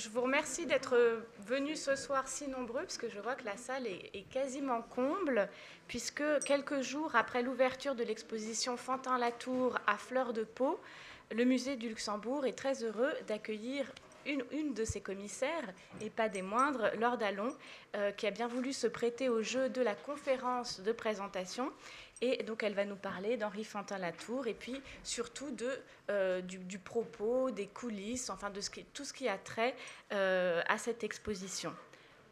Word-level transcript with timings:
je 0.00 0.08
vous 0.08 0.22
remercie 0.22 0.64
d'être 0.64 0.96
venus 1.46 1.82
ce 1.82 1.94
soir 1.94 2.26
si 2.26 2.48
nombreux, 2.48 2.80
parce 2.80 2.96
que 2.96 3.10
je 3.10 3.20
vois 3.20 3.34
que 3.34 3.44
la 3.44 3.58
salle 3.58 3.86
est, 3.86 4.24
quasiment 4.30 4.80
comble, 4.80 5.48
puisque 5.88 6.22
quelques 6.44 6.80
jours 6.80 7.14
après 7.14 7.42
l'ouverture 7.42 7.94
de 7.94 8.02
l'exposition 8.02 8.78
Fantin-Latour 8.78 9.78
à 9.86 9.98
Fleur 9.98 10.32
de 10.32 10.44
Peau, 10.44 10.80
le 11.30 11.44
musée 11.44 11.76
du 11.76 11.88
Luxembourg 11.88 12.46
est 12.46 12.56
très 12.56 12.82
heureux 12.82 13.12
d'accueillir 13.28 13.92
une, 14.26 14.72
de 14.74 14.84
ses 14.84 15.00
commissaires, 15.00 15.72
et 16.00 16.08
pas 16.08 16.28
des 16.28 16.42
moindres, 16.42 16.90
Laure 16.98 17.18
Dallon, 17.18 17.54
euh, 17.96 18.10
qui 18.12 18.26
a 18.26 18.30
bien 18.30 18.48
voulu 18.48 18.72
se 18.72 18.86
prêter 18.86 19.28
au 19.28 19.42
jeu 19.42 19.68
de 19.68 19.82
la 19.82 19.94
conférence 19.94 20.80
de 20.80 20.92
présentation. 20.92 21.70
Et 22.22 22.42
donc, 22.42 22.62
elle 22.62 22.74
va 22.74 22.84
nous 22.84 22.96
parler 22.96 23.36
d'Henri 23.36 23.64
Fantin-Latour 23.64 24.46
et 24.46 24.54
puis 24.54 24.80
surtout 25.02 25.56
euh, 26.10 26.42
du, 26.42 26.78
propos, 26.78 27.50
des 27.50 27.66
coulisses, 27.66 28.28
enfin 28.28 28.50
de 28.50 28.60
tout 28.92 29.04
ce 29.04 29.12
qui 29.12 29.28
a 29.28 29.38
trait 29.38 29.74
euh, 30.12 30.62
à 30.68 30.76
cette 30.76 31.02
exposition. 31.02 31.74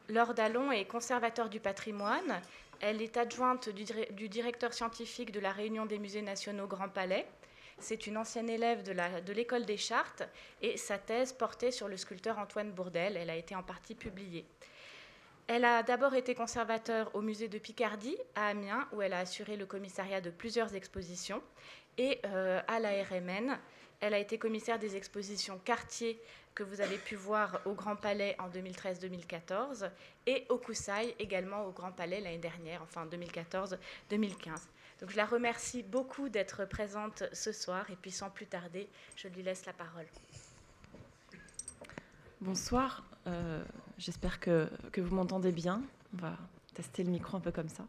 Laure 0.08 0.34
Dallon 0.34 0.72
est 0.72 0.84
conservateur 0.84 1.48
du 1.48 1.60
patrimoine. 1.60 2.40
Elle 2.80 3.00
est 3.02 3.16
adjointe 3.16 3.70
du, 3.70 3.84
du 4.12 4.28
directeur 4.28 4.72
scientifique 4.72 5.32
de 5.32 5.40
la 5.40 5.52
Réunion 5.52 5.86
des 5.86 5.98
musées 5.98 6.22
nationaux 6.22 6.66
Grand 6.66 6.88
Palais. 6.88 7.26
C'est 7.80 8.06
une 8.06 8.16
ancienne 8.16 8.50
élève 8.50 8.82
de 8.82 9.32
l'école 9.32 9.64
des 9.64 9.76
chartes 9.76 10.24
et 10.62 10.76
sa 10.76 10.98
thèse 10.98 11.32
portait 11.32 11.70
sur 11.70 11.88
le 11.88 11.96
sculpteur 11.96 12.38
Antoine 12.38 12.72
Bourdel. 12.72 13.16
Elle 13.16 13.30
a 13.30 13.36
été 13.36 13.54
en 13.54 13.62
partie 13.62 13.94
publiée. 13.94 14.44
Elle 15.48 15.64
a 15.64 15.82
d'abord 15.82 16.14
été 16.14 16.34
conservateur 16.34 17.10
au 17.14 17.22
musée 17.22 17.48
de 17.48 17.56
Picardie 17.58 18.18
à 18.34 18.48
Amiens, 18.48 18.86
où 18.92 19.00
elle 19.00 19.14
a 19.14 19.20
assuré 19.20 19.56
le 19.56 19.64
commissariat 19.64 20.20
de 20.20 20.28
plusieurs 20.28 20.74
expositions, 20.74 21.42
et 21.96 22.20
euh, 22.26 22.60
à 22.68 22.78
la 22.78 22.90
RMN. 23.02 23.58
Elle 24.00 24.12
a 24.12 24.18
été 24.18 24.38
commissaire 24.38 24.78
des 24.78 24.94
expositions 24.94 25.58
Cartier 25.64 26.20
que 26.54 26.62
vous 26.62 26.82
avez 26.82 26.98
pu 26.98 27.16
voir 27.16 27.62
au 27.64 27.72
Grand 27.72 27.96
Palais 27.96 28.36
en 28.38 28.50
2013-2014 28.50 29.90
et 30.26 30.44
au 30.50 30.58
Koussaï 30.58 31.14
également 31.18 31.64
au 31.64 31.72
Grand 31.72 31.92
Palais 31.92 32.20
l'année 32.20 32.38
dernière, 32.38 32.82
enfin 32.82 33.06
2014-2015. 33.06 33.76
Donc 35.00 35.10
je 35.10 35.16
la 35.16 35.24
remercie 35.24 35.82
beaucoup 35.82 36.28
d'être 36.28 36.66
présente 36.66 37.24
ce 37.32 37.52
soir 37.52 37.90
et 37.90 37.96
puis 37.96 38.10
sans 38.10 38.28
plus 38.28 38.46
tarder, 38.46 38.88
je 39.16 39.28
lui 39.28 39.42
laisse 39.42 39.64
la 39.64 39.72
parole. 39.72 40.06
Bonsoir, 42.40 43.02
euh, 43.26 43.64
j'espère 43.98 44.40
que, 44.40 44.68
que, 44.92 45.00
vous 45.00 45.14
m'entendez 45.14 45.52
bien. 45.52 45.82
On 46.14 46.22
va 46.22 46.36
tester 46.74 47.04
le 47.04 47.10
micro 47.10 47.36
un 47.36 47.40
peu 47.40 47.52
comme 47.52 47.68
ça. 47.68 47.84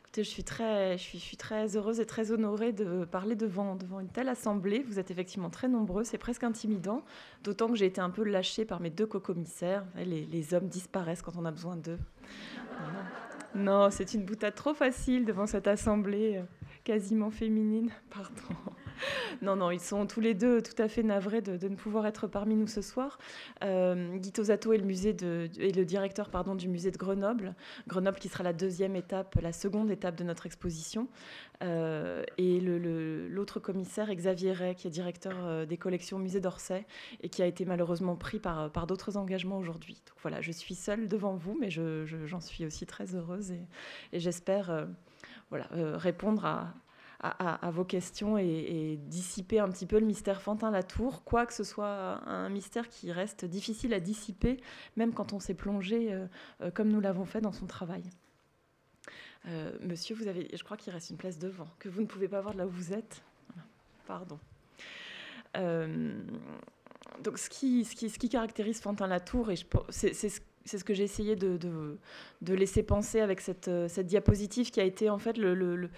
Écoutez, 0.00 0.24
je 0.24 0.28
suis 0.28 0.44
très, 0.44 0.98
je 0.98 1.02
suis, 1.02 1.18
je 1.18 1.24
suis 1.24 1.36
très 1.36 1.76
heureuse 1.76 2.00
et 2.00 2.06
très 2.06 2.30
honorée 2.30 2.72
de 2.72 3.04
parler 3.04 3.34
devant, 3.34 3.76
devant 3.76 4.00
une 4.00 4.08
telle 4.08 4.28
assemblée. 4.28 4.82
Vous 4.82 4.98
êtes 4.98 5.10
effectivement 5.10 5.50
très 5.50 5.68
nombreux, 5.68 6.04
c'est 6.04 6.18
presque 6.18 6.44
intimidant, 6.44 7.02
d'autant 7.44 7.68
que 7.68 7.76
j'ai 7.76 7.86
été 7.86 8.00
un 8.00 8.10
peu 8.10 8.24
lâchée 8.24 8.64
par 8.64 8.80
mes 8.80 8.90
deux 8.90 9.06
co-commissaires. 9.06 9.84
Les, 9.96 10.26
les 10.26 10.54
hommes 10.54 10.68
disparaissent 10.68 11.22
quand 11.22 11.36
on 11.36 11.44
a 11.44 11.50
besoin 11.50 11.76
d'eux. 11.76 11.98
Non, 13.54 13.90
c'est 13.90 14.12
une 14.12 14.24
boutade 14.24 14.54
trop 14.54 14.74
facile 14.74 15.24
devant 15.24 15.46
cette 15.46 15.66
assemblée 15.66 16.36
euh, 16.36 16.42
quasiment 16.84 17.30
féminine. 17.30 17.90
Pardon. 18.10 18.72
Non, 19.42 19.56
non, 19.56 19.70
ils 19.70 19.80
sont 19.80 20.06
tous 20.06 20.20
les 20.20 20.34
deux 20.34 20.62
tout 20.62 20.80
à 20.80 20.88
fait 20.88 21.02
navrés 21.02 21.42
de, 21.42 21.68
ne 21.68 21.76
pouvoir 21.76 22.06
être 22.06 22.26
parmi 22.26 22.54
nous 22.56 22.66
ce 22.66 22.82
soir. 22.82 23.18
Euh, 23.64 24.16
Guy 24.16 24.32
Tosato 24.32 24.72
est 24.72 24.78
le, 24.78 25.84
directeur 25.84 26.30
pardon, 26.30 26.54
du 26.54 26.68
musée 26.68 26.90
de 26.90 26.96
Grenoble. 26.96 27.54
Grenoble 27.86 28.18
qui 28.18 28.28
sera 28.28 28.44
la 28.44 28.52
deuxième 28.52 28.96
étape, 28.96 29.36
la 29.40 29.52
seconde 29.52 29.90
étape 29.90 30.16
de 30.16 30.24
notre 30.24 30.46
exposition. 30.46 31.08
Euh, 31.62 32.22
et 32.38 32.60
l'autre 32.60 33.60
commissaire, 33.60 34.14
Xavier 34.14 34.52
Ray, 34.52 34.74
qui 34.74 34.86
est 34.86 34.90
directeur 34.90 35.32
euh, 35.44 35.66
des 35.66 35.78
collections 35.78 36.18
au 36.18 36.20
musée 36.20 36.40
d'Orsay 36.40 36.86
et 37.22 37.28
qui 37.28 37.42
a 37.42 37.46
été 37.46 37.64
malheureusement 37.64 38.16
pris 38.16 38.38
par, 38.38 38.70
par 38.70 38.86
d'autres 38.86 39.16
engagements 39.16 39.58
aujourd'hui. 39.58 39.94
Donc 40.06 40.16
voilà, 40.20 40.40
je 40.40 40.52
suis 40.52 40.74
seule 40.74 41.08
devant 41.08 41.36
vous, 41.36 41.56
mais 41.58 41.70
j'en 41.70 42.40
suis 42.40 42.66
aussi 42.66 42.86
très 42.86 43.14
heureuse 43.14 43.52
et, 43.52 43.66
et 44.12 44.20
j'espère 44.20 44.86
voilà, 45.50 45.68
répondre 45.96 46.44
à, 46.44 46.74
à, 47.30 47.70
vos 47.70 47.84
questions 47.84 48.38
et, 48.38 48.98
dissiper 49.06 49.58
un 49.58 49.68
petit 49.68 49.86
peu 49.86 49.98
le 49.98 50.06
mystère 50.06 50.40
Fantin-Latour, 50.40 51.24
quoi 51.24 51.46
que 51.46 51.52
ce 51.52 51.64
soit 51.64 52.20
un 52.26 52.48
mystère 52.48 52.88
qui 52.88 53.12
reste 53.12 53.44
difficile 53.44 53.94
à 53.94 54.00
dissiper, 54.00 54.60
même 54.96 55.12
quand 55.12 55.32
on 55.32 55.40
s'est 55.40 55.54
plongé 55.54 56.12
euh, 56.12 56.26
euh, 56.60 56.70
comme 56.70 56.88
nous 56.88 57.00
l'avons 57.00 57.24
fait 57.24 57.40
dans 57.40 57.52
son 57.52 57.66
travail. 57.66 58.02
Euh, 59.48 59.72
monsieur, 59.80 60.16
vous 60.16 60.26
avez, 60.26 60.48
je 60.52 60.64
crois 60.64 60.76
qu'il 60.76 60.92
reste 60.92 61.10
une 61.10 61.16
place 61.16 61.38
devant, 61.38 61.68
que 61.78 61.88
vous 61.88 62.00
ne 62.00 62.06
pouvez 62.06 62.28
pas 62.28 62.40
voir 62.40 62.54
là 62.54 62.66
où 62.66 62.70
vous 62.70 62.92
êtes. 62.92 63.22
Pardon. 64.06 64.38
donc, 65.54 67.38
ce 67.38 67.50
qui, 67.50 67.84
ce, 67.84 67.96
qui, 67.96 68.08
ce 68.08 68.18
qui 68.18 68.28
caractérise 68.28 68.80
Fantin-Latour, 68.80 69.50
et 69.50 69.56
c'est 69.90 70.78
ce 70.78 70.84
que 70.84 70.94
j'ai 70.94 71.04
essayé 71.04 71.34
de, 71.36 71.56
de, 71.56 72.54
laisser 72.54 72.82
penser 72.82 73.20
avec 73.20 73.40
cette, 73.40 73.70
cette, 73.88 74.06
diapositive 74.06 74.70
qui 74.70 74.80
a 74.80 74.84
été 74.84 75.10
en 75.10 75.18
fait 75.18 75.38
le, 75.38 75.90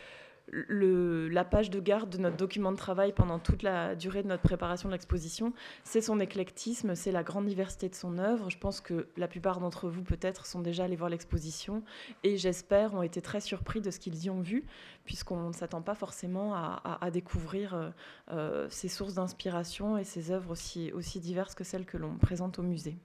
la 0.53 1.45
page 1.45 1.71
de 1.71 1.81
garde 1.81 2.11
de 2.11 2.19
notre 2.19 2.37
document 2.37 2.73
de 2.73 2.77
travail 2.77 3.13
pendant 3.13 3.39
toute 3.39 3.63
la 3.63 3.95
durée 3.95 4.23
de 4.23 4.29
notre 4.29 4.43
préparation 4.43 4.89
de 4.89 4.95
l'exposition, 4.95 5.53
c'est 5.85 6.01
son 6.01 6.21
éclectisme, 6.21 6.95
c'est 6.95 7.13
la 7.13 7.23
grande 7.23 7.47
diversité 7.47 7.89
de 7.89 7.95
son 7.95 8.19
œuvre. 8.19 8.51
Je 8.51 8.59
pense 8.59 8.81
que 8.81 9.09
la 9.17 9.29
plupart 9.29 9.61
d'entre 9.61 9.89
vous, 9.89 10.03
peut-être, 10.03 10.47
sont 10.47 10.61
déjà 10.61 10.85
allés 10.85 10.97
voir 10.97 11.11
l'exposition 11.11 11.83
et 12.23 12.37
j'espère 12.37 12.95
ont 12.95 13.03
été 13.03 13.21
très 13.21 13.41
surpris 13.41 13.81
de 13.81 13.91
ce 13.91 13.99
qu'ils 13.99 14.25
y 14.25 14.31
ont 14.31 14.41
vu, 14.41 14.65
puisqu'on 15.05 15.49
ne 15.49 15.53
s'attend 15.53 15.83
pas 15.83 15.95
forcément 15.95 16.55
à, 16.55 17.11
découvrir 17.11 17.75
euh, 17.75 17.91
euh, 18.31 18.67
ces 18.71 18.89
sources 18.89 19.15
d'inspiration 19.15 19.97
et 19.97 20.05
ces 20.05 20.31
œuvres 20.31 20.53
aussi 20.53 21.21
diverses 21.21 21.55
que 21.55 21.65
celles 21.65 21.87
que 21.87 21.97
l'on 21.97 22.17
présente 22.17 22.59
au 22.59 22.63
musée. 22.63 22.97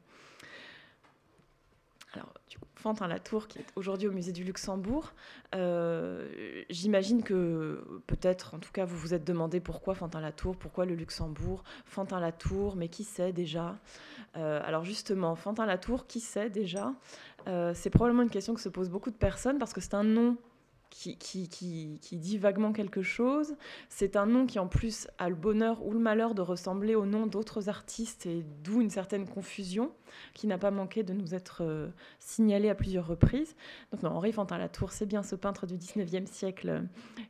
Alors, 2.14 2.32
du 2.48 2.60
coup, 2.60 2.68
Fantin 2.76 3.08
Latour, 3.08 3.48
qui 3.48 3.60
est 3.60 3.66
aujourd'hui 3.76 4.08
au 4.08 4.12
musée 4.12 4.32
du 4.32 4.44
Luxembourg, 4.44 5.14
euh, 5.56 6.30
j'imagine 6.70 7.24
que 7.24 7.84
peut-être, 8.06 8.54
en 8.54 8.60
tout 8.60 8.72
cas, 8.72 8.86
vous 8.86 8.98
vous 8.98 9.14
êtes 9.16 9.24
demandé 9.24 9.60
pourquoi 9.60 9.96
Fantin 9.96 10.22
Latour, 10.22 10.56
pourquoi 10.56 10.86
le 10.86 10.94
Luxembourg, 10.94 11.64
Fantin 11.86 12.20
Latour, 12.20 12.76
mais 12.76 12.88
qui 12.88 13.04
sait 13.04 13.34
déjà? 13.34 13.76
Euh, 14.36 14.62
Alors 14.64 14.84
justement, 14.84 15.36
Fantin 15.36 15.66
Latour, 15.66 16.06
qui 16.06 16.20
sait 16.20 16.50
déjà? 16.52 16.94
Euh, 17.48 17.74
C'est 17.74 17.90
probablement 17.90 18.24
une 18.24 18.30
question 18.30 18.54
que 18.54 18.62
se 18.62 18.70
posent 18.70 18.90
beaucoup 18.92 19.12
de 19.12 19.16
personnes 19.16 19.58
parce 19.58 19.74
que 19.74 19.82
c'est 19.82 19.96
un 19.96 20.04
nom 20.04 20.38
qui, 20.94 22.00
dit 22.12 22.38
vaguement 22.38 22.72
quelque 22.72 23.02
chose. 23.02 23.56
C'est 23.90 24.16
un 24.16 24.26
nom 24.26 24.46
qui 24.46 24.60
en 24.60 24.68
plus 24.68 25.08
a 25.18 25.30
le 25.30 25.36
bonheur 25.36 25.84
ou 25.86 25.92
le 25.92 26.00
malheur 26.00 26.36
de 26.36 26.42
ressembler 26.42 26.96
au 26.96 27.06
nom 27.06 27.26
d'autres 27.26 27.70
artistes 27.70 28.26
et 28.26 28.46
d'où 28.64 28.82
une 28.82 28.90
certaine 28.90 29.28
confusion 29.28 29.92
qui 30.36 30.46
n'a 30.46 30.60
pas 30.60 30.70
manqué 30.70 31.02
de 31.02 31.12
nous 31.12 31.34
être 31.34 31.64
euh, 31.64 31.90
signalée 32.20 32.70
à 32.70 32.76
plusieurs 32.76 33.08
reprises. 33.08 33.56
Donc 33.92 34.04
non, 34.04 34.12
Henri 34.12 34.32
Fantin-Latour, 34.32 34.92
c'est 34.92 35.08
bien 35.08 35.24
ce 35.24 35.36
peintre 35.36 35.66
du 35.66 35.76
19e 35.76 36.28
siècle 36.28 36.70
euh, 36.70 36.82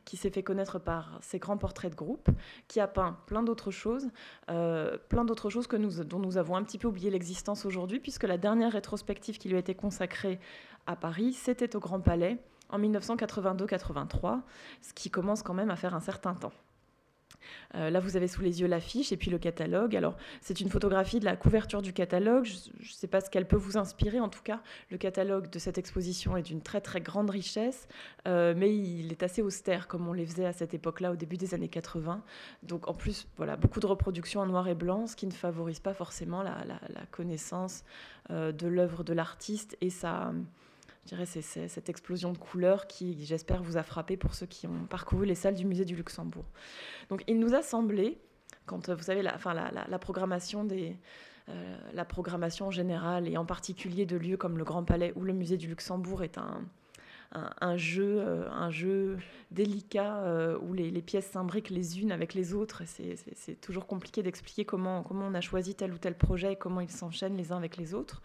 qui 0.04 0.18
s'est 0.18 0.28
fait 0.28 0.42
connaître 0.42 0.78
par 0.78 1.18
ses 1.22 1.38
grands 1.38 1.56
portraits 1.56 1.90
de 1.90 1.96
groupe, 1.96 2.28
qui 2.68 2.80
a 2.80 2.86
peint 2.86 3.16
plein 3.26 3.42
d'autres 3.42 3.70
choses, 3.70 4.08
euh, 4.50 4.98
plein 5.08 5.24
d'autres 5.24 5.48
choses 5.48 5.66
que 5.66 5.76
nous, 5.76 6.04
dont 6.04 6.18
nous 6.18 6.36
avons 6.36 6.56
un 6.56 6.62
petit 6.62 6.76
peu 6.76 6.88
oublié 6.88 7.10
l'existence 7.10 7.64
aujourd'hui, 7.64 8.00
puisque 8.00 8.24
la 8.24 8.36
dernière 8.36 8.72
rétrospective 8.72 9.38
qui 9.38 9.48
lui 9.48 9.56
a 9.56 9.60
été 9.60 9.74
consacrée 9.74 10.38
à 10.86 10.96
Paris, 10.96 11.32
c'était 11.32 11.74
au 11.74 11.80
Grand 11.80 12.00
Palais 12.00 12.38
en 12.74 12.80
1982-83, 12.80 14.40
ce 14.82 14.92
qui 14.92 15.10
commence 15.10 15.42
quand 15.42 15.54
même 15.54 15.70
à 15.70 15.76
faire 15.76 15.94
un 15.94 16.00
certain 16.00 16.34
temps. 16.34 16.52
Euh, 17.74 17.90
là, 17.90 18.00
vous 18.00 18.16
avez 18.16 18.28
sous 18.28 18.42
les 18.42 18.60
yeux 18.60 18.66
l'affiche 18.66 19.12
et 19.12 19.16
puis 19.16 19.30
le 19.30 19.38
catalogue. 19.38 19.96
Alors, 19.96 20.16
c'est 20.40 20.60
une 20.60 20.68
photographie 20.68 21.20
de 21.20 21.24
la 21.24 21.36
couverture 21.36 21.82
du 21.82 21.92
catalogue. 21.92 22.44
Je 22.44 22.52
ne 22.54 22.92
sais 22.92 23.06
pas 23.06 23.20
ce 23.20 23.30
qu'elle 23.30 23.46
peut 23.46 23.56
vous 23.56 23.76
inspirer. 23.76 24.20
En 24.20 24.28
tout 24.28 24.42
cas, 24.42 24.60
le 24.90 24.98
catalogue 24.98 25.50
de 25.50 25.58
cette 25.58 25.78
exposition 25.78 26.36
est 26.36 26.42
d'une 26.42 26.62
très 26.62 26.80
très 26.80 27.00
grande 27.00 27.30
richesse, 27.30 27.88
euh, 28.26 28.54
mais 28.56 28.74
il 28.74 29.12
est 29.12 29.22
assez 29.22 29.42
austère 29.42 29.88
comme 29.88 30.08
on 30.08 30.12
les 30.12 30.26
faisait 30.26 30.46
à 30.46 30.52
cette 30.52 30.74
époque-là, 30.74 31.12
au 31.12 31.16
début 31.16 31.36
des 31.36 31.54
années 31.54 31.68
80. 31.68 32.22
Donc, 32.62 32.88
en 32.88 32.94
plus, 32.94 33.26
voilà, 33.36 33.56
beaucoup 33.56 33.80
de 33.80 33.86
reproductions 33.86 34.40
en 34.40 34.46
noir 34.46 34.68
et 34.68 34.74
blanc, 34.74 35.06
ce 35.06 35.16
qui 35.16 35.26
ne 35.26 35.32
favorise 35.32 35.80
pas 35.80 35.94
forcément 35.94 36.42
la, 36.42 36.54
connaissance 37.10 37.84
euh, 38.30 38.52
de 38.52 38.66
l'œuvre 38.66 39.04
de 39.04 39.12
l'artiste 39.12 39.76
et 39.80 39.90
sa 39.90 40.32
je 41.04 41.10
dirais, 41.10 41.26
c'est 41.26 41.68
cette 41.68 41.88
explosion 41.90 42.32
de 42.32 42.38
couleurs 42.38 42.86
qui, 42.86 43.24
j'espère, 43.26 43.62
vous 43.62 43.76
a 43.76 43.82
frappé 43.82 44.16
pour 44.16 44.34
ceux 44.34 44.46
qui 44.46 44.66
ont 44.66 44.86
parcouru 44.88 45.26
les 45.26 45.34
salles 45.34 45.54
du 45.54 45.66
musée 45.66 45.84
du 45.84 45.94
Luxembourg. 45.94 46.46
Donc, 47.10 47.22
il 47.26 47.38
nous 47.38 47.54
a 47.54 47.60
semblé, 47.60 48.18
quand 48.64 48.88
vous 48.88 49.02
savez, 49.02 49.20
la, 49.20 49.34
enfin, 49.34 49.52
la, 49.52 49.98
programmation 49.98 50.64
des, 50.64 50.96
euh, 51.50 51.76
en 52.60 52.70
général 52.70 53.28
et 53.28 53.36
en 53.36 53.44
particulier 53.44 54.06
de 54.06 54.16
lieux 54.16 54.38
comme 54.38 54.56
le 54.56 54.64
Grand 54.64 54.82
Palais 54.82 55.12
ou 55.14 55.24
le 55.24 55.34
musée 55.34 55.58
du 55.58 55.68
Luxembourg 55.68 56.22
est 56.22 56.38
un, 56.38 56.62
euh, 57.36 58.70
jeu 58.70 59.18
délicat 59.50 60.20
euh, 60.20 60.58
où 60.62 60.72
les, 60.72 60.90
pièces 61.02 61.26
s'imbriquent 61.26 61.68
les 61.68 62.00
unes 62.00 62.12
avec 62.12 62.32
les 62.32 62.54
autres. 62.54 62.82
C'est 62.86 63.60
toujours 63.60 63.86
compliqué 63.86 64.22
d'expliquer 64.22 64.64
comment, 64.64 65.02
comment 65.02 65.26
on 65.26 65.34
a 65.34 65.42
choisi 65.42 65.74
tel 65.74 65.92
ou 65.92 65.98
tel 65.98 66.16
projet 66.16 66.54
et 66.54 66.56
comment 66.56 66.80
ils 66.80 66.90
s'enchaînent 66.90 67.36
les 67.36 67.52
uns 67.52 67.58
avec 67.58 67.76
les 67.76 67.92
autres. 67.92 68.22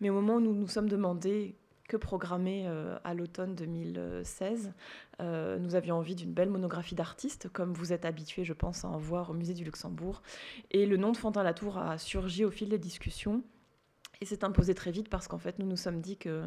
Mais 0.00 0.10
au 0.10 0.14
moment 0.14 0.36
où 0.36 0.40
nous 0.40 0.52
nous 0.52 0.66
sommes 0.66 0.88
demandé 0.88 1.54
que 1.92 1.98
programmé 1.98 2.64
euh, 2.66 2.96
à 3.04 3.12
l'automne 3.12 3.54
2016. 3.54 4.72
Euh, 5.20 5.58
nous 5.58 5.74
avions 5.74 5.96
envie 5.96 6.14
d'une 6.14 6.32
belle 6.32 6.48
monographie 6.48 6.94
d'artistes, 6.94 7.50
comme 7.52 7.74
vous 7.74 7.92
êtes 7.92 8.06
habitués, 8.06 8.44
je 8.44 8.54
pense, 8.54 8.86
à 8.86 8.88
en 8.88 8.96
voir 8.96 9.28
au 9.28 9.34
musée 9.34 9.52
du 9.52 9.62
Luxembourg. 9.62 10.22
Et 10.70 10.86
le 10.86 10.96
nom 10.96 11.12
de 11.12 11.18
Fantin 11.18 11.42
Latour 11.42 11.76
a 11.76 11.98
surgi 11.98 12.46
au 12.46 12.50
fil 12.50 12.70
des 12.70 12.78
discussions. 12.78 13.42
Et 14.22 14.24
c'est 14.24 14.42
imposé 14.42 14.74
très 14.74 14.90
vite 14.90 15.10
parce 15.10 15.28
qu'en 15.28 15.36
fait, 15.36 15.58
nous 15.58 15.66
nous 15.66 15.76
sommes 15.76 16.00
dit 16.00 16.16
que 16.16 16.44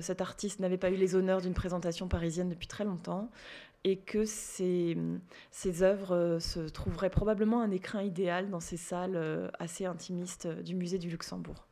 cet 0.00 0.22
artiste 0.22 0.58
n'avait 0.58 0.78
pas 0.78 0.90
eu 0.90 0.96
les 0.96 1.14
honneurs 1.14 1.42
d'une 1.42 1.52
présentation 1.52 2.08
parisienne 2.08 2.48
depuis 2.48 2.66
très 2.66 2.84
longtemps 2.84 3.30
et 3.84 3.98
que 3.98 4.24
ces 4.24 4.96
œuvres 5.82 6.38
se 6.40 6.60
trouveraient 6.60 7.10
probablement 7.10 7.60
un 7.60 7.70
écrin 7.70 8.02
idéal 8.02 8.48
dans 8.48 8.60
ces 8.60 8.78
salles 8.78 9.50
assez 9.58 9.84
intimistes 9.84 10.48
du 10.48 10.74
musée 10.74 10.98
du 10.98 11.10
Luxembourg. 11.10 11.66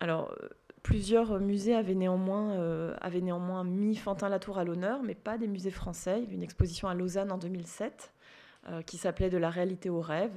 Alors, 0.00 0.34
Plusieurs 0.82 1.38
musées 1.40 1.74
avaient 1.74 1.94
néanmoins, 1.94 2.52
euh, 2.52 3.64
mis 3.64 3.96
Fantin-Latour 3.96 4.58
à 4.58 4.64
l'honneur, 4.64 5.02
mais 5.02 5.14
pas 5.14 5.36
des 5.36 5.46
musées 5.46 5.70
français. 5.70 6.24
Une 6.30 6.42
exposition 6.42 6.88
à 6.88 6.94
Lausanne 6.94 7.30
en 7.32 7.38
2007 7.38 8.12
euh, 8.68 8.82
qui 8.82 8.96
s'appelait 8.96 9.30
De 9.30 9.38
la 9.38 9.50
réalité 9.50 9.90
au 9.90 10.00
rêve 10.00 10.32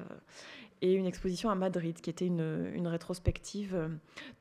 et 0.81 0.95
une 0.95 1.05
exposition 1.05 1.49
à 1.49 1.55
Madrid 1.55 2.01
qui 2.01 2.09
était 2.09 2.27
une, 2.27 2.87
rétrospective, 2.87 3.73
euh, 3.73 3.87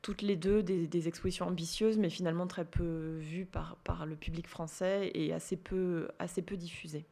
toutes 0.01 0.21
les 0.21 0.35
deux 0.35 0.61
des, 0.61 1.07
expositions 1.07 1.47
ambitieuses, 1.47 1.97
mais 1.97 2.09
finalement 2.09 2.47
très 2.47 2.65
peu 2.65 3.17
vues 3.19 3.45
par, 3.45 3.77
par 3.85 4.05
le 4.05 4.17
public 4.17 4.47
français 4.47 5.09
et 5.13 5.31
assez 5.31 5.55
peu, 5.55 6.09
assez 6.19 6.41
peu 6.41 6.57
diffusées 6.57 7.05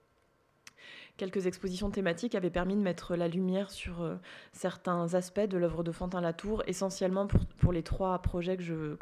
quelques 1.21 1.45
expositions 1.45 1.91
thématiques 1.91 2.33
avaient 2.33 2.49
permis 2.49 2.75
de 2.75 2.81
mettre 2.81 3.15
la 3.15 3.27
lumière 3.27 3.69
sur 3.69 4.01
euh, 4.01 4.15
certains 4.53 5.13
aspects 5.13 5.39
de 5.39 5.55
l'œuvre 5.55 5.83
de 5.83 5.91
Fantin-Latour, 5.91 6.63
essentiellement 6.65 7.27
pour, 7.59 7.71
les 7.71 7.83
trois 7.83 8.17
projets 8.23 8.57
que, 8.57 8.95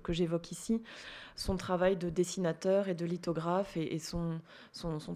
que, 0.00 0.12
j'évoque 0.12 0.52
ici, 0.52 0.84
son 1.34 1.56
travail 1.56 1.96
de 1.96 2.10
dessinateur 2.10 2.88
et 2.88 2.94
de 2.94 3.04
lithographe 3.04 3.76
et, 3.76 3.98
son, 3.98 4.38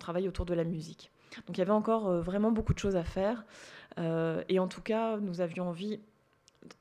travail 0.00 0.26
autour 0.26 0.46
de 0.46 0.55
la 0.55 0.64
musique. 0.64 1.12
Donc 1.46 1.56
il 1.56 1.60
y 1.60 1.62
avait 1.62 1.70
encore 1.70 2.08
euh, 2.08 2.20
vraiment 2.20 2.50
beaucoup 2.50 2.75
de 2.75 2.81
choses 2.81 2.96
à 2.96 3.05
faire. 3.05 3.44
Euh, 3.99 4.43
et 4.49 4.58
en 4.58 4.66
tout 4.66 4.82
cas, 4.82 5.19
nous 5.19 5.40
avions 5.40 5.69
envie 5.69 6.00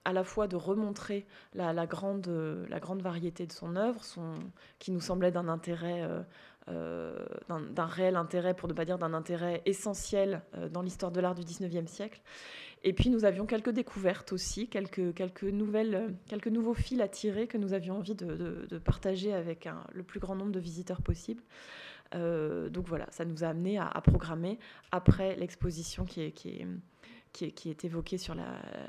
à 0.06 0.12
la 0.12 0.24
fois 0.24 0.48
de 0.48 0.56
remontrer 0.56 1.28
la, 1.54 1.86
grande, 1.86 2.28
variété 3.00 3.46
de 3.46 3.52
son 3.52 3.76
œuvre, 3.76 4.02
qui 4.80 4.92
nous 4.92 5.02
semblait 5.02 5.32
d'un 5.32 5.48
intérêt 5.48 6.04
d'un 6.68 7.86
réel 7.86 8.16
intérêt, 8.16 8.54
pour 8.54 8.68
ne 8.68 8.74
pas 8.74 8.84
dire 8.84 8.98
d'un 8.98 9.14
intérêt 9.14 9.62
essentiel 9.66 10.42
euh, 10.56 10.68
dans 10.68 10.82
l'histoire 10.82 11.12
de 11.12 11.22
l'art 11.22 11.36
du 11.36 11.44
19e 11.44 11.88
siècle. 11.88 12.22
Et 12.84 12.94
puis 12.94 13.10
nous 13.10 13.26
avions 13.26 13.46
quelques 13.46 13.70
découvertes 13.70 14.34
aussi, 14.34 14.68
quelques, 14.68 15.14
quelques, 15.14 15.44
nouvelles, 15.44 16.14
quelques 16.28 16.48
nouveaux 16.48 16.74
fils 16.74 17.00
à 17.02 17.08
tirer 17.08 17.48
que 17.48 17.58
nous 17.58 17.74
avions 17.74 17.98
envie 17.98 18.16
de, 18.16 18.78
partager 18.84 19.34
avec 19.34 19.68
le 19.94 20.04
plus 20.04 20.20
grand 20.20 20.36
nombre 20.36 20.52
de 20.52 20.60
visiteurs 20.60 21.02
possible. 21.02 21.42
Euh, 22.16 22.70
donc 22.70 22.88
voilà, 22.88 23.08
ça 23.12 23.26
nous 23.26 23.44
a 23.44 23.48
amené 23.48 23.80
à, 23.80 24.00
programmer 24.02 24.60
après 24.92 25.36
l'exposition 25.38 26.06
qui 26.06 26.22
est, 26.22 26.32
qui, 26.32 26.50
est, 26.50 27.52
qui, 27.52 27.70
est, 27.70 27.84
évoquée 27.84 28.18
sur 28.18 28.36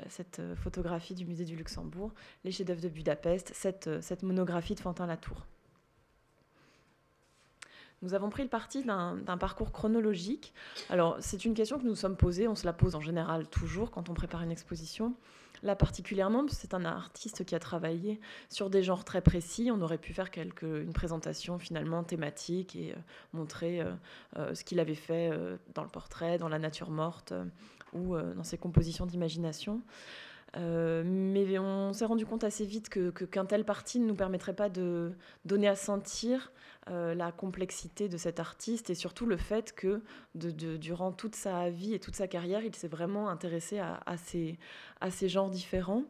cette 0.08 0.42
photographie 0.56 1.14
du 1.14 1.24
musée 1.24 1.44
du 1.44 1.56
Luxembourg, 1.56 2.12
les 2.44 2.50
chefs-d'œuvre 2.50 2.82
de 2.82 2.88
Budapest, 2.88 3.52
cette, 3.54 4.02
cette 4.02 4.22
monographie 4.22 4.74
de 4.74 4.80
Fantin-Latour. 4.80 5.46
Nous 8.02 8.14
avons 8.14 8.30
pris 8.30 8.42
le 8.42 8.48
parti 8.48 8.84
d'un 8.84 9.38
parcours 9.38 9.72
chronologique. 9.72 10.54
Alors, 10.88 11.16
c'est 11.20 11.44
une 11.44 11.54
question 11.54 11.78
que 11.78 11.84
nous 11.84 11.90
nous 11.90 11.96
sommes 11.96 12.16
posée, 12.16 12.46
on 12.46 12.54
se 12.54 12.64
la 12.64 12.72
pose 12.72 12.94
en 12.94 13.00
général 13.00 13.46
toujours 13.48 13.90
quand 13.90 14.08
on 14.08 14.14
prépare 14.14 14.42
une 14.42 14.52
exposition. 14.52 15.14
Là 15.62 15.74
particulièrement, 15.74 16.44
c'est 16.48 16.74
un 16.74 16.84
artiste 16.84 17.44
qui 17.44 17.54
a 17.54 17.58
travaillé 17.58 18.20
sur 18.48 18.70
des 18.70 18.82
genres 18.82 19.04
très 19.04 19.20
précis. 19.20 19.70
On 19.72 19.80
aurait 19.80 19.98
pu 19.98 20.12
faire 20.12 20.28
une 20.62 20.92
présentation 20.92 21.58
finalement 21.58 22.04
thématique 22.04 22.76
et 22.76 22.92
euh, 22.92 22.96
montrer 23.32 23.80
euh, 23.80 23.92
euh, 24.36 24.54
ce 24.54 24.64
qu'il 24.64 24.78
avait 24.80 24.94
fait 24.94 25.32
dans 25.74 25.82
le 25.82 25.88
portrait, 25.88 26.38
dans 26.38 26.48
la 26.48 26.58
nature 26.58 26.90
morte 26.90 27.32
ou 27.92 28.16
dans 28.16 28.44
ses 28.44 28.58
compositions 28.58 29.06
d'imagination. 29.06 29.80
Mais 30.56 31.58
on 31.58 31.92
s'est 31.92 32.04
rendu 32.04 32.26
compte 32.26 32.44
assez 32.44 32.64
vite 32.64 32.88
que 32.88 33.10
qu'un 33.10 33.44
tel 33.44 33.64
parti 33.64 34.00
ne 34.00 34.06
nous 34.06 34.14
permettrait 34.14 34.54
pas 34.54 34.68
de 34.68 35.12
donner 35.44 35.68
à 35.68 35.76
sentir 35.76 36.52
euh, 36.90 37.14
la 37.14 37.32
complexité 37.32 38.08
de 38.08 38.16
cet 38.16 38.40
artiste 38.40 38.88
et 38.88 38.94
surtout 38.94 39.26
le 39.26 39.36
fait 39.36 39.74
que 39.74 40.00
durant 40.34 41.12
toute 41.12 41.34
sa 41.34 41.68
vie 41.68 41.92
et 41.92 41.98
toute 41.98 42.16
sa 42.16 42.26
carrière, 42.26 42.62
il 42.62 42.74
s'est 42.74 42.88
vraiment 42.88 43.28
intéressé 43.28 43.78
à, 43.78 44.16
ces, 44.16 45.28
genres 45.28 45.50
différents. 45.50 46.04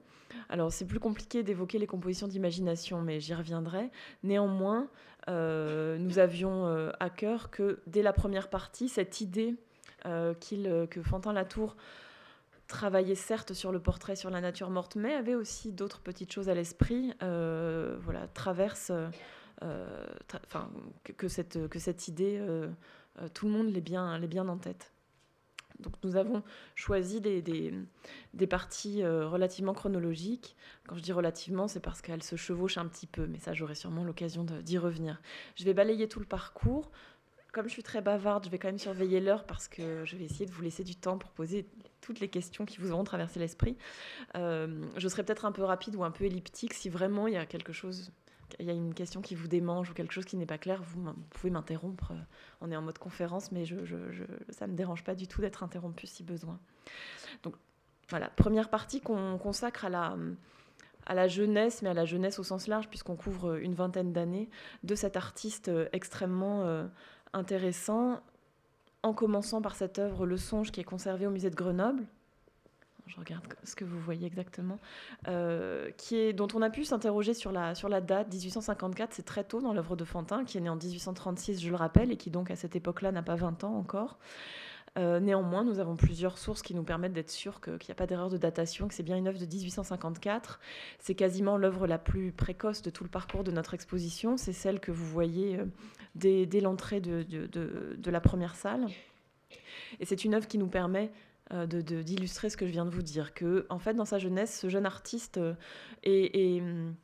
Alors 0.48 0.70
c'est 0.72 0.84
plus 0.84 1.00
compliqué 1.00 1.42
d'évoquer 1.42 1.78
les 1.78 1.88
compositions 1.88 2.28
d'imagination, 2.28 3.02
mais 3.02 3.18
j'y 3.18 3.34
reviendrai. 3.34 3.90
Néanmoins, 4.22 4.88
euh, 5.28 5.98
nous 5.98 6.20
avions 6.20 6.66
euh, 6.66 6.90
à 7.00 7.10
cœur 7.10 7.50
que 7.50 7.80
dès 7.88 8.02
la 8.02 8.12
première 8.12 8.48
partie, 8.48 8.88
cette 8.88 9.20
idée 9.20 9.56
qu'il, 10.40 10.86
que 10.90 11.02
Fantin 11.02 11.32
Latour 11.32 11.76
travaillait 12.68 13.14
certes 13.14 13.54
sur 13.54 13.72
le 13.72 13.80
portrait, 13.80 14.14
sur 14.14 14.30
la 14.30 14.40
nature 14.40 14.70
morte, 14.70 14.94
mais 14.94 15.14
avait 15.14 15.34
aussi 15.34 15.72
d'autres 15.72 16.00
petites 16.00 16.32
choses 16.32 16.48
à 16.48 16.54
l'esprit, 16.54 17.12
voilà, 17.20 18.28
traverse 18.34 18.92
euh, 19.64 20.06
que, 21.16 21.26
cette, 21.26 21.68
que 21.68 21.78
cette 21.80 22.06
idée, 22.06 22.38
euh, 22.38 22.68
euh, 23.20 23.28
tout 23.34 23.46
le 23.46 23.52
monde 23.52 23.72
l'est 23.72 23.80
bien, 23.80 24.18
bien 24.20 24.48
en 24.48 24.56
tête. 24.56 24.92
Donc 25.80 25.94
nous 26.04 26.16
avons 26.16 26.42
choisi 26.74 27.20
des, 27.20 27.40
des, 27.40 28.46
parties 28.48 29.04
relativement 29.04 29.74
chronologiques. 29.74 30.56
Quand 30.88 30.96
je 30.96 31.02
dis 31.02 31.12
relativement, 31.12 31.68
c'est 31.68 31.78
parce 31.78 32.02
qu'elles 32.02 32.24
se 32.24 32.34
chevauchent 32.34 32.78
un 32.78 32.86
petit 32.86 33.06
peu, 33.06 33.28
mais 33.28 33.38
ça 33.38 33.52
j'aurai 33.52 33.76
sûrement 33.76 34.02
l'occasion 34.02 34.42
d'y 34.44 34.76
revenir. 34.76 35.20
Je 35.54 35.64
vais 35.64 35.74
balayer 35.74 36.08
tout 36.08 36.18
le 36.18 36.26
parcours. 36.26 36.90
Comme 37.52 37.66
je 37.66 37.72
suis 37.72 37.84
très 37.84 38.02
bavarde, 38.02 38.44
je 38.44 38.50
vais 38.50 38.58
quand 38.58 38.68
même 38.68 38.78
surveiller 38.78 39.20
l'heure 39.20 39.44
parce 39.46 39.68
que 39.68 40.04
je 40.04 40.16
vais 40.16 40.24
essayer 40.24 40.46
de 40.46 40.50
vous 40.50 40.62
laisser 40.62 40.82
du 40.82 40.96
temps 40.96 41.16
pour 41.16 41.30
poser 41.30 41.68
toutes 42.00 42.20
les 42.20 42.28
questions 42.28 42.64
qui 42.64 42.78
vous 42.78 42.92
auront 42.92 43.04
traversé 43.04 43.38
l'esprit. 43.38 43.76
je 44.34 45.08
serai 45.08 45.24
peut-être 45.24 45.44
un 45.44 45.52
peu 45.52 45.62
rapide 45.62 45.96
ou 45.96 46.04
un 46.04 46.10
peu 46.10 46.24
elliptique 46.24 46.74
si 46.74 46.88
vraiment 46.88 47.26
il 47.26 47.34
y 47.34 47.36
a 47.36 47.46
quelque 47.46 47.72
chose 47.72 48.12
il 48.58 48.66
y 48.66 48.70
a 48.70 48.72
une 48.72 48.94
question 48.94 49.20
qui 49.20 49.34
vous 49.34 49.48
démange 49.48 49.90
ou 49.90 49.94
quelque 49.94 50.12
chose 50.12 50.24
qui 50.24 50.36
n'est 50.36 50.46
pas 50.46 50.58
clair, 50.58 50.82
vous, 50.82 51.12
pouvez 51.30 51.50
m'interrompre. 51.50 52.12
On 52.60 52.70
est 52.70 52.76
en 52.76 52.82
mode 52.82 52.98
conférence, 52.98 53.52
mais 53.52 53.64
ça 54.50 54.66
ne 54.66 54.72
me 54.72 54.76
dérange 54.76 55.04
pas 55.04 55.14
du 55.14 55.28
tout 55.28 55.40
d'être 55.40 55.62
interrompu 55.62 56.06
si 56.06 56.22
besoin. 56.22 56.58
Donc 57.42 57.54
voilà, 58.08 58.28
première 58.30 58.70
partie 58.70 59.00
qu'on 59.00 59.38
consacre 59.38 59.84
à 59.84 59.88
la, 59.90 60.16
à 61.06 61.14
la 61.14 61.28
jeunesse, 61.28 61.82
mais 61.82 61.90
à 61.90 61.94
la 61.94 62.04
jeunesse 62.04 62.38
au 62.38 62.44
sens 62.44 62.66
large, 62.68 62.88
puisqu'on 62.88 63.16
couvre 63.16 63.56
une 63.56 63.74
vingtaine 63.74 64.12
d'années, 64.12 64.48
de 64.82 64.94
cet 64.94 65.16
artiste 65.16 65.70
extrêmement 65.92 66.62
euh, 66.62 66.86
intéressant, 67.32 68.22
en 69.02 69.12
commençant 69.12 69.62
par 69.62 69.74
cette 69.74 69.98
œuvre 69.98 70.26
Le 70.26 70.36
Songe 70.36 70.70
qui 70.72 70.80
est 70.80 70.84
conservée 70.84 71.26
au 71.26 71.30
musée 71.30 71.50
de 71.50 71.54
Grenoble, 71.56 72.04
je 73.08 73.16
regarde 73.16 73.44
ce 73.64 73.74
que 73.74 73.84
vous 73.84 73.98
voyez 73.98 74.26
exactement, 74.26 74.78
euh, 75.28 75.90
qui 75.96 76.16
est, 76.16 76.32
dont 76.32 76.48
on 76.54 76.62
a 76.62 76.70
pu 76.70 76.84
s'interroger 76.84 77.34
sur 77.34 77.52
la, 77.52 77.72
date 78.00 78.32
1854, 78.32 79.14
c'est 79.14 79.22
très 79.22 79.44
tôt 79.44 79.60
dans 79.60 79.72
l'œuvre 79.72 79.96
de 79.96 80.04
Fantin, 80.04 80.44
qui 80.44 80.58
est 80.58 80.60
né 80.60 80.68
en 80.68 80.76
1836, 80.76 81.60
je 81.60 81.70
le 81.70 81.76
rappelle, 81.76 82.12
et 82.12 82.16
qui 82.16 82.30
donc 82.30 82.50
à 82.50 82.56
cette 82.56 82.76
époque-là 82.76 83.12
n'a 83.12 83.22
pas 83.22 83.36
20 83.36 83.64
ans 83.64 83.74
encore. 83.76 84.18
Euh, 84.98 85.20
néanmoins, 85.20 85.64
nous 85.64 85.78
avons 85.78 85.96
plusieurs 85.96 86.38
sources 86.38 86.62
qui 86.62 86.74
nous 86.74 86.82
permettent 86.82 87.12
d'être 87.12 87.30
sûrs 87.30 87.60
qu'il 87.60 87.74
n'y 87.74 87.92
a 87.92 87.94
pas 87.94 88.06
d'erreur 88.06 88.30
de 88.30 88.36
datation, 88.36 88.88
que 88.88 88.94
c'est 88.94 89.02
bien 89.02 89.16
une 89.16 89.28
œuvre 89.28 89.38
de 89.38 89.46
1854. 89.46 90.60
C'est 90.98 91.14
quasiment 91.14 91.56
l'œuvre 91.56 91.86
la 91.86 91.98
plus 91.98 92.32
précoce 92.32 92.82
de 92.82 92.90
tout 92.90 93.04
le 93.04 93.10
parcours 93.10 93.44
de 93.44 93.52
notre 93.52 93.74
exposition. 93.74 94.36
C'est 94.36 94.52
celle 94.52 94.80
que 94.80 94.90
vous 94.90 95.06
voyez 95.06 95.58
euh, 95.58 95.66
dès, 96.16 96.60
l'entrée 96.60 97.00
de, 97.00 98.10
la 98.10 98.20
première 98.20 98.56
salle. 98.56 98.86
Et 100.00 100.04
c'est 100.04 100.24
une 100.24 100.34
œuvre 100.34 100.48
qui 100.48 100.58
nous 100.58 100.68
permet 100.68 101.12
euh, 101.52 101.66
d'illustrer 101.66 102.50
ce 102.50 102.56
que 102.56 102.66
je 102.66 102.72
viens 102.72 102.84
de 102.84 102.90
vous 102.90 103.02
dire. 103.02 103.34
Que, 103.34 103.66
en 103.70 103.78
fait, 103.78 103.94
dans 103.94 104.04
sa 104.04 104.18
jeunesse, 104.18 104.58
ce 104.58 104.68
jeune 104.68 104.86
artiste 104.86 105.38
euh, 105.38 105.54
hum, 106.06 106.94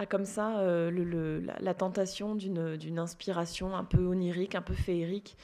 a 0.00 0.06
comme 0.06 0.24
ça 0.24 0.58
euh, 0.60 1.42
la, 1.60 1.74
tentation 1.74 2.34
d'une 2.34 2.98
inspiration 2.98 3.76
un 3.76 3.84
peu 3.84 4.04
onirique, 4.06 4.54
un 4.54 4.62
peu 4.62 4.74
féerique, 4.74 5.36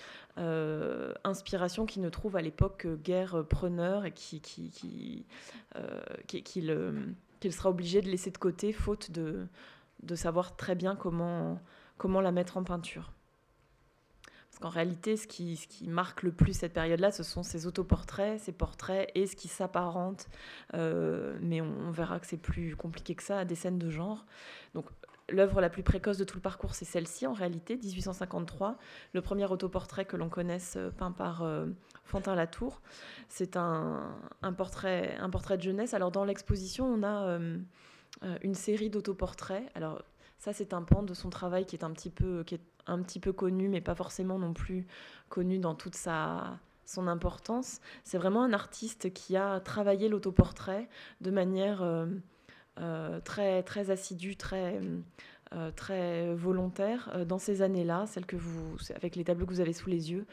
inspiration 1.25 1.87
qu'il 1.87 2.03
ne 2.03 2.09
trouve 2.09 2.37
à 2.37 2.43
l'époque 2.43 2.87
guère 3.03 3.45
preneur 3.49 4.05
et 4.05 4.13
qui, 4.13 4.41
qui, 4.41 4.71
qui, 4.71 5.27
qu'il 6.27 7.53
sera 7.53 7.71
obligé 7.71 8.01
de 8.01 8.09
laisser 8.09 8.31
de 8.31 8.39
côté 8.39 8.73
faute 8.73 9.11
de, 9.11 9.47
de 10.03 10.15
savoir 10.15 10.57
très 10.57 10.75
bien 10.75 10.97
comment, 10.97 11.61
comment 11.99 12.21
la 12.21 12.33
mettre 12.33 12.57
en 12.57 12.65
peinture. 12.65 13.13
Parce 14.57 14.73
qu'en 14.73 14.75
réalité, 14.75 15.19
ce 15.19 15.27
qui, 15.27 15.87
marque 15.87 16.23
le 16.23 16.33
plus 16.33 16.55
cette 16.55 16.73
période-là, 16.73 17.11
ce 17.11 17.23
sont 17.23 17.43
ses 17.43 17.67
autoportraits, 17.67 18.41
ses 18.41 18.53
portraits 18.53 19.11
et 19.15 19.27
ce 19.27 19.37
qui 19.37 19.49
s'apparente, 19.49 20.29
euh, 20.73 21.37
mais 21.43 21.61
on, 21.61 21.91
verra 21.91 22.19
que 22.19 22.27
c'est 22.27 22.39
plus 22.39 22.75
compliqué 22.75 23.15
que 23.15 23.23
ça, 23.23 23.41
à 23.41 23.45
des 23.45 23.55
scènes 23.55 23.79
de 23.79 23.91
genre. 23.91 24.25
Donc 24.73 24.87
l'œuvre 25.29 25.61
la 25.61 25.69
plus 25.69 25.83
précoce 25.83 26.17
de 26.17 26.25
tout 26.25 26.39
le 26.39 26.41
parcours, 26.41 26.75
c'est 26.75 26.87
celle-ci 26.87 27.27
en 27.27 27.35
réalité, 27.35 27.77
1853, 27.77 28.79
le 29.13 29.21
premier 29.21 29.45
autoportrait 29.45 30.07
que 30.07 30.17
l'on 30.17 30.31
connaisse 30.31 30.77
euh, 30.79 30.89
peint 30.89 31.13
par 31.13 31.43
euh, 31.43 31.67
Fantin 32.05 32.35
Latour. 32.35 32.81
C'est 33.29 33.59
un, 33.59 34.17
portrait, 34.57 35.19
un 35.21 35.29
portrait 35.29 35.59
de 35.59 35.63
jeunesse. 35.65 35.93
Alors 35.93 36.11
dans 36.11 36.25
l'exposition, 36.25 36.87
on 36.87 37.03
a 37.03 37.39
une 38.41 38.55
série 38.55 38.89
d'autoportraits. 38.89 39.71
Alors 39.75 40.01
ça, 40.39 40.55
c'est 40.55 40.73
un 40.73 40.83
pan 40.83 41.03
de 41.03 41.13
son 41.13 41.29
travail 41.29 41.67
qui 41.67 41.77
est 41.77 41.85
un 41.85 41.91
petit 41.91 42.09
peu, 42.09 42.43
qui 42.45 42.55
est 42.55 42.76
un 42.87 43.03
petit 43.03 43.21
peu 43.21 43.33
connu, 43.33 43.69
mais 43.69 43.81
pas 43.81 43.95
forcément 43.95 44.39
non 44.39 44.53
plus 44.53 44.87
connu 45.29 45.59
dans 45.59 45.75
toute 45.75 45.95
sa 45.95 46.59
son 46.87 47.09
importance. 47.09 47.81
C'est 48.05 48.19
vraiment 48.19 48.43
un 48.43 48.53
artiste 48.53 49.13
qui 49.13 49.37
a 49.37 49.61
travaillé 49.61 50.09
l'autoportrait 50.09 50.89
de 51.21 51.31
manière 51.31 51.83
euh, 51.83 53.21
très, 53.25 53.63
très 53.65 53.91
assidu, 53.91 54.37
très, 54.37 54.81
très 55.75 56.35
volontaire 56.35 57.25
dans 57.27 57.39
ces 57.39 57.63
années-là, 57.63 58.07
celles 58.07 58.27
que 58.27 58.37
vous, 58.37 58.77
avec 58.95 59.17
les 59.17 59.25
tableaux 59.25 59.47
que 59.47 59.53
vous 59.53 59.61
avez 59.61 59.73
sous 59.73 59.91
les 59.91 60.13
yeux 60.13 60.27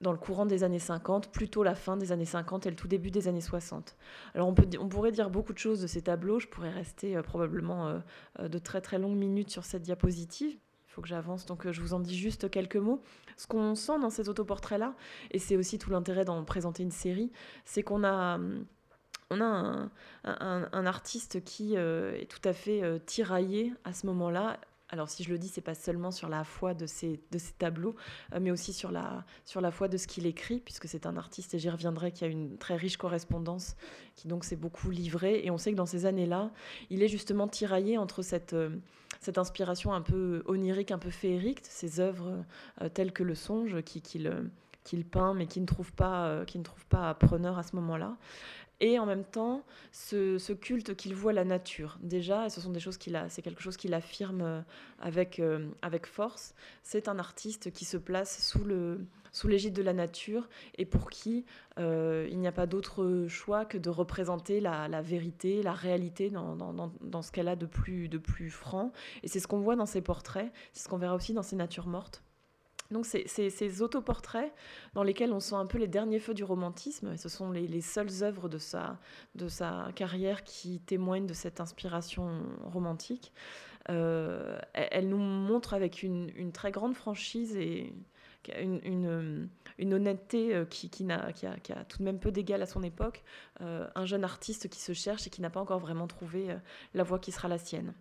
dans 0.00 0.10
le 0.10 0.18
courant 0.18 0.44
des 0.44 0.64
années 0.64 0.80
50, 0.80 1.30
plutôt 1.30 1.62
la 1.62 1.76
fin 1.76 1.96
des 1.96 2.10
années 2.10 2.24
50 2.24 2.66
et 2.66 2.70
le 2.70 2.76
tout 2.76 2.88
début 2.88 3.12
des 3.12 3.28
années 3.28 3.40
60. 3.40 3.96
Alors 4.34 4.48
on, 4.48 4.54
peut, 4.54 4.68
on 4.78 4.88
pourrait 4.88 5.12
dire 5.12 5.30
beaucoup 5.30 5.52
de 5.52 5.58
choses 5.58 5.80
de 5.80 5.86
ces 5.86 6.02
tableaux, 6.02 6.40
je 6.40 6.48
pourrais 6.48 6.70
rester 6.70 7.20
probablement 7.22 8.02
de 8.40 8.58
très 8.58 8.80
très 8.80 8.98
longues 8.98 9.16
minutes 9.16 9.50
sur 9.50 9.64
cette 9.64 9.82
diapositive, 9.82 10.58
faut 10.94 11.02
que 11.02 11.08
j'avance, 11.08 11.44
donc 11.44 11.66
euh, 11.66 11.72
je 11.72 11.80
vous 11.80 11.92
en 11.92 12.00
dis 12.00 12.16
juste 12.16 12.48
quelques 12.50 12.76
mots. 12.76 13.02
Ce 13.36 13.46
qu'on 13.48 13.74
sent 13.74 13.98
dans 14.00 14.10
ces 14.10 14.28
autoportraits-là, 14.28 14.94
et 15.32 15.40
c'est 15.40 15.56
aussi 15.56 15.78
tout 15.78 15.90
l'intérêt 15.90 16.24
d'en 16.24 16.44
présenter 16.44 16.84
une 16.84 16.92
série, 16.92 17.32
c'est 17.64 17.82
qu'on 17.82 18.04
a, 18.04 18.36
hum, 18.36 18.64
on 19.30 19.40
a 19.40 19.88
un, 20.24 20.86
artiste 20.86 21.42
qui 21.42 21.76
euh, 21.76 22.14
est 22.14 22.26
tout 22.26 22.46
à 22.48 22.52
fait 22.52 22.84
euh, 22.84 22.98
tiraillé 23.04 23.72
à 23.84 23.92
ce 23.92 24.06
moment-là. 24.06 24.60
Alors 24.90 25.08
si 25.08 25.24
je 25.24 25.30
le 25.30 25.38
dis, 25.38 25.48
c'est 25.48 25.62
pas 25.62 25.74
seulement 25.74 26.12
sur 26.12 26.28
la 26.28 26.44
foi 26.44 26.74
de 26.74 26.86
ces, 26.86 27.20
de 27.32 27.38
tableaux, 27.58 27.96
mais 28.38 28.52
aussi 28.52 28.72
sur 28.72 28.92
la, 28.92 29.24
sur 29.44 29.60
la 29.60 29.72
foi 29.72 29.88
de 29.88 29.96
ce 29.96 30.06
qu'il 30.06 30.26
écrit, 30.26 30.60
puisque 30.60 30.86
c'est 30.86 31.06
un 31.06 31.16
artiste, 31.16 31.54
et 31.54 31.58
j'y 31.58 31.70
reviendrai, 31.70 32.12
qui 32.12 32.22
a 32.22 32.28
une 32.28 32.58
très 32.58 32.76
riche 32.76 32.96
correspondance, 32.96 33.74
qui 34.14 34.28
donc 34.28 34.44
s'est 34.44 34.54
beaucoup 34.54 34.90
livré. 34.90 35.44
Et 35.44 35.50
on 35.50 35.58
sait 35.58 35.72
que 35.72 35.76
dans 35.76 35.86
ces 35.86 36.06
années-là, 36.06 36.52
il 36.90 37.02
est 37.02 37.08
justement 37.08 37.48
tiraillé 37.48 37.98
entre 37.98 38.22
cette 38.22 38.54
cette 39.24 39.38
inspiration 39.38 39.92
un 39.92 40.02
peu 40.02 40.42
onirique, 40.46 40.90
un 40.90 40.98
peu 40.98 41.10
féerique, 41.10 41.60
ces 41.62 41.98
œuvres 41.98 42.44
euh, 42.82 42.88
telles 42.88 43.12
que 43.12 43.22
le 43.22 43.34
songe 43.34 43.82
qu'il 43.82 45.04
peint, 45.10 45.34
mais 45.34 45.46
qui 45.46 45.60
ne 45.60 45.66
trouve 45.66 45.92
pas, 45.92 46.26
euh, 46.26 46.44
qui 46.44 46.58
ne 46.58 46.64
trouve 46.64 46.86
pas 46.86 47.14
preneur 47.14 47.58
à 47.58 47.62
ce 47.62 47.74
moment-là. 47.76 48.16
Et 48.80 48.98
en 48.98 49.06
même 49.06 49.24
temps, 49.24 49.62
ce, 49.92 50.52
culte 50.52 50.94
qu'il 50.96 51.14
voit 51.14 51.32
la 51.32 51.44
nature, 51.44 51.98
déjà, 52.02 52.46
et 52.46 52.50
ce 52.50 52.60
sont 52.60 52.70
des 52.70 52.80
choses 52.80 52.98
qu'il 52.98 53.16
a, 53.16 53.28
c'est 53.28 53.42
quelque 53.42 53.62
chose 53.62 53.76
qu'il 53.76 53.94
affirme 53.94 54.42
euh, 54.42 54.60
avec, 55.00 55.40
avec 55.82 56.06
force. 56.06 56.54
C'est 56.82 57.08
un 57.08 57.18
artiste 57.18 57.72
qui 57.72 57.84
se 57.84 57.96
place 57.96 58.46
sous 58.46 58.64
le, 58.64 59.06
sous 59.34 59.48
l'égide 59.48 59.74
de 59.74 59.82
la 59.82 59.92
nature 59.92 60.48
et 60.78 60.86
pour 60.86 61.10
qui 61.10 61.44
euh, 61.78 62.26
il 62.30 62.38
n'y 62.38 62.46
a 62.46 62.52
pas 62.52 62.66
d'autre 62.66 63.26
choix 63.28 63.64
que 63.66 63.76
de 63.76 63.90
représenter 63.90 64.60
la, 64.60 65.02
vérité, 65.02 65.62
la 65.62 65.72
réalité 65.72 66.30
dans, 66.30 66.54
dans, 66.56 67.22
ce 67.22 67.32
qu'elle 67.32 67.48
a 67.48 67.56
de 67.56 67.66
plus, 67.66 68.08
de 68.08 68.16
plus 68.16 68.48
franc. 68.48 68.92
Et 69.22 69.28
c'est 69.28 69.40
ce 69.40 69.48
qu'on 69.48 69.60
voit 69.60 69.76
dans 69.76 69.86
ses 69.86 70.00
portraits, 70.00 70.50
c'est 70.72 70.84
ce 70.84 70.88
qu'on 70.88 70.98
verra 70.98 71.16
aussi 71.16 71.34
dans 71.34 71.42
ses 71.42 71.56
natures 71.56 71.88
mortes. 71.88 72.22
Donc 72.90 73.06
ces 73.06 73.82
autoportraits 73.82 74.52
dans 74.94 75.02
lesquels 75.02 75.32
on 75.32 75.40
sent 75.40 75.54
un 75.54 75.66
peu 75.66 75.78
les 75.78 75.88
derniers 75.88 76.20
feux 76.20 76.34
du 76.34 76.44
romantisme, 76.44 77.12
et 77.12 77.16
ce 77.16 77.28
sont 77.28 77.50
les, 77.50 77.66
les, 77.66 77.80
seules 77.80 78.22
œuvres 78.22 78.48
de 78.48 78.58
sa, 78.58 78.98
de 79.34 79.48
sa 79.48 79.88
carrière 79.94 80.44
qui 80.44 80.80
témoignent 80.80 81.26
de 81.26 81.34
cette 81.34 81.60
inspiration 81.60 82.42
romantique. 82.62 83.32
Euh, 83.90 84.58
elle, 84.72 85.08
nous 85.08 85.18
montre 85.18 85.74
avec 85.74 86.02
une, 86.02 86.52
très 86.52 86.70
grande 86.70 86.94
franchise 86.94 87.56
et 87.56 87.92
une, 88.58 89.48
une, 89.78 89.94
honnêteté 89.94 90.54
euh, 90.54 90.64
qui, 90.64 90.88
qui, 90.90 91.10
a, 91.10 91.32
qui, 91.32 91.46
a, 91.46 91.84
tout 91.84 91.98
de 91.98 92.04
même 92.04 92.18
peu 92.18 92.30
d'égal 92.30 92.62
à 92.62 92.66
son 92.66 92.82
époque, 92.82 93.22
euh, 93.60 93.86
un 93.94 94.06
jeune 94.06 94.24
artiste 94.24 94.68
qui 94.68 94.80
se 94.80 94.92
cherche 94.92 95.26
et 95.26 95.30
qui 95.30 95.40
n'a 95.40 95.50
pas 95.50 95.60
encore 95.60 95.80
vraiment 95.80 96.06
trouvé 96.06 96.50
euh, 96.50 96.56
la 96.94 97.02
voie 97.02 97.18
qui 97.18 97.32
sera 97.32 97.48
la 97.48 97.58
sienne. 97.58 97.92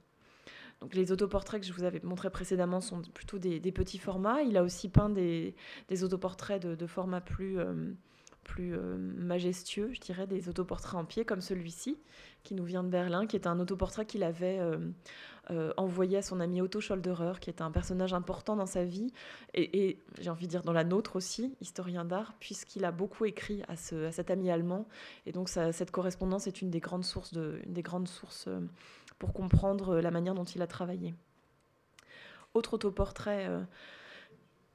Les 0.91 1.11
autoportraits 1.11 1.61
que 1.61 1.67
je 1.67 1.73
vous 1.73 1.83
avais 1.83 2.01
montrés 2.03 2.29
précédemment 2.29 2.81
sont 2.81 3.01
plutôt 3.13 3.37
des, 3.37 3.59
petits 3.71 3.97
formats. 3.97 4.41
Il 4.41 4.57
a 4.57 4.63
aussi 4.63 4.89
peint 4.89 5.09
des, 5.09 5.55
autoportraits 6.01 6.61
de, 6.61 6.75
de, 6.75 6.87
format 6.87 7.21
plus, 7.21 7.57
plus 8.43 8.77
majestueux, 8.77 9.91
je 9.93 9.99
dirais, 9.99 10.27
des 10.27 10.49
autoportraits 10.49 10.99
en 10.99 11.05
pied 11.05 11.25
comme 11.25 11.41
celui-ci, 11.41 11.97
qui 12.43 12.53
nous 12.53 12.65
vient 12.65 12.83
de 12.83 12.89
Berlin, 12.89 13.25
qui 13.27 13.35
est 13.35 13.47
un 13.47 13.59
autoportrait 13.59 14.05
qu'il 14.05 14.23
avait 14.23 14.59
euh, 15.51 15.73
envoyé 15.75 16.19
à 16.19 16.21
son 16.21 16.39
ami 16.39 16.61
Otto 16.61 16.79
Scholderer, 16.79 17.33
qui 17.41 17.49
est 17.49 17.61
un 17.61 17.69
personnage 17.69 18.13
important 18.13 18.55
dans 18.55 18.65
sa 18.65 18.85
vie, 18.85 19.11
et, 19.53 19.99
j'ai 20.21 20.29
envie 20.29 20.45
de 20.45 20.51
dire 20.51 20.63
dans 20.63 20.71
la 20.71 20.85
nôtre 20.85 21.17
aussi, 21.17 21.53
historien 21.59 22.05
d'art, 22.05 22.33
puisqu'il 22.39 22.85
a 22.85 22.93
beaucoup 22.93 23.25
écrit 23.25 23.61
à, 23.67 23.75
ce, 23.75 24.05
à, 24.05 24.11
cet 24.13 24.31
ami 24.31 24.49
allemand. 24.49 24.87
Et 25.25 25.33
donc 25.33 25.49
cette 25.49 25.91
correspondance 25.91 26.47
est 26.47 26.61
une 26.61 26.69
des 26.69 26.79
grandes 26.79 27.03
sources, 27.03 27.33
euh, 27.35 27.59
pour 29.19 29.33
comprendre 29.33 29.99
la 29.99 30.11
manière 30.11 30.33
dont 30.33 30.43
il 30.43 30.61
a 30.61 30.67
travaillé. 30.67 31.13
Autre 32.53 32.75
autoportrait 32.75 33.47
euh, 33.47 33.63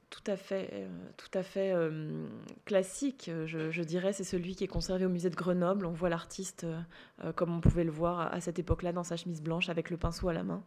tout 0.09 0.23
à 0.25 0.35
fait, 0.35 0.69
euh, 0.73 0.87
tout 1.17 1.37
à 1.37 1.43
fait 1.43 1.71
euh, 1.73 2.27
classique, 2.65 3.29
je, 3.45 3.81
dirais. 3.81 4.11
C'est 4.13 4.23
celui 4.23 4.55
qui 4.55 4.63
est 4.63 4.67
conservé 4.67 5.05
au 5.05 5.09
musée 5.09 5.29
de 5.29 5.35
Grenoble. 5.35 5.85
On 5.85 5.91
voit 5.91 6.09
l'artiste 6.09 6.65
euh, 7.23 7.31
comme 7.33 7.55
on 7.55 7.61
pouvait 7.61 7.83
le 7.83 7.91
voir 7.91 8.33
à, 8.33 8.41
cette 8.41 8.59
époque-là 8.59 8.91
dans 8.91 9.03
sa 9.03 9.17
chemise 9.17 9.41
blanche 9.41 9.69
avec 9.69 9.89
le 9.89 9.97
pinceau 9.97 10.29
à 10.29 10.33
la 10.33 10.43
main. 10.43 10.63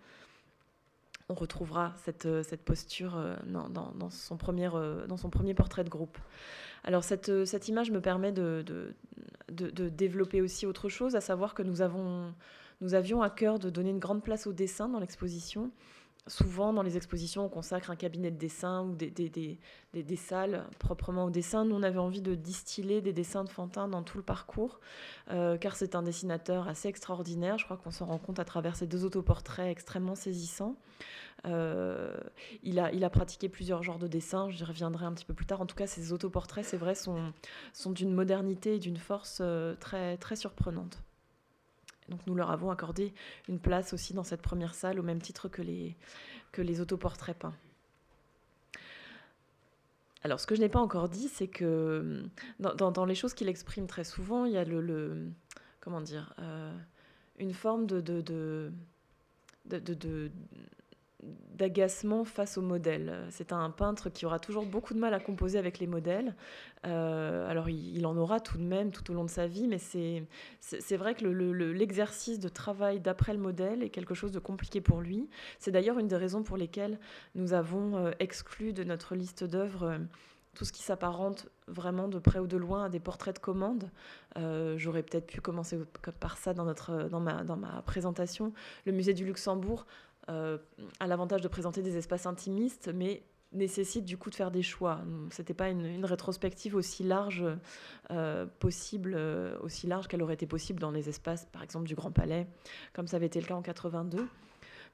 On 1.28 1.34
retrouvera 1.34 1.92
cette, 2.04 2.28
cette 2.42 2.62
posture 2.62 3.18
dans, 3.46 3.68
dans, 3.68 4.10
son 4.10 4.36
premier, 4.36 4.68
dans 5.08 5.16
son 5.16 5.30
premier 5.30 5.54
portrait 5.54 5.82
de 5.82 5.88
groupe. 5.88 6.18
Alors 6.84 7.04
cette, 7.04 7.46
cette 7.46 7.68
image 7.68 7.90
me 7.90 8.00
permet 8.00 8.32
de, 8.32 8.62
de, 8.66 9.70
de, 9.70 9.88
développer 9.88 10.42
aussi 10.42 10.66
autre 10.66 10.88
chose, 10.88 11.14
à 11.14 11.22
savoir 11.22 11.54
que 11.54 11.62
nous, 11.62 11.80
avons, 11.80 12.34
nous 12.82 12.94
avions 12.94 13.22
à 13.22 13.30
cœur 13.30 13.58
de 13.58 13.70
donner 13.70 13.90
une 13.90 13.98
grande 13.98 14.22
place 14.22 14.46
au 14.46 14.52
dessin 14.52 14.88
dans 14.88 15.00
l'exposition 15.00 15.70
souvent 16.26 16.72
dans 16.72 16.82
les 16.82 16.96
expositions, 16.96 17.44
on 17.46 17.48
consacre 17.48 17.90
un 17.90 17.96
cabinet 17.96 18.30
de 18.30 18.36
dessin 18.36 18.84
ou 18.84 18.94
des, 18.94 20.16
salles 20.16 20.64
proprement 20.78 21.24
au 21.24 21.30
dessin. 21.30 21.64
Nous, 21.64 21.74
on 21.74 21.82
avait 21.82 21.98
envie 21.98 22.22
de 22.22 22.34
distiller 22.34 23.00
des 23.00 23.12
dessins 23.12 23.44
de 23.44 23.48
Fantin 23.48 23.88
dans 23.88 24.02
tout 24.02 24.18
le 24.18 24.22
parcours, 24.22 24.78
euh, 25.30 25.56
car 25.56 25.74
c'est 25.74 25.94
un 25.94 26.02
dessinateur 26.02 26.68
assez 26.68 26.88
extraordinaire. 26.88 27.58
Je 27.58 27.64
crois 27.64 27.76
qu'on 27.76 27.90
s'en 27.90 28.06
rend 28.06 28.18
compte 28.18 28.38
à 28.38 28.44
travers 28.44 28.76
ces 28.76 28.86
deux 28.86 29.04
autoportraits 29.04 29.68
extrêmement 29.68 30.14
saisissants. 30.14 30.76
Euh, 31.44 32.14
il, 32.62 32.78
a, 32.78 33.10
pratiqué 33.10 33.48
plusieurs 33.48 33.82
genres 33.82 33.98
de 33.98 34.06
dessins, 34.06 34.48
j'y 34.48 34.62
reviendrai 34.62 35.06
un 35.06 35.12
petit 35.12 35.24
peu 35.24 35.34
plus 35.34 35.46
tard. 35.46 35.60
En 35.60 35.66
tout 35.66 35.74
cas, 35.74 35.88
ces 35.88 36.12
autoportraits, 36.12 36.64
c'est 36.64 36.76
vrai, 36.76 36.94
sont, 36.94 37.32
sont 37.72 37.90
d'une 37.90 38.14
modernité 38.14 38.76
et 38.76 38.78
d'une 38.78 38.96
force 38.96 39.38
euh, 39.40 39.74
très, 39.80 40.16
très 40.18 40.36
surprenante. 40.36 41.02
Donc 42.08 42.20
nous 42.26 42.34
leur 42.34 42.50
avons 42.50 42.70
accordé 42.70 43.12
une 43.48 43.58
place 43.58 43.92
aussi 43.92 44.12
dans 44.14 44.24
cette 44.24 44.42
première 44.42 44.74
salle 44.74 44.98
au 44.98 45.02
même 45.02 45.20
titre 45.20 45.48
que 45.48 45.62
les, 45.62 45.96
que 46.50 46.62
les 46.62 46.80
autoportraits 46.80 47.38
peints. 47.38 47.54
Alors 50.24 50.38
ce 50.38 50.46
que 50.46 50.54
je 50.54 50.60
n'ai 50.60 50.68
pas 50.68 50.80
encore 50.80 51.08
dit, 51.08 51.28
c'est 51.28 51.48
que 51.48 52.22
dans, 52.60 52.90
dans, 52.90 53.04
les 53.04 53.14
choses 53.14 53.34
qu'il 53.34 53.48
exprime 53.48 53.86
très 53.86 54.04
souvent, 54.04 54.44
il 54.44 54.52
y 54.52 54.56
a 54.56 54.64
le, 54.64 55.28
comment 55.80 56.00
dire, 56.00 56.32
euh, 56.38 56.76
une 57.38 57.54
forme 57.54 57.86
de 57.86 58.00
d'agacement 61.22 62.24
face 62.24 62.58
au 62.58 62.62
modèle. 62.62 63.14
C'est 63.30 63.52
un 63.52 63.70
peintre 63.70 64.10
qui 64.10 64.26
aura 64.26 64.40
toujours 64.40 64.66
beaucoup 64.66 64.94
de 64.94 64.98
mal 64.98 65.14
à 65.14 65.20
composer 65.20 65.58
avec 65.58 65.78
les 65.78 65.86
modèles. 65.86 66.34
Euh, 66.84 67.48
alors 67.48 67.68
il, 67.70 68.04
en 68.06 68.16
aura 68.16 68.40
tout 68.40 68.58
de 68.58 68.64
même 68.64 68.90
tout 68.90 69.08
au 69.10 69.14
long 69.14 69.24
de 69.24 69.30
sa 69.30 69.46
vie, 69.46 69.68
mais 69.68 69.78
c'est 69.78 70.96
vrai 70.96 71.14
que 71.14 71.24
l'exercice 71.24 72.40
de 72.40 72.48
travail 72.48 73.00
d'après 73.00 73.32
le 73.32 73.38
modèle 73.38 73.82
est 73.82 73.90
quelque 73.90 74.14
chose 74.14 74.32
de 74.32 74.40
compliqué 74.40 74.80
pour 74.80 75.00
lui. 75.00 75.28
C'est 75.58 75.70
d'ailleurs 75.70 75.98
une 75.98 76.08
des 76.08 76.16
raisons 76.16 76.42
pour 76.42 76.56
lesquelles 76.56 76.98
nous 77.36 77.52
avons 77.52 77.96
euh, 77.96 78.10
exclu 78.18 78.72
de 78.72 78.82
notre 78.82 79.14
liste 79.14 79.44
d'œuvres 79.44 79.84
euh, 79.84 79.98
tout 80.54 80.64
ce 80.64 80.72
qui 80.72 80.82
s'apparente 80.82 81.48
vraiment 81.68 82.08
de 82.08 82.18
près 82.18 82.38
ou 82.38 82.46
de 82.46 82.58
loin 82.58 82.84
à 82.84 82.88
des 82.90 83.00
portraits 83.00 83.34
de 83.34 83.40
commande. 83.40 83.90
J'aurais 84.76 85.02
peut-être 85.02 85.26
pu 85.26 85.40
commencer 85.40 85.78
par 86.20 86.36
ça 86.36 86.52
dans, 86.52 86.66
notre, 86.66 87.08
dans, 87.08 87.20
ma, 87.20 87.42
dans 87.42 87.56
ma 87.56 87.80
présentation. 87.86 88.52
Le 88.84 88.92
musée 88.92 89.14
du 89.14 89.24
Luxembourg 89.24 89.86
euh, 90.28 90.58
a 91.00 91.06
l'avantage 91.06 91.40
de 91.40 91.48
présenter 91.48 91.82
des 91.82 91.96
espaces 91.96 92.26
intimistes, 92.26 92.90
mais 92.94 93.22
nécessite 93.52 94.04
du 94.04 94.16
coup 94.16 94.30
de 94.30 94.34
faire 94.34 94.50
des 94.50 94.62
choix. 94.62 95.00
C'était 95.30 95.54
pas 95.54 95.68
une, 95.68 96.04
rétrospective 96.04 96.74
aussi 96.74 97.04
large 97.04 97.44
euh, 98.10 98.46
possible, 98.58 99.14
euh, 99.16 99.58
aussi 99.60 99.86
large 99.86 100.08
qu'elle 100.08 100.22
aurait 100.22 100.34
été 100.34 100.46
possible 100.46 100.80
dans 100.80 100.90
les 100.90 101.08
espaces, 101.08 101.46
par 101.52 101.62
exemple 101.62 101.86
du 101.86 101.94
Grand 101.94 102.10
Palais, 102.10 102.46
comme 102.92 103.06
ça 103.06 103.16
avait 103.16 103.26
été 103.26 103.40
le 103.40 103.46
cas 103.46 103.54
en 103.54 103.62
82. 103.62 104.26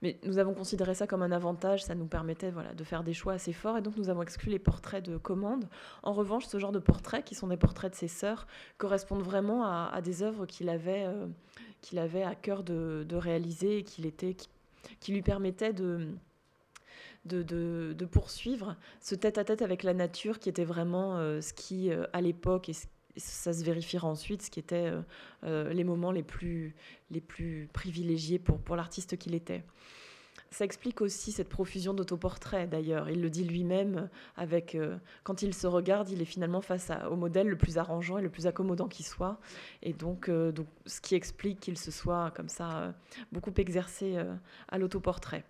Mais 0.01 0.21
nous 0.25 0.39
avons 0.39 0.55
considéré 0.55 0.95
ça 0.95 1.09
comme 1.09 1.23
un 1.23 1.33
avantage, 1.33 1.83
ça 1.83 1.97
nous 1.97 2.07
permettait 2.07 2.53
voilà, 2.53 2.73
de 2.73 2.85
faire 2.85 3.03
des 3.03 3.13
choix 3.13 3.33
assez 3.33 3.53
forts, 3.53 3.77
et 3.79 3.83
donc 3.83 3.97
nous 3.97 4.11
avons 4.11 4.23
exclu 4.23 4.51
les 4.51 4.61
portraits 4.61 5.05
de 5.05 5.17
commande. 5.17 5.69
En 6.05 6.13
revanche, 6.13 6.47
ce 6.47 6.59
genre 6.59 6.71
de 6.71 6.79
portraits, 6.79 7.25
qui 7.25 7.35
sont 7.35 7.49
des 7.49 7.57
portraits 7.57 7.91
de 7.91 7.97
ses 7.97 8.07
sœurs, 8.07 8.47
correspondent 8.77 9.23
vraiment 9.23 9.65
à, 9.65 10.01
des 10.01 10.23
œuvres 10.23 10.47
qu'il 10.47 10.69
avait, 10.69 11.09
qu'il 11.81 11.99
avait 11.99 12.23
à 12.23 12.37
cœur 12.37 12.63
de, 12.63 13.05
réaliser 13.11 13.79
et 13.79 13.83
qu'il 13.83 14.07
était, 14.07 14.37
lui 15.09 15.23
permettait 15.23 15.73
de, 15.73 16.09
de, 17.25 18.05
poursuivre 18.11 18.77
ce 19.01 19.15
tête-à-tête 19.15 19.63
avec 19.63 19.83
la 19.83 19.95
nature 19.95 20.39
qui 20.39 20.49
était 20.49 20.65
vraiment 20.65 21.19
euh, 21.19 21.41
ce 21.41 21.53
qui, 21.53 21.91
euh, 21.91 22.07
à 22.13 22.21
l'époque, 22.21 22.69
et, 22.69 22.75
ça 23.17 23.53
se 23.53 23.65
vérifiera 23.65 24.07
ensuite, 24.07 24.43
ce 24.43 24.51
qui 24.51 24.61
était 24.61 24.93
euh, 25.43 25.73
les 25.73 25.83
moments 25.83 26.13
les 26.13 26.23
plus, 26.23 26.77
les 27.11 27.21
plus 27.21 27.69
privilégiés 27.73 28.39
pour, 28.39 28.61
pour 28.61 28.77
l'artiste 28.77 29.17
qu'il 29.19 29.35
était. 29.35 29.65
Ça 30.51 30.65
explique 30.65 31.01
aussi 31.01 31.31
cette 31.31 31.49
profusion 31.49 31.93
d'autoportraits 31.93 32.69
d'ailleurs. 32.71 33.11
Il 33.11 33.21
le 33.21 33.31
dit 33.31 33.45
lui-même 33.45 34.09
avec 34.37 34.77
quand 35.23 35.43
il 35.43 35.53
se 35.53 35.67
regarde, 35.67 36.09
il 36.09 36.23
est 36.23 36.27
finalement 36.27 36.63
face 36.63 36.91
au 37.11 37.17
modèle 37.17 37.49
le 37.49 37.57
plus 37.57 37.77
arrangeant 37.77 38.19
et 38.19 38.23
le 38.23 38.31
plus 38.31 38.47
accommodant 38.47 38.89
qui 38.89 39.03
soit. 39.03 39.39
Et 39.83 39.93
donc 39.93 40.31
ce 40.87 41.01
qui 41.03 41.15
explique 41.15 41.61
qu'il 41.61 41.77
se 41.77 41.91
soit 41.91 42.33
comme 42.35 42.49
ça 42.49 42.95
beaucoup 43.31 43.53
exercé 43.59 44.19
à 44.69 44.79
l'autoportrait. 44.79 45.45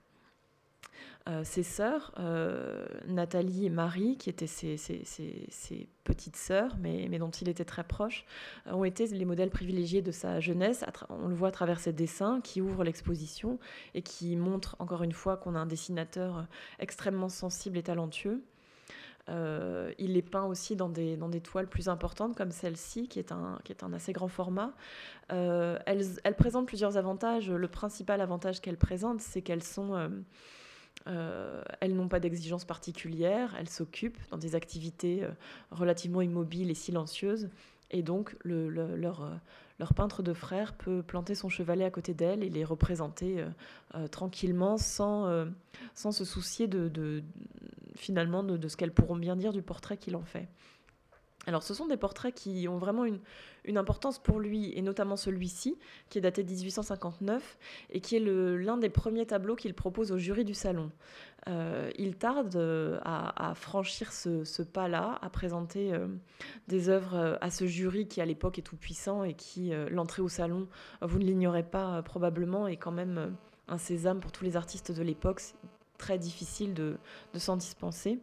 Euh, 1.28 1.44
ses 1.44 1.62
sœurs, 1.62 2.12
euh, 2.18 2.86
Nathalie 3.06 3.66
et 3.66 3.70
Marie, 3.70 4.16
qui 4.16 4.30
étaient 4.30 4.46
ses, 4.46 4.76
petites 6.04 6.36
sœurs, 6.36 6.76
mais, 6.80 7.06
dont 7.18 7.30
il 7.30 7.50
était 7.50 7.66
très 7.66 7.84
proche, 7.84 8.24
euh, 8.66 8.72
ont 8.72 8.84
été 8.84 9.06
les 9.08 9.26
modèles 9.26 9.50
privilégiés 9.50 10.00
de 10.00 10.10
sa 10.10 10.40
jeunesse. 10.40 10.84
On 11.10 11.28
le 11.28 11.34
voit 11.34 11.48
à 11.48 11.50
travers 11.50 11.80
ses 11.80 11.92
dessins 11.92 12.40
qui 12.42 12.62
ouvrent 12.62 12.82
l'exposition 12.82 13.58
et 13.94 14.00
qui 14.00 14.36
montrent 14.36 14.76
encore 14.78 15.02
une 15.02 15.12
fois 15.12 15.36
qu'on 15.36 15.54
a 15.54 15.58
un 15.58 15.66
dessinateur 15.66 16.46
extrêmement 16.78 17.28
sensible 17.28 17.76
et 17.76 17.82
talentueux. 17.82 18.42
il 19.28 20.12
les 20.14 20.22
peint 20.22 20.44
aussi 20.44 20.76
dans 20.76 20.88
des, 20.88 21.40
toiles 21.42 21.68
plus 21.68 21.90
importantes 21.90 22.36
comme 22.36 22.52
celle-ci, 22.52 23.06
qui, 23.06 23.18
est 23.18 23.32
un, 23.32 23.58
qui 23.64 23.72
est 23.72 23.84
un 23.84 23.92
assez 23.92 24.14
grand 24.14 24.28
format. 24.28 24.72
elles, 25.28 26.06
elles, 26.24 26.36
présentent 26.36 26.66
plusieurs 26.66 26.96
avantages. 26.96 27.50
Le 27.50 27.68
principal 27.68 28.22
avantage 28.22 28.62
qu'elles 28.62 28.78
présentent, 28.78 29.20
c'est 29.20 29.42
qu'elles 29.42 29.62
sont 29.62 29.94
euh, 29.94 30.08
elles 31.06 31.94
n'ont 31.94 32.08
pas 32.08 32.20
d'exigences 32.20 32.64
particulières, 32.64 33.54
elles 33.58 33.68
s'occupent 33.68 34.18
dans 34.30 34.38
des 34.38 34.54
activités 34.54 35.24
euh, 35.24 35.30
relativement 35.70 36.20
immobiles 36.20 36.70
et 36.70 36.74
silencieuses. 36.74 37.48
Et 37.90 38.02
donc, 38.02 38.36
euh, 38.46 38.96
leur, 39.78 39.94
peintre 39.94 40.22
de 40.22 40.34
frère 40.34 40.74
peut 40.74 41.02
planter 41.02 41.34
son 41.34 41.48
chevalet 41.48 41.84
à 41.84 41.90
côté 41.90 42.12
d'elles 42.12 42.42
et 42.42 42.50
les 42.50 42.64
représenter 42.64 43.42
tranquillement 44.10 44.76
sans, 44.76 45.46
se 45.94 46.24
soucier 46.24 46.68
finalement 47.96 48.42
de 48.42 48.68
ce 48.68 48.76
qu'elles 48.76 48.92
pourront 48.92 49.16
bien 49.16 49.36
dire 49.36 49.54
du 49.54 49.62
portrait 49.62 49.96
qu'il 49.96 50.16
en 50.16 50.24
fait. 50.24 50.48
Alors 51.48 51.62
ce 51.62 51.72
sont 51.72 51.86
des 51.86 51.96
portraits 51.96 52.34
qui 52.34 52.68
ont 52.68 52.76
vraiment 52.76 53.06
une, 53.06 53.20
importance 53.78 54.18
pour 54.18 54.38
lui, 54.38 54.70
et 54.76 54.82
notamment 54.82 55.16
celui-ci, 55.16 55.78
qui 56.10 56.18
est 56.18 56.20
daté 56.20 56.42
de 56.42 56.50
1859, 56.50 57.58
et 57.90 58.00
qui 58.00 58.16
est 58.16 58.20
l'un 58.20 58.76
des 58.76 58.90
premiers 58.90 59.24
tableaux 59.24 59.56
qu'il 59.56 59.72
propose 59.72 60.12
au 60.12 60.18
jury 60.18 60.44
du 60.44 60.52
salon. 60.52 60.90
Euh, 61.48 61.90
il 61.96 62.16
tarde 62.16 62.56
euh, 62.56 62.98
à, 63.02 63.54
franchir 63.54 64.12
ce, 64.12 64.62
pas-là, 64.62 65.18
à 65.22 65.30
présenter 65.30 65.94
euh, 65.94 66.06
des 66.66 66.90
œuvres 66.90 67.38
à 67.40 67.50
ce 67.50 67.66
jury 67.66 68.06
qui 68.08 68.20
à 68.20 68.26
l'époque 68.26 68.58
est 68.58 68.62
tout 68.62 68.76
puissant 68.76 69.24
et 69.24 69.32
qui, 69.32 69.72
l'entrée 69.90 70.20
au 70.20 70.28
salon, 70.28 70.68
vous 71.00 71.18
ne 71.18 71.24
l'ignorez 71.24 71.62
pas 71.62 72.02
probablement, 72.02 72.68
est 72.68 72.76
quand 72.76 72.92
même 72.92 73.34
un 73.68 73.78
sésame 73.78 74.20
pour 74.20 74.32
tous 74.32 74.44
les 74.44 74.56
artistes 74.56 74.92
de 74.92 75.02
l'époque 75.02 75.40
très 75.98 76.16
difficile 76.16 76.72
de, 76.72 76.96
s'en 77.34 77.56
dispenser. 77.56 78.18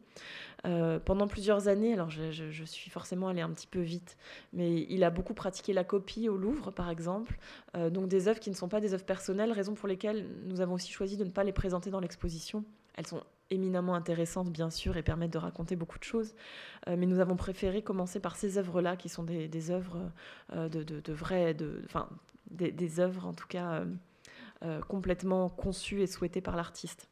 Euh, 0.65 0.97
pendant 0.97 1.27
plusieurs 1.27 1.67
années, 1.67 1.93
alors 1.93 2.09
je, 2.09 2.63
suis 2.65 2.89
forcément 2.89 3.27
allée 3.27 3.41
un 3.41 3.51
petit 3.51 3.67
peu 3.67 3.81
vite, 3.81 4.17
mais 4.51 4.87
il 4.89 5.03
a 5.03 5.11
beaucoup 5.11 5.35
pratiqué 5.35 5.73
la 5.73 5.83
copie 5.83 6.27
au 6.27 6.37
Louvre, 6.37 6.71
par 6.71 6.89
exemple, 6.89 7.37
euh, 7.77 7.91
donc 7.91 8.07
des 8.07 8.27
œuvres 8.27 8.39
qui 8.39 8.49
ne 8.49 8.55
sont 8.55 8.67
pas 8.67 8.81
des 8.81 8.93
œuvres 8.93 9.05
personnelles, 9.05 9.51
raison 9.51 9.75
pour 9.75 9.87
lesquelles 9.87 10.27
nous 10.45 10.61
avons 10.61 10.73
aussi 10.73 10.91
choisi 10.91 11.17
de 11.17 11.23
ne 11.23 11.29
pas 11.29 11.43
les 11.43 11.51
présenter 11.51 11.91
dans 11.91 11.99
l'exposition. 11.99 12.63
Elles 12.95 13.05
sont 13.05 13.21
éminemment 13.51 13.93
intéressantes, 13.93 14.49
bien 14.49 14.71
sûr, 14.71 14.97
et 14.97 15.03
permettent 15.03 15.33
de 15.33 15.37
raconter 15.37 15.75
beaucoup 15.75 15.99
de 15.99 16.03
choses, 16.03 16.33
euh, 16.87 16.95
mais 16.97 17.05
nous 17.05 17.19
avons 17.19 17.35
préféré 17.35 17.83
commencer 17.83 18.19
par 18.19 18.35
ces 18.35 18.57
œuvres-là, 18.57 18.95
qui 18.95 19.09
sont 19.09 19.23
des, 19.23 19.69
œuvres 19.69 20.09
de, 20.55 20.81
de, 20.83 21.13
vraies, 21.13 21.53
de, 21.53 21.83
enfin, 21.85 22.09
des, 22.49 22.99
œuvres 22.99 23.27
en 23.27 23.33
tout 23.33 23.47
cas 23.47 23.83
complètement 24.87 25.49
conçues 25.49 26.01
et 26.01 26.07
souhaitées 26.07 26.41
par 26.41 26.55
l'artiste. 26.55 27.07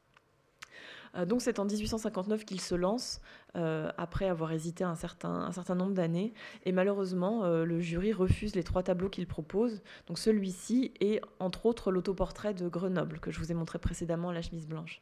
Euh, 1.15 1.25
donc 1.25 1.41
c'est 1.41 1.59
en 1.59 1.65
1859 1.65 2.45
qu'il 2.45 2.61
se 2.61 2.75
lance, 2.75 3.21
euh, 3.55 3.91
après 3.97 4.27
avoir 4.27 4.51
hésité 4.51 4.83
un 4.83 4.95
certain, 4.95 5.29
un 5.29 5.51
certain 5.51 5.75
nombre 5.75 5.93
d'années. 5.93 6.33
Et 6.65 6.71
malheureusement, 6.71 7.43
euh, 7.43 7.65
le 7.65 7.79
jury 7.79 8.13
refuse 8.13 8.55
les 8.55 8.63
trois 8.63 8.83
tableaux 8.83 9.09
qu'il 9.09 9.27
propose. 9.27 9.81
Donc 10.07 10.17
celui-ci 10.17 10.93
et 10.99 11.21
entre 11.39 11.65
autres 11.65 11.91
l'autoportrait 11.91 12.53
de 12.53 12.67
Grenoble, 12.67 13.19
que 13.19 13.31
je 13.31 13.39
vous 13.39 13.51
ai 13.51 13.55
montré 13.55 13.79
précédemment 13.79 14.31
la 14.31 14.41
chemise 14.41 14.67
blanche. 14.67 15.01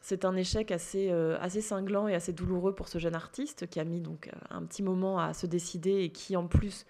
C'est 0.00 0.24
un 0.24 0.34
échec 0.34 0.72
assez, 0.72 1.10
assez 1.10 1.60
cinglant 1.60 2.08
et 2.08 2.14
assez 2.16 2.32
douloureux 2.32 2.74
pour 2.74 2.88
ce 2.88 2.98
jeune 2.98 3.14
artiste 3.14 3.68
qui 3.68 3.78
a 3.78 3.84
mis 3.84 4.00
donc 4.00 4.32
un 4.50 4.64
petit 4.64 4.82
moment 4.82 5.20
à 5.20 5.32
se 5.32 5.46
décider 5.46 6.00
et 6.02 6.10
qui 6.10 6.36
en 6.36 6.48
plus 6.48 6.86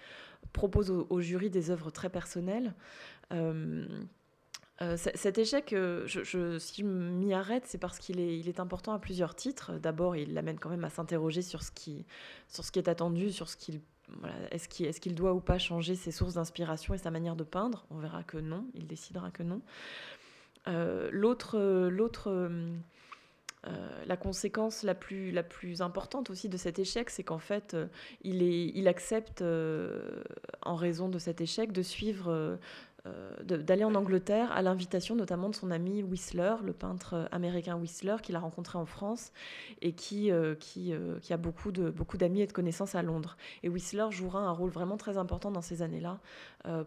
propose 0.55 0.91
au, 0.91 1.21
jury 1.21 1.51
des 1.51 1.71
œuvres 1.71 1.91
très 1.91 2.09
personnelles. 2.09 2.73
Cet 4.97 5.39
échec, 5.39 5.73
euh, 5.73 6.07
si 6.59 6.83
je 6.83 6.87
m'y 6.87 7.35
arrête, 7.35 7.65
c'est 7.67 7.79
parce 7.79 7.99
qu'il 7.99 8.21
est, 8.21 8.61
important 8.61 8.93
à 8.93 8.99
plusieurs 8.99 9.35
titres. 9.35 9.73
D'abord, 9.79 10.17
il 10.17 10.35
l'amène 10.35 10.59
quand 10.59 10.71
même 10.71 10.85
à 10.85 10.91
s'interroger 10.91 11.43
sur, 11.43 11.63
ce 11.63 11.71
qui, 11.71 12.05
sur 12.49 12.65
ce 12.65 12.73
qui 12.73 12.79
est 12.79 12.89
attendu, 12.89 13.33
sur 13.33 13.49
ce 13.49 13.57
qu'il 13.57 13.81
est-ce 14.51 15.01
qu'il 15.01 15.15
doit 15.15 15.33
ou 15.33 15.41
pas 15.41 15.59
changer 15.59 15.95
ses 15.95 16.11
sources 16.11 16.35
d'inspiration 16.35 16.93
et 16.93 16.99
sa 16.99 17.11
manière 17.11 17.35
de 17.35 17.45
peindre 17.45 17.87
On 17.91 17.97
verra 17.97 18.23
que 18.23 18.37
non, 18.37 18.67
il 18.75 18.87
décidera 18.87 19.31
que 19.31 19.43
non. 19.43 19.63
Euh, 20.69 21.09
l'autre, 21.13 21.59
l'autre, 21.89 22.51
la 24.07 24.17
conséquence 24.19 24.83
la 24.83 24.95
plus, 24.95 25.31
la 25.31 25.43
plus 25.43 25.81
importante 25.81 26.29
aussi 26.29 26.51
de 26.51 26.59
cet 26.59 26.79
échec, 26.79 27.09
c'est 27.09 27.23
qu'en 27.23 27.39
fait, 27.39 27.75
il, 28.23 28.43
est, 28.43 28.67
il 28.75 28.87
accepte, 28.87 29.43
en 30.63 30.77
raison 30.77 31.09
de 31.09 31.19
cet 31.19 31.41
échec, 31.41 31.73
de 31.73 31.83
suivre 31.83 32.29
euh, 32.29 32.57
d'aller 33.45 33.83
en 33.83 33.97
Angleterre 33.97 34.53
à 34.53 34.63
l'invitation 34.63 35.17
notamment 35.17 35.49
de 35.49 35.57
son 35.57 35.73
ami 35.73 36.05
Whistler, 36.05 36.55
le 36.63 36.73
peintre 36.73 37.29
américain 37.33 37.77
Whistler, 37.77 38.17
qu'il 38.23 38.37
a 38.37 38.39
rencontré 38.39 38.79
en 38.79 38.87
France 38.87 39.33
et 39.81 39.93
qui, 39.93 40.31
euh, 40.31 40.55
qui, 40.55 40.93
euh, 40.93 41.19
qui, 41.19 41.33
a 41.33 41.37
beaucoup 41.37 41.73
d'amis 41.73 41.93
beaucoup 41.93 42.17
et 42.17 42.47
de 42.47 42.53
connaissances 42.53 42.95
à 42.95 43.03
Londres. 43.03 43.37
Et 43.65 43.69
Whistler 43.69 44.07
jouera 44.11 44.41
un 44.41 44.53
rôle 44.53 44.71
vraiment 44.71 44.97
très 44.97 45.19
important 45.19 45.51
dans 45.51 45.63
ces 45.63 45.83
années-là 45.83 46.21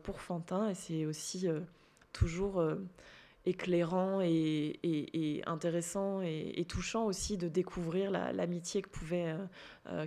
pour 0.03 0.21
Fantin 0.21 0.69
et 0.69 0.73
c'est 0.73 1.05
aussi 1.05 1.47
toujours 2.13 2.63
éclairant 3.45 4.21
et, 4.21 4.79
et, 4.83 5.41
intéressant 5.45 6.21
et, 6.21 6.65
touchant 6.69 7.05
aussi 7.05 7.35
de 7.37 7.49
découvrir 7.49 8.09
l'amitié 8.09 8.81
pouvait, 8.87 9.35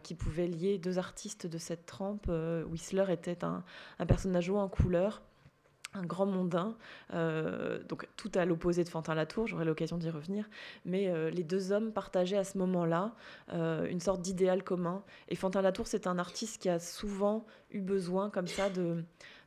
qui 0.02 0.14
pouvait 0.14 0.46
lier 0.46 0.78
deux 0.78 0.98
artistes 0.98 1.46
de 1.46 1.58
cette 1.58 1.84
trempe. 1.84 2.30
Whistler 2.70 3.04
était 3.10 3.44
un, 3.44 3.62
un 3.98 4.06
personnage 4.06 4.48
haut 4.48 4.56
en 4.56 4.68
couleur 4.68 5.20
un 5.94 6.04
grand 6.04 6.26
mondain, 6.26 6.76
euh, 7.14 7.82
donc 7.84 8.08
tout 8.16 8.30
à 8.34 8.44
l'opposé 8.44 8.84
de 8.84 8.88
Fantin 8.88 9.14
Latour, 9.14 9.46
j'aurai 9.46 9.64
l'occasion 9.64 9.96
d'y 9.96 10.10
revenir, 10.10 10.48
mais 10.84 11.08
euh, 11.08 11.30
les 11.30 11.44
deux 11.44 11.72
hommes 11.72 11.92
partageaient 11.92 12.36
à 12.36 12.44
ce 12.44 12.58
moment-là 12.58 13.14
euh, 13.52 13.88
une 13.88 14.00
sorte 14.00 14.20
d'idéal 14.20 14.62
commun. 14.62 15.02
Et 15.28 15.34
Fantin 15.34 15.62
Latour, 15.62 15.86
c'est 15.86 16.06
un 16.06 16.18
artiste 16.18 16.60
qui 16.60 16.68
a 16.68 16.78
souvent 16.78 17.46
eu 17.70 17.80
besoin, 17.80 18.30
comme 18.30 18.46
ça, 18.46 18.68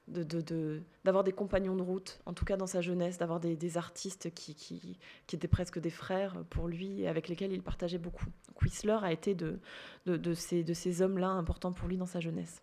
d'avoir 0.07 1.23
des 1.23 1.31
compagnons 1.31 1.75
de 1.75 1.83
route, 1.83 2.19
en 2.25 2.33
tout 2.33 2.45
cas 2.45 2.57
dans 2.57 2.67
sa 2.67 2.81
jeunesse, 2.81 3.17
d'avoir 3.17 3.39
des, 3.39 3.77
artistes 3.77 4.33
qui, 4.33 4.97
étaient 5.31 5.47
presque 5.47 5.79
des 5.79 5.89
frères 5.91 6.43
pour 6.49 6.67
lui 6.67 7.01
et 7.01 7.07
avec 7.07 7.27
lesquels 7.29 7.51
il 7.51 7.61
partageait 7.61 7.99
beaucoup. 7.99 8.25
Whistler 8.61 8.97
a 9.01 9.11
été 9.11 9.35
de 9.35 10.33
ces 10.33 11.01
hommes-là 11.01 11.29
importants 11.29 11.71
pour 11.71 11.87
lui 11.87 11.97
dans 11.97 12.05
sa 12.05 12.19
jeunesse 12.19 12.61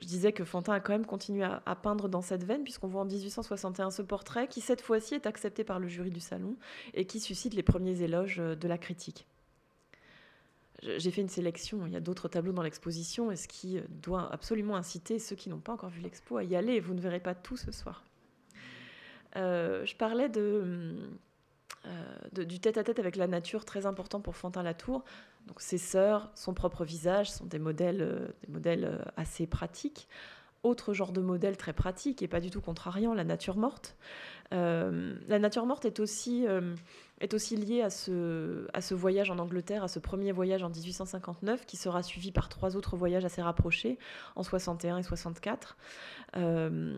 je 0.00 0.06
disais 0.06 0.32
que 0.32 0.44
Fantin 0.44 0.72
a 0.72 0.80
quand 0.80 0.92
même 0.92 1.06
continué 1.06 1.44
à, 1.44 1.74
peindre 1.76 2.08
dans 2.08 2.22
cette 2.22 2.44
veine, 2.44 2.62
puisqu'on 2.62 2.88
voit 2.88 3.02
en 3.02 3.06
1861 3.06 3.90
ce 3.90 4.02
portrait 4.02 4.48
qui, 4.48 4.60
cette 4.60 4.80
fois-ci, 4.80 5.14
est 5.14 5.26
accepté 5.26 5.64
par 5.64 5.78
le 5.78 5.88
jury 5.88 6.10
du 6.10 6.20
salon 6.20 6.56
et 6.94 7.06
qui 7.06 7.20
suscite 7.20 7.54
les 7.54 7.62
premiers 7.62 8.02
éloges 8.02 8.40
euh, 8.40 8.54
de 8.54 8.68
la 8.68 8.78
critique. 8.78 9.26
J'ai 10.82 11.10
fait 11.10 11.22
une 11.22 11.28
sélection, 11.28 11.86
il 11.86 11.92
y 11.94 11.96
a 11.96 12.00
d'autres 12.00 12.28
tableaux 12.28 12.52
dans 12.52 12.62
l'exposition, 12.62 13.30
et 13.30 13.36
ce 13.36 13.48
qui 13.48 13.80
doit 13.88 14.30
absolument 14.30 14.76
inciter 14.76 15.18
ceux 15.18 15.34
qui 15.34 15.48
n'ont 15.48 15.58
pas 15.58 15.72
encore 15.72 15.88
vu 15.88 16.02
l'expo 16.02 16.36
à 16.36 16.44
y 16.44 16.54
aller, 16.54 16.80
vous 16.80 16.92
ne 16.92 17.00
verrez 17.00 17.18
pas 17.18 17.34
tout 17.34 17.56
ce 17.56 17.72
soir. 17.72 18.04
Euh, 19.36 19.84
je 19.84 19.96
parlais 19.96 20.28
de, 20.28 20.96
euh, 21.86 22.44
du 22.44 22.60
tête-à-tête 22.60 22.98
avec 22.98 23.16
la 23.16 23.26
nature, 23.26 23.64
très 23.64 23.86
important 23.86 24.20
pour 24.20 24.36
Fantin 24.36 24.62
Latour. 24.62 25.04
Donc 25.46 25.60
ses 25.60 25.78
sœurs, 25.78 26.30
son 26.34 26.54
propre 26.54 26.84
visage 26.84 27.30
sont 27.30 27.46
des 27.46 27.58
modèles, 27.58 28.02
euh, 28.02 28.28
des 28.44 28.52
modèles 28.52 28.84
euh, 28.84 28.98
assez 29.16 29.46
pratiques. 29.46 30.08
Autre 30.66 30.94
genre 30.94 31.12
de 31.12 31.20
modèle 31.20 31.56
très 31.56 31.72
pratique 31.72 32.22
et 32.22 32.28
pas 32.28 32.40
du 32.40 32.50
tout 32.50 32.60
contrariant, 32.60 33.14
la 33.14 33.24
nature 33.24 33.56
morte. 33.56 33.96
la 34.50 35.38
nature 35.38 35.64
morte 35.66 35.84
est 35.84 36.00
aussi 36.00 36.46
est 37.20 37.32
aussi 37.32 37.56
lié 37.56 37.82
à 37.82 37.90
ce, 37.90 38.66
à 38.74 38.80
ce 38.80 38.94
voyage 38.94 39.30
en 39.30 39.38
Angleterre, 39.38 39.82
à 39.82 39.88
ce 39.88 39.98
premier 39.98 40.32
voyage 40.32 40.62
en 40.62 40.68
1859, 40.68 41.64
qui 41.64 41.76
sera 41.76 42.02
suivi 42.02 42.30
par 42.30 42.48
trois 42.48 42.76
autres 42.76 42.96
voyages 42.96 43.24
assez 43.24 43.40
rapprochés, 43.40 43.98
en 44.34 44.42
61 44.42 44.98
et 44.98 45.02
64, 45.02 45.76
euh, 46.36 46.96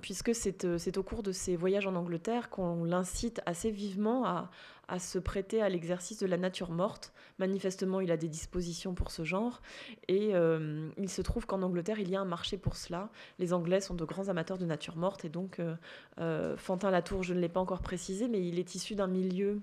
puisque 0.00 0.34
c'est 0.34 0.98
au 0.98 1.02
cours 1.02 1.22
de 1.22 1.30
ces 1.30 1.54
voyages 1.54 1.86
en 1.86 1.94
Angleterre 1.94 2.50
qu'on 2.50 2.84
l'incite 2.84 3.40
assez 3.46 3.70
vivement 3.70 4.26
à, 4.26 4.50
à 4.92 4.98
se 4.98 5.18
prêter 5.18 5.62
à 5.62 5.70
l'exercice 5.70 6.18
de 6.18 6.26
la 6.26 6.36
nature 6.36 6.70
morte. 6.70 7.14
Manifestement, 7.38 8.02
il 8.02 8.10
a 8.10 8.18
des 8.18 8.28
dispositions 8.28 8.92
pour 8.92 9.10
ce 9.10 9.24
genre. 9.24 9.62
Et 10.06 10.34
euh, 10.34 10.90
il 10.98 11.08
se 11.08 11.22
trouve 11.22 11.46
qu'en 11.46 11.62
Angleterre, 11.62 11.98
il 11.98 12.10
y 12.10 12.14
a 12.14 12.20
un 12.20 12.26
marché 12.26 12.58
pour 12.58 12.76
cela. 12.76 13.08
Les 13.38 13.54
Anglais 13.54 13.80
sont 13.80 13.94
de 13.94 14.04
grands 14.04 14.28
amateurs 14.28 14.58
de 14.58 14.66
nature 14.66 14.96
morte. 14.96 15.24
Et 15.24 15.30
donc, 15.30 15.60
euh, 15.60 15.76
euh, 16.20 16.58
Fantin 16.58 16.90
Latour, 16.90 17.22
je 17.22 17.32
ne 17.32 17.40
l'ai 17.40 17.48
pas 17.48 17.60
encore 17.60 17.80
précisé, 17.80 18.28
mais 18.28 18.46
il 18.46 18.58
est 18.58 18.74
issu 18.74 18.94
d'un 18.94 19.08
milieu 19.08 19.62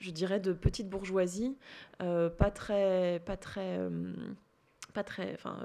je 0.00 0.10
dirais 0.10 0.40
de 0.40 0.52
petite 0.52 0.88
bourgeoisie, 0.88 1.56
pas 1.98 2.50
très, 2.52 3.22
pas 3.24 3.36
très, 3.36 3.78
pas 4.92 5.04
très, 5.04 5.32
enfin, 5.34 5.60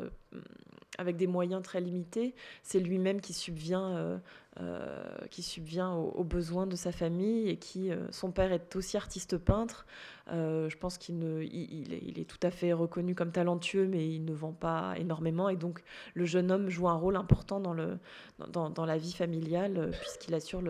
avec 0.98 1.18
des 1.18 1.28
moyens 1.28 1.62
très 1.62 1.82
limités. 1.82 2.36
C'est 2.64 2.80
lui-même 2.80 3.22
qui 3.22 3.34
subvient, 3.34 3.94
euh, 3.96 4.18
euh, 4.60 5.06
qui 5.30 5.44
subvient 5.44 5.92
aux, 5.96 6.24
besoins 6.24 6.66
de 6.66 6.76
sa 6.76 6.92
famille 6.92 7.48
et 7.48 7.58
qui, 7.58 7.92
euh, 7.92 8.08
son 8.12 8.32
père 8.32 8.52
est 8.52 8.76
aussi 8.76 8.98
artiste 8.98 9.38
peintre. 9.38 9.86
je 10.32 10.76
pense 10.78 10.98
qu'il 10.98 11.22
il, 11.44 11.94
il, 11.94 12.20
est, 12.20 12.26
tout 12.26 12.40
à 12.42 12.50
fait 12.50 12.74
reconnu 12.74 13.14
comme 13.14 13.32
talentueux, 13.32 13.88
mais 13.88 14.10
il 14.10 14.26
ne 14.26 14.34
vend 14.34 14.54
pas 14.54 14.96
énormément. 14.98 15.50
Et 15.50 15.58
donc, 15.58 15.84
le 16.16 16.26
jeune 16.26 16.52
homme 16.52 16.70
joue 16.70 16.90
un 16.90 16.96
rôle 16.96 17.18
important 17.18 17.60
dans, 17.60 18.86
la 18.86 18.98
vie 18.98 19.14
familiale, 19.14 19.92
puisqu'il 20.02 20.34
assure 20.34 20.64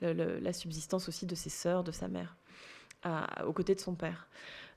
la 0.00 0.52
subsistance 0.54 1.08
aussi 1.08 1.26
de 1.26 1.34
ses 1.34 1.50
sœurs, 1.50 1.84
de 1.84 1.92
sa 1.92 2.08
mère, 2.08 2.36
à, 3.02 3.44
aux 3.46 3.52
côtés 3.52 3.74
de 3.74 3.80
son 3.80 3.94
père. 3.94 4.28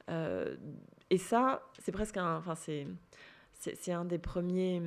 et 0.10 1.18
ça, 1.18 1.62
c'est 1.80 1.94
presque 1.94 2.18
un. 2.18 2.38
Enfin, 2.38 2.56
c'est 2.56 2.86
c'est 3.54 3.92
un 3.92 4.06
des 4.06 4.18
premiers 4.18 4.82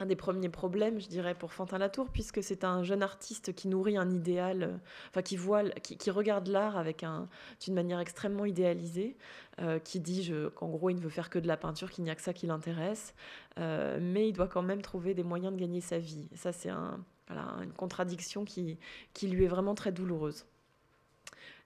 un 0.00 0.06
des 0.06 0.16
premiers 0.16 0.48
problèmes, 0.48 1.00
je 1.00 1.08
dirais, 1.08 1.34
pour 1.34 1.52
Fantin 1.52 1.78
Latour, 1.78 2.08
puisque 2.08 2.42
c'est 2.42 2.64
un 2.64 2.82
jeune 2.82 3.02
artiste 3.02 3.54
qui 3.54 3.68
nourrit 3.68 3.96
un 3.96 4.10
idéal, 4.10 4.62
euh, 4.62 4.76
enfin 5.08 5.22
qui 5.22 5.36
voit, 5.36 5.64
qui, 5.70 6.10
regarde 6.10 6.48
l'art 6.48 6.76
avec 6.76 7.02
un, 7.02 7.28
d'une 7.60 7.74
manière 7.74 8.00
extrêmement 8.00 8.44
idéalisée, 8.44 9.16
euh, 9.60 9.78
qui 9.78 10.00
dit 10.00 10.32
qu'en 10.54 10.68
gros 10.68 10.90
il 10.90 10.96
ne 10.96 11.00
veut 11.00 11.10
faire 11.10 11.30
que 11.30 11.38
de 11.38 11.46
la 11.46 11.56
peinture, 11.56 11.90
qu'il 11.90 12.04
n'y 12.04 12.10
a 12.10 12.14
que 12.14 12.22
ça 12.22 12.32
qui 12.32 12.46
l'intéresse, 12.46 13.14
euh, 13.58 13.98
mais 14.00 14.28
il 14.28 14.32
doit 14.32 14.48
quand 14.48 14.62
même 14.62 14.82
trouver 14.82 15.14
des 15.14 15.22
moyens 15.22 15.54
de 15.54 15.60
gagner 15.60 15.80
sa 15.80 15.98
vie. 15.98 16.28
ça, 16.34 16.52
c'est 16.52 16.70
un, 16.70 16.98
une 17.30 17.72
contradiction 17.72 18.44
qui 18.44 18.78
lui 19.22 19.44
est 19.44 19.48
vraiment 19.48 19.74
très 19.74 19.92
douloureuse. 19.92 20.44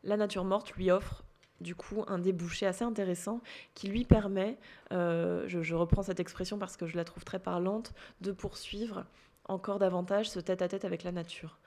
La 0.04 0.16
nature 0.16 0.44
morte 0.44 0.72
lui 0.74 0.90
offre 0.90 1.24
du 1.61 1.75
coup 1.75 2.05
un 2.07 2.18
débouché 2.18 2.66
assez 2.66 2.85
intéressant 2.85 3.40
qui 3.75 3.88
lui 3.88 4.05
permet, 4.05 4.57
euh, 4.92 5.44
je, 5.47 5.75
reprends 5.75 6.03
cette 6.03 6.21
expression 6.21 6.59
parce 6.59 6.77
que 6.77 6.87
je 6.87 6.97
la 6.97 7.05
trouve 7.05 7.25
très 7.25 7.38
parlante, 7.38 7.92
de 8.21 8.33
poursuivre 8.33 9.05
encore 9.48 9.78
davantage 9.78 10.30
ce 10.30 10.38
tête-à-tête 10.40 10.84
avec 10.84 11.02
la 11.02 11.12
nature. 11.12 11.58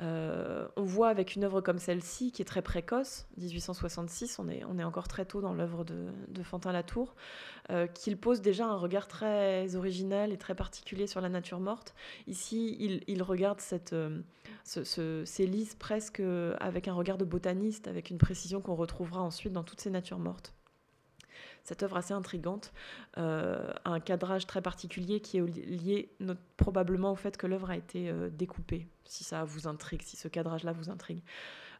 Euh, 0.00 0.66
on 0.76 0.82
voit 0.82 1.08
avec 1.08 1.36
une 1.36 1.44
œuvre 1.44 1.60
comme 1.60 1.78
celle-ci, 1.78 2.32
qui 2.32 2.42
est 2.42 2.46
très 2.46 2.62
précoce, 2.62 3.26
1866, 3.36 4.38
on 4.38 4.48
est, 4.48 4.84
encore 4.84 5.08
très 5.08 5.24
tôt 5.24 5.40
dans 5.40 5.52
l'œuvre 5.52 5.84
de, 5.84 6.42
Fantin 6.42 6.72
Latour, 6.72 7.14
euh, 7.70 7.86
qu'il 7.86 8.16
pose 8.16 8.40
déjà 8.40 8.66
un 8.66 8.76
regard 8.76 9.06
très 9.08 9.76
original 9.76 10.32
et 10.32 10.38
très 10.38 10.54
particulier 10.54 11.06
sur 11.06 11.20
la 11.20 11.28
nature 11.28 11.60
morte. 11.60 11.94
Ici, 12.26 12.76
il, 13.06 13.22
regarde 13.22 13.60
euh, 13.92 14.20
ce, 14.64 15.24
ces 15.24 15.46
lys 15.46 15.74
presque 15.74 16.22
avec 16.60 16.88
un 16.88 16.94
regard 16.94 17.18
de 17.18 17.24
botaniste, 17.24 17.88
avec 17.88 18.10
une 18.10 18.18
précision 18.18 18.60
qu'on 18.60 18.76
retrouvera 18.76 19.20
ensuite 19.20 19.52
dans 19.52 19.64
toutes 19.64 19.80
ces 19.80 19.90
natures 19.90 20.18
mortes 20.18 20.55
cette 21.66 21.82
œuvre 21.82 21.96
assez 21.96 22.14
intrigante, 22.14 22.72
euh, 23.18 23.72
un 23.84 23.98
cadrage 23.98 24.46
très 24.46 24.62
particulier 24.62 25.18
qui 25.18 25.38
est 25.38 25.40
lié 25.66 26.08
probablement 26.56 27.10
au 27.10 27.16
fait 27.16 27.36
que 27.36 27.48
l'œuvre 27.48 27.70
a 27.70 27.76
été 27.76 28.08
euh, 28.08 28.30
découpée, 28.30 28.86
si 29.04 29.24
ça 29.24 29.42
vous 29.42 29.66
intrigue, 29.66 30.02
si 30.02 30.16
ce 30.16 30.28
cadrage-là 30.28 30.72
vous 30.72 30.90
intrigue. 30.90 31.22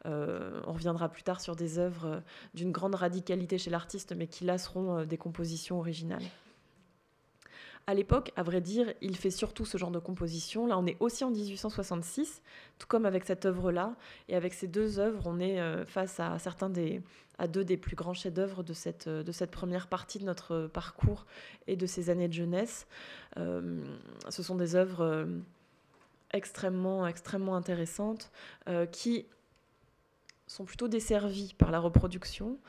Euh, 0.04 0.60
on 0.66 0.72
reviendra 0.72 1.08
plus 1.08 1.22
tard 1.22 1.40
sur 1.40 1.54
des 1.54 1.78
œuvres 1.78 2.20
d'une 2.52 2.72
grande 2.72 2.96
radicalité 2.96 3.58
chez 3.58 3.70
l'artiste, 3.70 4.12
mais 4.16 4.26
qui 4.26 4.44
là 4.44 4.58
seront 4.58 5.04
des 5.04 5.18
compositions 5.18 5.78
originales. 5.78 6.24
À 7.86 7.94
l'époque, 7.94 8.32
à 8.34 8.42
vrai 8.42 8.60
dire, 8.60 8.92
il 9.00 9.16
fait 9.16 9.30
surtout 9.30 9.64
ce 9.64 9.78
genre 9.78 9.92
de 9.92 10.00
composition. 10.00 10.66
Là, 10.66 10.76
on 10.76 10.86
est 10.86 10.96
aussi 10.98 11.22
en 11.22 11.30
1866, 11.30 12.42
tout 12.80 12.88
comme 12.88 13.06
avec 13.06 13.24
cette 13.24 13.46
œuvre-là. 13.46 13.94
Et 14.28 14.34
avec 14.34 14.54
ces 14.54 14.66
deux 14.66 14.98
œuvres, 14.98 15.22
on 15.26 15.38
est 15.38 15.84
face 15.86 16.18
à 16.18 16.36
certains 16.40 16.68
des, 16.68 17.00
à 17.38 17.48
deux 17.48 17.64
des 17.64 17.76
plus 17.76 17.96
grands 17.96 18.14
chefs-d'œuvre 18.14 18.62
de 18.62 18.72
cette, 18.72 19.08
de 19.08 19.32
cette 19.32 19.50
première 19.50 19.88
partie 19.88 20.18
de 20.18 20.24
notre 20.24 20.68
parcours 20.72 21.26
et 21.66 21.76
de 21.76 21.86
ces 21.86 22.10
années 22.10 22.28
de 22.28 22.32
jeunesse. 22.32 22.86
Euh, 23.38 23.84
ce 24.28 24.42
sont 24.42 24.56
des 24.56 24.74
œuvres 24.74 25.02
euh, 25.02 25.26
extrêmement, 26.32 27.06
extrêmement 27.06 27.56
intéressantes 27.56 28.30
euh, 28.68 28.86
qui 28.86 29.26
sont 30.48 30.64
plutôt 30.64 30.86
desservies 30.86 31.54
par 31.58 31.72
la 31.72 31.80
reproduction, 31.80 32.60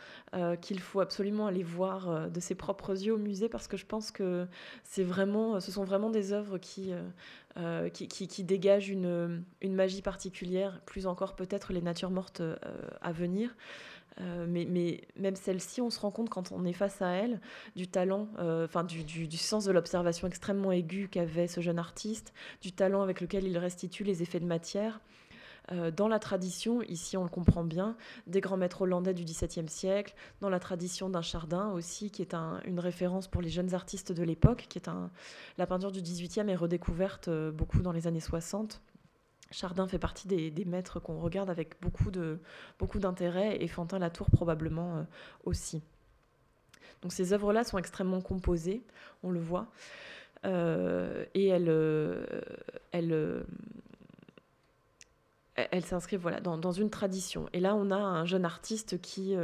qu'il 0.61 0.79
faut 0.79 0.99
absolument 0.99 1.45
aller 1.45 1.61
voir 1.61 2.27
de 2.27 2.39
ses 2.39 2.55
propres 2.55 3.03
yeux 3.03 3.13
au 3.13 3.19
musée 3.19 3.49
parce 3.49 3.67
que 3.67 3.77
je 3.77 3.85
pense 3.85 4.09
que 4.09 4.47
c'est 4.83 5.03
vraiment, 5.03 5.59
ce 5.59 5.71
sont 5.71 5.83
vraiment 5.83 6.09
des 6.09 6.33
œuvres 6.33 6.57
qui, 6.57 6.91
qui, 7.93 8.07
qui, 8.07 8.27
qui, 8.27 8.43
dégagent 8.43 8.89
une, 8.89 9.43
une, 9.61 9.75
magie 9.75 10.01
particulière, 10.01 10.81
plus 10.87 11.05
encore 11.05 11.35
peut-être 11.35 11.71
les 11.71 11.83
natures 11.83 12.09
mortes 12.09 12.41
à 13.01 13.11
venir. 13.11 13.55
Euh, 14.21 14.45
mais, 14.47 15.01
même 15.15 15.35
celle-ci, 15.35 15.81
on 15.81 15.89
se 15.89 15.99
rend 15.99 16.11
compte 16.11 16.29
quand 16.29 16.51
on 16.51 16.65
est 16.65 16.73
face 16.73 17.01
à 17.01 17.09
elle 17.09 17.39
du 17.75 17.87
talent, 17.87 18.27
euh, 18.39 18.65
enfin 18.65 18.83
du, 18.83 19.37
sens 19.37 19.65
de 19.65 19.71
l'observation 19.71 20.27
extrêmement 20.27 20.71
aigu 20.71 21.07
qu'avait 21.07 21.47
ce 21.47 21.61
jeune 21.61 21.79
artiste, 21.79 22.33
du 22.61 22.71
talent 22.71 23.01
avec 23.01 23.21
lequel 23.21 23.45
il 23.45 23.57
restitue 23.57 24.03
les 24.03 24.23
effets 24.23 24.39
de 24.39 24.45
matière. 24.45 24.99
Euh, 25.73 25.91
dans 25.91 26.07
la 26.07 26.17
tradition, 26.17 26.81
ici 26.83 27.17
on 27.17 27.23
le 27.23 27.29
comprend 27.29 27.65
bien, 27.65 27.97
des 28.25 28.39
grands 28.39 28.55
maîtres 28.55 28.83
hollandais 28.83 29.13
du 29.13 29.25
XVIIe 29.25 29.67
siècle, 29.67 30.15
dans 30.39 30.49
la 30.49 30.59
tradition 30.59 31.09
d'un 31.09 31.21
Chardin 31.21 31.71
aussi, 31.71 32.09
qui 32.09 32.21
est 32.21 32.33
un, 32.33 32.61
une 32.65 32.79
référence 32.79 33.27
pour 33.27 33.41
les 33.41 33.49
jeunes 33.49 33.73
artistes 33.73 34.13
de 34.13 34.23
l'époque, 34.23 34.67
qui 34.69 34.77
est 34.77 34.89
la 35.57 35.67
peinture 35.67 35.91
du 35.91 36.01
XVIIIe 36.01 36.49
est 36.49 36.55
redécouverte 36.55 37.29
beaucoup 37.29 37.81
dans 37.81 37.91
les 37.91 38.07
années 38.07 38.21
60 38.21 38.81
Chardin 39.51 39.87
fait 39.87 39.99
partie 39.99 40.27
des, 40.27 40.65
maîtres 40.65 40.99
qu'on 40.99 41.19
regarde 41.19 41.49
avec 41.49 41.79
beaucoup, 41.81 42.11
d'intérêt 42.99 43.61
et 43.61 43.67
Fantin 43.67 43.99
Latour 43.99 44.29
probablement 44.29 44.97
euh, 44.97 45.03
aussi. 45.45 45.81
Donc 47.01 47.13
ces 47.13 47.33
œuvres-là 47.33 47.63
sont 47.63 47.77
extrêmement 47.77 48.21
composées, 48.21 48.83
on 49.23 49.31
le 49.31 49.39
voit, 49.39 49.67
euh, 50.45 51.25
et 51.33 51.47
elles, 51.47 51.69
euh, 51.69 52.43
elles, 52.91 53.45
s'inscrivent 55.85 56.21
voilà, 56.21 56.41
dans, 56.41 56.57
dans, 56.57 56.71
une 56.71 56.89
tradition. 56.89 57.47
Et 57.53 57.59
là, 57.59 57.75
on 57.75 57.91
a 57.91 57.95
un 57.95 58.25
jeune 58.25 58.45
artiste 58.45 58.99
qui 58.99 59.35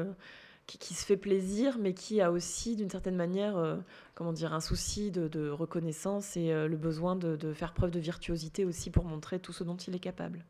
qui, 0.66 0.94
se 0.94 1.06
fait 1.06 1.18
plaisir, 1.18 1.78
mais 1.78 1.94
qui 1.94 2.22
a 2.22 2.32
aussi, 2.32 2.76
d'une 2.76 2.90
certaine 2.90 3.16
manière, 3.16 3.58
euh, 3.58 3.78
comment 4.16 4.34
dire, 4.34 4.54
un 4.54 4.62
souci 4.62 5.12
de, 5.12 5.50
reconnaissance 5.50 6.38
et 6.38 6.52
euh, 6.52 6.68
le 6.68 6.78
besoin 6.78 7.16
de, 7.16 7.54
faire 7.54 7.74
preuve 7.74 7.92
de 7.92 8.00
virtuosité 8.00 8.66
aussi 8.66 8.90
pour 8.90 9.06
montrer 9.06 9.40
tout 9.40 9.54
ce 9.54 9.64
dont 9.64 9.76
il 9.76 9.96
est 9.96 10.00
capable. 10.00 10.46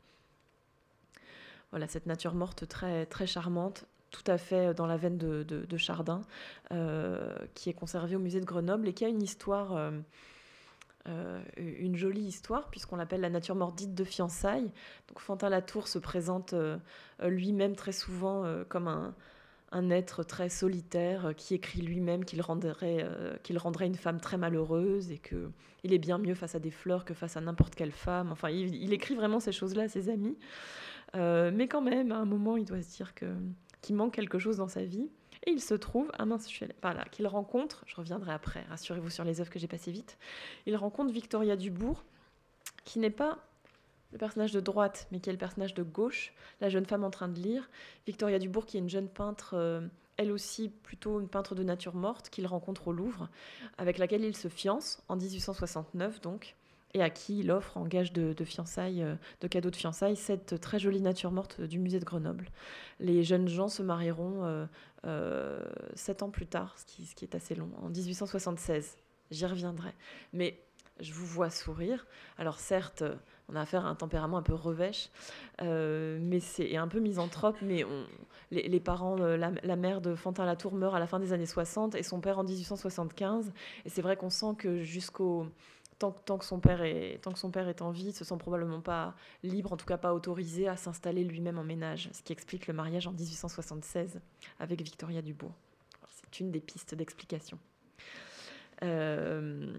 Voilà, 1.72 1.88
cette 1.88 2.06
nature 2.06 2.36
morte 2.36 2.68
très, 2.68 3.06
très 3.08 3.26
charmante, 3.26 3.86
tout 4.12 4.24
à 4.28 4.38
fait 4.38 4.76
dans 4.76 4.86
la 4.86 4.96
veine 4.96 5.18
de, 5.18 5.78
Chardin, 5.78 6.22
euh, 6.72 7.36
qui 7.56 7.70
est 7.70 7.74
conservée 7.74 8.16
au 8.16 8.20
musée 8.20 8.40
de 8.40 8.46
Grenoble 8.46 8.88
et 8.88 8.94
qui 8.94 9.06
a 9.06 9.08
une 9.08 9.24
histoire. 9.24 9.92
une 11.58 11.96
jolie 11.96 12.22
histoire, 12.22 12.70
puisqu'on 12.70 12.96
l'appelle 12.96 13.22
la 13.22 13.32
nature 13.32 13.56
morte 13.56 13.76
dite 13.76 13.96
de 13.96 14.04
fiançailles. 14.04 14.72
Donc 15.08 15.20
Fantin 15.20 15.50
Latour 15.50 15.88
se 15.88 15.98
présente 15.98 16.54
lui-même 17.24 17.76
très 17.76 17.92
souvent 17.92 18.46
comme 18.70 18.88
un, 18.88 19.16
un 19.74 19.90
être 19.90 20.24
très 20.24 20.50
solitaire 20.50 21.28
euh, 21.28 21.34
qui 21.34 21.56
écrit 21.56 21.82
lui-même 21.82 22.24
qu'il 22.24 22.42
rendrait, 22.42 23.04
euh, 23.04 23.36
qu'il 23.44 23.58
rendrait 23.58 23.88
une 23.88 23.96
femme 23.96 24.22
très 24.22 24.38
malheureuse 24.38 25.12
et 25.12 25.18
que 25.18 25.52
il 25.84 25.94
est 25.94 26.00
bien 26.00 26.18
mieux 26.18 26.36
face 26.36 26.56
à 26.56 26.60
des 26.60 26.72
fleurs 26.72 27.04
que 27.04 27.14
face 27.14 27.36
à 27.36 27.42
n'importe 27.42 27.76
quelle 27.76 27.92
femme. 27.92 28.32
Enfin, 28.32 28.50
il, 28.50 28.94
écrit 28.94 29.16
vraiment 29.16 29.42
ces 29.42 29.52
choses-là 29.52 29.84
à 29.84 29.88
ses 29.90 30.10
amis. 30.10 30.38
Euh, 31.16 31.52
mais 31.54 31.68
quand 31.68 31.82
même, 31.82 32.14
à 32.14 32.18
un 32.18 32.26
moment, 32.26 32.56
il 32.56 32.64
doit 32.64 32.82
se 32.82 32.96
dire 32.96 33.14
que, 33.14 33.26
qu'il 33.82 33.96
manque 33.96 34.14
quelque 34.14 34.40
chose 34.40 34.58
dans 34.58 34.70
sa 34.70 34.86
vie. 34.86 35.10
Et 35.46 35.52
il 35.52 35.60
se 35.60 35.74
trouve, 35.74 36.10
ah 36.18 36.26
mince, 36.26 36.50
je 36.50 36.56
suis 36.56 36.66
là, 36.66 37.06
qu'il 37.12 37.28
rencontre, 37.28 37.84
je 37.86 37.98
reviendrai 37.98 38.32
après, 38.32 38.64
rassurez-vous 38.70 39.10
sur 39.10 39.26
les 39.26 39.42
œuvres 39.42 39.50
que 39.50 39.60
j'ai 39.60 39.68
passées 39.68 39.92
vite, 39.92 40.18
il 40.66 40.78
rencontre 40.78 41.12
Victoria 41.12 41.58
Dubourg, 41.58 42.06
qui 42.86 43.00
n'est 43.00 43.10
pas 43.10 43.40
le 44.14 44.20
personnage 44.20 44.52
de 44.52 44.60
droite, 44.60 45.08
mais 45.12 45.20
qui 45.20 45.30
est 45.30 45.34
le 45.34 45.40
personnage 45.40 45.74
de 45.74 45.84
gauche, 45.84 46.34
la 46.62 46.70
jeune 46.70 46.86
femme 46.86 47.04
en 47.04 47.10
train 47.10 47.28
de 47.28 47.40
lire. 47.40 47.70
Victoria 48.08 48.40
Dubourg, 48.40 48.66
qui 48.66 48.78
est 48.78 48.80
une 48.80 48.90
jeune 48.90 49.10
peintre, 49.10 49.56
euh, 49.56 49.82
elle 50.18 50.32
aussi 50.32 50.70
plutôt 50.70 51.20
une 51.20 51.28
peintre 51.28 51.56
de 51.56 51.64
nature 51.64 51.96
morte, 51.96 52.30
qu'il 52.30 52.46
rencontre 52.46 52.88
au 52.88 52.94
Louvre, 52.94 53.28
avec 53.78 53.98
laquelle 53.98 54.24
il 54.24 54.38
se 54.38 54.48
fiance 54.48 55.02
en 55.10 55.16
1869 55.16 56.22
donc. 56.22 56.56
et 56.94 57.02
à 57.02 57.10
qui 57.10 57.40
il 57.40 57.50
offre 57.50 57.76
en 57.78 57.86
gage 57.86 58.14
de, 58.14 58.36
fiançailles, 58.44 59.04
de 59.42 59.48
cadeaux 59.48 59.72
de 59.72 59.76
fiançailles, 59.76 60.16
cette 60.16 60.62
très 60.62 60.78
jolie 60.78 61.02
nature 61.02 61.32
morte 61.32 61.60
du 61.60 61.80
musée 61.80 62.00
de 62.00 62.06
Grenoble. 62.06 62.50
Les 63.00 63.24
jeunes 63.24 63.48
gens 63.48 63.68
se 63.70 63.82
marieront 63.82 64.68
sept 65.96 66.22
ans 66.22 66.30
plus 66.30 66.46
tard, 66.46 66.76
ce 66.78 66.86
qui, 66.86 67.08
ce 67.08 67.16
qui 67.16 67.26
est 67.26 67.34
assez 67.34 67.56
long, 67.56 67.72
en 67.82 67.90
1876. 67.90 68.98
J'y 69.32 69.48
reviendrai. 69.48 69.96
Mais 70.32 70.60
je 71.00 71.14
vous 71.14 71.26
vois 71.26 71.50
sourire. 71.50 72.06
Alors 72.38 72.60
certes, 72.60 73.04
on 73.50 73.56
a 73.56 73.62
affaire 73.62 73.86
à 73.86 73.90
un 73.90 73.96
tempérament 73.96 74.38
un 74.38 74.42
peu 74.42 74.54
revêche, 74.54 75.10
euh, 75.62 76.18
mais 76.22 76.40
c'est 76.40 76.76
un 76.78 76.88
peu 76.88 77.00
misanthrope. 77.00 77.58
Mais 77.62 77.86
les, 78.52 78.80
parents, 78.80 79.16
la, 79.16 79.76
mère 79.76 80.02
de 80.02 80.16
Fantin 80.16 80.46
Latour 80.46 80.74
meurt 80.74 80.96
à 80.96 81.00
la 81.00 81.08
fin 81.08 81.20
des 81.20 81.34
années 81.34 81.46
60 81.46 81.96
et 81.96 82.04
son 82.04 82.22
père 82.22 82.40
en 82.40 82.44
1875. 82.44 83.52
Et 83.86 83.90
c'est 83.90 84.02
vrai 84.02 84.16
qu'on 84.16 84.30
sent 84.30 84.56
que 84.58 84.82
jusqu'au 84.84 85.48
tant, 86.00 86.12
tant, 86.12 86.38
que 86.38 86.46
son 86.46 86.60
père 86.60 86.82
est 86.82 87.20
tant 87.22 87.32
que 87.32 87.40
son 87.40 87.52
père 87.52 87.68
est 87.68 87.82
en 87.82 87.92
vie, 87.92 88.08
il 88.08 88.14
se 88.14 88.24
sent 88.24 88.38
probablement 88.38 88.82
pas 88.82 89.16
libre, 89.44 89.74
en 89.74 89.78
tout 89.78 89.86
cas 89.86 89.98
pas 89.98 90.14
autorisé 90.14 90.68
à 90.68 90.76
s'installer 90.76 91.24
lui-même 91.24 91.58
en 91.58 91.64
ménage, 91.64 92.10
ce 92.14 92.22
qui 92.22 92.34
explique 92.34 92.68
le 92.68 92.74
mariage 92.74 93.08
en 93.08 93.12
1876 93.12 94.20
avec 94.60 94.82
Victoria 94.82 95.22
Dubourg. 95.22 95.54
C'est 96.10 96.40
une 96.40 96.52
des 96.52 96.62
pistes 96.62 96.96
d'explication. 96.96 97.60
Euh, 98.84 99.74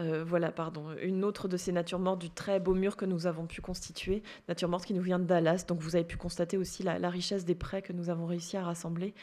euh, 0.00 0.24
voilà, 0.24 0.50
pardon. 0.50 0.92
Une 1.02 1.24
autre 1.24 1.46
de 1.46 1.56
ces 1.56 1.70
natures 1.70 2.00
mortes 2.00 2.20
du 2.20 2.30
très 2.30 2.58
beau 2.58 2.74
mur 2.74 2.96
que 2.96 3.04
nous 3.04 3.26
avons 3.26 3.46
pu 3.46 3.60
constituer, 3.60 4.22
nature 4.48 4.68
morte 4.68 4.84
qui 4.86 4.94
nous 4.94 5.02
vient 5.02 5.20
de 5.20 5.24
Dallas. 5.24 5.64
Donc 5.68 5.78
vous 5.78 5.94
avez 5.94 6.04
pu 6.04 6.16
constater 6.16 6.56
aussi 6.56 6.82
la, 6.82 7.10
richesse 7.10 7.44
des 7.44 7.54
prêts 7.54 7.80
que 7.80 7.92
nous 7.92 8.10
avons 8.10 8.26
réussi 8.26 8.56
à 8.56 8.64
rassembler 8.64 9.14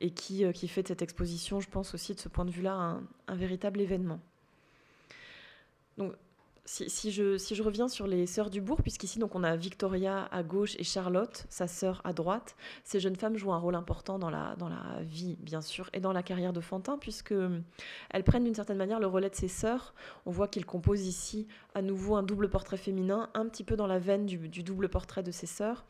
et 0.00 0.10
qui, 0.10 0.44
euh, 0.44 0.52
qui 0.52 0.68
fait 0.68 0.82
de 0.82 0.88
cette 0.88 1.02
exposition, 1.02 1.60
je 1.60 1.68
pense 1.68 1.94
aussi 1.94 2.14
de 2.14 2.20
ce 2.20 2.28
point 2.28 2.44
de 2.44 2.50
vue-là, 2.50 2.72
un, 2.72 3.02
un 3.26 3.34
véritable 3.34 3.80
événement. 3.80 4.20
Donc 5.98 6.14
si, 6.70 7.10
je, 7.10 7.62
reviens 7.62 7.88
sur 7.88 8.06
les 8.06 8.26
sœurs 8.26 8.48
du 8.48 8.60
bourg, 8.60 8.80
puisqu'ici 8.80 9.18
donc 9.18 9.34
on 9.34 9.42
a 9.42 9.56
Victoria 9.56 10.28
à 10.30 10.44
gauche 10.44 10.76
et 10.78 10.84
Charlotte, 10.84 11.44
sa 11.48 11.66
sœur 11.66 12.00
à 12.04 12.12
droite, 12.12 12.54
ces 12.84 13.00
jeunes 13.00 13.16
femmes 13.16 13.36
jouent 13.36 13.52
un 13.52 13.58
rôle 13.58 13.74
important 13.74 14.20
dans 14.20 14.30
la, 14.30 14.54
dans 14.56 14.68
la 14.68 15.02
vie, 15.02 15.36
bien 15.40 15.62
sûr, 15.62 15.90
et 15.92 16.00
dans 16.00 16.12
la 16.12 16.22
carrière 16.22 16.52
de 16.52 16.60
Fantin, 16.60 16.96
puisque 16.96 17.32
euh, 17.32 17.60
elles 18.10 18.22
prennent 18.22 18.44
d'une 18.44 18.54
certaine 18.54 18.76
manière 18.76 19.00
le 19.00 19.08
relais 19.08 19.30
de 19.30 19.34
ses 19.34 19.48
sœurs. 19.48 19.94
On 20.26 20.30
voit 20.30 20.46
qu'il 20.46 20.64
compose 20.64 21.06
ici 21.06 21.48
à 21.74 21.82
nouveau 21.82 22.14
un 22.14 22.22
double 22.22 22.48
portrait 22.48 22.76
féminin, 22.76 23.30
un 23.34 23.46
petit 23.48 23.64
peu 23.64 23.74
dans 23.74 23.88
la 23.88 23.98
veine 23.98 24.26
du, 24.26 24.38
du 24.48 24.62
double 24.62 24.88
portrait 24.88 25.24
de 25.24 25.32
ses 25.32 25.46
sœurs. 25.46 25.84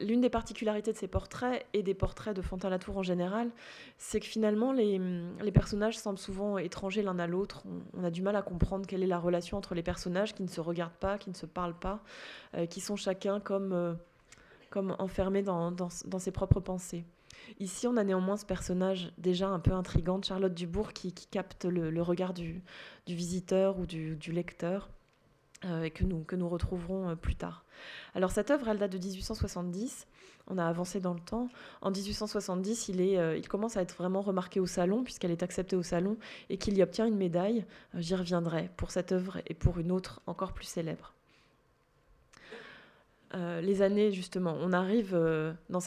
L'une 0.00 0.20
des 0.20 0.30
particularités 0.30 0.92
de 0.92 0.96
ces 0.96 1.08
portraits 1.08 1.66
et 1.72 1.82
des 1.82 1.94
portraits 1.94 2.34
de 2.34 2.42
Fantin-Latour 2.42 2.98
en 2.98 3.02
général, 3.02 3.50
c'est 3.98 4.20
que 4.20 4.26
finalement 4.26 4.72
les, 4.72 5.00
personnages 5.52 5.98
semblent 5.98 6.18
souvent 6.18 6.58
étrangers 6.58 7.02
l'un 7.02 7.18
à 7.18 7.26
l'autre. 7.26 7.64
On, 7.96 8.04
a 8.04 8.10
du 8.10 8.22
mal 8.22 8.36
à 8.36 8.42
comprendre 8.42 8.86
quelle 8.86 9.02
est 9.02 9.08
la 9.08 9.18
relation 9.18 9.56
entre 9.56 9.74
les 9.74 9.82
personnages 9.82 10.34
qui 10.34 10.42
ne 10.42 10.48
se 10.48 10.60
regardent 10.60 10.92
pas, 10.92 11.18
qui 11.18 11.30
ne 11.30 11.34
se 11.34 11.46
parlent 11.46 11.78
pas, 11.78 12.02
euh, 12.54 12.66
qui 12.66 12.80
sont 12.80 12.96
chacun 12.96 13.40
comme, 13.40 13.72
euh, 13.72 13.94
comme 14.70 14.96
enfermés 14.98 15.42
dans, 15.42 15.70
dans, 15.70 16.18
ses 16.18 16.30
propres 16.30 16.60
pensées. 16.60 17.04
Ici, 17.60 17.86
on 17.86 17.96
a 17.96 18.04
néanmoins 18.04 18.36
ce 18.36 18.46
personnage 18.46 19.12
déjà 19.18 19.48
un 19.48 19.60
peu 19.60 19.72
intrigant 19.72 20.20
Charlotte 20.22 20.54
Dubourg 20.54 20.92
qui, 20.92 21.12
capte 21.12 21.64
le, 21.64 22.02
regard 22.02 22.32
du, 22.32 22.62
visiteur 23.06 23.78
ou 23.78 23.86
du, 23.86 24.32
lecteur 24.32 24.90
et 25.82 25.90
que 25.90 26.04
nous, 26.04 26.48
retrouverons 26.48 27.16
plus 27.16 27.36
tard. 27.36 27.64
Alors 28.14 28.30
cette 28.30 28.50
œuvre, 28.50 28.68
elle 28.68 28.78
date 28.78 28.92
de 28.92 28.98
1870. 28.98 30.06
On 30.46 30.58
a 30.58 30.66
avancé 30.66 31.00
dans 31.00 31.14
le 31.14 31.20
temps. 31.20 31.48
En 31.80 31.90
1870, 31.90 32.88
il, 32.88 33.00
est, 33.00 33.18
euh, 33.18 33.36
il 33.36 33.48
commence 33.48 33.76
à 33.76 33.82
être 33.82 33.96
vraiment 33.96 34.20
remarqué 34.20 34.60
au 34.60 34.66
salon, 34.66 35.02
puisqu'elle 35.02 35.30
est 35.30 35.42
acceptée 35.42 35.76
au 35.76 35.82
salon, 35.82 36.18
et 36.50 36.58
qu'il 36.58 36.76
y 36.76 36.82
obtient 36.82 37.06
une 37.06 37.16
médaille. 37.16 37.64
Euh, 37.94 38.00
j'y 38.00 38.14
reviendrai 38.14 38.70
pour 38.76 38.90
cette 38.90 39.12
œuvre 39.12 39.38
et 39.46 39.54
pour 39.54 39.78
une 39.78 39.90
autre 39.90 40.20
encore 40.26 40.52
plus 40.52 40.66
célèbre. 40.66 41.14
Euh, 43.34 43.60
les 43.62 43.80
années, 43.80 44.12
justement, 44.12 44.54
on 44.60 44.72
arrive 44.72 45.12
dans, 45.70 45.80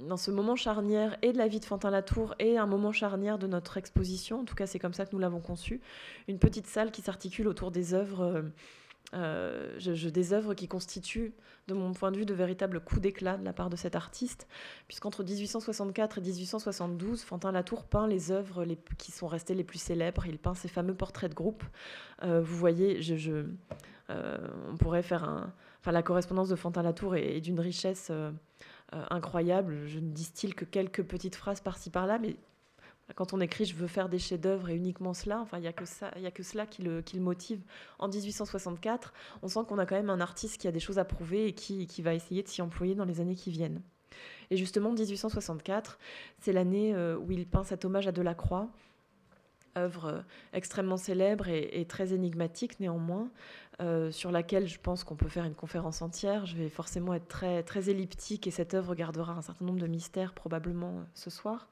dans 0.00 0.16
ce 0.16 0.30
moment 0.30 0.56
charnière 0.56 1.18
et 1.20 1.32
de 1.32 1.38
la 1.38 1.46
vie 1.46 1.60
de 1.60 1.66
Fantin 1.66 1.90
Latour 1.90 2.34
et 2.38 2.56
un 2.56 2.66
moment 2.66 2.92
charnière 2.92 3.38
de 3.38 3.46
notre 3.46 3.76
exposition. 3.76 4.40
En 4.40 4.44
tout 4.44 4.54
cas, 4.54 4.66
c'est 4.66 4.78
comme 4.78 4.94
ça 4.94 5.04
que 5.04 5.12
nous 5.12 5.20
l'avons 5.20 5.40
conçu. 5.40 5.82
Une 6.28 6.38
petite 6.38 6.66
salle 6.66 6.90
qui 6.90 7.02
s'articule 7.02 7.46
autour 7.46 7.70
des 7.70 7.92
œuvres 7.92 8.42
euh, 9.14 9.74
je, 9.78 10.08
des 10.08 10.32
œuvres 10.32 10.54
qui 10.54 10.68
constituent, 10.68 11.32
de 11.66 11.74
mon 11.74 11.92
point 11.92 12.10
de 12.10 12.18
vue, 12.18 12.26
de 12.26 12.34
véritables 12.34 12.80
coups 12.80 13.00
d'éclat 13.00 13.36
de 13.36 13.44
la 13.44 13.52
part 13.52 13.70
de 13.70 13.76
cet 13.76 13.96
artiste, 13.96 14.46
puisqu'entre 14.86 15.22
1864 15.22 16.18
et 16.18 16.20
1872, 16.20 17.22
Fantin 17.22 17.52
Latour 17.52 17.84
peint 17.84 18.06
les 18.06 18.30
œuvres 18.30 18.66
qui 18.98 19.12
sont 19.12 19.26
restées 19.26 19.54
les 19.54 19.64
plus 19.64 19.78
célèbres. 19.78 20.26
Il 20.26 20.38
peint 20.38 20.54
ses 20.54 20.68
fameux 20.68 20.94
portraits 20.94 21.30
de 21.30 21.34
groupe. 21.34 21.64
Euh, 22.22 22.40
vous 22.40 22.56
voyez, 22.56 23.02
je, 23.02 23.44
euh, 24.10 24.38
on 24.70 24.76
pourrait 24.76 25.02
faire 25.02 25.24
un. 25.24 25.52
La 25.86 26.02
correspondance 26.02 26.50
de 26.50 26.56
Fantin 26.56 26.82
Latour 26.82 27.16
est, 27.16 27.38
est 27.38 27.40
d'une 27.40 27.60
richesse 27.60 28.12
incroyable. 28.92 29.86
Je 29.86 30.00
ne 30.00 30.10
distille 30.10 30.52
que 30.52 30.66
quelques 30.66 31.02
petites 31.02 31.34
phrases 31.34 31.62
par-ci 31.62 31.88
par-là, 31.88 32.18
mais 32.18 32.36
quand 33.14 33.32
on 33.32 33.40
écrit 33.40 33.64
je 33.64 33.74
veux 33.74 33.86
faire 33.86 34.08
des 34.08 34.18
chefs-d'œuvre 34.18 34.70
et 34.70 34.74
uniquement 34.74 35.14
cela, 35.14 35.40
enfin 35.40 35.58
il 35.58 35.62
n'y 35.62 35.66
a 35.68 35.72
que 35.72 36.42
cela 36.42 36.66
qui 36.66 36.82
le, 36.82 37.02
motive. 37.14 37.60
En 37.98 38.08
1864, 38.08 39.12
on 39.42 39.48
sent 39.48 39.60
qu'on 39.66 39.78
a 39.78 39.86
quand 39.86 39.96
même 39.96 40.10
un 40.10 40.20
artiste 40.20 40.60
qui 40.60 40.68
a 40.68 40.72
des 40.72 40.80
choses 40.80 40.98
à 40.98 41.04
prouver 41.04 41.46
et 41.46 41.52
qui, 41.52 42.02
va 42.02 42.14
essayer 42.14 42.42
de 42.42 42.48
s'y 42.48 42.62
employer 42.62 42.94
dans 42.94 43.04
les 43.04 43.20
années 43.20 43.34
qui 43.34 43.50
viennent. 43.50 43.82
Et 44.50 44.56
justement, 44.56 44.92
1864, 44.92 45.98
c'est 46.40 46.52
l'année 46.52 46.94
euh, 46.94 47.18
où 47.18 47.30
il 47.30 47.46
peint 47.46 47.64
cet 47.64 47.84
hommage 47.84 48.06
à 48.06 48.12
Delacroix, 48.12 48.68
œuvre 49.76 50.06
euh, 50.06 50.20
extrêmement 50.52 50.96
célèbre 50.96 51.48
et, 51.48 51.84
très 51.86 52.12
énigmatique 52.14 52.80
néanmoins, 52.80 53.30
euh, 53.80 54.10
sur 54.10 54.30
laquelle 54.30 54.66
je 54.66 54.78
pense 54.80 55.04
qu'on 55.04 55.16
peut 55.16 55.28
faire 55.28 55.44
une 55.44 55.54
conférence 55.54 56.02
entière. 56.02 56.46
Je 56.46 56.56
vais 56.56 56.68
forcément 56.68 57.14
être 57.14 57.28
très 57.28 57.90
elliptique 57.90 58.46
et 58.46 58.50
cette 58.50 58.74
œuvre 58.74 58.94
gardera 58.94 59.32
un 59.34 59.42
certain 59.42 59.64
nombre 59.64 59.80
de 59.80 59.86
mystères 59.86 60.32
probablement 60.32 61.04
ce 61.14 61.30
soir. 61.30 61.68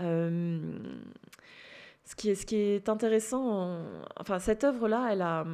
Euh, 0.00 0.78
ce, 2.04 2.14
qui 2.14 2.30
est, 2.30 2.34
ce 2.34 2.46
qui 2.46 2.56
est 2.56 2.88
intéressant, 2.88 3.80
enfin 4.18 4.38
cette 4.38 4.64
œuvre-là, 4.64 5.08
elle 5.10 5.22
a, 5.22 5.44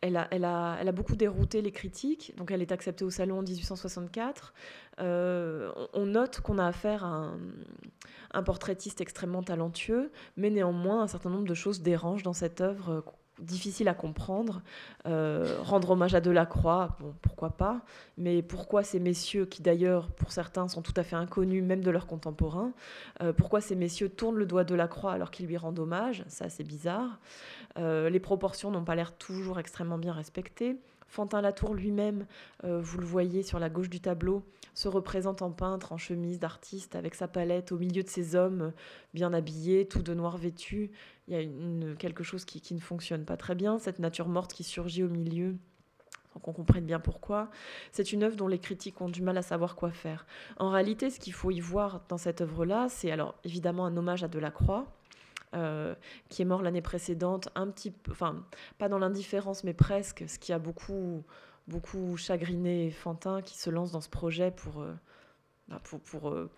elle 0.00 0.16
a, 0.16 0.28
elle, 0.30 0.44
a, 0.44 0.78
elle 0.80 0.88
a, 0.88 0.92
beaucoup 0.92 1.16
dérouté 1.16 1.62
les 1.62 1.72
critiques, 1.72 2.34
donc 2.36 2.50
elle 2.50 2.62
est 2.62 2.72
acceptée 2.72 3.04
au 3.04 3.10
Salon 3.10 3.38
en 3.38 3.42
1864. 3.42 4.54
Euh, 5.00 5.72
on 5.92 6.06
note 6.06 6.40
qu'on 6.40 6.58
a 6.58 6.66
affaire 6.66 7.04
à 7.04 7.08
un, 7.08 7.38
un, 8.32 8.42
portraitiste 8.42 9.00
extrêmement 9.00 9.42
talentueux, 9.42 10.10
mais 10.36 10.50
néanmoins 10.50 11.02
un 11.02 11.06
certain 11.06 11.30
nombre 11.30 11.46
de 11.46 11.54
choses 11.54 11.82
dérangent 11.82 12.22
dans 12.22 12.32
cette 12.32 12.60
œuvre 12.60 13.04
difficile 13.40 13.88
à 13.88 13.94
comprendre. 13.94 14.62
Euh, 15.06 15.58
rendre 15.62 15.90
hommage 15.90 16.14
à 16.14 16.20
Delacroix, 16.20 16.96
pourquoi 17.22 17.50
pas, 17.50 17.80
mais 18.18 18.42
pourquoi 18.42 18.82
ces 18.82 19.00
messieurs, 19.00 19.46
qui 19.46 19.62
d'ailleurs 19.62 20.08
pour 20.08 20.32
certains 20.32 20.68
sont 20.68 20.82
tout 20.82 20.94
à 20.96 21.02
fait 21.02 21.16
inconnus 21.16 21.62
même 21.62 21.82
de 21.82 21.90
leurs 21.90 22.06
contemporains, 22.06 22.72
euh, 23.22 23.32
pourquoi 23.32 23.60
ces 23.60 23.74
messieurs 23.74 24.08
tournent 24.08 24.36
le 24.36 24.46
doigt 24.46 24.64
de 24.64 24.70
Delacroix 24.70 25.12
alors 25.12 25.30
qu'ils 25.30 25.46
lui 25.46 25.56
rendent 25.56 25.78
hommage? 25.78 26.24
Ça, 26.28 26.48
c'est 26.48 26.64
bizarre. 26.64 27.18
Euh, 27.78 28.10
les 28.10 28.20
proportions 28.20 28.70
n'ont 28.70 28.84
pas 28.84 28.94
l'air 28.94 29.12
toujours 29.16 29.58
extrêmement 29.58 29.98
bien 29.98 30.12
respectées. 30.12 30.76
Fantin 31.10 31.40
Latour 31.40 31.74
lui-même, 31.74 32.26
vous 32.62 32.98
le 32.98 33.04
voyez 33.04 33.42
sur 33.42 33.58
la 33.58 33.68
gauche 33.68 33.90
du 33.90 34.00
tableau, 34.00 34.44
se 34.74 34.88
représente 34.88 35.42
en 35.42 35.50
peintre, 35.50 35.92
en 35.92 35.98
chemise 35.98 36.38
d'artiste, 36.38 36.94
avec 36.94 37.14
sa 37.14 37.28
palette, 37.28 37.72
au 37.72 37.78
milieu 37.78 38.02
de 38.02 38.08
ces 38.08 38.36
hommes 38.36 38.72
bien 39.12 39.32
habillés, 39.32 39.86
tout 39.86 40.02
de 40.02 40.14
noir 40.14 40.38
vêtus, 40.38 40.90
il 41.28 41.34
y 41.34 41.36
a 41.36 41.94
quelque 41.96 42.24
chose 42.24 42.44
qui, 42.44 42.74
ne 42.74 42.80
fonctionne 42.80 43.24
pas 43.24 43.36
très 43.36 43.54
bien, 43.54 43.78
cette 43.78 43.98
nature 43.98 44.28
morte 44.28 44.52
qui 44.52 44.64
surgit 44.64 45.02
au 45.02 45.08
milieu, 45.08 45.56
sans 46.32 46.40
qu'on 46.40 46.52
comprenne 46.52 46.84
bien 46.84 47.00
pourquoi. 47.00 47.50
C'est 47.92 48.12
une 48.12 48.22
œuvre 48.22 48.36
dont 48.36 48.48
les 48.48 48.58
critiques 48.58 49.00
ont 49.00 49.08
du 49.08 49.22
mal 49.22 49.36
à 49.36 49.42
savoir 49.42 49.76
quoi 49.76 49.90
faire. 49.90 50.26
En 50.58 50.70
réalité, 50.70 51.10
ce 51.10 51.20
qu'il 51.20 51.32
faut 51.32 51.50
y 51.50 51.60
voir 51.60 52.02
dans 52.08 52.18
cette 52.18 52.40
œuvre-là, 52.40 52.88
c'est 52.88 53.10
alors 53.10 53.34
évidemment 53.44 53.86
un 53.86 53.96
hommage 53.96 54.24
à 54.24 54.28
Delacroix, 54.28 54.86
euh, 55.52 55.96
qui 56.28 56.42
est 56.42 56.44
mort 56.44 56.62
l'année 56.62 56.80
précédente, 56.80 57.48
un 57.56 57.66
petit 57.66 57.90
peu, 57.90 58.12
enfin, 58.12 58.44
pas 58.78 58.88
dans 58.88 58.98
l'indifférence, 59.00 59.64
mais 59.64 59.74
presque, 59.74 60.24
ce 60.28 60.38
qui 60.38 60.52
a 60.52 60.60
beaucoup, 60.60 61.24
beaucoup 61.66 62.16
chagriné 62.16 62.92
Fantin, 62.92 63.42
qui 63.42 63.58
se 63.58 63.68
lance 63.68 63.90
dans 63.90 64.00
ce 64.00 64.08
projet 64.08 64.52
pour, 64.52 64.80
euh, 64.80 64.94
bah, 65.66 65.82
pour, 66.04 66.28
euh, 66.28 66.48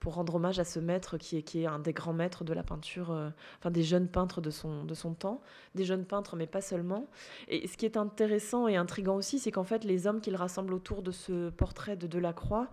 pour 0.00 0.14
rendre 0.14 0.36
hommage 0.36 0.58
à 0.58 0.64
ce 0.64 0.78
maître 0.80 1.18
qui 1.18 1.36
est, 1.36 1.66
un 1.66 1.78
des 1.78 1.92
grands 1.92 2.14
maîtres 2.14 2.42
de 2.42 2.54
la 2.54 2.62
peinture, 2.62 3.10
enfin 3.58 3.70
des 3.70 3.82
jeunes 3.82 4.08
peintres 4.08 4.40
de 4.40 4.48
son, 4.48 4.84
de 4.84 4.94
son 4.94 5.12
temps, 5.12 5.42
des 5.74 5.84
jeunes 5.84 6.06
peintres, 6.06 6.34
mais 6.34 6.46
pas 6.46 6.62
seulement. 6.62 7.06
Et 7.48 7.66
ce 7.66 7.76
qui 7.76 7.84
est 7.84 7.98
intéressant 7.98 8.66
et 8.66 8.76
intrigant 8.76 9.16
aussi, 9.16 9.40
c'est 9.40 9.50
qu'en 9.50 9.64
fait, 9.64 9.84
les 9.84 10.06
hommes 10.06 10.22
qu'il 10.22 10.36
rassemble 10.36 10.72
autour 10.72 11.02
de 11.02 11.10
ce 11.10 11.50
portrait 11.50 11.96
de 11.96 12.06
Delacroix 12.06 12.68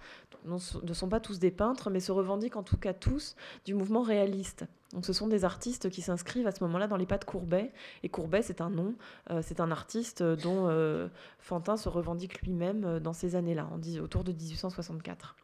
ne 0.46 0.94
sont 0.94 1.10
pas 1.10 1.20
tous 1.20 1.40
des 1.40 1.52
peintres, 1.52 1.90
mais 1.90 2.00
se 2.00 2.14
revendiquent 2.14 2.56
en 2.56 2.64
tout 2.64 2.78
cas 2.78 2.94
tous 2.94 3.36
du 3.66 3.74
mouvement 3.74 4.04
réaliste. 4.04 4.66
Donc 4.94 5.06
ce 5.06 5.14
sont 5.14 5.28
des 5.28 5.46
artistes 5.46 5.90
qui 5.90 6.02
s'inscrivent 6.02 6.48
à 6.48 6.52
ce 6.52 6.64
moment-là 6.64 6.88
dans 6.88 6.98
les 6.98 7.06
pas 7.06 7.18
de 7.18 7.26
Courbet. 7.26 7.72
Et 8.04 8.10
Courbet, 8.10 8.42
c'est 8.42 8.62
un 8.62 8.70
nom, 8.70 8.96
euh, 9.32 9.42
c'est 9.44 9.60
un 9.60 9.72
artiste 9.72 10.24
dont 10.24 10.68
euh, 10.70 11.08
Fantin 11.40 11.76
se 11.76 11.90
revendique 11.90 12.42
lui-même 12.42 13.00
dans 13.00 13.14
ces 13.14 13.36
années-là, 13.36 13.70
autour 14.02 14.24
de 14.24 14.32
1864 14.32 15.36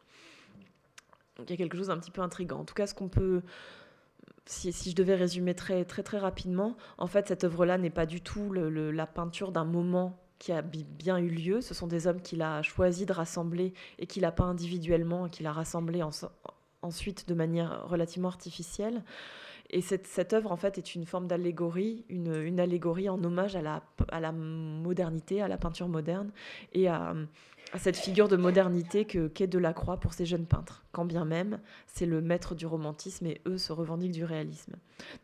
il 1.38 1.50
y 1.50 1.54
a 1.54 1.56
quelque 1.56 1.76
chose 1.76 1.88
d'un 1.88 1.98
petit 1.98 2.10
peu 2.10 2.20
intrigant. 2.20 2.60
En 2.60 2.64
tout 2.64 2.74
cas, 2.74 2.86
ce 2.86 2.94
qu'on 2.94 3.08
peut 3.08 3.42
si, 4.44 4.72
je 4.72 4.94
devais 4.96 5.14
résumer 5.14 5.54
très 5.54 5.84
très 5.84 6.18
rapidement, 6.18 6.76
en 6.98 7.06
fait, 7.06 7.28
cette 7.28 7.44
œuvre-là 7.44 7.78
n'est 7.78 7.90
pas 7.90 8.06
du 8.06 8.20
tout 8.20 8.52
la 8.52 9.06
peinture 9.06 9.52
d'un 9.52 9.64
moment 9.64 10.18
qui 10.38 10.52
a 10.52 10.62
bien 10.62 11.18
eu 11.18 11.28
lieu. 11.28 11.60
Ce 11.60 11.74
sont 11.74 11.86
des 11.86 12.06
hommes 12.06 12.20
qu'il 12.20 12.42
a 12.42 12.62
choisi 12.62 13.06
de 13.06 13.12
rassembler 13.12 13.72
et 13.98 14.06
qu'il 14.06 14.24
a 14.24 14.32
peint 14.32 14.48
individuellement 14.48 15.28
qu'il 15.28 15.46
a 15.46 15.52
rassemblé 15.52 16.02
ensuite 16.82 17.28
de 17.28 17.34
manière 17.34 17.88
relativement 17.88 18.28
artificielle. 18.28 19.02
Et 19.70 19.80
cette, 19.80 20.06
cette, 20.06 20.34
œuvre, 20.34 20.52
en 20.52 20.56
fait, 20.56 20.76
est 20.76 20.94
une 20.94 21.06
forme 21.06 21.26
d'allégorie, 21.26 22.04
une, 22.10 22.60
allégorie 22.60 23.08
en 23.08 23.22
hommage 23.24 23.56
à 23.56 23.62
la, 23.62 23.82
à 24.10 24.20
la 24.20 24.30
modernité, 24.30 25.40
à 25.40 25.48
la 25.48 25.56
peinture 25.56 25.88
moderne 25.88 26.30
et 26.74 26.88
à, 26.88 27.14
cette 27.78 27.96
figure 27.96 28.28
de 28.28 28.36
modernité 28.36 29.06
que 29.06 29.28
qu'est 29.28 29.46
Delacroix 29.46 29.96
pour 29.96 30.12
ces 30.12 30.26
jeunes 30.26 30.44
peintres, 30.44 30.84
quand 30.92 31.06
bien 31.06 31.24
même 31.24 31.58
c'est 31.86 32.04
le 32.04 32.20
maître 32.20 32.54
du 32.54 32.66
romantisme 32.66 33.24
et 33.24 33.40
eux 33.46 33.56
se 33.56 33.72
revendiquent 33.72 34.12
du 34.12 34.24
réalisme. 34.24 34.74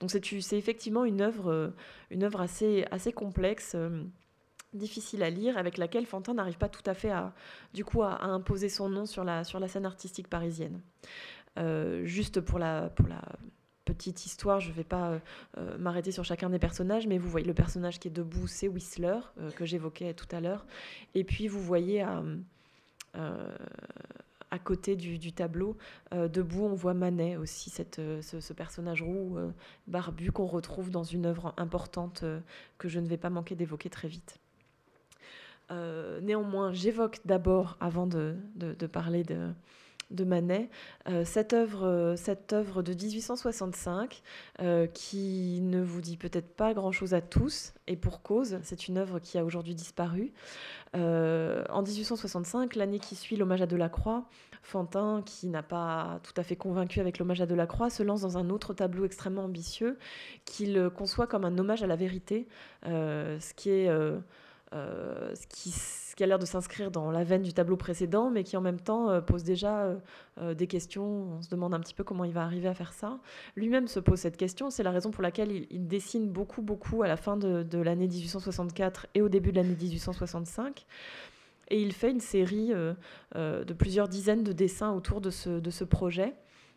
Donc 0.01 0.11
c'est 0.11 0.57
effectivement 0.57 1.05
une 1.05 1.21
œuvre, 1.21 1.75
une 2.11 2.23
œuvre 2.23 2.41
assez, 2.41 2.87
assez 2.91 3.13
complexe. 3.13 3.73
Euh, 3.75 4.03
difficile 4.75 5.23
à 5.23 5.31
lire, 5.31 5.57
avec 5.57 5.79
laquelle 5.79 6.07
Fantin 6.07 6.35
n'arrive 6.35 6.59
pas 6.59 6.69
tout 6.69 6.83
à 6.87 6.95
fait 6.95 7.11
à, 7.11 7.33
du 7.73 7.85
coup, 7.85 8.03
à, 8.03 8.23
imposer 8.25 8.69
son 8.69 8.89
nom 8.89 9.07
sur 9.07 9.25
la, 9.25 9.45
sur 9.45 9.61
la 9.61 9.69
scène 9.69 9.87
artistique 9.87 10.29
parisienne. 10.29 10.81
Euh, 11.59 12.05
juste 12.05 12.41
pour 12.41 12.59
la, 12.59 12.91
petite 13.85 14.27
histoire, 14.27 14.61
je 14.61 14.69
ne 14.69 14.75
vais 14.75 14.85
pas 14.85 15.09
euh, 15.09 15.19
euh, 15.57 15.79
m'arrêter 15.79 16.13
sur 16.13 16.23
chacun 16.23 16.51
des 16.51 16.59
personnages, 16.59 17.07
mais 17.07 17.17
vous 17.17 17.31
voyez 17.31 17.47
le 17.47 17.55
personnage 17.55 17.99
qui 17.99 18.09
est 18.09 18.11
debout, 18.11 18.47
c'est 18.47 18.69
Whistler, 18.69 19.19
que 19.57 19.65
j'évoquais 19.65 20.13
tout 20.13 20.27
à 20.31 20.41
l'heure. 20.41 20.67
Et 21.15 21.25
puis 21.25 21.49
vous 21.49 21.61
voyez 21.61 22.03
à, 22.03 22.23
côté 24.63 24.95
du, 24.95 25.33
tableau, 25.33 25.79
debout, 26.13 26.65
on 26.65 26.75
voit 26.75 26.93
Manet 26.93 27.37
aussi, 27.37 27.71
ce, 27.71 28.53
personnage 28.53 29.03
roux, 29.03 29.39
barbu, 29.87 30.33
qu'on 30.33 30.47
retrouve 30.47 30.91
dans 30.91 31.05
une 31.05 31.25
œuvre 31.25 31.55
importante 31.57 32.25
que 32.77 32.89
je 32.89 33.01
ne 33.01 33.09
vais 33.09 33.17
pas 33.17 33.31
manquer 33.31 33.55
d'évoquer 33.55 33.89
très 33.89 34.09
vite. 34.09 34.39
Néanmoins, 35.71 36.75
j'évoque 36.75 37.21
d'abord, 37.25 37.79
avant 37.81 38.07
de, 38.07 38.37
parler 38.93 39.25
de, 39.25 39.51
Manet, 40.11 40.71
euh, 41.09 41.25
cette, 41.25 41.53
œuvre, 41.53 41.87
euh, 41.87 42.17
cette 42.17 42.53
œuvre 42.53 42.83
de 42.83 42.93
1865 42.93 44.23
qui 44.95 45.61
ne 45.63 45.83
vous 45.83 46.01
dit 46.01 46.17
peut-être 46.17 46.55
pas 46.55 46.75
grand-chose 46.75 47.15
à 47.15 47.21
tous, 47.21 47.75
et 47.87 47.97
pour 47.97 48.23
cause, 48.23 48.59
c'est 48.63 48.89
une 48.89 48.99
œuvre 48.99 49.19
qui 49.19 49.39
a 49.39 49.45
aujourd'hui 49.45 49.75
disparu. 49.75 50.33
en 50.95 51.83
1865, 51.83 52.75
l'année 52.75 52.99
qui 52.99 53.15
suit 53.15 53.37
l'hommage 53.37 53.63
à 53.63 53.67
Delacroix, 53.67 54.25
Fantin, 54.63 55.23
qui 55.25 55.47
n'a 55.47 55.63
pas 55.63 56.21
tout 56.23 56.33
à 56.37 56.43
fait 56.43 56.57
convaincu 56.57 57.01
avec 57.01 57.19
l'hommage 57.19 57.41
à 57.41 57.47
Delacroix, 57.47 57.91
se 57.91 58.03
lance 58.03 58.23
dans 58.23 58.39
un 58.39 58.51
autre 58.51 58.75
tableau 58.75 59.05
extrêmement 59.05 59.45
ambitieux 59.45 59.99
qu'il 60.45 60.91
conçoit 60.97 61.27
comme 61.27 61.45
un 61.45 61.57
hommage 61.59 61.83
à 61.83 61.87
la 61.87 61.97
vérité, 61.97 62.49
ce 62.85 63.55
qui 63.55 63.71
est 63.71 63.89
euh, 63.89 64.19
ce, 64.73 65.47
qui, 65.49 66.23
a 66.23 66.27
l'air 66.27 66.39
de 66.39 66.47
s'inscrire 66.47 66.91
dans 66.91 67.11
la 67.11 67.25
veine 67.25 67.43
du 67.43 67.53
tableau 67.53 67.77
précédent, 67.77 68.31
mais 68.31 68.45
qui 68.45 68.57
en 68.57 68.61
même 68.61 68.81
temps 68.81 69.11
euh, 69.11 69.21
pose 69.21 69.45
déjà 69.45 69.97
euh, 70.41 70.55
des 70.55 70.67
questions. 70.67 71.37
On 71.39 71.43
se 71.43 71.49
demande 71.49 71.75
un 71.75 71.81
petit 71.81 71.95
peu 71.95 72.05
comment 72.05 72.25
il 72.25 72.33
va 72.33 72.43
arriver 72.43 72.69
à 72.69 72.75
faire 72.75 72.93
ça. 72.93 73.19
Lui-même 73.57 73.89
se 73.89 74.01
pose 74.01 74.19
cette 74.19 74.37
question. 74.37 74.71
C'est 74.71 74.83
la 74.83 74.91
raison 74.91 75.11
pour 75.11 75.23
laquelle 75.23 75.67
il, 75.71 75.87
dessine 75.89 76.29
beaucoup, 76.29 76.63
beaucoup 76.63 77.03
à 77.03 77.09
la 77.09 77.17
fin 77.17 77.37
de, 77.37 77.79
l'année 77.79 78.09
1864 78.09 79.07
et 79.15 79.23
au 79.23 79.29
début 79.29 79.53
de 79.53 79.57
l'année 79.57 79.77
1865. 79.81 80.87
Et 81.71 81.81
il 81.81 81.93
fait 81.93 82.11
une 82.11 82.21
série 82.21 82.73
de 83.35 83.73
plusieurs 83.75 84.09
dizaines 84.09 84.43
de 84.43 84.53
dessins 84.53 84.93
autour 84.93 85.21
de 85.21 85.31
ce, 85.31 85.51
de 85.51 85.71
ce 85.71 85.85
projet. 85.85 86.35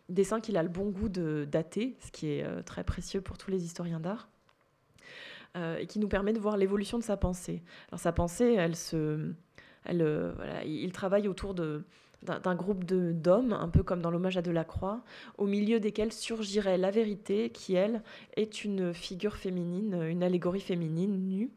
Dessins 0.08 0.40
qu'il 0.40 0.56
a 0.56 0.62
le 0.62 0.68
bon 0.68 0.90
goût 0.90 1.08
de 1.08 1.46
dater, 1.50 1.96
ce 2.00 2.10
qui 2.10 2.28
est 2.28 2.62
très 2.64 2.84
précieux 2.84 3.20
pour 3.20 3.38
tous 3.38 3.50
les 3.50 3.64
historiens 3.64 4.00
d'art. 4.00 4.31
Euh, 5.54 5.76
et 5.76 5.86
qui 5.86 5.98
nous 5.98 6.08
permet 6.08 6.32
de 6.32 6.38
voir 6.38 6.56
l'évolution 6.56 6.98
de 6.98 7.02
sa 7.02 7.18
pensée. 7.18 7.62
Alors 7.88 8.00
sa 8.00 8.10
pensée, 8.10 8.54
elle 8.54 8.74
se, 8.74 9.34
elle, 9.84 10.00
euh, 10.00 10.32
voilà, 10.34 10.64
il 10.64 10.90
travaille 10.92 11.28
autour 11.28 11.54
de 11.54 11.84
d'un 12.22 12.54
groupe 12.54 12.84
d'hommes, 12.84 13.52
un 13.52 13.68
peu 13.68 13.82
comme 13.82 14.00
dans 14.00 14.12
l'hommage 14.12 14.36
à 14.36 14.42
Delacroix, 14.42 15.02
au 15.38 15.46
milieu 15.46 15.80
desquels 15.80 16.12
surgirait 16.12 16.78
la 16.78 16.92
vérité, 16.92 17.50
qui, 17.50 17.74
elle, 17.74 18.00
est 18.36 18.64
une 18.64 18.94
figure 18.94 19.34
féminine, 19.34 20.00
une 20.00 20.22
allégorie 20.22 20.60
féminine 20.60 21.28
nue. 21.28 21.50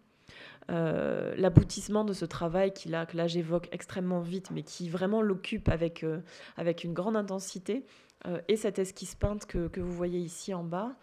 Euh, 0.72 1.36
l'aboutissement 1.38 2.04
de 2.04 2.14
ce 2.14 2.26
travail 2.26 2.74
qu'il 2.74 2.96
a, 2.96 3.06
que 3.06 3.16
là 3.16 3.28
j'évoque 3.28 3.70
extrêmement 3.72 4.22
vite, 4.22 4.50
mais 4.50 4.64
qui 4.64 4.90
vraiment 4.90 5.22
l'occupe 5.22 5.70
avec, 5.70 6.04
avec 6.58 6.84
une 6.84 6.94
grande 6.94 7.16
intensité, 7.16 7.86
et 8.48 8.58
cette 8.58 8.80
esquisse 8.80 9.14
peinte 9.14 9.46
que, 9.46 9.68
que, 9.68 9.82
vous 9.82 9.94
voyez 9.94 10.18
ici 10.18 10.52
en 10.56 10.64
bas 10.64 10.96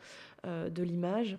de 0.44 0.82
l'image, 0.82 1.38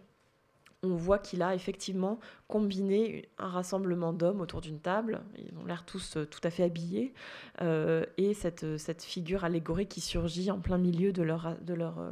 on 0.83 0.95
voit 0.95 1.17
qu'il 1.17 1.41
a 1.41 1.55
effectivement 1.55 2.19
combiné 2.47 3.29
un 3.37 3.47
rassemblement 3.47 4.13
d'hommes 4.13 4.41
autour 4.41 4.61
d'une 4.61 4.79
table, 4.79 5.21
ils 5.37 5.57
ont 5.57 5.65
l'air 5.65 5.85
tous 5.85 6.17
euh, 6.17 6.25
tout 6.25 6.41
à 6.43 6.49
fait 6.49 6.63
habillés, 6.63 7.13
euh, 7.61 8.05
et 8.17 8.33
cette, 8.33 8.77
cette, 8.77 9.03
figure 9.03 9.43
allégorique 9.45 9.89
qui 9.89 10.01
surgit 10.01 10.51
en 10.51 10.59
plein 10.59 10.77
milieu 10.77 11.13
de 11.13 11.23
leur, 11.23 11.55
de 11.61 11.73
leur, 11.73 11.99
euh, 11.99 12.11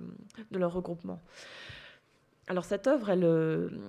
de 0.52 0.58
leur 0.58 0.74
regroupement. 0.74 1.22
Alors 2.48 2.66
cette 2.66 2.88
œuvre, 2.88 3.10
elle, 3.10 3.80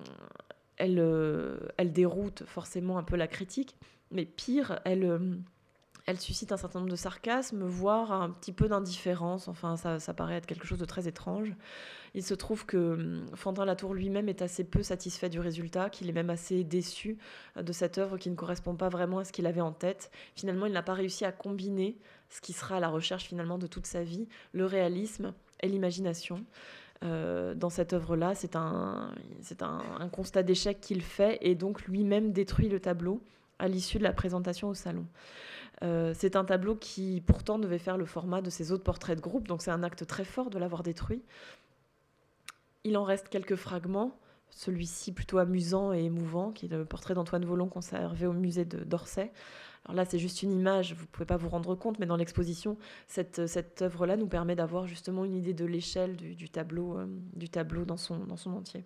elle, 0.77 1.59
elle 1.79 1.93
déroute 1.93 2.45
forcément 2.45 2.99
un 2.99 3.03
peu 3.03 3.17
la 3.17 3.27
critique, 3.27 3.77
mais 4.11 4.25
pire, 4.25 4.81
elle 4.85 5.41
elle 6.07 6.19
suscite 6.19 6.53
un 6.53 6.57
certain 6.57 6.81
nombre 6.81 6.91
de 6.91 6.97
sarcasmes, 6.97 7.65
voire 7.65 8.13
un 8.13 8.31
petit 8.31 8.53
peu 8.53 8.69
d'indifférence. 8.69 9.49
Enfin, 9.49 9.77
ça, 9.77 10.15
paraît 10.15 10.37
être 10.37 10.47
quelque 10.47 10.67
chose 10.67 10.79
de 10.79 10.85
très 10.85 11.07
étrange. 11.07 11.53
Il 12.15 12.23
se 12.23 12.35
trouve 12.35 12.67
que 12.67 12.95
hum, 12.95 13.27
Fantin 13.35 13.65
Latour 13.65 13.95
lui-même 13.95 14.29
est 14.29 14.43
assez 14.43 14.65
peu 14.65 14.83
satisfait 14.83 15.29
du 15.29 15.41
résultat, 15.41 15.91
qu'il 15.91 16.09
est 16.09 16.13
même 16.13 16.31
assez 16.31 16.65
déçu 16.65 17.19
euh, 17.57 17.63
de 17.63 17.73
cette 17.73 17.99
œuvre 17.99 18.19
qui 18.19 18.31
ne 18.31 18.35
correspond 18.35 18.75
pas 18.75 18.89
vraiment 18.89 19.19
à 19.19 19.25
ce 19.25 19.33
qu'il 19.33 19.47
avait 19.47 19.61
en 19.61 19.73
tête. 19.73 20.11
Finalement, 20.35 20.67
il 20.67 20.73
n'a 20.73 20.83
pas 20.83 20.95
réussi 20.95 21.25
à 21.25 21.33
combiner 21.33 21.97
ce 22.29 22.41
qui 22.41 22.53
sera 22.53 22.81
la 22.81 22.89
recherche 22.89 23.25
finalement 23.25 23.59
de 23.59 23.67
toute 23.67 23.87
sa 23.87 24.03
vie, 24.03 24.27
le 24.53 24.67
réalisme 24.67 25.33
et 25.61 25.69
l'imagination. 25.69 26.45
Euh, 27.05 27.55
dans 27.55 27.71
cette 27.71 27.93
œuvre-là, 27.95 28.35
c'est 28.35 28.55
un, 28.55 29.13
c'est 29.41 29.63
un, 29.63 30.09
constat 30.13 30.43
d'échec 30.43 30.81
qu'il 30.81 31.03
fait 31.03 31.39
et 31.41 31.55
donc 31.55 31.83
lui-même 31.83 32.33
détruit 32.33 32.69
le 32.69 32.79
tableau 32.79 33.21
à 33.59 33.69
l'issue 33.69 33.99
de 33.99 34.03
la 34.03 34.13
présentation 34.13 34.69
au 34.69 34.75
salon. 34.75 35.07
Euh, 35.83 36.13
c'est 36.17 36.37
un 36.37 36.45
tableau 36.45 36.77
qui 36.77 37.23
pourtant 37.27 37.59
devait 37.59 37.79
faire 37.79 37.97
le 37.97 38.07
format 38.07 38.41
de 38.41 38.51
ses 38.51 38.73
autres 38.73 38.85
portraits 38.85 39.17
de 39.17 39.23
groupe, 39.23 39.49
donc 39.49 39.63
c'est 39.63 39.71
un 39.71 39.83
acte 39.83 40.07
très 40.07 40.25
fort 40.25 40.51
de 40.51 40.59
l'avoir 40.59 40.83
détruit. 40.83 41.23
Il 42.85 42.97
en 42.97 43.05
reste 43.05 43.29
quelques 43.29 43.57
fragments, 43.57 44.19
celui-ci 44.51 45.13
plutôt 45.13 45.39
amusant 45.39 45.93
et 45.93 46.05
émouvant, 46.05 46.53
qui 46.53 46.67
est 46.67 46.69
le 46.69 46.85
portrait 46.85 47.15
d'Antoine 47.15 47.45
Volon 47.45 47.69
conservé 47.69 48.27
au 48.27 48.33
musée 48.33 48.65
d'Orsay. 48.65 49.33
Alors 49.85 49.97
là, 49.97 50.05
c'est 50.05 50.19
juste 50.19 50.43
une 50.43 50.53
image, 50.53 50.95
vous 50.95 51.03
ne 51.03 51.09
pouvez 51.09 51.27
pas 51.27 51.37
vous 51.37 51.49
rendre 51.49 51.75
compte, 51.75 51.99
mais 51.99 52.07
dans 52.07 52.17
l'exposition, 52.17 52.77
cette, 53.09 53.47
cette 53.47 53.83
œuvre-là 53.83 54.17
nous 54.17 54.29
permet 54.29 54.55
d'avoir 54.55 54.87
justement 54.87 55.25
une 55.25 55.35
idée 55.35 55.55
de 55.55 55.65
l'échelle 55.65 56.17
du, 56.17 56.49
tableau, 56.49 56.99
euh, 56.99 57.07
du 57.35 57.49
tableau 57.49 57.85
dans 57.85 57.97
son, 57.97 58.19
dans 58.19 58.37
son 58.37 58.53
entier. 58.53 58.85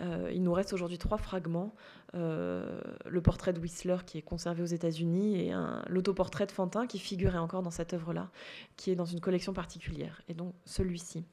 Euh, 0.00 0.30
il 0.32 0.42
nous 0.42 0.52
reste 0.52 0.72
aujourd'hui 0.72 0.98
trois 0.98 1.18
fragments. 1.18 1.74
Euh, 2.14 2.80
le 3.06 3.20
portrait 3.20 3.52
de 3.52 3.60
Whistler 3.60 3.98
qui 4.06 4.18
est 4.18 4.22
conservé 4.22 4.62
aux 4.62 4.66
États-Unis 4.66 5.40
et 5.40 5.52
l'autoportrait 5.88 6.46
de 6.46 6.52
Fantin 6.52 6.86
qui 6.86 6.98
figurait 6.98 7.38
encore 7.38 7.62
dans 7.62 7.70
cette 7.70 7.92
œuvre-là, 7.92 8.30
qui 8.76 8.90
est 8.90 8.96
dans 8.96 9.04
une 9.04 9.20
collection 9.20 9.52
particulière. 9.52 10.22
Et 10.28 10.34
donc 10.34 10.54
celui-ci. 10.64 11.24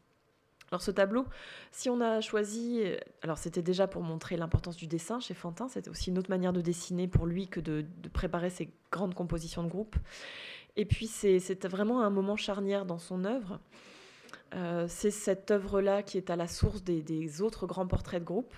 Alors 0.71 0.81
ce 0.81 0.91
tableau, 0.91 1.25
si 1.71 1.89
on 1.89 1.99
a 1.99 2.21
choisi, 2.21 2.81
alors 3.23 3.37
c'était 3.37 3.61
déjà 3.61 3.87
pour 3.87 4.03
montrer 4.03 4.37
l'importance 4.37 4.77
du 4.77 4.87
dessin 4.87 5.19
chez 5.19 5.33
Fantin, 5.33 5.67
c'était 5.67 5.89
aussi 5.89 6.11
une 6.11 6.17
autre 6.17 6.29
manière 6.29 6.53
de 6.53 6.61
dessiner 6.61 7.09
pour 7.09 7.25
lui 7.25 7.49
que 7.49 7.59
de, 7.59 7.85
préparer 8.13 8.49
ses 8.49 8.73
grandes 8.89 9.13
compositions 9.13 9.63
de 9.63 9.67
groupe. 9.67 9.97
Et 10.77 10.85
puis 10.85 11.07
c'est 11.07 11.65
vraiment 11.65 12.01
un 12.03 12.09
moment 12.09 12.37
charnière 12.37 12.85
dans 12.85 12.99
son 12.99 13.25
œuvre. 13.25 13.59
Euh, 14.53 14.85
c'est 14.87 15.11
cette 15.11 15.51
œuvre-là 15.51 16.03
qui 16.03 16.17
est 16.17 16.29
à 16.29 16.35
la 16.35 16.47
source 16.47 16.83
des, 16.83 17.41
autres 17.41 17.67
grands 17.67 17.87
portraits 17.87 18.21
de 18.21 18.25
groupe. 18.25 18.53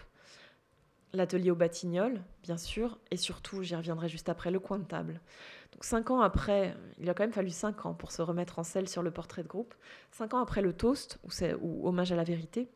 L'atelier 1.13 1.51
au 1.51 1.55
Batignolles, 1.55 2.23
bien 2.41 2.57
sûr, 2.57 2.97
et 3.11 3.17
surtout, 3.17 3.61
j'y 3.61 3.75
reviendrai 3.75 4.09
juste 4.09 4.29
après, 4.29 4.49
le 4.49 4.59
coin 4.59 4.79
de 4.79 4.83
table. 4.83 5.21
Donc 5.71 5.83
cinq 5.83 6.09
ans 6.09 6.21
après, 6.21 6.75
il 6.97 7.07
a 7.07 7.13
quand 7.13 7.23
même 7.23 7.33
fallu 7.33 7.51
cinq 7.51 7.85
ans 7.85 7.93
pour 7.93 8.11
se 8.11 8.23
remettre 8.23 8.57
en 8.57 8.63
selle 8.63 8.89
sur 8.89 9.03
le 9.03 9.11
portrait 9.11 9.43
de 9.43 9.47
groupe. 9.47 9.75
Cinq 10.11 10.33
ans 10.33 10.39
après 10.39 10.63
le 10.63 10.73
toast, 10.73 11.19
ou, 11.23 11.29
ou 11.61 11.87
hommage 11.87 12.11
à 12.11 12.15
la 12.15 12.23
vérité, 12.23 12.67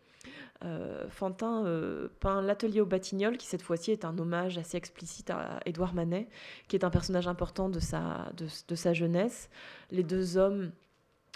euh, 0.64 1.08
Fantin 1.10 1.66
euh, 1.66 2.08
peint 2.20 2.42
l'atelier 2.42 2.82
au 2.82 2.86
Batignolles, 2.86 3.38
qui 3.38 3.48
cette 3.48 3.62
fois-ci 3.62 3.92
est 3.92 4.06
un 4.06 4.18
hommage 4.18 4.58
assez 4.58 4.78
explicite 4.78 5.30
à 5.30 5.60
Édouard 5.66 5.94
Manet, 5.94 6.28
qui 6.68 6.76
est 6.76 6.84
un 6.84 6.90
personnage 6.90 7.28
important 7.28 7.70
de 7.70 7.80
sa, 7.80 8.32
de, 8.36 8.76
sa 8.76 8.94
jeunesse. 8.94 9.50
Les 9.92 10.04
deux 10.04 10.38
hommes 10.38 10.72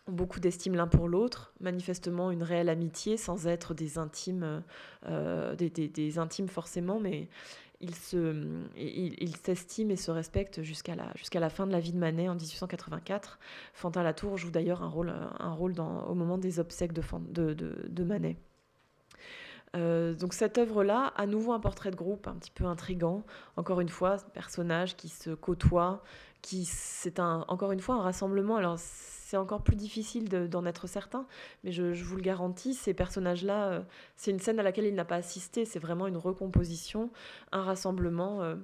beaucoup 0.07 0.39
d'estime 0.39 0.75
l'un 0.75 0.87
pour 0.87 1.07
l'autre, 1.07 1.53
manifestement 1.59 2.31
une 2.31 2.43
réelle 2.43 2.69
amitié, 2.69 3.17
sans 3.17 3.47
être 3.47 3.73
des 3.73 3.97
intimes, 3.97 4.63
euh, 5.07 5.55
des, 5.55 6.19
intimes 6.19 6.47
forcément, 6.47 6.99
mais 6.99 7.29
il, 7.79 7.95
se, 7.95 8.35
il, 8.77 9.35
s'estime 9.37 9.91
et 9.91 9.95
se 9.95 10.11
respecte 10.11 10.61
jusqu'à 10.61 10.95
la, 10.95 11.13
la 11.33 11.49
fin 11.49 11.65
de 11.65 11.71
la 11.71 11.79
vie 11.79 11.93
de 11.93 11.97
Manet 11.97 12.29
en 12.29 12.35
1884. 12.35 13.39
Fantin 13.73 14.03
Latour 14.03 14.37
joue 14.37 14.51
d'ailleurs 14.51 14.83
un 14.83 14.89
rôle, 14.89 15.13
un 15.39 15.53
rôle 15.53 15.73
dans, 15.73 16.05
au 16.05 16.13
moment 16.13 16.37
des 16.37 16.59
obsèques 16.59 16.93
de, 16.93 17.03
de, 17.53 17.75
de, 17.87 18.03
Manet. 18.03 18.37
Euh, 19.75 20.13
donc 20.13 20.33
cette 20.33 20.57
œuvre-là, 20.57 21.13
à 21.15 21.25
nouveau 21.25 21.53
un 21.53 21.59
portrait 21.59 21.91
de 21.91 21.95
groupe 21.95 22.27
un 22.27 22.35
petit 22.35 22.51
peu 22.51 22.65
intrigant. 22.65 23.23
Encore 23.55 23.79
une 23.79 23.89
fois, 23.89 24.17
personnage 24.33 24.95
qui 24.97 25.09
se 25.09 25.31
côtoie, 25.31 26.03
qui 26.41 26.65
c'est 26.65 27.19
un, 27.19 27.45
encore 27.47 27.71
une 27.71 27.79
fois 27.79 27.95
un 27.95 28.01
rassemblement. 28.01 28.57
Alors 28.57 28.77
c'est 28.77 29.37
encore 29.37 29.63
plus 29.63 29.77
difficile 29.77 30.27
d'en 30.27 30.65
être 30.65 30.87
certain, 30.87 31.25
mais 31.63 31.71
je, 31.71 31.93
vous 32.03 32.17
le 32.17 32.21
garantis, 32.21 32.73
ces 32.73 32.93
personnages-là, 32.93 33.69
euh, 33.69 33.81
c'est 34.17 34.31
une 34.31 34.39
scène 34.39 34.59
à 34.59 34.63
laquelle 34.63 34.85
il 34.85 34.93
n'a 34.93 35.05
pas 35.05 35.15
assisté, 35.15 35.63
c'est 35.63 35.79
vraiment 35.79 36.05
une 36.07 36.17
recomposition, 36.17 37.11
un 37.53 37.63
rassemblement. 37.63 38.43
Euh, 38.43 38.55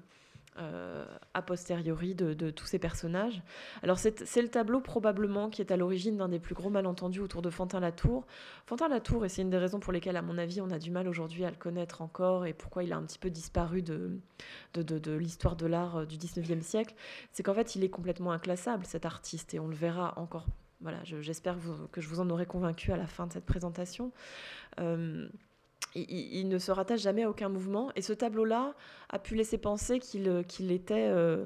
euh, 0.60 1.05
a 1.34 1.41
posteriori 1.41 2.16
de, 2.16 2.49
tous 2.49 2.66
ces 2.66 2.80
personnages. 2.80 3.41
Alors 3.84 3.99
c'est 3.99 4.41
le 4.41 4.47
tableau 4.47 4.80
probablement 4.80 5.49
qui 5.49 5.62
est 5.62 5.72
à 5.72 5.78
l'origine 5.78 6.18
d'un 6.18 6.30
des 6.30 6.39
plus 6.39 6.55
gros 6.55 6.70
malentendus 6.70 7.20
autour 7.20 7.41
de 7.41 7.49
Fantin-Latour. 7.49 8.26
Fantin-Latour, 8.66 9.26
et 9.26 9.30
c'est 9.30 9.41
une 9.41 9.49
des 9.49 9.58
raisons 9.58 9.80
pour 9.80 9.93
lesquelles 9.93 10.18
à 10.18 10.22
mon 10.22 10.38
avis 10.38 10.62
on 10.62 10.72
a 10.72 10.80
du 10.80 10.91
mal 10.91 11.08
aujourd'hui 11.08 11.45
à 11.45 11.49
le 11.49 11.55
connaître 11.55 12.01
encore 12.01 12.45
et 12.45 12.53
pourquoi 12.53 12.84
il 12.84 12.93
a 12.93 12.97
un 12.97 13.03
petit 13.03 13.20
peu 13.20 13.30
disparu 13.30 13.82
de, 13.82 14.20
de, 14.74 15.12
l'histoire 15.14 15.55
de 15.55 15.68
l'art 15.68 15.97
euh, 15.97 16.05
du 16.05 16.18
19e 16.18 16.62
siècle, 16.62 16.95
c'est 17.32 17.43
qu'en 17.43 17.53
fait 17.53 17.76
il 17.76 17.84
est 17.84 17.89
complètement 17.89 18.32
inclassable 18.32 18.86
cet 18.86 19.05
artiste 19.05 19.53
et 19.53 19.60
on 19.60 19.68
le 19.68 19.76
verra 19.76 20.14
encore. 20.18 20.45
Voilà, 20.80 21.03
j'espère 21.03 21.58
que 21.91 22.01
je 22.01 22.08
vous 22.08 22.20
en 22.20 22.30
aurai 22.30 22.45
convaincu 22.45 22.91
à 22.91 22.97
la 22.97 23.08
fin 23.08 23.26
de 23.26 23.34
cette 23.34 23.45
présentation. 23.45 24.12
Euh, 24.80 25.28
il, 25.96 26.48
ne 26.48 26.60
se 26.60 26.72
rattache 26.72 27.02
jamais 27.02 27.24
à 27.24 27.30
aucun 27.30 27.50
mouvement. 27.50 27.92
Et 27.96 28.02
ce 28.02 28.14
tableau-là 28.14 28.74
a 29.10 29.20
pu 29.20 29.36
laisser 29.36 29.58
penser 29.58 30.00
qu'il 30.00 30.28
euh, 30.28 30.44
était, 30.70 31.08
euh, 31.10 31.46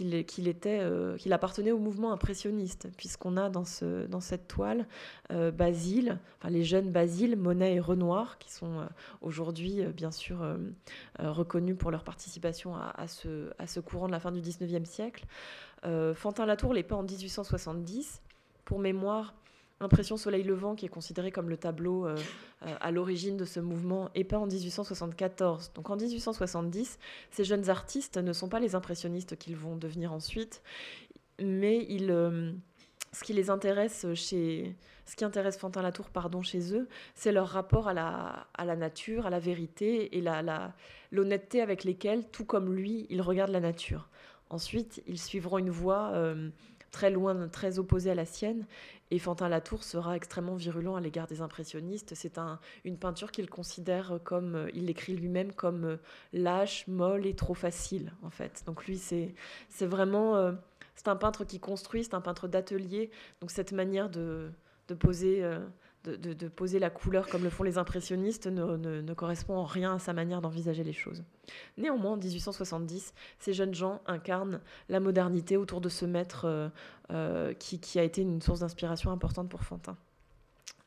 euh, 0.00 1.16
qu'il 1.16 1.32
appartenait 1.32 1.72
au 1.72 1.78
mouvement 1.78 2.12
impressionniste, 2.12 2.88
puisqu'on 2.96 3.36
a 3.36 3.50
dans, 3.50 3.64
ce, 3.64 4.06
dans 4.06 4.20
cette 4.20 4.48
toile 4.48 4.86
Basile, 5.30 6.18
enfin 6.38 6.50
les 6.50 6.64
jeunes 6.64 6.90
Basile, 6.90 7.36
Monet 7.36 7.74
et 7.74 7.80
Renoir, 7.80 8.38
qui 8.38 8.52
sont 8.52 8.86
aujourd'hui 9.20 9.84
bien 9.94 10.10
sûr 10.10 10.38
reconnus 11.18 11.76
pour 11.78 11.90
leur 11.90 12.04
participation 12.04 12.74
à, 12.76 13.06
ce, 13.06 13.50
à 13.58 13.66
ce 13.66 13.80
courant 13.80 14.06
de 14.06 14.12
la 14.12 14.20
fin 14.20 14.32
du 14.32 14.40
19e 14.40 14.84
siècle. 14.84 15.24
Fantin 16.14 16.46
Latour 16.46 16.74
les 16.74 16.82
peint 16.82 16.96
en 16.96 17.02
1870. 17.02 18.22
Pour 18.64 18.78
mémoire, 18.78 19.34
Impression 19.82 20.18
Soleil 20.18 20.42
Levant, 20.42 20.74
qui 20.74 20.84
est 20.84 20.90
considéré 20.90 21.32
comme 21.32 21.48
le 21.48 21.56
tableau 21.56 22.06
euh, 22.06 22.14
euh, 22.66 22.74
à 22.80 22.90
l'origine 22.90 23.38
de 23.38 23.46
ce 23.46 23.60
mouvement, 23.60 24.10
et 24.14 24.24
pas 24.24 24.38
en 24.38 24.46
1874. 24.46 25.72
Donc 25.74 25.88
en 25.88 25.96
1870, 25.96 26.98
ces 27.30 27.44
jeunes 27.44 27.70
artistes 27.70 28.18
ne 28.18 28.34
sont 28.34 28.50
pas 28.50 28.60
les 28.60 28.74
impressionnistes 28.74 29.38
qu'ils 29.38 29.56
vont 29.56 29.76
devenir 29.76 30.12
ensuite, 30.12 30.62
mais 31.40 31.86
euh, 31.90 32.52
ce 33.12 33.24
qui 33.24 33.32
les 33.32 33.48
intéresse 33.48 34.06
chez, 34.12 34.76
ce 35.06 35.16
qui 35.16 35.24
intéresse 35.24 35.56
Fantin 35.56 35.80
Latour, 35.80 36.10
pardon, 36.10 36.42
chez 36.42 36.74
eux, 36.74 36.86
c'est 37.14 37.32
leur 37.32 37.48
rapport 37.48 37.88
à 37.88 37.94
la, 37.94 38.48
à 38.52 38.66
la 38.66 38.76
nature, 38.76 39.26
à 39.26 39.30
la 39.30 39.40
vérité 39.40 40.14
et 40.18 40.22
l'honnêteté 41.10 41.62
avec 41.62 41.84
lesquelles, 41.84 42.28
tout 42.30 42.44
comme 42.44 42.74
lui, 42.74 43.06
ils 43.08 43.22
regardent 43.22 43.52
la 43.52 43.60
nature. 43.60 44.10
Ensuite, 44.50 45.02
ils 45.06 45.18
suivront 45.18 45.56
une 45.56 45.70
voie 45.70 46.12
très 46.90 47.10
loin, 47.10 47.48
très 47.48 47.78
opposée 47.78 48.10
à 48.10 48.14
la 48.14 48.24
sienne. 48.24 48.66
Et 49.10 49.18
Fantin 49.18 49.48
Latour 49.48 49.82
sera 49.82 50.16
extrêmement 50.16 50.54
virulent 50.54 50.96
à 50.96 51.00
l'égard 51.00 51.26
des 51.26 51.40
impressionnistes. 51.40 52.14
C'est 52.14 52.38
un, 52.38 52.60
une 52.84 52.96
peinture 52.96 53.32
qu'il 53.32 53.50
considère 53.50 54.20
comme, 54.24 54.54
euh, 54.54 54.70
il 54.74 54.86
l'écrit 54.86 55.14
lui-même 55.14 55.52
comme 55.52 55.84
euh, 55.84 55.96
lâche, 56.32 56.86
molle 56.86 57.26
et 57.26 57.34
trop 57.34 57.54
facile, 57.54 58.12
en 58.22 58.30
fait. 58.30 58.62
Donc 58.66 58.86
lui, 58.86 58.98
c'est 58.98 59.34
vraiment, 59.80 60.36
euh, 60.36 60.52
c'est 60.94 61.08
un 61.08 61.16
peintre 61.16 61.44
qui 61.44 61.58
construit, 61.58 62.04
c'est 62.04 62.14
un 62.14 62.20
peintre 62.20 62.46
d'atelier. 62.46 63.10
Donc 63.40 63.50
cette 63.50 63.72
manière 63.72 64.10
de, 64.10 64.50
de 64.88 64.94
poser 64.94 65.44
de, 66.04 66.48
poser 66.48 66.78
la 66.78 66.90
couleur 66.90 67.28
comme 67.28 67.42
le 67.42 67.50
font 67.50 67.62
les 67.62 67.78
impressionnistes 67.78 68.46
ne, 68.46 69.14
correspond 69.14 69.56
en 69.56 69.64
rien 69.64 69.94
à 69.94 69.98
sa 69.98 70.12
manière 70.12 70.40
d'envisager 70.40 70.84
les 70.84 70.92
choses. 70.92 71.22
Néanmoins, 71.76 72.12
en 72.12 72.16
1870, 72.16 73.12
ces 73.38 73.52
jeunes 73.52 73.74
gens 73.74 74.00
incarnent 74.06 74.60
la 74.88 75.00
modernité 75.00 75.56
autour 75.56 75.80
de 75.80 75.88
ce 75.88 76.06
maître 76.06 76.46
euh, 76.46 76.68
euh, 77.10 77.52
qui, 77.54 77.98
a 77.98 78.02
été 78.02 78.22
une 78.22 78.40
source 78.40 78.60
d'inspiration 78.60 79.10
importante 79.10 79.48
pour 79.48 79.62
Fantin. 79.62 79.96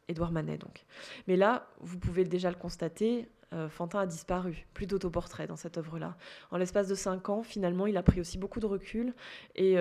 Édouard 0.08 0.32
Manet, 0.32 0.58
donc. 0.58 0.86
Mais 1.28 1.36
là, 1.36 1.68
vous 1.80 1.98
pouvez 1.98 2.26
déjà 2.26 2.50
le 2.50 2.58
constater, 2.58 3.30
euh, 3.54 3.70
Fantin 3.70 4.00
a 4.00 4.06
disparu, 4.06 4.66
plus 4.74 4.88
d'autoportrait 4.88 5.48
dans 5.48 5.56
cette 5.56 5.78
œuvre-là. 5.78 6.18
En 6.52 6.58
l'espace 6.58 6.88
de 6.88 6.96
cinq 6.96 7.30
ans, 7.30 7.44
finalement, 7.44 7.88
il 7.88 7.98
a 7.98 8.04
pris 8.04 8.20
aussi 8.20 8.38
beaucoup 8.38 8.60
de 8.60 8.66
recul 8.66 9.14
et 9.56 9.78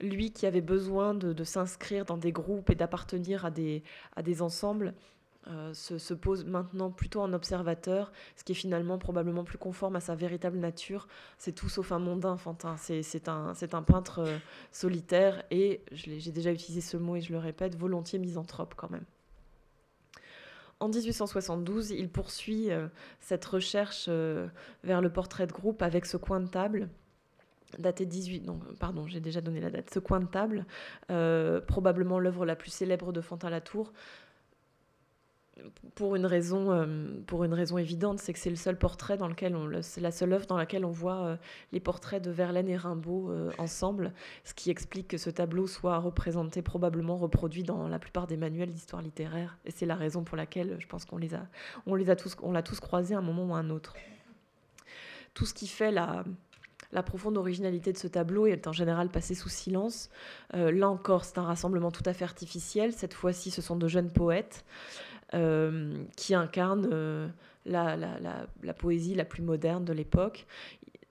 lui 0.00 0.32
qui 0.32 0.46
avait 0.46 0.60
besoin 0.60 1.14
de, 1.14 1.44
s'inscrire 1.44 2.04
dans 2.04 2.16
des 2.16 2.32
groupes 2.32 2.70
et 2.70 2.74
d'appartenir 2.74 3.44
à 3.44 3.50
des, 3.50 3.82
ensembles, 4.40 4.94
euh, 5.48 5.74
se, 5.74 6.14
pose 6.14 6.44
maintenant 6.44 6.90
plutôt 6.90 7.20
en 7.20 7.32
observateur, 7.32 8.12
ce 8.36 8.44
qui 8.44 8.52
est 8.52 8.56
finalement 8.56 8.98
probablement 8.98 9.42
plus 9.44 9.58
conforme 9.58 9.96
à 9.96 10.00
sa 10.00 10.14
véritable 10.14 10.58
nature. 10.58 11.08
C'est 11.38 11.52
tout 11.52 11.68
sauf 11.68 11.92
un 11.92 11.98
mondain, 11.98 12.36
Fantin. 12.36 12.76
C'est 12.76 13.28
un, 13.28 13.52
un 13.72 13.82
peintre 13.82 14.20
euh, 14.20 14.38
solitaire 14.70 15.42
et, 15.50 15.82
j'ai 15.92 16.32
déjà 16.32 16.52
utilisé 16.52 16.80
ce 16.80 16.96
mot 16.96 17.16
et 17.16 17.20
je 17.20 17.32
le 17.32 17.38
répète, 17.38 17.76
volontiers 17.76 18.18
misanthrope 18.18 18.74
quand 18.76 18.90
même. 18.90 19.04
En 20.78 20.88
1872, 20.88 21.92
il 21.92 22.08
poursuit 22.08 22.72
euh, 22.72 22.88
cette 23.20 23.44
recherche 23.44 24.08
vers 24.08 25.00
le 25.00 25.12
portrait 25.12 25.46
de 25.46 25.52
groupe 25.52 25.82
avec 25.82 26.06
ce 26.06 26.16
coin 26.16 26.40
de 26.40 26.48
table 26.48 26.88
daté 27.78 28.06
18, 28.06 28.40
donc 28.40 28.62
pardon, 28.78 29.06
j'ai 29.06 29.20
déjà 29.20 29.40
donné 29.40 29.60
la 29.60 29.70
date, 29.70 29.90
ce 29.92 29.98
coin 29.98 30.20
de 30.20 30.26
table, 30.26 30.66
euh, 31.10 31.60
probablement 31.60 32.18
l'œuvre 32.18 32.46
la 32.46 32.56
plus 32.56 32.70
célèbre 32.70 33.12
de 33.12 33.20
Fantin-Latour, 33.20 33.92
pour 35.94 36.16
une 36.16 36.26
raison, 36.26 36.72
euh, 36.72 36.86
pour 37.26 37.44
une 37.44 37.52
raison 37.52 37.76
évidente, 37.78 38.18
c'est 38.18 38.32
que 38.32 38.38
c'est 38.38 38.50
le 38.50 38.56
seul 38.56 38.76
portrait 38.76 39.16
dans 39.16 39.28
lequel 39.28 39.54
on, 39.54 39.82
c'est 39.82 40.00
la 40.00 40.10
seule 40.10 40.32
œuvre 40.32 40.46
dans 40.46 40.56
laquelle 40.56 40.84
on 40.84 40.90
voit 40.90 41.20
euh, 41.20 41.36
les 41.72 41.78
portraits 41.78 42.22
de 42.22 42.30
Verlaine 42.30 42.68
et 42.68 42.76
Rimbaud 42.76 43.30
ensemble, 43.58 44.12
ce 44.44 44.54
qui 44.54 44.70
explique 44.70 45.08
que 45.08 45.18
ce 45.18 45.30
tableau 45.30 45.66
soit 45.66 45.98
représenté, 45.98 46.62
probablement 46.62 47.16
reproduit 47.16 47.62
dans 47.62 47.86
la 47.86 47.98
plupart 47.98 48.26
des 48.26 48.36
manuels 48.36 48.70
d'histoire 48.70 49.02
littéraire, 49.02 49.58
et 49.64 49.70
c'est 49.70 49.86
la 49.86 49.94
raison 49.94 50.24
pour 50.24 50.36
laquelle 50.36 50.76
je 50.80 50.86
pense 50.86 51.04
qu'on 51.04 51.18
les 51.18 51.34
a, 51.34 51.46
on 51.86 51.94
les 51.94 52.10
a 52.10 52.16
tous, 52.16 52.34
on 52.42 52.52
l'a 52.52 52.62
tous 52.62 52.80
croisés 52.80 53.14
à 53.14 53.18
un 53.18 53.22
moment 53.22 53.44
ou 53.44 53.54
à 53.54 53.58
un 53.58 53.70
autre. 53.70 53.94
Tout 55.34 55.46
ce 55.46 55.54
qui 55.54 55.66
fait 55.66 55.92
la, 55.92 56.24
la 56.92 57.02
profonde 57.02 57.38
originalité 57.38 57.92
de 57.92 57.98
ce 57.98 58.06
tableau 58.06 58.46
est 58.46 58.66
en 58.66 58.72
général 58.72 59.08
passée 59.08 59.34
sous 59.34 59.48
silence. 59.48 60.10
Euh, 60.54 60.70
là 60.70 60.88
encore, 60.88 61.24
c'est 61.24 61.38
un 61.38 61.44
rassemblement 61.44 61.90
tout 61.90 62.02
à 62.06 62.12
fait 62.12 62.24
artificiel. 62.24 62.92
Cette 62.92 63.14
fois-ci, 63.14 63.50
ce 63.50 63.62
sont 63.62 63.76
de 63.76 63.88
jeunes 63.88 64.10
poètes 64.10 64.64
euh, 65.34 66.04
qui 66.16 66.34
incarnent 66.34 66.88
euh, 66.92 67.28
la, 67.64 67.96
la, 67.96 68.74
poésie 68.74 69.14
la 69.14 69.24
plus 69.24 69.42
moderne 69.42 69.84
de 69.84 69.92
l'époque 69.92 70.46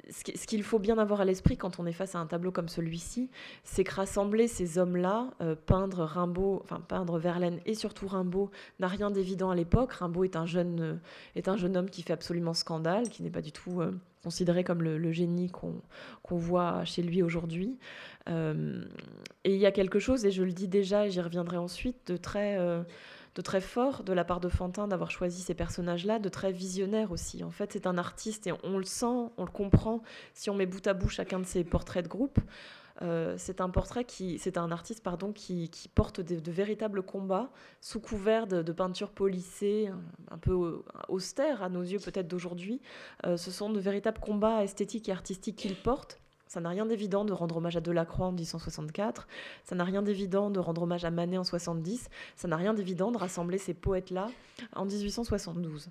ce 0.09 0.45
qu'il 0.45 0.61
faut 0.63 0.79
bien 0.79 0.97
avoir 0.97 1.21
à 1.21 1.25
l'esprit 1.25 1.55
quand 1.55 1.79
on 1.79 1.85
est 1.85 1.93
face 1.93 2.15
à 2.15 2.19
un 2.19 2.25
tableau 2.25 2.51
comme 2.51 2.67
celui-ci, 2.67 3.29
c'est 3.63 3.85
que 3.85 3.95
rassembler 3.95 4.49
ces 4.49 4.77
hommes-là, 4.77 5.29
peindre 5.67 6.03
Rimbaud, 6.03 6.59
enfin 6.63 6.81
peindre 6.85 7.17
Verlaine 7.17 7.61
et 7.65 7.75
surtout 7.75 8.09
Rimbaud, 8.09 8.51
n'a 8.81 8.89
rien 8.89 9.09
d'évident 9.09 9.51
à 9.51 9.55
l'époque. 9.55 9.93
Rimbaud 9.93 10.25
est 10.25 10.35
un 10.35 10.45
jeune 10.45 10.99
est 11.37 11.47
un 11.47 11.55
jeune 11.55 11.77
homme 11.77 11.89
qui 11.89 12.01
fait 12.01 12.11
absolument 12.11 12.53
scandale, 12.53 13.07
qui 13.07 13.23
n'est 13.23 13.29
pas 13.29 13.41
du 13.41 13.53
tout 13.53 13.81
considéré 14.23 14.63
comme 14.63 14.83
le, 14.83 15.11
génie 15.11 15.49
qu'on 15.49 16.37
voit 16.37 16.85
chez 16.85 17.01
lui 17.01 17.23
aujourd'hui. 17.23 17.77
et 18.27 18.31
il 19.45 19.57
y 19.57 19.65
a 19.65 19.71
quelque 19.71 19.99
chose, 19.99 20.25
et 20.25 20.31
je 20.31 20.43
le 20.43 20.51
dis 20.51 20.67
déjà, 20.67 21.07
et 21.07 21.11
j'y 21.11 21.21
reviendrai 21.21 21.57
ensuite, 21.57 22.07
de 22.07 22.17
très 22.17 22.57
de 23.35 23.41
très 23.41 23.61
fort 23.61 24.03
de 24.03 24.13
la 24.13 24.25
part 24.25 24.39
de 24.39 24.49
Fantin 24.49 24.87
d'avoir 24.87 25.09
choisi 25.09 25.41
ces 25.41 25.53
personnages-là, 25.53 26.19
de 26.19 26.29
très 26.29 26.51
visionnaire 26.51 27.11
aussi. 27.11 27.43
En 27.43 27.51
fait, 27.51 27.71
c'est 27.71 27.87
un 27.87 27.97
artiste 27.97 28.47
et 28.47 28.53
on 28.63 28.77
le 28.77 28.83
sent, 28.83 29.31
on 29.37 29.45
le 29.45 29.51
comprend 29.51 30.01
si 30.33 30.49
on 30.49 30.55
met 30.55 30.65
bout 30.65 30.85
à 30.87 30.93
bout 30.93 31.09
chacun 31.09 31.39
de 31.39 31.45
ses 31.45 31.63
portraits 31.63 32.03
de 32.03 32.09
groupe. 32.09 32.39
Euh, 33.01 33.35
c'est 33.37 33.61
un 33.61 33.69
portrait 33.69 34.05
qui, 34.05 34.37
c'est 34.37 34.57
un 34.57 34.71
artiste 34.71 35.03
pardon 35.03 35.31
qui, 35.31 35.69
porte 35.95 36.21
de, 36.21 36.51
véritables 36.51 37.01
combats 37.01 37.49
sous 37.79 37.99
couvert 37.99 38.47
de, 38.47 38.71
peinture 38.71 39.09
polissée, 39.09 39.89
un, 40.29 40.37
peu 40.37 40.83
austère 41.09 41.63
à 41.63 41.69
nos 41.69 41.81
yeux 41.81 41.99
peut-être 41.99 42.27
d'aujourd'hui. 42.27 42.81
Euh, 43.25 43.37
ce 43.37 43.51
sont 43.51 43.69
de 43.69 43.79
véritables 43.79 44.19
combats 44.19 44.63
esthétiques 44.63 45.09
et 45.09 45.11
artistiques 45.11 45.57
qu'il 45.57 45.75
porte. 45.75 46.19
Ça 46.47 46.59
n'a 46.59 46.69
rien 46.69 46.85
d'évident 46.85 47.23
de 47.23 47.31
rendre 47.31 47.57
hommage 47.57 47.77
à 47.77 47.81
Delacroix 47.81 48.27
en 48.27 48.31
1864, 48.33 49.27
ça 49.63 49.73
n'a 49.73 49.85
rien 49.85 50.01
d'évident 50.01 50.49
de 50.49 50.59
rendre 50.59 50.81
hommage 50.81 51.05
à 51.05 51.09
Manet 51.09 51.37
en 51.37 51.45
70, 51.45 52.09
ça 52.35 52.47
n'a 52.49 52.57
rien 52.57 52.73
d'évident 52.73 53.09
de 53.09 53.17
rassembler 53.17 53.57
ces 53.57 53.73
poètes-là 53.73 54.27
en 54.75 54.83
1872 54.83 55.89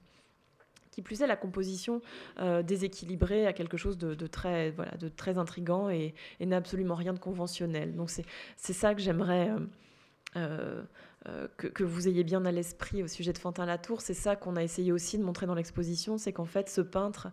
qui 0.90 1.02
plus 1.02 1.22
est 1.22 1.26
la 1.26 1.36
composition 1.36 2.00
euh, 2.40 2.62
déséquilibrée 2.62 3.46
à 3.46 3.52
quelque 3.52 3.76
chose 3.76 3.98
de, 3.98 4.14
très 4.26 4.70
voilà 4.70 4.92
de 4.92 5.08
très 5.08 5.38
intrigant 5.38 5.88
et, 5.88 6.14
n'a 6.40 6.56
absolument 6.56 6.94
rien 6.94 7.12
de 7.12 7.18
conventionnel 7.18 7.94
donc 7.94 8.10
c'est 8.10 8.72
ça 8.72 8.94
que 8.94 9.00
j'aimerais 9.00 9.50
euh, 10.36 10.82
euh, 11.28 11.48
que, 11.56 11.84
vous 11.84 12.08
ayez 12.08 12.24
bien 12.24 12.44
à 12.44 12.52
l'esprit 12.52 13.02
au 13.02 13.08
sujet 13.08 13.32
de 13.32 13.38
Fantin 13.38 13.66
Latour 13.66 14.00
c'est 14.00 14.14
ça 14.14 14.36
qu'on 14.36 14.56
a 14.56 14.62
essayé 14.62 14.92
aussi 14.92 15.18
de 15.18 15.24
montrer 15.24 15.46
dans 15.46 15.54
l'exposition 15.54 16.18
c'est 16.18 16.32
qu'en 16.32 16.44
fait 16.44 16.68
ce 16.68 16.80
peintre 16.80 17.28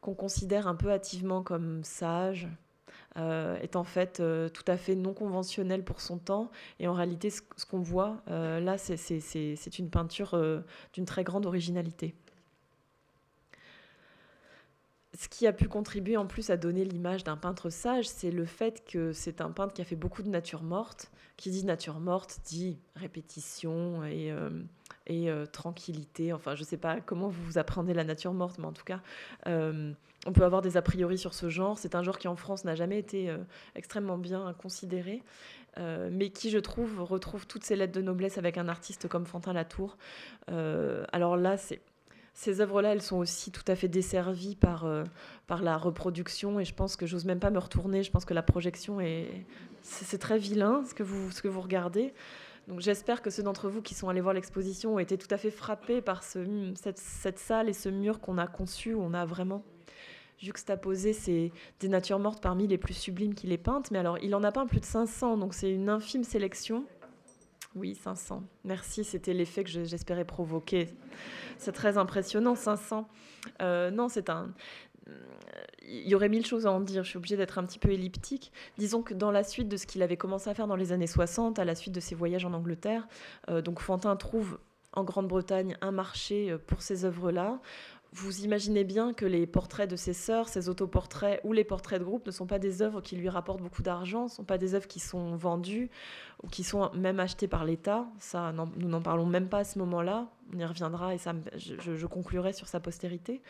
qu'on 0.00 0.14
considère 0.14 0.66
un 0.66 0.74
peu 0.74 0.90
hâtivement 0.90 1.42
comme 1.42 1.84
sage, 1.84 2.48
est 3.14 3.76
en 3.76 3.84
fait 3.84 4.20
tout 4.52 4.64
à 4.66 4.76
fait 4.76 4.96
non 4.96 5.14
conventionnel 5.14 5.84
pour 5.84 6.00
son 6.00 6.18
temps. 6.18 6.50
Et 6.80 6.88
en 6.88 6.94
réalité, 6.94 7.30
ce, 7.30 7.40
qu'on 7.70 7.82
voit 7.82 8.20
là, 8.26 8.78
c'est 8.78 9.78
une 9.78 9.90
peinture 9.90 10.64
d'une 10.92 11.04
très 11.04 11.22
grande 11.22 11.46
originalité. 11.46 12.16
Ce 15.18 15.28
qui 15.28 15.46
a 15.46 15.52
pu 15.52 15.68
contribuer 15.68 16.16
en 16.16 16.26
plus 16.26 16.50
à 16.50 16.56
donner 16.56 16.84
l'image 16.84 17.24
d'un 17.24 17.36
peintre 17.36 17.68
sage, 17.68 18.08
c'est 18.08 18.30
le 18.30 18.46
fait 18.46 18.82
que 18.84 19.12
c'est 19.12 19.40
un 19.40 19.50
peintre 19.50 19.74
qui 19.74 19.82
a 19.82 19.84
fait 19.84 19.96
beaucoup 19.96 20.22
de 20.22 20.28
nature 20.28 20.62
morte. 20.62 21.10
Qui 21.36 21.50
dit 21.50 21.64
nature 21.64 22.00
morte 22.00 22.40
dit 22.44 22.78
répétition 22.94 24.04
et 24.04 24.32
et 25.06 25.30
euh, 25.30 25.46
tranquillité. 25.46 26.32
Enfin, 26.32 26.54
je 26.54 26.62
ne 26.62 26.66
sais 26.66 26.76
pas 26.76 27.00
comment 27.00 27.28
vous 27.28 27.58
apprenez 27.58 27.94
la 27.94 28.04
nature 28.04 28.32
morte, 28.32 28.58
mais 28.58 28.66
en 28.66 28.72
tout 28.72 28.84
cas, 28.84 29.00
euh, 29.46 29.92
on 30.26 30.32
peut 30.32 30.44
avoir 30.44 30.62
des 30.62 30.76
a 30.76 30.82
priori 30.82 31.18
sur 31.18 31.34
ce 31.34 31.48
genre. 31.48 31.78
C'est 31.78 31.94
un 31.94 32.02
genre 32.02 32.18
qui 32.18 32.28
en 32.28 32.36
France 32.36 32.64
n'a 32.64 32.74
jamais 32.74 32.98
été 32.98 33.28
euh, 33.28 33.38
extrêmement 33.74 34.18
bien 34.18 34.54
considéré, 34.54 35.22
mais 35.78 36.28
qui, 36.28 36.50
je 36.50 36.58
trouve, 36.58 37.00
retrouve 37.00 37.46
toutes 37.46 37.64
ses 37.64 37.76
lettres 37.76 37.94
de 37.94 38.02
noblesse 38.02 38.36
avec 38.36 38.58
un 38.58 38.68
artiste 38.68 39.08
comme 39.08 39.24
Fantin 39.24 39.54
Latour. 39.54 39.96
alors 40.48 41.38
là, 41.38 41.56
c'est 41.56 41.80
ces 42.34 42.60
œuvres-là, 42.60 42.92
elles 42.92 43.02
sont 43.02 43.18
aussi 43.18 43.50
tout 43.50 43.64
à 43.66 43.76
fait 43.76 43.88
desservies 43.88 44.56
par, 44.56 44.86
par 45.46 45.62
la 45.62 45.76
reproduction 45.76 46.58
et 46.58 46.64
je 46.64 46.74
pense 46.74 46.96
que 46.96 47.06
j'ose 47.06 47.24
même 47.24 47.40
pas 47.40 47.50
me 47.50 47.58
retourner. 47.58 48.02
Je 48.02 48.10
pense 48.10 48.24
que 48.24 48.34
la 48.34 48.42
projection 48.42 49.00
est. 49.00 49.44
C'est 49.82 50.18
très 50.18 50.38
vilain 50.38 50.82
ce 50.88 50.94
que 50.94 51.02
vous, 51.02 51.30
ce 51.30 51.42
que 51.42 51.48
vous 51.48 51.60
regardez. 51.60 52.14
Donc 52.68 52.80
j'espère 52.80 53.22
que 53.22 53.30
ceux 53.30 53.42
d'entre 53.42 53.68
vous 53.68 53.82
qui 53.82 53.94
sont 53.94 54.08
allés 54.08 54.20
voir 54.20 54.34
l'exposition 54.34 54.94
ont 54.94 54.98
été 54.98 55.18
tout 55.18 55.32
à 55.32 55.36
fait 55.36 55.50
frappés 55.50 56.00
par 56.00 56.22
cette, 56.22 57.38
salle 57.38 57.68
et 57.68 57.72
ce 57.72 57.88
mur 57.88 58.20
qu'on 58.20 58.38
a 58.38 58.46
conçu, 58.46 58.94
où 58.94 59.02
on 59.02 59.14
a 59.14 59.24
vraiment 59.24 59.64
juxtaposé 60.38 61.12
ces, 61.12 61.52
des 61.80 61.88
natures 61.88 62.18
mortes 62.18 62.42
parmi 62.42 62.66
les 62.66 62.78
plus 62.78 62.94
sublimes 62.94 63.34
qu'il 63.34 63.52
ait 63.52 63.58
peintes. 63.58 63.90
Mais 63.90 63.98
alors, 63.98 64.18
il 64.18 64.34
en 64.34 64.44
a 64.44 64.52
peint 64.52 64.66
plus 64.66 64.80
de 64.80 64.84
500, 64.84 65.38
donc 65.38 65.54
c'est 65.54 65.70
une 65.70 65.88
infime 65.88 66.24
sélection. 66.24 66.84
Oui, 67.74 67.94
500. 67.94 68.42
Merci, 68.64 69.04
c'était 69.04 69.32
l'effet 69.32 69.64
que 69.64 69.70
j'espérais 69.70 70.24
provoquer. 70.24 70.88
C'est 71.58 71.72
très 71.72 71.96
impressionnant, 71.96 72.54
500. 72.54 73.08
Euh, 73.60 73.90
non, 73.90 74.08
c'est 74.08 74.28
un, 74.28 74.52
il 75.84 76.08
y 76.08 76.14
aurait 76.14 76.28
mille 76.28 76.46
choses 76.46 76.66
à 76.66 76.72
en 76.72 76.80
dire. 76.80 77.04
Je 77.04 77.10
suis 77.10 77.16
obligée 77.16 77.36
d'être 77.36 77.58
un 77.58 77.64
petit 77.64 77.78
peu 77.78 77.90
elliptique. 77.90 78.52
Disons 78.78 79.02
que 79.02 79.14
dans 79.14 79.30
la 79.30 79.44
suite 79.44 79.68
de 79.68 79.76
ce 79.76 79.86
qu'il 79.86 80.02
avait 80.02 80.16
commencé 80.16 80.48
à 80.48 80.54
faire 80.54 80.66
dans 80.66 80.76
les 80.76 80.92
années 80.92 81.06
60, 81.06 81.58
à 81.58 81.64
la 81.64 81.74
suite 81.74 81.94
de 81.94 82.00
ses 82.00 82.14
voyages 82.14 82.44
en 82.44 82.52
Angleterre, 82.52 83.08
euh, 83.48 83.62
donc 83.62 83.80
Fantin 83.80 84.16
trouve 84.16 84.58
en 84.94 85.04
Grande-Bretagne 85.04 85.76
un 85.80 85.90
marché 85.90 86.50
euh, 86.50 86.58
pour 86.58 86.82
ces 86.82 87.04
œuvres-là. 87.04 87.60
Vous 88.14 88.44
imaginez 88.44 88.84
bien 88.84 89.14
que 89.14 89.24
les 89.24 89.46
portraits 89.46 89.88
de 89.88 89.96
ses 89.96 90.12
sœurs, 90.12 90.50
ses 90.50 90.68
autoportraits 90.68 91.40
ou 91.44 91.54
les 91.54 91.64
portraits 91.64 91.98
de 91.98 92.04
groupe 92.04 92.26
ne 92.26 92.30
sont 92.30 92.46
pas 92.46 92.58
des 92.58 92.82
œuvres 92.82 93.00
qui 93.00 93.16
lui 93.16 93.30
rapportent 93.30 93.62
beaucoup 93.62 93.80
d'argent, 93.80 94.24
ne 94.24 94.28
sont 94.28 94.44
pas 94.44 94.58
des 94.58 94.74
œuvres 94.74 94.86
qui 94.86 95.00
sont 95.00 95.34
vendues 95.34 95.88
ou 96.42 96.48
qui 96.48 96.62
sont 96.62 96.90
même 96.92 97.20
achetées 97.20 97.48
par 97.48 97.64
l'État. 97.64 98.06
Ça, 98.18 98.52
nous 98.52 98.88
n'en 98.88 99.00
parlons 99.00 99.24
même 99.24 99.48
pas 99.48 99.60
à 99.60 99.64
ce 99.64 99.78
moment-là. 99.78 100.28
On 100.54 100.58
y 100.58 100.64
reviendra 100.64 101.14
et 101.14 101.18
ça, 101.18 101.32
je, 101.56 102.06
conclurai 102.06 102.52
sur 102.52 102.68
sa 102.68 102.80
postérité. 102.80 103.40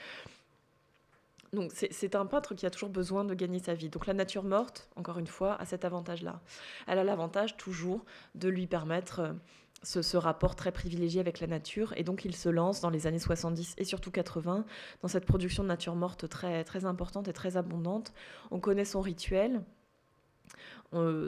Donc 1.53 1.73
c'est 1.75 2.15
un 2.15 2.25
peintre 2.25 2.55
qui 2.55 2.65
a 2.65 2.71
toujours 2.71 2.89
besoin 2.89 3.25
de 3.25 3.35
gagner 3.35 3.59
sa 3.59 3.75
vie. 3.75 3.89
Donc 3.89 4.07
la 4.07 4.15
nature 4.15 4.45
morte, 4.45 4.89
encore 4.95 5.19
une 5.19 5.27
fois, 5.27 5.57
a 5.61 5.67
cet 5.67 5.85
avantage-là. 5.85 6.41
Elle 6.87 7.01
a 7.01 7.05
l'avantage 7.05 7.57
toujours 7.57 8.05
de 8.37 8.49
lui 8.49 8.69
permettre 8.69 9.35
ce, 9.83 10.16
rapport 10.16 10.55
très 10.55 10.72
privilégié 10.72 11.20
avec 11.20 11.41
la 11.41 11.47
nature. 11.47 11.93
Et 11.97 12.05
donc 12.05 12.24
il 12.24 12.35
se 12.35 12.49
lance 12.49 12.80
dans 12.80 12.91
les 12.91 13.07
années 13.07 13.18
70 13.18 13.74
et 13.78 13.85
surtout 13.85 14.11
80 14.11 14.64
dans 15.03 15.09
cette 15.09 15.26
production 15.26 15.62
de 15.62 15.68
nature 15.68 15.95
morte 15.95 16.28
très, 16.28 16.64
très 16.64 16.85
importante 16.85 17.28
et 17.28 17.33
très 17.33 17.57
abondante. 17.57 18.12
On 18.51 18.61
connaît 18.61 18.85
son 18.85 19.01
rituel. 19.01 19.62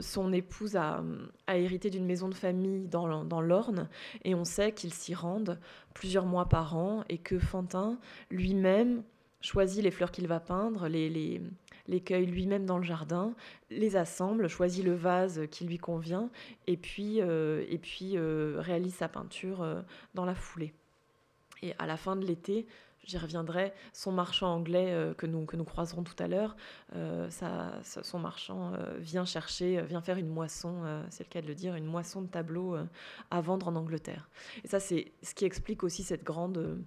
Son 0.01 0.31
épouse 0.31 0.75
a, 0.75 1.03
hérité 1.47 1.89
d'une 1.89 2.05
maison 2.05 2.29
de 2.29 2.35
famille 2.35 2.87
dans, 2.87 3.25
dans 3.25 3.41
l'Orne 3.41 3.89
et 4.23 4.35
on 4.35 4.43
sait 4.43 4.71
qu'il 4.71 4.93
s'y 4.93 5.15
rendent 5.15 5.59
plusieurs 5.95 6.27
mois 6.27 6.47
par 6.47 6.77
an 6.77 7.03
et 7.09 7.17
que 7.17 7.39
Fantin 7.39 7.97
lui-même 8.29 9.01
choisit 9.45 9.83
les 9.83 9.91
fleurs 9.91 10.11
qu'il 10.11 10.27
va 10.27 10.39
peindre, 10.39 10.87
les, 10.87 11.41
les 11.87 12.01
cueille 12.01 12.25
lui-même 12.25 12.65
dans 12.65 12.77
le 12.77 12.83
jardin, 12.83 13.33
les 13.69 13.95
assemble, 13.95 14.47
choisit 14.47 14.83
le 14.83 14.95
vase 14.95 15.41
qui 15.51 15.65
lui 15.65 15.77
convient, 15.77 16.29
et 16.67 16.77
puis, 16.77 17.21
euh, 17.21 17.63
et 17.69 17.77
puis 17.77 18.17
euh, 18.17 18.55
réalise 18.59 18.95
sa 18.95 19.07
peinture 19.07 19.61
euh, 19.61 19.81
dans 20.13 20.25
la 20.25 20.35
foulée. 20.35 20.73
Et 21.61 21.73
à 21.79 21.85
la 21.85 21.97
fin 21.97 22.15
de 22.15 22.25
l'été, 22.25 22.67
j'y 23.05 23.17
reviendrai, 23.17 23.73
son 23.93 24.11
marchand 24.11 24.53
anglais 24.53 25.13
que, 25.17 25.25
nous, 25.25 25.45
que 25.45 25.55
nous 25.55 25.63
croiserons 25.63 26.03
tout 26.03 26.15
à 26.19 26.27
l'heure, 26.27 26.55
son 27.81 28.19
marchand 28.19 28.73
vient 28.97 29.25
chercher, 29.25 29.81
vient 29.83 30.01
faire 30.01 30.17
une 30.17 30.27
moisson, 30.27 30.83
c'est 31.09 31.23
le 31.23 31.29
cas 31.29 31.41
de 31.41 31.47
le 31.47 31.55
dire, 31.55 31.75
une 31.75 31.85
moisson 31.85 32.21
de 32.21 32.27
tableaux 32.27 32.75
à 33.31 33.41
vendre 33.41 33.67
en 33.67 33.75
Angleterre. 33.75 34.27
Et 34.63 34.67
ça, 34.67 34.79
c'est 34.79 35.11
ce 35.21 35.33
qui 35.33 35.45
explique 35.45 35.83
aussi 35.83 36.03
cette 36.03 36.23
grande 36.23 36.77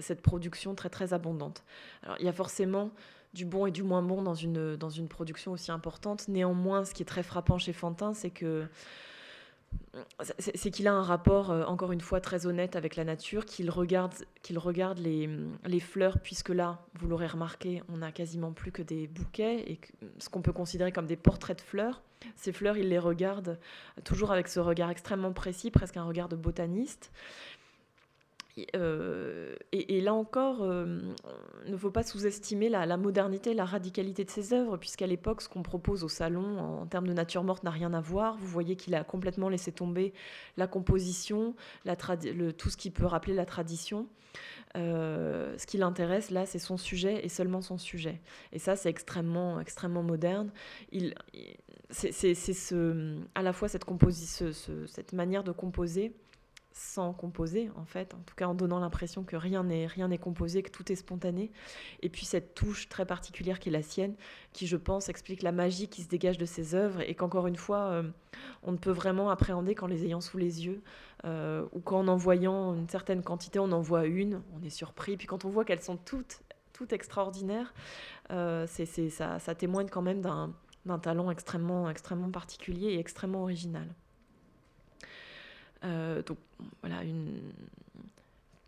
cette 0.00 0.22
production 0.22 0.74
très 0.74 0.88
très 0.88 1.12
abondante. 1.12 1.64
Alors 2.02 2.16
il 2.18 2.24
y 2.24 2.28
a 2.28 2.32
forcément 2.32 2.90
du 3.32 3.44
bon 3.44 3.66
et 3.66 3.70
du 3.70 3.82
moins 3.82 4.02
bon 4.02 4.22
dans 4.22 4.34
une, 4.34 4.76
dans 4.76 4.90
une 4.90 5.08
production 5.08 5.52
aussi 5.52 5.70
importante. 5.70 6.28
Néanmoins, 6.28 6.84
ce 6.84 6.94
qui 6.94 7.02
est 7.02 7.06
très 7.06 7.22
frappant 7.22 7.58
chez 7.58 7.72
Fantin, 7.72 8.14
c'est 8.14 8.30
que 8.30 8.68
c'est 10.38 10.70
qu'il 10.70 10.88
a 10.88 10.92
un 10.92 11.02
rapport, 11.02 11.50
euh, 11.50 11.64
encore 11.64 11.92
une 11.92 12.00
fois, 12.00 12.20
très 12.20 12.46
honnête 12.46 12.76
avec 12.76 12.96
la 12.96 13.04
nature, 13.04 13.44
qu'il 13.44 13.70
regarde, 13.70 14.14
regarde 14.56 14.98
les, 14.98 15.28
les, 15.66 15.80
fleurs, 15.80 16.18
puisque 16.20 16.48
là, 16.48 16.80
vous 16.98 17.08
l'aurez 17.08 17.26
remarqué, 17.26 17.82
on 17.88 17.98
n'a 17.98 18.12
quasiment 18.12 18.52
plus 18.52 18.72
que 18.72 18.82
des 18.82 19.06
bouquets, 19.06 19.60
et 19.70 19.80
ce 20.18 20.28
qu'on 20.28 20.42
peut 20.42 20.52
considérer 20.52 20.92
comme 20.92 21.06
des 21.06 21.16
portraits 21.16 21.58
de 21.58 21.62
fleurs. 21.62 22.02
Ces 22.36 22.52
fleurs, 22.52 22.76
il 22.76 22.88
les 22.88 22.98
regarde 22.98 23.58
toujours 24.04 24.30
avec 24.30 24.48
ce 24.48 24.60
regard 24.60 24.90
extrêmement 24.90 25.32
précis, 25.32 25.70
presque 25.70 25.96
un 25.96 26.04
regard 26.04 26.28
de 26.28 26.36
botaniste. 26.36 27.12
Euh, 28.76 29.54
et, 29.72 30.00
là 30.02 30.12
encore, 30.12 30.62
euh, 30.62 31.00
il 31.64 31.72
ne 31.72 31.76
faut 31.76 31.90
pas 31.90 32.02
sous-estimer 32.02 32.68
la, 32.68 32.96
modernité, 32.96 33.54
la 33.54 33.64
radicalité 33.64 34.24
de 34.24 34.30
ses 34.30 34.52
œuvres, 34.52 34.76
puisqu'à 34.76 35.06
l'époque, 35.06 35.40
ce 35.40 35.48
qu'on 35.48 35.62
propose 35.62 36.04
au 36.04 36.08
salon 36.08 36.58
en, 36.58 36.86
termes 36.86 37.06
de 37.06 37.14
nature 37.14 37.44
morte 37.44 37.64
n'a 37.64 37.70
rien 37.70 37.94
à 37.94 38.00
voir. 38.00 38.36
Vous 38.36 38.46
voyez 38.46 38.76
qu'il 38.76 38.94
a 38.94 39.04
complètement 39.04 39.48
laissé 39.48 39.72
tomber 39.72 40.12
la 40.56 40.66
composition, 40.66 41.54
la 41.84 41.96
tout 41.96 42.68
ce 42.68 42.76
qui 42.76 42.90
peut 42.90 43.06
rappeler 43.06 43.34
la 43.34 43.46
tradition. 43.46 44.06
Euh, 44.76 45.54
ce 45.58 45.66
qui 45.66 45.76
l'intéresse 45.76 46.30
là, 46.30 46.46
c'est 46.46 46.58
son 46.58 46.78
sujet 46.78 47.24
et 47.24 47.28
seulement 47.28 47.60
son 47.60 47.78
sujet. 47.78 48.20
Et 48.52 48.58
ça, 48.58 48.76
c'est 48.76 48.88
extrêmement, 48.88 49.60
extrêmement 49.60 50.02
moderne. 50.02 50.50
C'est 51.90 52.34
ce, 52.34 53.16
à 53.34 53.42
la 53.42 53.52
fois 53.52 53.68
cette, 53.68 53.84
ce, 54.12 54.86
cette 54.86 55.12
manière 55.12 55.44
de 55.44 55.52
composer 55.52 56.14
sans 56.72 57.12
composer 57.12 57.70
en 57.76 57.84
fait, 57.84 58.14
en 58.14 58.20
tout 58.26 58.34
cas 58.34 58.46
en 58.46 58.54
donnant 58.54 58.80
l'impression 58.80 59.24
que 59.24 59.36
rien 59.36 59.64
n'est 59.64 59.86
rien 59.86 60.08
n'est 60.08 60.18
composé, 60.18 60.62
que 60.62 60.70
tout 60.70 60.90
est 60.90 60.96
spontané. 60.96 61.50
Et 62.00 62.08
puis 62.08 62.24
cette 62.24 62.54
touche 62.54 62.88
très 62.88 63.06
particulière 63.06 63.58
qui 63.58 63.68
est 63.68 63.72
la 63.72 63.82
sienne, 63.82 64.14
qui 64.52 64.66
je 64.66 64.76
pense 64.76 65.08
explique 65.08 65.42
la 65.42 65.52
magie 65.52 65.88
qui 65.88 66.02
se 66.02 66.08
dégage 66.08 66.38
de 66.38 66.46
ses 66.46 66.74
œuvres 66.74 67.00
et 67.00 67.14
qu'encore 67.14 67.46
une 67.46 67.56
fois 67.56 67.78
euh, 67.90 68.02
on 68.62 68.72
ne 68.72 68.78
peut 68.78 68.90
vraiment 68.90 69.30
appréhender 69.30 69.74
qu'en 69.74 69.86
les 69.86 70.04
ayant 70.04 70.20
sous 70.20 70.38
les 70.38 70.64
yeux 70.64 70.82
euh, 71.24 71.66
ou 71.72 71.80
qu'en 71.80 72.08
en 72.08 72.16
voyant 72.16 72.74
une 72.74 72.88
certaine 72.88 73.22
quantité, 73.22 73.58
on 73.58 73.70
en 73.72 73.80
voit 73.80 74.06
une, 74.06 74.42
on 74.54 74.62
est 74.62 74.70
surpris. 74.70 75.16
Puis 75.16 75.26
quand 75.26 75.44
on 75.44 75.50
voit 75.50 75.64
qu'elles 75.64 75.82
sont 75.82 75.96
toutes 75.96 76.42
toutes 76.72 76.94
extraordinaires, 76.94 77.74
euh, 78.30 78.66
c'est 78.66 78.86
ça, 79.10 79.38
ça 79.38 79.54
témoigne 79.54 79.88
quand 79.88 80.00
même 80.00 80.22
d'un 80.22 80.98
talent 80.98 81.30
extrêmement 81.30 81.90
extrêmement 81.90 82.30
particulier 82.30 82.94
et 82.94 82.98
extrêmement 82.98 83.42
original. 83.42 83.86
Euh, 85.84 86.22
donc 86.22 86.38
voilà, 86.80 87.02
une 87.02 87.40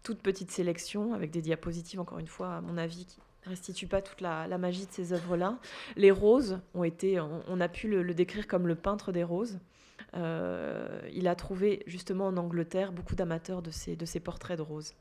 toute 0.03 0.21
petite 0.21 0.51
sélection 0.51 1.15
avec 1.15 1.31
des 1.31 1.43
diapositives, 1.43 2.01
encore 2.01 2.19
une 2.19 2.27
fois, 2.27 2.57
à 2.57 2.61
mon 2.61 2.77
avis, 2.77 3.07
qui 3.07 3.19
ne 3.47 3.51
restituent 3.51 3.87
pas 3.87 4.03
toute 4.03 4.21
la, 4.21 4.47
magie 4.59 4.87
de 4.87 4.93
ces 4.93 5.12
œuvres-là. 5.12 5.59
Les 5.97 6.11
roses 6.11 6.61
ont 6.75 6.85
été, 6.85 7.21
on, 7.21 7.61
a 7.61 7.69
pu 7.69 7.89
le, 7.89 8.15
décrire 8.15 8.47
comme 8.47 8.67
le 8.69 8.75
peintre 8.75 9.12
des 9.12 9.25
roses. 9.25 9.59
Euh, 10.15 11.01
il 11.12 11.27
a 11.27 11.35
trouvé 11.35 11.83
justement 11.87 12.27
en 12.27 12.37
Angleterre 12.37 12.93
beaucoup 12.93 13.15
d'amateurs 13.15 13.62
de 13.62 13.71
ces, 13.71 13.97
de 13.97 14.05
ces 14.05 14.21
portraits 14.21 14.59
de 14.59 14.62
roses. 14.62 14.95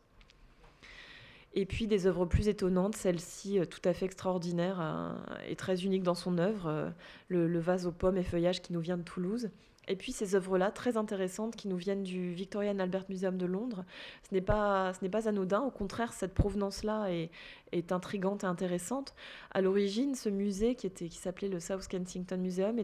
Et 1.53 1.65
puis 1.65 1.87
des 1.87 2.07
œuvres 2.07 2.25
plus 2.25 2.47
étonnantes, 2.47 2.95
celle-ci 2.95 3.59
euh, 3.59 3.65
tout 3.65 3.81
à 3.85 3.93
fait 3.93 4.05
extraordinaire 4.05 5.15
et 5.47 5.55
très 5.55 5.83
unique 5.83 6.03
dans 6.03 6.15
son 6.15 6.37
œuvre, 6.37 6.93
le, 7.27 7.47
le, 7.47 7.59
vase 7.59 7.85
aux 7.85 7.91
pommes 7.91 8.17
et 8.17 8.23
feuillages 8.23 8.61
qui 8.61 8.73
nous 8.73 8.81
vient 8.81 8.97
de 8.97 9.03
Toulouse, 9.03 9.49
et 9.87 9.95
puis 9.95 10.11
ces 10.11 10.35
œuvres-là, 10.35 10.71
très 10.71 10.97
intéressantes, 10.97 11.55
qui 11.55 11.67
nous 11.67 11.75
viennent 11.75 12.03
du 12.03 12.33
Victoria 12.33 12.71
and 12.71 12.79
Albert 12.79 13.05
Museum 13.09 13.37
de 13.37 13.45
Londres, 13.45 13.83
ce 14.29 14.33
n'est 14.33 14.41
pas, 14.41 14.93
anodin. 15.25 15.61
Au 15.61 15.71
contraire, 15.71 16.13
cette 16.13 16.33
provenance-là 16.33 17.07
est, 17.11 17.91
intrigante 17.91 18.43
et 18.43 18.47
intéressante. 18.47 19.13
À 19.51 19.61
l'origine, 19.61 20.15
ce 20.15 20.29
musée, 20.29 20.75
qui, 20.75 21.09
s'appelait 21.09 21.49
le 21.49 21.59
South 21.59 21.87
Kensington 21.87 22.37
Museum, 22.37 22.79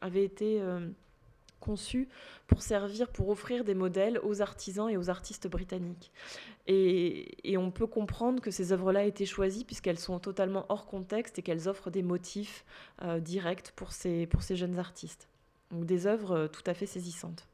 avait 0.00 0.24
été 0.24 0.60
euh, 0.60 0.88
conçues 1.62 2.08
pour 2.46 2.60
servir, 2.60 3.08
pour 3.08 3.30
offrir 3.30 3.64
des 3.64 3.74
modèles 3.74 4.20
aux 4.22 4.42
artisans 4.42 4.90
et 4.90 4.98
aux 4.98 5.08
artistes 5.08 5.48
britanniques. 5.48 6.12
Et, 6.66 7.56
on 7.56 7.70
peut 7.70 7.86
comprendre 7.86 8.42
que 8.42 8.50
ces 8.50 8.72
œuvres-là 8.72 9.04
aient 9.04 9.08
été 9.08 9.24
choisies 9.24 9.64
puisqu'elles 9.64 9.98
sont 9.98 10.18
totalement 10.18 10.66
hors 10.68 10.84
contexte 10.86 11.38
et 11.38 11.42
qu'elles 11.42 11.68
offrent 11.68 11.90
des 11.90 12.02
motifs 12.02 12.64
euh, 13.02 13.20
directs 13.20 13.72
pour 13.76 13.92
ces, 13.92 14.26
pour 14.26 14.42
ces 14.42 14.56
jeunes 14.56 14.78
artistes. 14.78 15.28
Donc 15.70 15.86
des 15.86 16.06
œuvres 16.06 16.32
euh, 16.32 16.48
tout 16.48 16.64
à 16.66 16.74
fait 16.74 16.86
saisissantes. 16.86 17.46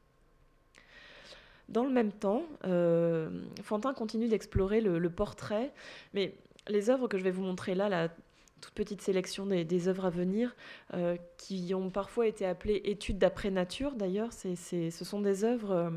Dans 1.69 1.83
le 1.83 1.91
même 1.91 2.11
temps, 2.11 2.43
euh, 2.65 3.29
Fantin 3.61 3.93
continue 3.93 4.27
d'explorer 4.27 4.81
le, 4.81 5.09
portrait, 5.09 5.71
mais 6.15 6.33
les 6.67 6.89
œuvres 6.89 7.07
que 7.07 7.19
je 7.19 7.23
vais 7.23 7.31
vous 7.31 7.43
montrer 7.43 7.75
là, 7.75 7.89
la 7.89 8.09
toute 8.59 8.73
petite 8.73 9.01
sélection 9.01 9.45
des, 9.45 9.87
œuvres 9.87 10.05
à 10.05 10.09
venir, 10.09 10.55
euh, 10.93 11.17
qui 11.37 11.73
ont 11.73 11.89
parfois 11.89 12.27
été 12.27 12.45
appelées 12.45 12.81
études 12.85 13.17
d'après 13.17 13.51
nature 13.51 13.95
d'ailleurs, 13.95 14.31
ce 14.33 14.89
sont 14.91 15.21
des 15.21 15.43
œuvres, 15.43 15.71
euh, 15.71 15.89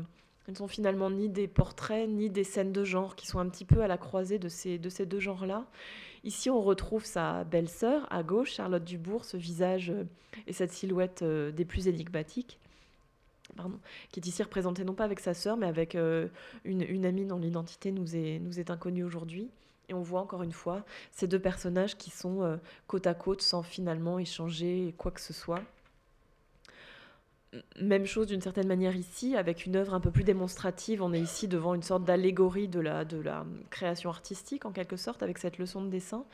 ne 0.47 0.55
sont 0.55 0.67
finalement 0.67 1.09
ni 1.09 1.29
des 1.29 1.47
portraits, 1.47 2.09
ni 2.09 2.29
des 2.29 2.43
scènes 2.43 2.71
de 2.71 2.83
genre, 2.83 3.15
qui 3.15 3.27
sont 3.27 3.39
un 3.39 3.49
petit 3.49 3.65
peu 3.65 3.81
à 3.81 3.87
la 3.87 3.97
croisée 3.97 4.39
de 4.39 4.49
ces, 4.49 4.77
de 4.77 4.89
ces 4.89 5.05
deux 5.05 5.19
genres-là. 5.19 5.65
Ici, 6.23 6.49
on 6.49 6.61
retrouve 6.61 7.05
sa 7.05 7.43
belle-sœur 7.43 8.07
à 8.11 8.23
gauche, 8.23 8.53
Charlotte 8.53 8.83
Dubourg, 8.83 9.25
ce 9.25 9.37
visage 9.37 9.89
euh, 9.89 10.03
et 10.47 10.53
cette 10.53 10.71
silhouette 10.71 11.23
des 11.23 11.65
plus 11.65 11.87
énigmatiques 11.87 12.59
qui 14.11 14.19
est 14.19 14.25
ici 14.25 14.41
représentée 14.41 14.83
non 14.83 14.95
pas 14.95 15.03
avec 15.03 15.19
sa 15.19 15.35
sœur, 15.35 15.57
mais 15.57 15.67
avec 15.67 15.95
une, 16.63 17.05
amie 17.05 17.25
dont 17.25 17.37
l'identité 17.37 17.91
nous 17.91 18.15
est 18.15 18.71
inconnue 18.71 19.03
aujourd'hui. 19.03 19.51
Et 19.89 19.93
on 19.93 20.01
voit 20.01 20.21
encore 20.21 20.43
une 20.43 20.51
fois 20.51 20.83
ces 21.11 21.27
deux 21.27 21.39
personnages 21.39 21.97
qui 21.97 22.09
sont 22.09 22.43
euh, 22.43 22.57
côte 22.87 23.07
à 23.07 23.13
côte 23.13 23.41
sans 23.41 23.63
finalement 23.63 24.19
échanger 24.19 24.93
quoi 24.97 25.11
que 25.11 25.21
ce 25.21 25.33
soit. 25.33 25.61
Même 27.79 28.05
chose 28.05 28.27
d'une 28.27 28.41
certaine 28.41 28.67
manière 28.67 28.95
ici, 28.95 29.35
avec 29.35 29.65
une 29.65 29.75
œuvre 29.75 29.93
un 29.93 29.99
peu 29.99 30.09
plus 30.09 30.23
démonstrative. 30.23 31.03
On 31.03 31.13
est 31.13 31.19
ici 31.19 31.47
devant 31.47 31.75
une 31.75 31.83
sorte 31.83 32.03
d'allégorie 32.03 32.67
de 32.67 32.79
la, 32.79 33.05
création 33.69 34.09
artistique, 34.09 34.65
en 34.65 34.71
quelque 34.71 34.97
sorte, 34.97 35.21
avec 35.21 35.37
cette 35.37 35.59
leçon 35.59 35.83
de 35.83 35.89
dessin. 35.89 36.25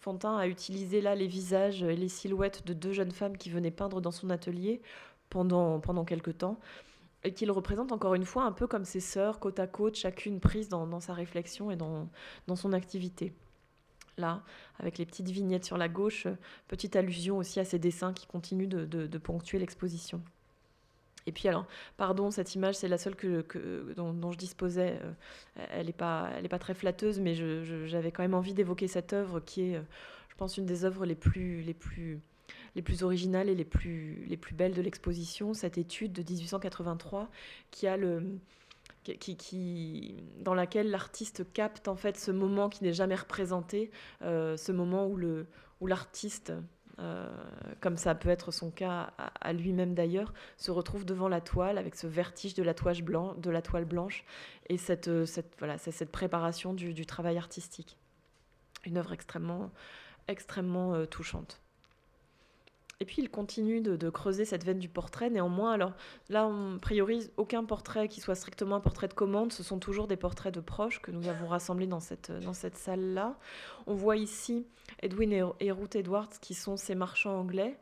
Fantin 0.00 0.36
a 0.36 0.46
utilisé 0.46 1.00
là 1.00 1.14
les 1.14 1.26
visages 1.26 1.82
et 1.82 1.96
les 1.96 2.08
silhouettes 2.08 2.66
de 2.66 2.74
deux 2.74 2.92
jeunes 2.92 3.12
femmes 3.12 3.38
qui 3.38 3.50
venaient 3.50 3.70
peindre 3.70 4.00
dans 4.00 4.10
son 4.10 4.28
atelier 4.30 4.82
pendant, 5.30 5.80
pendant 5.80 6.04
quelques 6.04 6.38
temps, 6.38 6.58
et 7.24 7.32
qu'il 7.32 7.50
représente 7.50 7.92
encore 7.92 8.14
une 8.14 8.24
fois 8.24 8.44
un 8.44 8.52
peu 8.52 8.66
comme 8.66 8.84
ses 8.84 9.00
sœurs, 9.00 9.40
côte 9.40 9.58
à 9.58 9.66
côte, 9.66 9.96
chacune 9.96 10.40
prise 10.40 10.68
dans, 10.68 11.00
sa 11.00 11.12
réflexion 11.12 11.70
et 11.70 11.76
dans, 11.76 12.08
dans 12.46 12.56
son 12.56 12.72
activité. 12.72 13.32
Là, 14.16 14.42
avec 14.78 14.98
les 14.98 15.06
petites 15.06 15.30
vignettes 15.30 15.64
sur 15.64 15.78
la 15.78 15.88
gauche, 15.88 16.26
petite 16.68 16.96
allusion 16.96 17.38
aussi 17.38 17.60
à 17.60 17.64
ces 17.64 17.78
dessins 17.78 18.12
qui 18.12 18.26
continuent 18.26 18.68
de, 18.68 19.18
ponctuer 19.18 19.58
l'exposition. 19.58 20.22
Et 21.26 21.32
puis 21.32 21.48
alors, 21.48 21.66
pardon, 21.96 22.30
cette 22.30 22.54
image, 22.54 22.76
c'est 22.76 22.88
la 22.88 22.98
seule 22.98 23.14
que, 23.14 23.94
dont, 23.94 24.32
je 24.32 24.38
disposais. 24.38 24.98
Euh, 25.02 25.12
elle 25.70 25.86
n'est 25.86 25.92
pas, 25.92 26.30
pas 26.48 26.58
très 26.58 26.74
flatteuse, 26.74 27.20
mais 27.20 27.34
j'avais 27.86 28.10
quand 28.10 28.22
même 28.22 28.34
envie 28.34 28.54
d'évoquer 28.54 28.88
cette 28.88 29.12
œuvre 29.12 29.40
qui 29.40 29.72
est, 29.72 29.80
je 30.28 30.34
pense, 30.36 30.56
une 30.56 30.66
des 30.66 30.84
œuvres 30.84 31.04
les 31.04 31.14
plus, 31.14 31.62
les 31.62 31.74
plus 31.74 32.20
les 32.74 32.82
plus 32.82 33.02
originales 33.02 33.48
et 33.48 33.54
les 33.54 33.64
plus, 33.64 34.24
les 34.26 34.36
plus 34.36 34.54
belles 34.54 34.74
de 34.74 34.82
l'exposition, 34.82 35.54
cette 35.54 35.78
étude 35.78 36.12
de 36.12 36.22
1883 36.22 37.28
qui 37.70 37.86
a 37.86 37.96
le, 37.96 38.38
qui, 39.02 39.36
qui, 39.36 40.22
dans 40.40 40.54
laquelle 40.54 40.90
l'artiste 40.90 41.52
capte 41.52 41.88
en 41.88 41.96
fait 41.96 42.18
ce 42.18 42.30
moment 42.30 42.68
qui 42.68 42.84
n'est 42.84 42.92
jamais 42.92 43.14
représenté, 43.14 43.90
euh, 44.22 44.56
ce 44.56 44.72
moment 44.72 45.06
où, 45.06 45.16
le, 45.16 45.46
où 45.80 45.86
l'artiste, 45.86 46.52
euh, 46.98 47.28
comme 47.80 47.96
ça 47.96 48.14
peut 48.14 48.28
être 48.28 48.50
son 48.50 48.70
cas 48.70 49.12
à, 49.18 49.52
lui-même 49.52 49.94
d'ailleurs, 49.94 50.32
se 50.58 50.70
retrouve 50.70 51.04
devant 51.04 51.28
la 51.28 51.40
toile 51.40 51.78
avec 51.78 51.94
ce 51.94 52.06
vertige 52.06 52.54
de 52.54 52.62
la, 52.62 52.74
toile, 52.74 53.02
blanc, 53.02 53.34
de 53.34 53.50
la 53.50 53.62
toile 53.62 53.86
blanche 53.86 54.24
et 54.68 54.76
cette, 54.76 55.24
cette, 55.24 55.54
voilà, 55.58 55.78
cette 55.78 56.12
préparation 56.12 56.74
du, 56.74 57.06
travail 57.06 57.38
artistique. 57.38 57.96
Une 58.84 58.98
œuvre 58.98 59.12
extrêmement, 59.12 59.70
extrêmement 60.28 60.94
euh, 60.94 61.06
touchante. 61.06 61.60
Et 63.02 63.06
puis 63.06 63.22
il 63.22 63.30
continue 63.30 63.80
de, 63.80 64.10
creuser 64.10 64.44
cette 64.44 64.62
veine 64.62 64.78
du 64.78 64.90
portrait. 64.90 65.30
Néanmoins, 65.30 65.72
alors 65.72 65.92
là, 66.28 66.46
on 66.46 66.78
priorise 66.78 67.32
aucun 67.38 67.64
portrait 67.64 68.08
qui 68.08 68.20
soit 68.20 68.34
strictement 68.34 68.76
un 68.76 68.80
portrait 68.80 69.08
de 69.08 69.14
commande. 69.14 69.52
Ce 69.54 69.62
sont 69.62 69.78
toujours 69.78 70.06
des 70.06 70.18
portraits 70.18 70.52
de 70.52 70.60
proches 70.60 71.00
que 71.00 71.10
nous 71.10 71.26
avons 71.26 71.46
rassemblés 71.46 71.86
dans 71.86 72.00
cette, 72.00 72.30
dans 72.30 72.52
cette 72.52 72.76
salle-là. 72.76 73.38
On 73.86 73.94
voit 73.94 74.18
ici 74.18 74.66
Edwin 75.02 75.32
et, 75.60 75.72
Ruth 75.72 75.96
Edwards 75.96 76.28
qui 76.42 76.52
sont 76.52 76.76
ces 76.76 76.94
marchands 76.94 77.38
anglais. 77.40 77.78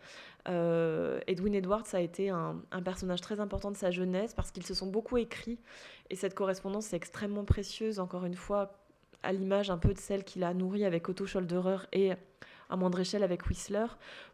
Euh, 0.48 1.18
Edwin 1.26 1.52
Edwards 1.52 1.86
a 1.94 2.00
été 2.00 2.30
un, 2.30 2.62
un, 2.70 2.82
personnage 2.82 3.20
très 3.20 3.40
important 3.40 3.72
de 3.72 3.76
sa 3.76 3.90
jeunesse 3.90 4.34
parce 4.34 4.52
qu'ils 4.52 4.64
se 4.64 4.72
sont 4.72 4.86
beaucoup 4.86 5.16
écrits. 5.16 5.58
Et 6.10 6.14
cette 6.14 6.34
correspondance 6.34 6.92
est 6.92 6.96
extrêmement 6.96 7.44
précieuse, 7.44 7.98
encore 7.98 8.24
une 8.24 8.36
fois, 8.36 8.72
à 9.24 9.32
l'image 9.32 9.68
un 9.68 9.78
peu 9.78 9.92
de 9.92 9.98
celle 9.98 10.22
qu'il 10.22 10.44
a 10.44 10.54
nourrie 10.54 10.84
avec 10.84 11.08
Otto 11.08 11.26
Scholderer 11.26 11.78
et 11.92 12.12
à 12.68 12.76
moindre 12.76 13.00
échelle 13.00 13.22
avec 13.22 13.46
Whistler, 13.46 13.86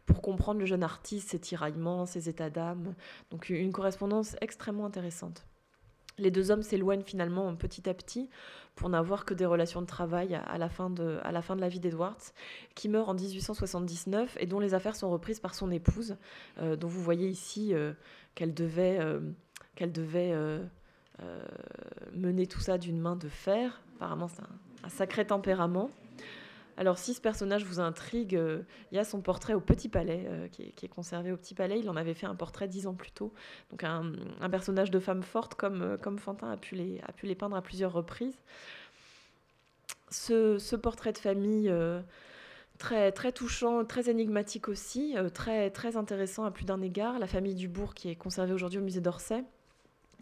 pour 0.05 0.21
comprendre 0.21 0.59
le 0.59 0.65
jeune 0.65 0.83
artiste, 0.83 1.29
ses 1.29 1.39
tiraillements, 1.39 2.05
ses 2.05 2.29
états 2.29 2.49
d'âme. 2.49 2.95
Donc 3.31 3.49
une 3.49 3.71
correspondance 3.71 4.35
extrêmement 4.41 4.85
intéressante. 4.85 5.45
Les 6.17 6.31
deux 6.31 6.49
hommes 6.49 6.63
s'éloignent 6.63 7.03
finalement 7.03 7.53
petit 7.55 7.89
à 7.89 7.93
petit 7.93 8.29
pour 8.75 8.89
n'avoir 8.89 9.25
que 9.25 9.33
des 9.33 9.45
relations 9.45 9.81
de 9.81 9.85
travail 9.85 10.35
à 10.35 10.57
la 10.57 10.69
fin 10.69 10.89
de, 10.89 11.19
à 11.23 11.31
la, 11.31 11.41
fin 11.41 11.55
de 11.55 11.61
la 11.61 11.69
vie 11.69 11.79
d'Edwards, 11.79 12.33
qui 12.73 12.89
meurt 12.89 13.09
en 13.09 13.13
1879 13.13 14.37
et 14.39 14.45
dont 14.45 14.59
les 14.59 14.73
affaires 14.73 14.95
sont 14.95 15.09
reprises 15.09 15.39
par 15.39 15.55
son 15.55 15.71
épouse, 15.71 16.17
euh, 16.59 16.75
dont 16.75 16.87
vous 16.87 17.01
voyez 17.01 17.27
ici 17.27 17.73
euh, 17.73 17.93
qu'elle 18.33 18.53
devait, 18.53 18.97
euh, 18.99 19.19
qu'elle 19.75 19.91
devait 19.91 20.33
mener 22.13 22.47
tout 22.47 22.59
ça 22.59 22.77
d'une 22.77 22.99
main 22.99 23.15
de 23.15 23.29
fer. 23.29 23.81
Apparemment, 23.95 24.27
c'est 24.27 24.41
un, 24.41 24.89
sacré 24.89 25.25
tempérament. 25.25 25.89
Alors, 26.77 26.97
si 26.97 27.13
ce 27.13 27.21
personnage 27.21 27.63
vous 27.63 27.79
intrigue, 27.79 28.35
euh, 28.35 28.63
il 28.91 28.95
y 28.95 28.99
a 28.99 29.05
son 29.05 29.21
portrait 29.21 29.53
au 29.53 29.61
Petit 29.61 29.87
Palais, 29.87 30.25
euh, 30.27 30.47
qui, 30.49 30.63
est, 30.63 30.87
conservé 30.87 31.31
au 31.31 31.37
Petit 31.37 31.55
Palais. 31.55 31.79
Il 31.79 31.89
en 31.89 31.95
avait 31.95 32.13
fait 32.13 32.25
un 32.25 32.35
portrait 32.35 32.67
dix 32.67 32.85
ans 32.85 32.93
plus 32.93 33.11
tôt. 33.11 33.33
Donc, 33.71 33.83
un, 33.83 34.11
personnage 34.49 34.91
de 34.91 34.99
femme 34.99 35.23
forte, 35.23 35.55
comme, 35.55 35.81
euh, 35.81 36.17
Fantin 36.17 36.51
a 36.51 36.57
pu, 36.57 36.75
les, 36.75 37.01
a 37.07 37.13
pu 37.13 37.27
les 37.27 37.35
peindre 37.35 37.55
à 37.55 37.61
plusieurs 37.61 37.93
reprises. 37.93 38.37
Ce, 40.09 40.75
portrait 40.75 41.13
de 41.13 41.17
famille 41.17 41.73
très, 42.77 43.11
très 43.11 43.31
touchant, 43.31 43.83
très 43.85 44.09
énigmatique 44.09 44.69
aussi, 44.69 45.15
très, 45.33 45.71
très 45.71 45.97
intéressant 45.97 46.45
à 46.45 46.51
plus 46.51 46.65
d'un 46.65 46.81
égard. 46.81 47.19
La 47.19 47.27
famille 47.27 47.55
Dubourg, 47.55 47.93
qui 47.93 48.09
est 48.09 48.15
conservée 48.15 48.53
aujourd'hui 48.53 48.79
au 48.79 48.83
musée 48.83 49.01
d'Orsay, 49.01 49.43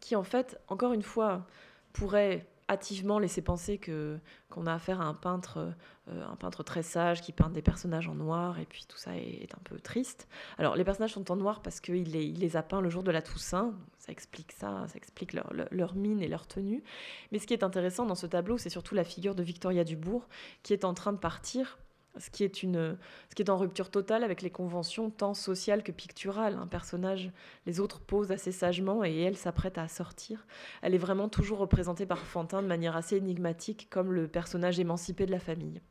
qui, 0.02 0.16
en 0.16 0.24
fait, 0.24 0.60
encore 0.68 0.94
une 0.94 1.04
fois, 1.04 1.46
pourrait 1.92 2.48
hâtivement 2.70 3.20
laisser 3.20 3.42
penser 3.42 3.78
que 3.78 4.20
qu'on 4.50 4.68
a 4.68 4.74
affaire 4.74 5.02
à 5.02 5.06
un 5.06 5.14
peintre, 5.14 5.74
euh, 6.10 6.26
un 6.26 6.36
peintre 6.36 6.64
très 6.64 6.84
sage 6.84 7.22
qui 7.22 7.32
peint 7.32 7.50
des 7.50 7.62
personnages 7.62 8.08
en 8.08 8.16
noir 8.16 8.60
et 8.60 8.66
puis 8.66 8.86
tout 8.88 8.98
ça 8.98 9.18
est, 9.18 9.54
un 9.54 9.62
peu 9.64 9.80
triste. 9.80 10.28
Alors 10.58 10.76
les 10.76 10.84
personnages 10.84 11.14
sont 11.14 11.32
en 11.32 11.36
noir 11.36 11.62
parce 11.62 11.80
qu'il 11.80 12.12
les, 12.12 12.24
il 12.24 12.40
les 12.40 12.56
a 12.56 12.64
peints 12.64 12.82
le 12.82 12.90
jour 12.90 13.04
de 13.04 13.12
la 13.12 13.22
Toussaint, 13.22 13.74
ça 13.98 14.12
explique 14.12 14.52
ça, 14.52 14.86
ça 14.88 14.96
explique 14.96 15.34
leur, 15.34 15.52
leur, 15.72 15.96
mine 15.96 16.22
et 16.22 16.28
leur 16.28 16.48
tenue. 16.48 16.84
Mais 17.32 17.40
ce 17.40 17.48
qui 17.48 17.54
est 17.54 17.64
intéressant 17.64 18.06
dans 18.06 18.16
ce 18.16 18.28
tableau, 18.28 18.58
c'est 18.58 18.70
surtout 18.70 18.96
la 18.96 19.04
figure 19.04 19.36
de 19.36 19.44
Victoria 19.44 19.84
Dubourg 19.84 20.28
qui 20.62 20.74
est 20.74 20.86
en 20.86 20.94
train 20.94 21.14
de 21.14 21.18
partir 21.20 21.78
ce 22.18 22.30
qui 22.30 22.44
est, 22.44 22.64
une, 22.64 22.98
ce 23.30 23.36
qui 23.36 23.42
est 23.42 23.50
en 23.50 23.58
rupture 23.58 23.90
totale 23.90 24.24
avec 24.24 24.42
les 24.42 24.52
conventions 24.52 25.10
tant 25.10 25.34
sociales 25.34 25.84
que 25.84 25.92
picturales. 25.92 26.56
Un 26.56 26.68
personnage, 26.68 27.32
les 27.66 27.80
autres 27.80 28.00
posent 28.00 28.32
assez 28.32 28.52
sagement 28.52 29.04
et 29.04 29.18
elle 29.22 29.38
s'apprête 29.38 29.78
à 29.78 29.88
sortir. 29.88 30.46
Elle 30.82 30.94
est 30.94 31.00
vraiment 31.00 31.30
toujours 31.30 31.60
représentée 31.60 32.06
par 32.06 32.20
Fantin 32.20 32.62
de 32.62 32.68
manière 32.68 32.96
assez 32.96 33.18
énigmatique 33.18 33.88
comme 33.90 34.12
le 34.14 34.28
personnage 34.28 34.80
émancipé 34.80 35.26
de 35.26 35.32
la 35.32 35.40
famille. 35.40 35.82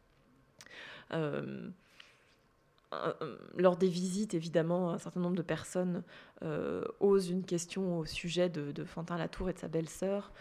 Euh, 2.92 3.36
lors 3.56 3.76
des 3.76 3.88
visites, 3.88 4.34
évidemment, 4.34 4.90
un 4.90 4.98
certain 4.98 5.20
nombre 5.20 5.36
de 5.36 5.42
personnes 5.42 6.02
euh, 6.42 6.84
osent 7.00 7.30
une 7.30 7.44
question 7.44 7.98
au 7.98 8.04
sujet 8.04 8.48
de, 8.48 8.84
Fantin 8.84 9.16
Latour 9.16 9.48
et 9.48 9.52
de 9.54 9.58
sa 9.58 9.68
belle-sœur. 9.68 10.32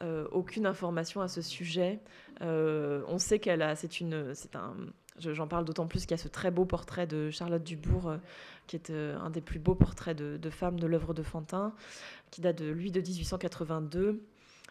Euh, 0.00 0.26
aucune 0.32 0.66
information 0.66 1.20
à 1.20 1.28
ce 1.28 1.42
sujet. 1.42 2.00
on 2.40 3.18
sait 3.18 3.38
qu'elle 3.38 3.62
a, 3.62 3.76
c'est 3.76 4.00
une, 4.00 4.34
c'est 4.34 4.56
un, 4.56 4.74
J'en 5.18 5.46
parle 5.46 5.64
d'autant 5.64 5.86
plus 5.86 6.02
qu'il 6.02 6.12
y 6.12 6.14
a 6.14 6.22
ce 6.22 6.28
très 6.28 6.50
beau 6.50 6.64
portrait 6.64 7.06
de 7.06 7.30
Charlotte 7.30 7.62
Dubourg, 7.62 8.08
euh, 8.08 8.16
qui 8.66 8.76
est 8.76 8.90
euh, 8.90 9.18
un 9.18 9.30
des 9.30 9.40
plus 9.40 9.58
beaux 9.58 9.74
portraits 9.74 10.16
de, 10.16 10.50
femmes 10.50 10.80
de 10.80 10.86
l'œuvre 10.86 11.12
de 11.12 11.22
Fantin, 11.22 11.74
qui 12.30 12.40
date 12.40 12.58
de 12.58 12.70
lui 12.70 12.90
de 12.90 13.00
1882. 13.00 14.22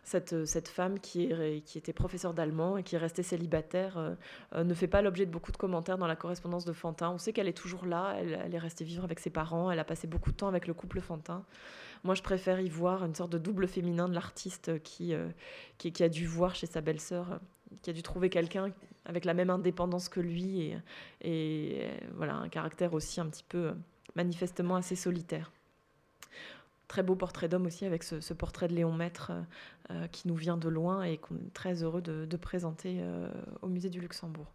Cette, 0.03 0.33
euh, 0.33 0.45
cette 0.45 0.67
femme 0.67 0.99
qui 0.99 1.29
était 1.75 1.93
professeure 1.93 2.33
d'allemand 2.33 2.75
et 2.75 2.83
qui 2.83 2.95
est 2.95 2.97
restée 2.97 3.21
célibataire 3.21 4.15
ne 4.55 4.73
fait 4.73 4.87
pas 4.87 5.03
l'objet 5.03 5.27
de 5.27 5.31
beaucoup 5.31 5.51
de 5.51 5.57
commentaires 5.57 5.99
dans 5.99 6.07
la 6.07 6.15
correspondance 6.15 6.65
de 6.65 6.73
Fantin. 6.73 7.11
On 7.11 7.19
sait 7.19 7.33
qu'elle 7.33 7.47
est 7.47 7.53
toujours 7.53 7.85
là, 7.85 8.15
elle, 8.17 8.55
est 8.55 8.59
restée 8.59 8.83
vivre 8.83 9.03
avec 9.03 9.19
ses 9.19 9.29
parents, 9.29 9.69
elle 9.69 9.77
a 9.77 9.83
passé 9.83 10.07
beaucoup 10.07 10.31
de 10.31 10.37
temps 10.37 10.47
avec 10.47 10.65
le 10.65 10.73
couple 10.73 11.01
Fantin. 11.01 11.45
Moi, 12.03 12.15
je 12.15 12.23
préfère 12.23 12.59
y 12.59 12.67
voir 12.67 13.05
une 13.05 13.13
sorte 13.13 13.31
de 13.31 13.37
double 13.37 13.67
féminin 13.67 14.09
de 14.09 14.15
l'artiste 14.15 14.81
qui, 14.81 15.13
qui, 15.77 15.93
qui, 15.93 16.03
a 16.03 16.09
dû 16.09 16.25
voir 16.25 16.55
chez 16.55 16.65
sa 16.65 16.81
belle-sœur 16.81 17.39
qui 17.81 17.89
a 17.89 17.93
dû 17.93 18.03
trouver 18.03 18.29
quelqu'un 18.29 18.71
avec 19.05 19.25
la 19.25 19.33
même 19.33 19.49
indépendance 19.49 20.09
que 20.09 20.19
lui 20.19 20.61
et, 20.61 20.77
et, 21.21 21.89
voilà 22.15 22.35
un 22.35 22.49
caractère 22.49 22.93
aussi 22.93 23.19
un 23.19 23.27
petit 23.27 23.45
peu 23.47 23.73
manifestement 24.15 24.75
assez 24.75 24.95
solitaire. 24.95 25.51
très 26.87 27.03
beau 27.03 27.15
portrait 27.15 27.47
d'homme 27.47 27.65
aussi 27.65 27.85
avec 27.85 28.03
ce, 28.03 28.33
portrait 28.33 28.67
de 28.67 28.73
Léon 28.73 28.93
Maître 28.93 29.31
qui 30.11 30.27
nous 30.27 30.35
vient 30.35 30.57
de 30.57 30.69
loin 30.69 31.03
et 31.03 31.17
qu'on 31.17 31.35
est 31.35 31.53
très 31.53 31.83
heureux 31.83 32.01
de, 32.01 32.37
présenter 32.37 33.01
au 33.61 33.67
musée 33.67 33.89
du 33.89 33.99
Luxembourg. 34.01 34.51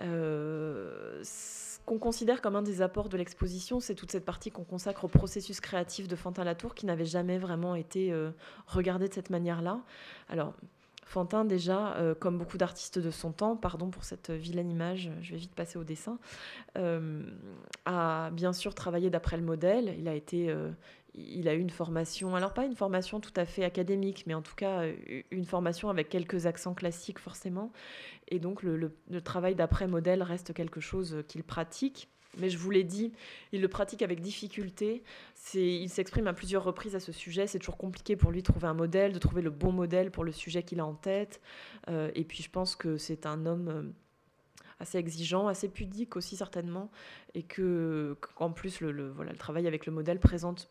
ce 0.00 1.78
qu'on 1.86 1.98
considère 1.98 2.42
comme 2.42 2.56
un 2.56 2.62
des 2.62 2.82
apports 2.82 3.08
de 3.08 3.16
l'exposition, 3.16 3.80
c'est 3.80 3.94
toute 3.94 4.10
cette 4.10 4.24
partie 4.24 4.50
qu'on 4.50 4.64
consacre 4.64 5.04
au 5.04 5.08
processus 5.08 5.60
créatif 5.60 6.08
de 6.08 6.16
Fantin 6.16 6.44
Latour 6.44 6.74
qui 6.74 6.86
n'avait 6.86 7.06
jamais 7.06 7.38
vraiment 7.38 7.74
été 7.74 8.14
regardé 8.66 9.08
de 9.08 9.14
cette 9.14 9.30
manière-là. 9.30 9.80
Alors, 10.28 10.54
Fantin, 11.08 11.46
déjà, 11.46 11.94
euh, 11.94 12.14
comme 12.14 12.36
beaucoup 12.36 12.58
d'artistes 12.58 12.98
de 12.98 13.10
son 13.10 13.32
temps, 13.32 13.56
pardon 13.56 13.88
pour 13.88 14.04
cette 14.04 14.30
vilaine 14.30 14.70
image, 14.70 15.10
je 15.22 15.32
vais 15.32 15.38
vite 15.38 15.54
passer 15.54 15.78
au 15.78 15.84
dessin, 15.84 16.18
euh, 16.76 17.22
a 17.86 18.28
bien 18.30 18.52
sûr 18.52 18.74
travaillé 18.74 19.08
d'après 19.08 19.38
le 19.38 19.42
modèle. 19.42 19.94
Il 19.98 20.06
a 20.06 20.14
été, 20.14 20.50
euh, 20.50 20.70
il 21.14 21.48
a 21.48 21.54
eu 21.54 21.60
une 21.60 21.70
formation, 21.70 22.34
alors 22.36 22.52
pas 22.52 22.66
une 22.66 22.76
formation 22.76 23.20
tout 23.20 23.32
à 23.36 23.46
fait 23.46 23.64
académique, 23.64 24.24
mais 24.26 24.34
en 24.34 24.42
tout 24.42 24.54
cas 24.54 24.82
une 25.30 25.46
formation 25.46 25.88
avec 25.88 26.10
quelques 26.10 26.44
accents 26.44 26.74
classiques 26.74 27.18
forcément. 27.18 27.72
Et 28.28 28.38
donc 28.38 28.62
le 28.62 29.20
travail 29.24 29.54
d'après 29.54 29.86
modèle 29.86 30.22
reste 30.22 30.52
quelque 30.52 30.80
chose 30.80 31.24
qu'il 31.26 31.42
pratique 31.42 32.10
mais 32.38 32.50
je 32.50 32.58
vous 32.58 32.70
l'ai 32.70 32.84
dit, 32.84 33.12
il 33.52 33.60
le 33.60 33.68
pratique 33.68 34.02
avec 34.02 34.20
difficulté. 34.20 35.02
Il 35.54 35.88
s'exprime 35.88 36.26
à 36.26 36.32
plusieurs 36.32 36.64
reprises 36.64 36.94
à 36.94 37.00
ce 37.00 37.12
sujet. 37.12 37.46
C'est 37.46 37.58
toujours 37.58 37.76
compliqué 37.76 38.16
pour 38.16 38.30
lui 38.30 38.42
de 38.42 38.46
trouver 38.46 38.66
un 38.66 38.74
modèle, 38.74 39.12
de 39.12 39.18
trouver 39.18 39.42
le 39.42 39.50
bon 39.50 39.72
modèle 39.72 40.10
pour 40.10 40.24
le 40.24 40.32
sujet 40.32 40.62
qu'il 40.62 40.80
a 40.80 40.86
en 40.86 40.94
tête. 40.94 41.40
Euh, 41.88 42.10
et 42.14 42.24
puis 42.24 42.42
je 42.42 42.50
pense 42.50 42.76
que 42.76 42.96
c'est 42.96 43.26
un 43.26 43.46
homme 43.46 43.68
euh, 43.68 43.82
assez 44.80 44.98
exigeant, 44.98 45.48
assez 45.48 45.68
pudique 45.68 46.16
aussi 46.16 46.36
certainement, 46.36 46.90
et 47.34 47.42
que 47.42 48.16
qu'en 48.20 48.50
plus 48.50 48.80
le, 48.80 49.14
travail 49.38 49.66
avec 49.66 49.86
le 49.86 49.92
modèle 49.92 50.20
présente 50.20 50.70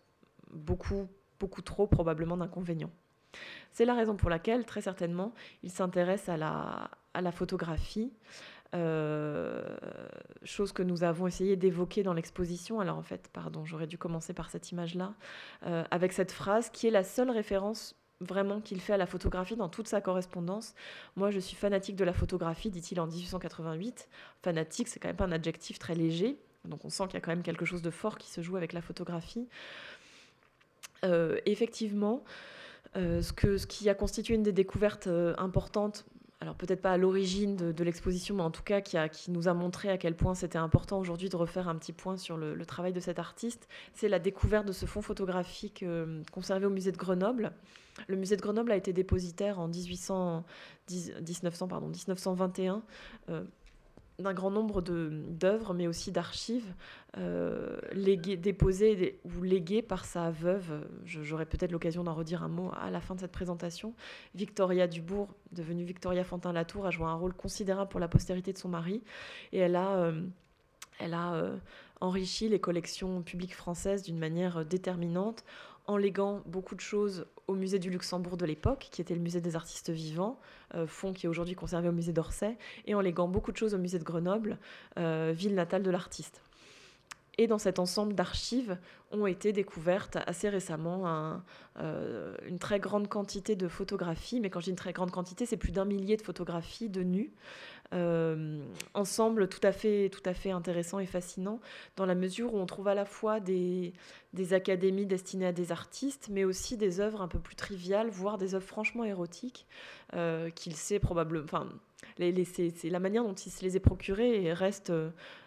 beaucoup, 0.52 1.08
beaucoup 1.40 1.62
trop 1.62 1.88
probablement 1.88 2.38
d'inconvénients. 2.38 2.92
C'est 3.72 3.86
la 3.86 3.94
raison 3.94 4.16
pour 4.16 4.30
laquelle, 4.30 4.66
très 4.66 4.82
certainement, 4.82 5.34
il 5.62 5.70
s'intéresse 5.70 6.30
à 6.30 6.38
la 6.38 7.32
photographie, 7.32 8.12
euh, 8.74 9.62
chose 10.44 10.72
que 10.72 10.84
nous 10.84 11.04
avons 11.04 11.28
essayé 11.28 11.56
d'évoquer 11.56 12.04
dans 12.04 12.14
l'exposition. 12.14 12.80
Alors 12.80 12.98
en 12.98 13.04
fait, 13.04 13.30
pardon, 13.32 13.66
j'aurais 13.66 13.88
dû 13.88 13.98
commencer 13.98 14.34
par 14.34 14.50
cette 14.50 14.72
image-là, 14.72 15.14
euh, 15.66 15.84
avec 15.92 16.14
cette 16.14 16.32
phrase 16.32 16.70
qui 16.70 16.88
est 16.88 16.92
la 16.92 17.04
seule 17.04 17.30
référence 17.30 17.96
vraiment 18.20 18.62
qu'il 18.62 18.82
fait 18.82 18.94
à 18.94 18.98
la 18.98 19.06
photographie 19.06 19.56
dans 19.56 19.70
toute 19.70 19.88
sa 19.88 20.02
correspondance. 20.02 20.74
Moi, 21.16 21.30
je 21.30 21.40
suis 21.40 21.56
fanatique 21.56 21.96
de 21.96 22.04
la 22.04 22.14
photographie, 22.14 22.72
dit-il 22.72 23.00
en 23.00 23.06
1888. 23.06 24.10
Fanatique, 24.42 24.88
c'est 24.88 25.00
quand 25.00 25.10
même 25.10 25.16
pas 25.16 25.26
un 25.26 25.32
adjectif 25.32 25.78
très 25.80 25.94
léger. 25.94 26.38
Donc 26.66 26.84
on 26.84 26.90
sent 26.90 27.04
qu'il 27.06 27.14
y 27.14 27.18
a 27.18 27.22
quand 27.22 27.32
même 27.32 27.44
quelque 27.44 27.66
chose 27.66 27.82
de 27.82 27.92
fort 27.92 28.18
qui 28.18 28.30
se 28.30 28.42
joue 28.42 28.58
avec 28.58 28.74
la 28.74 28.82
photographie. 28.82 29.48
Euh, 31.06 31.38
effectivement, 31.46 32.24
ce, 32.96 33.66
qui 33.68 33.88
a 33.90 33.94
constitué 33.94 34.34
une 34.34 34.42
des 34.42 34.52
découvertes 34.52 35.08
importantes 35.38 36.06
alors 36.40 36.56
peut-être 36.56 36.82
pas 36.82 36.92
à 36.92 36.98
l'origine 36.98 37.56
de, 37.56 37.84
l'exposition, 37.84 38.36
mais 38.36 38.44
en 38.44 38.52
tout 38.52 38.62
cas 38.62 38.80
qui, 38.82 38.98
nous 39.32 39.48
a 39.48 39.54
montré 39.54 39.90
à 39.90 39.98
quel 39.98 40.16
point 40.16 40.36
c'était 40.36 40.60
important 40.60 41.00
aujourd'hui 41.00 41.30
de 41.30 41.36
refaire 41.36 41.68
un 41.68 41.76
petit 41.76 41.94
point 41.94 42.16
sur 42.18 42.38
le, 42.38 42.64
travail 42.66 42.94
de 42.94 43.00
cet 43.00 43.18
artiste, 43.18 43.68
c'est 43.94 44.08
la 44.08 44.20
découverte 44.20 44.68
de 44.68 44.72
ce 44.72 44.86
fonds 44.86 45.02
photographique 45.02 45.82
euh, 45.82 46.22
conservé 46.32 46.68
au 46.68 46.70
musée 46.70 46.92
de 46.92 46.98
Grenoble. 46.98 47.54
Le 48.08 48.16
musée 48.16 48.36
de 48.36 48.42
Grenoble 48.42 48.72
a 48.72 48.76
été 48.76 48.94
dépositaire 48.94 49.60
en 49.60 49.68
1800, 49.68 50.46
1900, 50.92 51.68
pardon, 51.68 51.88
1921 51.88 52.84
d'un 54.20 54.34
grand 54.34 54.50
nombre 54.50 54.82
d'œuvres, 54.82 55.74
mais 55.74 55.88
aussi 55.88 56.12
d'archives 56.12 56.74
euh, 57.18 57.80
déposées 57.94 59.20
ou 59.24 59.44
léguées 59.44 59.84
par 59.84 60.06
sa 60.06 60.32
veuve. 60.32 60.88
J'aurai 61.06 61.46
peut-être 61.46 61.72
l'occasion 61.72 62.04
d'en 62.04 62.16
redire 62.16 62.42
un 62.42 62.48
mot 62.48 62.72
à 62.82 62.90
la 62.90 63.00
fin 63.00 63.14
de 63.14 63.20
cette 63.20 63.32
présentation. 63.32 63.94
Victoria 64.34 64.88
Dubourg, 64.88 65.30
devenue 65.52 65.84
Victoria 65.84 66.24
Fantin-Latour, 66.24 66.88
a 66.88 66.92
joué 66.92 67.06
un 67.06 67.14
rôle 67.14 67.34
considérable 67.34 67.90
pour 67.90 68.00
la 68.00 68.08
postérité 68.08 68.54
de 68.54 68.58
son 68.58 68.70
mari. 68.70 69.04
Et 69.52 69.60
elle 69.60 69.76
a, 69.76 69.98
euh, 69.98 70.22
elle 71.00 71.14
a 71.14 71.36
euh, 71.36 71.58
enrichi 72.02 72.50
les 72.50 72.60
collections 72.60 73.22
publiques 73.22 73.56
françaises 73.56 74.02
d'une 74.02 74.18
manière 74.18 74.66
déterminante 74.66 75.44
en 75.86 75.96
léguant 75.96 76.42
beaucoup 76.46 76.76
de 76.76 76.82
choses 76.82 77.28
au 77.48 77.56
musée 77.56 77.80
du 77.80 77.90
Luxembourg 77.90 78.38
de 78.38 78.46
l'époque, 78.46 78.88
qui 78.92 79.02
était 79.02 79.16
le 79.16 79.22
musée 79.22 79.42
des 79.42 79.56
artistes 79.56 79.90
vivants, 79.90 80.40
euh, 80.76 80.86
fonds 80.86 81.14
qui 81.14 81.26
est 81.26 81.30
aujourd'hui 81.30 81.56
conservé 81.56 81.90
au 81.90 81.94
musée 81.94 82.14
d'Orsay, 82.14 82.58
et 82.86 82.94
en 82.94 83.02
léguant 83.02 83.28
beaucoup 83.28 83.52
de 83.52 83.58
choses 83.58 83.74
au 83.74 83.78
musée 83.78 84.00
de 84.00 84.04
Grenoble, 84.04 84.58
euh, 84.98 85.34
ville 85.36 85.56
natale 85.56 85.84
de 85.84 85.92
l'artiste. 85.92 86.42
Et 87.38 87.46
dans 87.46 87.60
cet 87.60 87.78
ensemble 87.78 88.16
d'archives 88.16 88.78
ont 89.12 89.28
été 89.28 89.54
découvertes 89.54 90.18
assez 90.26 90.50
récemment 90.50 91.40
euh, 91.78 92.36
une 92.48 92.58
très 92.58 92.80
grande 92.80 93.08
quantité 93.08 93.56
de 93.56 93.68
photographies, 93.68 94.40
mais 94.40 94.50
quand 94.50 94.60
dis 94.60 94.72
une 94.72 94.76
très 94.76 94.94
grande 94.94 95.12
quantité, 95.12 95.46
c'est 95.46 95.58
plus 95.58 95.72
d'un 95.72 95.86
millier 95.86 96.18
de 96.18 96.24
photographies 96.24 96.90
de 96.90 97.04
nus, 97.04 97.32
euh, 97.94 98.60
ensemble 98.96 99.48
tout 99.48 99.60
à, 99.64 99.72
fait, 99.72 100.10
tout 100.10 100.28
intéressant 100.28 101.00
et 101.00 101.06
fascinant, 101.06 101.60
dans 101.96 102.06
la 102.06 102.16
mesure 102.16 102.54
où 102.54 102.58
on 102.58 102.66
trouve 102.66 102.88
à 102.88 102.96
la 102.96 103.06
fois 103.06 103.40
des, 103.40 103.94
académies 104.52 105.06
destinées 105.06 105.48
à 105.48 105.52
des 105.54 105.72
artistes, 105.72 106.30
mais 106.32 106.44
aussi 106.44 106.76
des 106.76 107.00
œuvres 107.00 107.22
un 107.22 107.28
peu 107.28 107.40
plus 107.40 107.56
triviales, 107.56 108.10
voire 108.10 108.38
des 108.38 108.56
œuvres 108.56 108.66
franchement 108.66 109.04
érotiques, 109.04 109.68
euh, 110.16 110.50
qu'il 110.50 110.76
sait 110.76 111.00
probablement... 111.00 111.66
c'est 112.18 112.90
la 112.90 113.00
manière 113.00 113.24
dont 113.24 113.34
il 113.34 113.52
se 113.52 113.64
les 113.64 113.76
est 113.76 113.80
procurées 113.80 114.54
reste, 114.54 114.92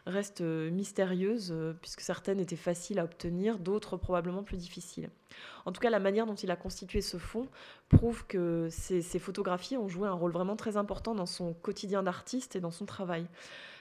reste 0.06 0.40
mystérieuse, 0.40 1.54
puisque 1.80 2.00
certaines 2.00 2.40
étaient 2.40 2.56
faciles 2.56 2.98
à 2.98 3.04
obtenir, 3.04 3.58
d'autres 3.58 3.96
probablement 3.96 4.42
plus 4.42 4.56
difficiles. 4.56 5.10
En 5.64 5.72
tout 5.72 5.80
cas, 5.80 5.90
la 5.90 6.00
manière 6.00 6.26
dont 6.26 6.34
il 6.34 6.50
a 6.50 6.56
constitué 6.56 7.00
ce 7.00 7.18
fonds 7.18 7.48
prouve 7.88 8.26
que 8.26 8.68
ces, 8.70 9.02
photographies 9.18 9.76
ont 9.76 9.88
joué 9.88 10.08
un 10.08 10.12
rôle 10.12 10.32
vraiment 10.32 10.56
très 10.56 10.76
important 10.76 11.14
dans 11.14 11.26
son 11.26 11.54
quotidien 11.54 12.02
d'artiste 12.02 12.56
et 12.56 12.60
dans 12.60 12.70
son 12.70 12.86
travail. 12.86 13.26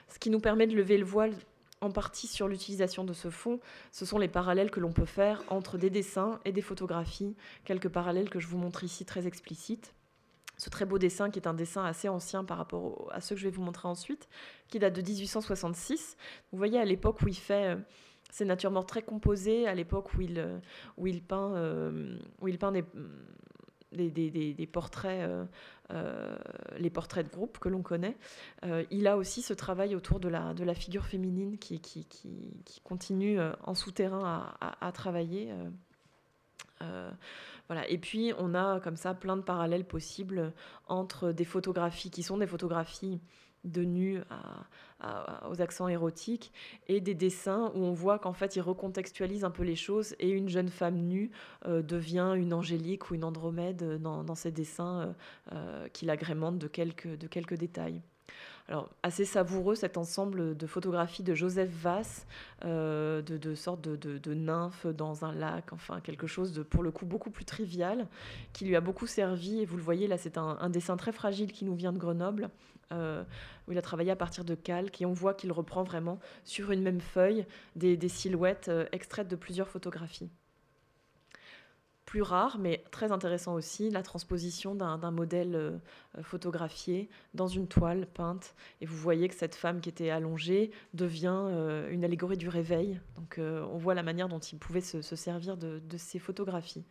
Ce 0.08 0.18
qui 0.18 0.30
nous 0.30 0.40
permet 0.40 0.66
de 0.66 0.76
lever 0.76 0.98
le 0.98 1.04
voile 1.04 1.34
en 1.80 1.90
partie 1.90 2.26
sur 2.26 2.46
l'utilisation 2.46 3.04
de 3.04 3.12
ce 3.12 3.30
fonds, 3.30 3.58
ce 3.90 4.04
sont 4.04 4.18
les 4.18 4.28
parallèles 4.28 4.70
que 4.70 4.80
l'on 4.80 4.92
peut 4.92 5.06
faire 5.06 5.42
entre 5.48 5.78
des 5.78 5.88
dessins 5.88 6.40
et 6.44 6.52
des 6.52 6.60
photographies, 6.60 7.34
quelques 7.64 7.88
parallèles 7.88 8.28
que 8.28 8.38
je 8.38 8.48
vous 8.48 8.58
montre 8.58 8.84
ici 8.84 9.04
très 9.04 9.26
explicites. 9.26 9.94
Ce 10.60 10.68
très 10.68 10.84
beau 10.84 10.98
dessin, 10.98 11.30
qui 11.30 11.38
est 11.38 11.48
un 11.48 11.54
dessin 11.54 11.84
assez 11.84 12.08
ancien 12.08 12.44
par 12.44 12.58
rapport 12.58 13.10
à 13.12 13.20
ceux 13.20 13.34
que 13.34 13.40
je 13.40 13.48
vais 13.48 13.54
vous 13.54 13.62
montrer 13.62 13.88
ensuite, 13.88 14.28
qui 14.68 14.78
date 14.78 14.94
de 14.94 15.00
1866. 15.00 16.16
Vous 16.52 16.58
voyez 16.58 16.78
à 16.78 16.84
l'époque 16.84 17.22
où 17.22 17.28
il 17.28 17.36
fait 17.36 17.74
euh, 17.74 17.76
c'est 18.30 18.44
natures 18.44 18.70
mortes 18.70 18.88
très 18.88 19.02
composées 19.02 19.66
à 19.66 19.74
l'époque 19.74 20.14
où 20.14 20.20
il, 20.20 20.38
euh, 20.38 20.58
où 20.96 21.06
il 21.06 21.22
peint, 21.22 21.54
euh, 21.54 22.16
où 22.40 22.48
il 22.48 22.58
peint 22.58 22.72
des, 22.72 22.84
des, 23.92 24.10
des, 24.30 24.66
portraits, 24.66 25.28
euh, 25.90 26.36
les 26.78 26.90
portraits 26.90 27.26
de 27.26 27.32
groupe 27.32 27.58
que 27.58 27.68
l'on 27.68 27.82
connaît. 27.82 28.16
il 28.90 29.08
a 29.08 29.16
aussi 29.16 29.42
ce 29.42 29.52
travail 29.52 29.96
autour 29.96 30.20
de 30.20 30.28
la, 30.28 30.54
de 30.54 30.62
la 30.62 30.74
figure 30.74 31.04
féminine 31.04 31.58
qui, 31.58 31.80
qui, 31.80 32.04
qui, 32.04 32.62
qui 32.64 32.80
continue 32.82 33.40
en 33.64 33.74
souterrain 33.74 34.54
à, 34.60 34.86
à, 34.86 34.92
travailler. 34.92 35.52
Voilà. 37.70 37.88
Et 37.88 37.98
puis, 37.98 38.32
on 38.36 38.52
a 38.56 38.80
comme 38.80 38.96
ça 38.96 39.14
plein 39.14 39.36
de 39.36 39.42
parallèles 39.42 39.84
possibles 39.84 40.52
entre 40.88 41.30
des 41.30 41.44
photographies 41.44 42.10
qui 42.10 42.24
sont 42.24 42.36
des 42.36 42.48
photographies 42.48 43.20
de 43.62 43.84
nus 43.84 44.18
aux 45.48 45.62
accents 45.62 45.86
érotiques 45.86 46.52
et 46.88 47.00
des 47.00 47.14
dessins 47.14 47.70
où 47.76 47.84
on 47.84 47.92
voit 47.92 48.18
qu'en 48.18 48.32
fait 48.32 48.56
il 48.56 48.60
recontextualise 48.60 49.44
un 49.44 49.50
peu 49.50 49.62
les 49.62 49.76
choses 49.76 50.16
et 50.18 50.30
une 50.30 50.48
jeune 50.48 50.70
femme 50.70 50.96
nue 50.96 51.30
euh, 51.66 51.80
devient 51.80 52.32
une 52.36 52.52
angélique 52.52 53.10
ou 53.10 53.14
une 53.14 53.24
andromède 53.24 54.00
dans, 54.00 54.34
ces 54.34 54.50
dessins 54.50 55.00
euh, 55.00 55.12
euh, 55.52 55.88
qu'il 55.90 56.10
agrémente 56.10 56.58
de 56.58 56.66
quelques 56.66 57.54
détails. 57.54 58.02
Alors, 58.70 58.88
assez 59.02 59.24
savoureux 59.24 59.74
cet 59.74 59.96
ensemble 59.96 60.56
de 60.56 60.66
photographies 60.68 61.24
de 61.24 61.34
Joseph 61.34 61.70
Vass, 61.70 62.24
de, 62.62 63.20
de 63.20 63.54
sortes 63.56 63.80
de, 63.80 63.96
de, 63.96 64.34
nymphes 64.34 64.86
dans 64.86 65.24
un 65.24 65.34
lac, 65.34 65.72
enfin 65.72 66.00
quelque 66.00 66.28
chose 66.28 66.52
de 66.52 66.62
pour 66.62 66.84
le 66.84 66.92
coup 66.92 67.04
beaucoup 67.04 67.30
plus 67.30 67.44
trivial, 67.44 68.06
qui 68.52 68.64
lui 68.64 68.76
a 68.76 68.80
beaucoup 68.80 69.08
servi. 69.08 69.60
Et 69.60 69.64
vous 69.64 69.76
le 69.76 69.82
voyez 69.82 70.06
là, 70.06 70.16
c'est 70.18 70.38
un, 70.38 70.70
dessin 70.70 70.96
très 70.96 71.10
fragile 71.10 71.50
qui 71.50 71.64
nous 71.64 71.74
vient 71.74 71.92
de 71.92 71.98
Grenoble, 71.98 72.48
euh, 72.92 73.24
où 73.66 73.72
il 73.72 73.78
a 73.78 73.82
travaillé 73.82 74.12
à 74.12 74.16
partir 74.16 74.44
de 74.44 74.54
calque, 74.54 75.02
et 75.02 75.06
on 75.06 75.12
voit 75.12 75.34
qu'il 75.34 75.50
reprend 75.50 75.82
vraiment 75.82 76.20
sur 76.44 76.70
une 76.70 76.82
même 76.82 77.00
feuille 77.00 77.46
des, 77.74 78.08
silhouettes 78.08 78.68
euh, 78.68 78.86
extraites 78.92 79.28
de 79.28 79.36
plusieurs 79.36 79.68
photographies. 79.68 80.30
Plus 82.10 82.22
rare, 82.22 82.58
mais 82.58 82.82
très 82.90 83.12
intéressant 83.12 83.54
aussi, 83.54 83.88
la 83.88 84.02
transposition 84.02 84.74
d'un 84.74 85.10
modèle 85.12 85.54
euh, 85.54 85.78
photographié 86.22 87.08
dans 87.34 87.46
une 87.46 87.68
toile 87.68 88.06
peinte. 88.06 88.54
Et 88.80 88.86
vous 88.86 88.96
voyez 88.96 89.28
que 89.28 89.34
cette 89.34 89.54
femme 89.54 89.80
qui 89.80 89.88
était 89.88 90.10
allongée 90.10 90.72
devient 90.92 91.86
une 91.90 92.04
allégorie 92.04 92.36
du 92.36 92.48
réveil. 92.48 93.00
Donc 93.14 93.38
on 93.38 93.78
voit 93.78 93.94
la 93.94 94.02
manière 94.02 94.28
dont 94.28 94.40
il 94.40 94.58
pouvait 94.58 94.80
se, 94.80 95.00
servir 95.00 95.56
de, 95.56 95.80
de 95.88 95.96
ces 95.96 96.18
photographies 96.18 96.84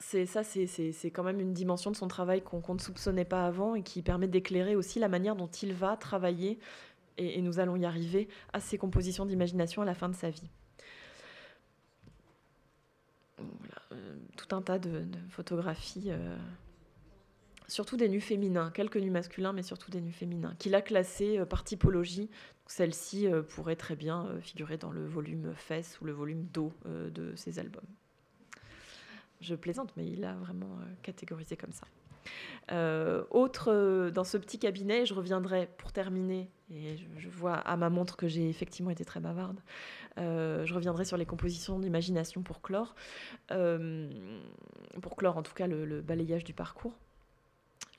c'est 0.00 0.24
ça, 0.24 0.42
c'est 0.42 1.10
quand 1.10 1.22
même 1.22 1.40
une 1.40 1.52
dimension 1.52 1.90
de 1.90 1.96
son 1.96 2.08
travail 2.08 2.42
qu'on 2.42 2.74
ne 2.74 2.80
soupçonnait 2.80 3.26
pas 3.26 3.46
avant 3.46 3.74
et 3.74 3.82
qui 3.82 4.02
permet 4.02 4.26
d'éclairer 4.26 4.74
aussi 4.74 4.98
la 4.98 5.08
manière 5.08 5.36
dont 5.36 5.46
il 5.46 5.74
va 5.74 5.96
travailler, 5.96 6.58
et, 7.18 7.40
nous 7.42 7.58
allons 7.60 7.76
y 7.76 7.84
arriver, 7.84 8.28
à 8.52 8.60
ses 8.60 8.78
compositions 8.78 9.26
d'imagination 9.26 9.82
à 9.82 9.84
la 9.84 9.94
fin 9.94 10.08
de 10.08 10.14
sa 10.14 10.30
vie. 10.30 10.48
Tout 14.36 14.54
un 14.54 14.62
tas 14.62 14.78
de, 14.78 15.04
photographies, 15.28 16.10
surtout 17.68 17.96
des 17.96 18.08
nus 18.08 18.20
féminins, 18.20 18.70
quelques 18.70 18.96
nus 18.96 19.10
masculins, 19.10 19.52
mais 19.52 19.62
surtout 19.62 19.90
des 19.90 20.00
nus 20.00 20.12
féminins, 20.12 20.54
qu'il 20.58 20.74
a 20.74 20.82
classés 20.82 21.44
par 21.48 21.64
typologie. 21.64 22.30
Celle-ci 22.66 23.28
pourrait 23.48 23.76
très 23.76 23.96
bien 23.96 24.28
figurer 24.40 24.76
dans 24.76 24.90
le 24.90 25.06
volume 25.06 25.52
fesses 25.56 26.00
ou 26.00 26.04
le 26.04 26.12
volume 26.12 26.46
dos 26.52 26.72
de 26.86 27.34
ses 27.36 27.58
albums. 27.58 27.86
Je 29.40 29.54
plaisante, 29.54 29.92
mais 29.96 30.06
il 30.06 30.24
a 30.24 30.34
vraiment 30.34 30.78
catégorisé 31.02 31.56
comme 31.56 31.72
ça. 31.72 31.86
Euh, 32.72 33.24
autre, 33.30 33.72
euh, 33.72 34.10
dans 34.10 34.24
ce 34.24 34.36
petit 34.36 34.58
cabinet, 34.58 35.06
je 35.06 35.14
reviendrai 35.14 35.68
pour 35.78 35.92
terminer, 35.92 36.48
et 36.72 36.96
je, 37.18 37.28
vois 37.28 37.54
à 37.54 37.76
ma 37.76 37.90
montre 37.90 38.16
que 38.16 38.28
j'ai 38.28 38.48
effectivement 38.48 38.90
été 38.90 39.04
très 39.04 39.20
bavarde, 39.20 39.60
euh, 40.18 40.64
je 40.64 40.74
reviendrai 40.74 41.04
sur 41.04 41.16
les 41.16 41.26
compositions 41.26 41.78
d'imagination 41.78 42.42
pour 42.42 42.60
clore, 42.60 42.94
pour 43.48 45.16
clore 45.16 45.36
en 45.36 45.42
tout 45.42 45.54
cas 45.54 45.66
le 45.66 46.00
balayage 46.00 46.44
du 46.44 46.52
parcours. 46.52 46.94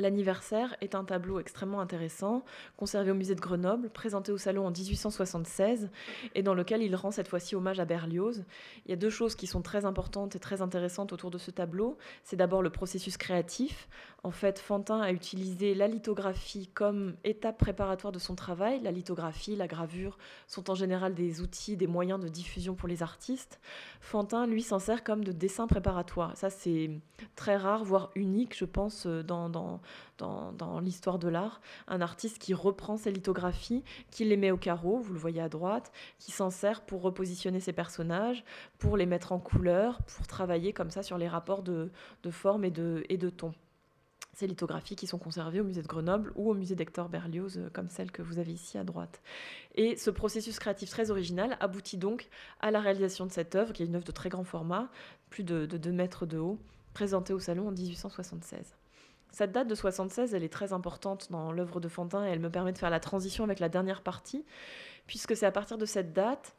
L'anniversaire 0.01 0.75
est 0.81 0.95
un 0.95 1.03
tableau 1.03 1.39
extrêmement 1.39 1.79
intéressant, 1.79 2.43
conservé 2.75 3.11
au 3.11 3.13
musée 3.13 3.35
de 3.35 3.39
Grenoble, 3.39 3.89
présenté 3.89 4.31
au 4.31 4.37
salon 4.37 4.65
en 4.65 4.71
1876 4.71 5.89
et 6.33 6.41
dans 6.41 6.55
lequel 6.55 6.81
il 6.81 6.95
rend 6.95 7.11
cette 7.11 7.27
fois-ci 7.27 7.55
hommage 7.55 7.79
à 7.79 7.85
Berlioz. 7.85 8.43
Il 8.85 8.89
y 8.89 8.93
a 8.93 8.97
deux 8.97 9.11
choses 9.11 9.35
qui 9.35 9.45
sont 9.45 9.61
très 9.61 9.85
importantes 9.85 10.35
et 10.35 10.39
très 10.39 10.63
intéressantes 10.63 11.13
autour 11.13 11.29
de 11.29 11.37
ce 11.37 11.51
tableau. 11.51 11.97
C'est 12.23 12.35
d'abord 12.35 12.63
le 12.63 12.71
processus 12.71 13.15
créatif. 13.15 13.87
En 14.23 14.29
fait, 14.29 14.59
Fantin 14.59 15.01
a 15.01 15.11
utilisé 15.11 15.73
la 15.73 15.87
lithographie 15.87 16.67
comme 16.67 17.15
étape 17.23 17.57
préparatoire 17.57 18.13
de 18.13 18.19
son 18.19 18.35
travail. 18.35 18.79
La 18.81 18.91
lithographie, 18.91 19.55
la 19.55 19.65
gravure 19.65 20.19
sont 20.45 20.69
en 20.69 20.75
général 20.75 21.15
des 21.15 21.41
outils, 21.41 21.75
des 21.75 21.87
moyens 21.87 22.19
de 22.19 22.27
diffusion 22.27 22.75
pour 22.75 22.87
les 22.87 23.01
artistes. 23.01 23.59
Fantin, 23.99 24.45
lui, 24.45 24.61
s'en 24.61 24.77
sert 24.77 25.03
comme 25.03 25.23
de 25.23 25.31
dessin 25.31 25.65
préparatoire. 25.65 26.37
Ça, 26.37 26.51
c'est 26.51 26.91
très 27.35 27.57
rare, 27.57 27.83
voire 27.83 28.11
unique, 28.13 28.55
je 28.55 28.65
pense, 28.65 29.07
dans, 29.07 29.49
dans 29.49 29.81
dans, 30.21 30.79
l'histoire 30.79 31.19
de 31.19 31.27
l'art. 31.27 31.61
Un 31.87 32.01
artiste 32.01 32.37
qui 32.37 32.53
reprend 32.53 32.97
ses 32.97 33.11
lithographies, 33.11 33.83
qui 34.11 34.25
les 34.25 34.37
met 34.37 34.51
au 34.51 34.57
carreau, 34.57 34.99
vous 34.99 35.13
le 35.13 35.19
voyez 35.19 35.41
à 35.41 35.49
droite, 35.49 35.91
qui 36.19 36.31
s'en 36.31 36.49
sert 36.49 36.81
pour 36.81 37.01
repositionner 37.01 37.59
ses 37.59 37.73
personnages, 37.73 38.43
pour 38.77 38.97
les 38.97 39.05
mettre 39.05 39.31
en 39.31 39.39
couleur, 39.39 40.01
pour 40.03 40.27
travailler 40.27 40.73
comme 40.73 40.91
ça 40.91 41.03
sur 41.03 41.17
les 41.17 41.27
rapports 41.27 41.63
de, 41.63 41.89
forme 42.29 42.65
et 42.65 42.71
de, 42.71 43.03
et 43.09 43.17
de 43.17 43.29
ton 43.29 43.53
lithographies 44.47 44.95
qui 44.95 45.07
sont 45.07 45.17
conservées 45.17 45.59
au 45.59 45.63
musée 45.63 45.81
de 45.81 45.87
Grenoble 45.87 46.31
ou 46.35 46.49
au 46.49 46.53
musée 46.53 46.75
d'Hector 46.75 47.09
Berlioz, 47.09 47.57
euh, 47.57 47.69
comme 47.71 47.89
celle 47.89 48.11
que 48.11 48.21
vous 48.21 48.39
avez 48.39 48.53
ici 48.53 48.77
à 48.77 48.83
droite. 48.83 49.21
Et 49.75 49.95
ce 49.95 50.09
processus 50.09 50.59
créatif 50.59 50.89
très 50.89 51.11
original 51.11 51.57
aboutit 51.59 51.97
donc 51.97 52.29
à 52.59 52.71
la 52.71 52.79
réalisation 52.79 53.25
de 53.25 53.31
cette 53.31 53.55
œuvre, 53.55 53.73
qui 53.73 53.83
est 53.83 53.85
une 53.85 53.95
œuvre 53.95 54.05
de 54.05 54.11
très 54.11 54.29
grand 54.29 54.43
format, 54.43 54.89
plus 55.29 55.43
de, 55.43 55.65
de 55.65 55.77
2 55.77 55.91
mètres 55.91 56.25
de 56.25 56.37
haut, 56.37 56.59
présentée 56.93 57.33
au 57.33 57.39
salon 57.39 57.67
en 57.67 57.71
1876. 57.71 58.75
Cette 59.31 59.53
date 59.53 59.67
de 59.67 59.75
76, 59.75 60.33
elle 60.33 60.43
est 60.43 60.49
très 60.49 60.73
importante 60.73 61.31
dans 61.31 61.51
l'œuvre 61.51 61.79
de 61.79 61.87
Fantin 61.87 62.27
et 62.27 62.29
elle 62.29 62.39
me 62.39 62.49
permet 62.49 62.73
de 62.73 62.77
faire 62.77 62.89
la 62.89 62.99
transition 62.99 63.45
avec 63.45 63.59
la 63.59 63.69
dernière 63.69 64.01
partie, 64.01 64.45
puisque 65.07 65.37
c'est 65.37 65.45
à 65.45 65.51
partir 65.51 65.77
de 65.77 65.85
cette 65.85 66.11
date 66.13 66.53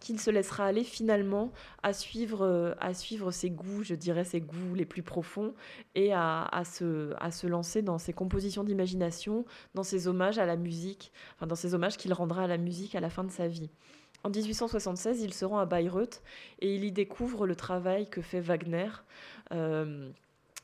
qu'il 0.00 0.20
se 0.20 0.30
laissera 0.30 0.66
aller 0.66 0.84
finalement 0.84 1.52
à 1.82 1.92
suivre, 1.92 2.42
euh, 2.42 2.74
à 2.80 2.94
suivre 2.94 3.30
ses 3.30 3.50
goûts, 3.50 3.82
je 3.82 3.94
dirais 3.94 4.24
ses 4.24 4.40
goûts 4.40 4.74
les 4.74 4.84
plus 4.84 5.02
profonds, 5.02 5.54
et 5.94 6.12
à, 6.12 6.44
à, 6.44 6.64
se, 6.64 7.14
à 7.18 7.30
se 7.30 7.46
lancer 7.46 7.82
dans 7.82 7.98
ses 7.98 8.12
compositions 8.12 8.64
d'imagination, 8.64 9.44
dans 9.74 9.82
ses 9.82 10.06
hommages 10.08 10.38
à 10.38 10.46
la 10.46 10.56
musique, 10.56 11.12
enfin 11.34 11.46
dans 11.46 11.56
ses 11.56 11.74
hommages 11.74 11.96
qu'il 11.96 12.12
rendra 12.12 12.44
à 12.44 12.46
la 12.46 12.58
musique 12.58 12.94
à 12.94 13.00
la 13.00 13.10
fin 13.10 13.24
de 13.24 13.30
sa 13.30 13.48
vie. 13.48 13.70
En 14.24 14.30
1876, 14.30 15.22
il 15.22 15.32
se 15.32 15.44
rend 15.44 15.58
à 15.58 15.66
Bayreuth 15.66 16.22
et 16.60 16.74
il 16.74 16.84
y 16.84 16.90
découvre 16.90 17.46
le 17.46 17.54
travail 17.54 18.10
que 18.10 18.20
fait 18.20 18.40
Wagner. 18.40 18.88
Euh, 19.52 20.10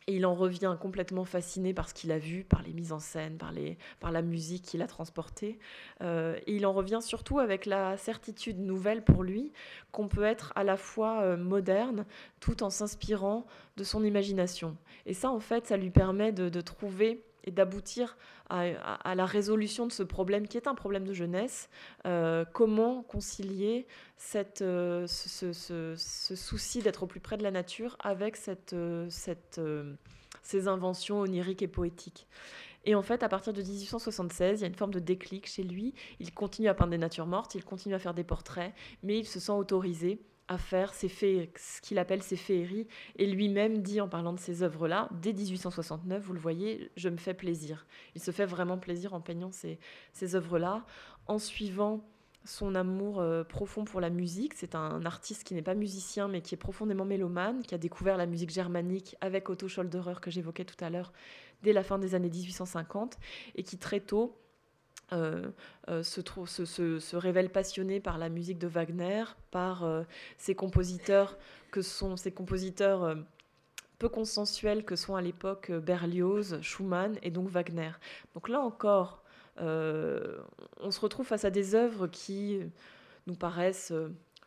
et 0.06 0.16
il 0.16 0.26
en 0.26 0.34
revient 0.34 0.76
complètement 0.80 1.24
fasciné 1.24 1.72
par 1.72 1.88
ce 1.88 1.94
qu'il 1.94 2.12
a 2.12 2.18
vu, 2.18 2.44
par 2.44 2.62
les 2.62 2.72
mises 2.72 2.92
en 2.92 2.98
scène, 2.98 3.38
par, 3.38 3.52
les, 3.52 3.78
par 4.00 4.12
la 4.12 4.22
musique 4.22 4.62
qu'il 4.64 4.82
a 4.82 4.86
transportée. 4.86 5.58
Euh, 6.02 6.38
et 6.46 6.56
il 6.56 6.66
en 6.66 6.72
revient 6.72 7.00
surtout 7.00 7.38
avec 7.38 7.66
la 7.66 7.96
certitude 7.96 8.58
nouvelle 8.58 9.02
pour 9.02 9.22
lui 9.22 9.52
qu'on 9.92 10.08
peut 10.08 10.24
être 10.24 10.52
à 10.56 10.64
la 10.64 10.76
fois 10.76 11.22
euh, 11.22 11.36
moderne 11.36 12.04
tout 12.40 12.62
en 12.62 12.70
s'inspirant 12.70 13.46
de 13.76 13.84
son 13.84 14.04
imagination. 14.04 14.76
Et 15.06 15.14
ça, 15.14 15.30
en 15.30 15.40
fait, 15.40 15.66
ça 15.66 15.76
lui 15.76 15.90
permet 15.90 16.32
de, 16.32 16.48
de 16.48 16.60
trouver 16.60 17.24
et 17.44 17.50
d'aboutir 17.50 18.16
à, 18.50 19.14
la 19.14 19.26
résolution 19.26 19.86
de 19.86 19.92
ce 19.92 20.02
problème 20.02 20.48
qui 20.48 20.56
est 20.56 20.66
un 20.66 20.74
problème 20.74 21.06
de 21.06 21.12
jeunesse. 21.12 21.68
Euh, 22.06 22.44
comment 22.52 23.02
concilier 23.02 23.86
cette, 24.16 24.62
euh, 24.62 25.06
ce, 25.06 25.94
souci 25.96 26.82
d'être 26.82 27.04
au 27.04 27.06
plus 27.06 27.20
près 27.20 27.36
de 27.36 27.42
la 27.42 27.50
nature 27.50 27.96
avec 28.00 28.36
cette, 28.36 28.72
euh, 28.72 29.06
cette, 29.08 29.60
ces 30.42 30.68
inventions 30.68 31.20
oniriques 31.20 31.62
et 31.62 31.68
poétiques? 31.68 32.26
Et 32.86 32.94
en 32.94 33.02
fait, 33.02 33.22
à 33.22 33.28
partir 33.28 33.52
de 33.54 33.62
1876, 33.62 34.60
il 34.60 34.62
y 34.62 34.64
a 34.64 34.68
une 34.68 34.74
forme 34.74 34.92
de 34.92 34.98
déclic 34.98 35.46
chez 35.46 35.62
lui. 35.62 35.94
Il 36.20 36.34
continue 36.34 36.68
à 36.68 36.74
peindre 36.74 36.90
des 36.90 36.98
natures 36.98 37.26
mortes, 37.26 37.54
il 37.54 37.64
continue 37.64 37.94
à 37.94 37.98
faire 37.98 38.12
des 38.12 38.24
portraits, 38.24 38.74
mais 39.02 39.18
il 39.18 39.26
se 39.26 39.40
sent 39.40 39.52
autorisé 39.52 40.20
à 40.48 40.58
faire 40.58 40.92
ces 40.94 41.08
ce 41.08 41.80
qu'il 41.80 41.98
appelle 41.98 42.22
ses 42.22 42.36
féeries. 42.36 42.86
Et 43.16 43.26
lui-même 43.26 43.82
dit 43.82 44.00
en 44.00 44.08
parlant 44.08 44.32
de 44.32 44.38
ces 44.38 44.62
œuvres-là, 44.62 45.08
dès 45.22 45.32
1869, 45.32 46.22
vous 46.22 46.32
le 46.32 46.40
voyez, 46.40 46.90
je 46.96 47.08
me 47.08 47.16
fais 47.16 47.34
plaisir. 47.34 47.86
Il 48.14 48.22
se 48.22 48.30
fait 48.30 48.46
vraiment 48.46 48.78
plaisir 48.78 49.14
en 49.14 49.20
peignant 49.20 49.52
ces, 49.52 49.78
ces 50.12 50.34
œuvres-là, 50.34 50.84
en 51.26 51.38
suivant 51.38 52.04
son 52.44 52.74
amour 52.74 53.20
euh, 53.20 53.42
profond 53.42 53.84
pour 53.84 54.00
la 54.00 54.10
musique. 54.10 54.54
C'est 54.54 54.74
un 54.74 55.04
artiste 55.06 55.44
qui 55.44 55.54
n'est 55.54 55.62
pas 55.62 55.74
musicien, 55.74 56.28
mais 56.28 56.42
qui 56.42 56.54
est 56.54 56.58
profondément 56.58 57.04
mélomane, 57.04 57.62
qui 57.62 57.74
a 57.74 57.78
découvert 57.78 58.16
la 58.16 58.26
musique 58.26 58.50
germanique 58.50 59.16
avec 59.20 59.48
Otto 59.48 59.68
Scholderer 59.68 60.20
que 60.20 60.30
j'évoquais 60.30 60.64
tout 60.64 60.82
à 60.84 60.90
l'heure 60.90 61.12
dès 61.62 61.72
la 61.72 61.82
fin 61.82 61.98
des 61.98 62.14
années 62.14 62.28
1850, 62.28 63.16
et 63.54 63.62
qui 63.62 63.78
très 63.78 64.00
tôt 64.00 64.36
euh, 65.12 65.50
euh, 65.90 66.02
se, 66.02 66.22
se, 66.64 67.16
révèle 67.16 67.50
passionné 67.50 68.00
par 68.00 68.16
la 68.16 68.28
musique 68.28 68.58
de 68.58 68.66
Wagner, 68.66 69.24
par 69.50 69.84
euh, 69.84 70.02
ces 70.38 70.54
compositeurs 70.54 71.36
que 71.70 71.82
sont 71.82 72.16
ces 72.16 72.32
compositeurs 72.32 73.16
peu 73.98 74.08
consensuels 74.08 74.84
que 74.84 74.96
sont 74.96 75.14
à 75.14 75.22
l'époque 75.22 75.70
Berlioz, 75.70 76.60
Schumann 76.62 77.18
et 77.22 77.30
donc 77.30 77.48
Wagner. 77.48 77.92
Donc 78.34 78.48
là 78.48 78.60
encore, 78.60 79.22
on 79.58 80.90
se 80.90 81.00
retrouve 81.00 81.26
face 81.26 81.44
à 81.44 81.50
des 81.50 81.74
œuvres 81.74 82.06
qui 82.06 82.60
nous 83.26 83.34
paraissent 83.34 83.92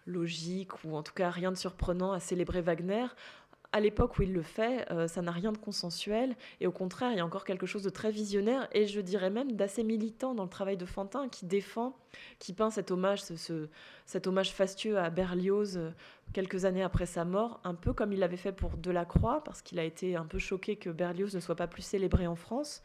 logiques 0.05 0.83
ou 0.85 0.95
en 0.95 1.03
tout 1.03 1.13
cas 1.13 1.29
rien 1.29 1.51
de 1.51 1.57
surprenant 1.57 2.13
à 2.13 2.19
célébrer 2.19 2.61
Wagner 2.61 3.07
à 3.71 3.79
l'époque 3.79 4.17
où 4.17 4.21
il 4.23 4.33
le 4.33 4.41
fait, 4.41 4.89
euh, 4.91 5.07
ça 5.07 5.21
n'a 5.21 5.31
rien 5.31 5.51
de 5.51 5.57
consensuel, 5.57 6.35
et 6.61 6.67
au 6.67 6.71
contraire, 6.71 7.11
il 7.11 7.17
y 7.17 7.19
a 7.19 7.25
encore 7.25 7.45
quelque 7.45 7.65
chose 7.65 7.83
de 7.83 7.89
très 7.89 8.11
visionnaire, 8.11 8.67
et 8.71 8.87
je 8.87 9.01
dirais 9.01 9.29
même 9.29 9.51
d'assez 9.53 9.83
militant 9.83 10.33
dans 10.33 10.43
le 10.43 10.49
travail 10.49 10.77
de 10.77 10.85
Fantin, 10.85 11.27
qui 11.29 11.45
défend, 11.45 11.97
qui 12.39 12.53
peint 12.53 12.69
cet 12.69 12.91
hommage, 12.91 13.21
ce, 13.23 13.67
cet 14.05 14.27
hommage 14.27 14.53
fastueux 14.53 14.97
à 14.97 15.09
Berlioz 15.09 15.77
euh, 15.77 15.91
quelques 16.33 16.65
années 16.65 16.83
après 16.83 17.05
sa 17.05 17.25
mort, 17.25 17.59
un 17.63 17.75
peu 17.75 17.93
comme 17.93 18.13
il 18.13 18.19
l'avait 18.19 18.37
fait 18.37 18.53
pour 18.53 18.77
Delacroix, 18.77 19.43
parce 19.43 19.61
qu'il 19.61 19.79
a 19.79 19.83
été 19.83 20.15
un 20.15 20.25
peu 20.25 20.39
choqué 20.39 20.77
que 20.77 20.89
Berlioz 20.89 21.35
ne 21.35 21.39
soit 21.39 21.55
pas 21.55 21.67
plus 21.67 21.83
célébré 21.83 22.25
en 22.25 22.35
France. 22.35 22.81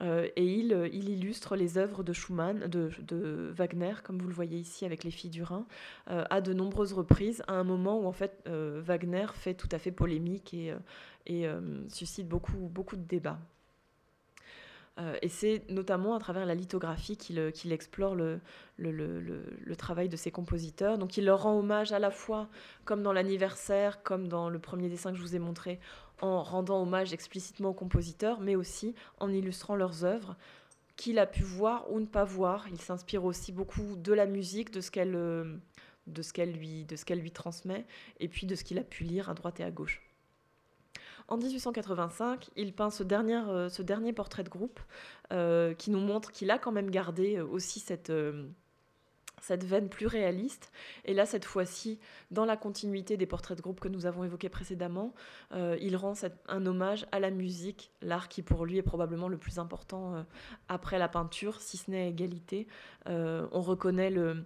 Euh, 0.00 0.28
et 0.36 0.44
il, 0.44 0.72
euh, 0.72 0.88
il, 0.88 1.08
illustre 1.10 1.54
les 1.54 1.76
œuvres 1.76 2.02
de 2.02 2.12
Schumann, 2.12 2.66
de, 2.66 3.52
Wagner, 3.52 3.94
comme 4.02 4.18
vous 4.18 4.28
le 4.28 4.34
voyez 4.34 4.58
ici 4.58 4.84
avec 4.84 5.04
les 5.04 5.10
filles 5.10 5.30
du 5.30 5.42
Rhin, 5.42 5.66
euh, 6.10 6.24
à 6.30 6.40
de 6.40 6.52
nombreuses 6.52 6.92
reprises, 6.92 7.42
à 7.46 7.52
un 7.52 7.64
moment 7.64 8.00
où 8.00 8.06
en 8.06 8.12
fait 8.12 8.42
Wagner 8.46 9.26
fait 9.34 9.54
tout 9.54 9.68
à 9.70 9.78
fait 9.78 9.92
polémique 9.92 10.54
et, 10.54 11.46
suscite 11.88 12.28
beaucoup, 12.28 12.96
de 12.96 13.02
débats. 13.02 13.38
Et 15.22 15.28
c'est 15.28 15.64
notamment 15.70 16.14
à 16.14 16.18
travers 16.18 16.44
la 16.44 16.54
lithographie 16.54 17.16
qu'il 17.16 17.72
explore 17.72 18.14
le, 18.14 18.40
travail 19.76 20.08
de 20.08 20.16
ses 20.16 20.30
compositeurs. 20.30 20.98
Donc 20.98 21.16
il 21.16 21.24
leur 21.24 21.42
rend 21.42 21.58
hommage 21.58 21.92
à 21.92 21.98
la 21.98 22.10
fois, 22.10 22.48
comme 22.84 23.02
dans 23.02 23.12
l'anniversaire, 23.12 24.02
comme 24.02 24.28
dans 24.28 24.48
le 24.48 24.58
premier 24.58 24.88
dessin 24.88 25.12
que 25.12 25.16
je 25.16 25.22
vous 25.22 25.36
ai 25.36 25.38
montré, 25.38 25.80
en 26.22 26.42
rendant 26.42 26.80
hommage 26.80 27.12
explicitement 27.12 27.70
aux 27.70 27.74
compositeurs, 27.74 28.40
mais 28.40 28.56
aussi 28.56 28.94
en 29.18 29.28
illustrant 29.28 29.74
leurs 29.74 30.04
œuvres 30.04 30.36
qu'il 30.96 31.18
a 31.18 31.26
pu 31.26 31.42
voir 31.42 31.90
ou 31.90 32.00
ne 32.00 32.06
pas 32.06 32.24
voir. 32.24 32.66
Il 32.70 32.80
s'inspire 32.80 33.24
aussi 33.24 33.52
beaucoup 33.52 33.96
de 33.96 34.12
la 34.12 34.24
musique, 34.26 34.70
de 34.70 34.80
ce 34.80 34.90
qu'elle 34.90 35.16
euh, 35.16 35.58
lui, 36.06 37.30
transmet, 37.32 37.84
et 38.20 38.28
puis 38.28 38.46
de 38.46 38.54
ce 38.54 38.62
qu'il 38.62 38.78
a 38.78 38.84
pu 38.84 39.04
lire 39.04 39.28
à 39.28 39.34
droite 39.34 39.58
et 39.60 39.64
à 39.64 39.70
gauche. 39.70 40.00
En 41.28 41.36
1885, 41.36 42.50
il 42.56 42.72
peint 42.72 42.90
ce 42.90 43.02
dernier, 43.02 43.42
euh, 43.48 43.68
ce 43.68 43.82
dernier 43.82 44.12
portrait 44.12 44.44
de 44.44 44.48
groupe 44.48 44.80
euh, 45.32 45.74
qui 45.74 45.90
nous 45.90 46.00
montre 46.00 46.30
qu'il 46.30 46.50
a 46.50 46.58
quand 46.58 46.72
même 46.72 46.90
gardé 46.90 47.40
aussi 47.40 47.80
cette, 47.80 48.12
cette 49.42 49.64
veine 49.64 49.88
plus 49.88 50.06
réaliste. 50.06 50.72
Et 51.04 51.12
là, 51.12 51.26
cette 51.26 51.44
fois-ci, 51.44 51.98
dans 52.30 52.46
la 52.46 52.56
continuité 52.56 53.16
des 53.16 53.26
portraits 53.26 53.56
de 53.56 53.62
groupe 53.62 53.80
que 53.80 53.88
nous 53.88 54.06
avons 54.06 54.24
évoqués 54.24 54.48
précédemment, 54.48 55.12
il 55.52 55.96
rend 55.96 56.14
un 56.48 56.64
hommage 56.64 57.06
à 57.12 57.20
la 57.20 57.30
musique, 57.30 57.90
l'art 58.00 58.28
qui 58.28 58.40
pour 58.42 58.64
lui 58.64 58.78
est 58.78 58.82
probablement 58.82 59.28
le 59.28 59.36
plus 59.36 59.58
important 59.58 60.24
après 60.68 60.98
la 60.98 61.08
peinture, 61.08 61.60
si 61.60 61.76
ce 61.76 61.90
n'est 61.90 62.08
égalité. 62.08 62.68
on 63.06 63.60
reconnaît 63.60 64.10
le 64.10 64.44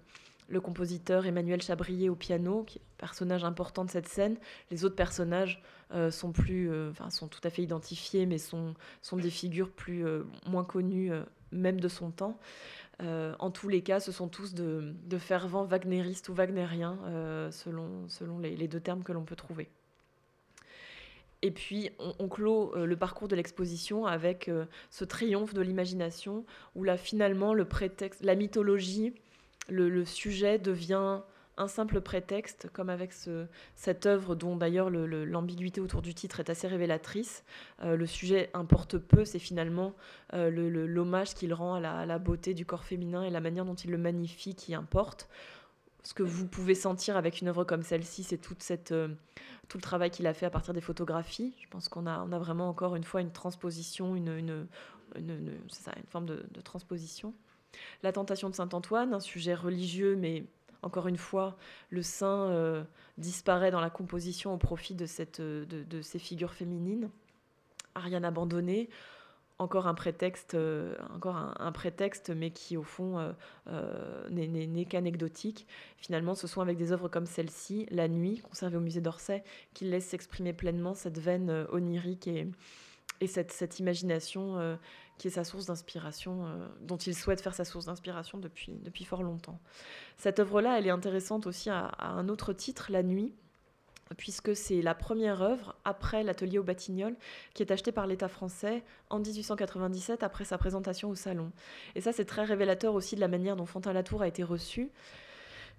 le 0.48 0.60
compositeur 0.60 1.26
Emmanuel 1.26 1.60
Chabrier 1.60 2.08
au 2.08 2.14
piano, 2.14 2.62
qui 2.62 2.78
est 2.78 2.82
un 2.82 2.98
personnage 2.98 3.44
important 3.44 3.84
de 3.84 3.90
cette 3.90 4.08
scène. 4.08 4.36
Les 4.70 4.84
autres 4.84 4.94
personnages 4.94 5.62
sont, 6.10 6.32
plus, 6.32 6.70
sont 7.10 7.28
tout 7.28 7.40
à 7.44 7.50
fait 7.50 7.62
identifiés, 7.62 8.26
mais 8.26 8.38
sont, 8.38 8.74
sont 9.02 9.16
des 9.16 9.30
figures 9.30 9.70
plus, 9.70 10.04
moins 10.46 10.64
connues, 10.64 11.10
même 11.52 11.80
de 11.80 11.88
son 11.88 12.10
temps. 12.10 12.38
En 13.00 13.50
tous 13.50 13.68
les 13.68 13.82
cas, 13.82 14.00
ce 14.00 14.12
sont 14.12 14.28
tous 14.28 14.54
de, 14.54 14.94
fervents 15.18 15.64
wagnéristes 15.64 16.28
ou 16.28 16.34
wagnériens, 16.34 16.98
selon, 17.50 18.08
selon 18.08 18.38
les, 18.38 18.68
deux 18.68 18.80
termes 18.80 19.02
que 19.02 19.12
l'on 19.12 19.24
peut 19.24 19.36
trouver. 19.36 19.68
Et 21.42 21.50
puis, 21.50 21.90
on, 22.18 22.28
clôt 22.28 22.74
euh, 22.74 22.86
le 22.86 22.96
parcours 22.96 23.28
de 23.28 23.36
l'exposition 23.36 24.06
avec 24.06 24.48
euh, 24.48 24.64
ce 24.90 25.04
triomphe 25.04 25.54
de 25.54 25.60
l'imagination, 25.60 26.44
où 26.74 26.82
là, 26.82 26.96
finalement, 26.96 27.54
le 27.54 27.64
prétexte, 27.64 28.24
la 28.24 28.34
mythologie, 28.34 29.14
le, 29.68 30.04
sujet 30.04 30.58
devient 30.58 31.20
un 31.56 31.68
simple 31.68 32.00
prétexte, 32.00 32.68
comme 32.72 32.90
avec 32.90 33.12
ce, 33.12 33.46
cette 33.74 34.06
œuvre 34.06 34.34
dont 34.34 34.56
d'ailleurs 34.56 34.90
l'ambiguïté 34.90 35.80
autour 35.80 36.02
du 36.02 36.14
titre 36.14 36.40
est 36.40 36.50
assez 36.50 36.68
révélatrice. 36.68 37.44
Euh, 37.82 37.96
le 37.96 38.06
sujet 38.06 38.50
importe 38.52 38.98
peu, 38.98 39.24
c'est 39.24 39.38
finalement 39.38 39.94
l'hommage 40.32 41.34
qu'il 41.34 41.54
rend 41.54 41.74
à 41.74 42.06
la, 42.06 42.18
beauté 42.18 42.54
du 42.54 42.66
corps 42.66 42.84
féminin 42.84 43.22
et 43.22 43.30
la 43.30 43.40
manière 43.40 43.64
dont 43.64 43.74
il 43.74 43.90
le 43.90 43.98
magnifie 43.98 44.54
qui 44.54 44.74
importe 44.74 45.28
ce 46.06 46.14
que 46.14 46.22
vous 46.22 46.46
pouvez 46.46 46.76
sentir 46.76 47.16
avec 47.16 47.40
une 47.40 47.48
œuvre 47.48 47.64
comme 47.64 47.82
celle-ci, 47.82 48.22
c'est 48.22 48.92
euh, 48.92 49.08
tout 49.68 49.76
le 49.76 49.82
travail 49.82 50.10
qu'il 50.10 50.28
a 50.28 50.34
fait 50.34 50.46
à 50.46 50.50
partir 50.50 50.72
des 50.72 50.80
photographies. 50.80 51.52
Je 51.60 51.68
pense 51.68 51.88
qu'on 51.88 52.06
a, 52.06 52.24
vraiment 52.38 52.68
encore 52.68 52.94
une 52.94 53.02
fois 53.02 53.20
une 53.20 53.32
transposition, 53.32 54.14
une, 54.14 54.68
forme 56.08 56.26
de, 56.26 56.60
transposition. 56.62 57.34
La 58.04 58.12
tentation 58.12 58.48
de 58.48 58.54
Saint-Antoine, 58.54 59.14
un 59.14 59.20
sujet 59.20 59.54
religieux, 59.54 60.14
mais 60.14 60.44
encore 60.86 61.08
une 61.08 61.18
fois, 61.18 61.56
le 61.90 62.02
saint 62.02 62.50
euh, 62.50 62.84
disparaît 63.18 63.70
dans 63.70 63.80
la 63.80 63.90
composition 63.90 64.54
au 64.54 64.56
profit 64.56 64.94
de, 64.94 65.06
de 65.64 66.02
ces 66.02 66.18
figures 66.18 66.52
féminines. 66.52 67.10
Ariane 67.94 68.24
abandonnée, 68.24 68.88
encore 69.58 69.86
un 69.86 69.94
prétexte, 69.94 70.54
euh, 70.54 70.94
encore 71.14 71.36
un, 71.36 71.72
prétexte, 71.72 72.30
mais 72.30 72.50
qui 72.50 72.76
au 72.76 72.82
fond 72.82 73.18
euh, 73.18 73.32
euh, 73.68 74.28
n'est 74.28 74.84
qu'anecdotique. 74.84 75.66
Finalement, 75.96 76.34
ce 76.34 76.46
sont 76.46 76.60
avec 76.60 76.76
des 76.76 76.92
œuvres 76.92 77.08
comme 77.08 77.26
celle-ci, 77.26 77.86
La 77.90 78.08
Nuit, 78.08 78.42
conservée 78.42 78.76
au 78.76 78.80
musée 78.80 79.00
d'Orsay, 79.00 79.42
qui 79.72 79.86
laisse 79.86 80.06
s'exprimer 80.06 80.52
pleinement 80.52 80.94
cette 80.94 81.18
veine 81.18 81.66
onirique 81.72 82.28
et, 82.28 82.46
et 83.20 83.26
cette, 83.26 83.50
cette, 83.50 83.78
imagination 83.78 84.78
qui 85.18 85.28
est 85.28 85.30
sa 85.30 85.44
source 85.44 85.66
d'inspiration, 85.66 86.44
dont 86.80 86.96
il 86.96 87.14
souhaite 87.14 87.40
faire 87.40 87.54
sa 87.54 87.64
source 87.64 87.86
d'inspiration 87.86 88.38
depuis, 88.38 88.72
depuis 88.82 89.04
fort 89.04 89.22
longtemps. 89.22 89.58
Cette 90.16 90.40
œuvre-là, 90.40 90.78
elle 90.78 90.86
est 90.86 90.90
intéressante 90.90 91.46
aussi 91.46 91.70
à, 91.70 91.94
un 91.98 92.28
autre 92.28 92.52
titre, 92.52 92.90
La 92.90 93.02
Nuit 93.02 93.34
puisque 94.16 94.54
c'est 94.54 94.82
la 94.82 94.94
première 94.94 95.42
œuvre 95.42 95.74
après 95.84 96.22
l'atelier 96.22 96.58
au 96.58 96.62
Batignolles 96.62 97.16
qui 97.54 97.62
est 97.62 97.72
achetée 97.72 97.90
par 97.90 98.06
l'État 98.06 98.28
français 98.28 98.84
en 99.10 99.18
1897 99.18 100.22
après 100.22 100.44
sa 100.44 100.58
présentation 100.58 101.10
au 101.10 101.16
Salon. 101.16 101.50
Et 101.96 102.00
ça, 102.00 102.12
c'est 102.12 102.24
très 102.24 102.44
révélateur 102.44 102.94
aussi 102.94 103.16
de 103.16 103.20
la 103.20 103.26
manière 103.26 103.56
dont 103.56 103.66
Fantin-Latour 103.66 104.22
a 104.22 104.28
été 104.28 104.44
reçu. 104.44 104.92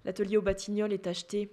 L'atelier 0.04 0.36
au 0.36 0.42
Batignolles 0.42 0.92
est 0.92 1.06
acheté 1.06 1.50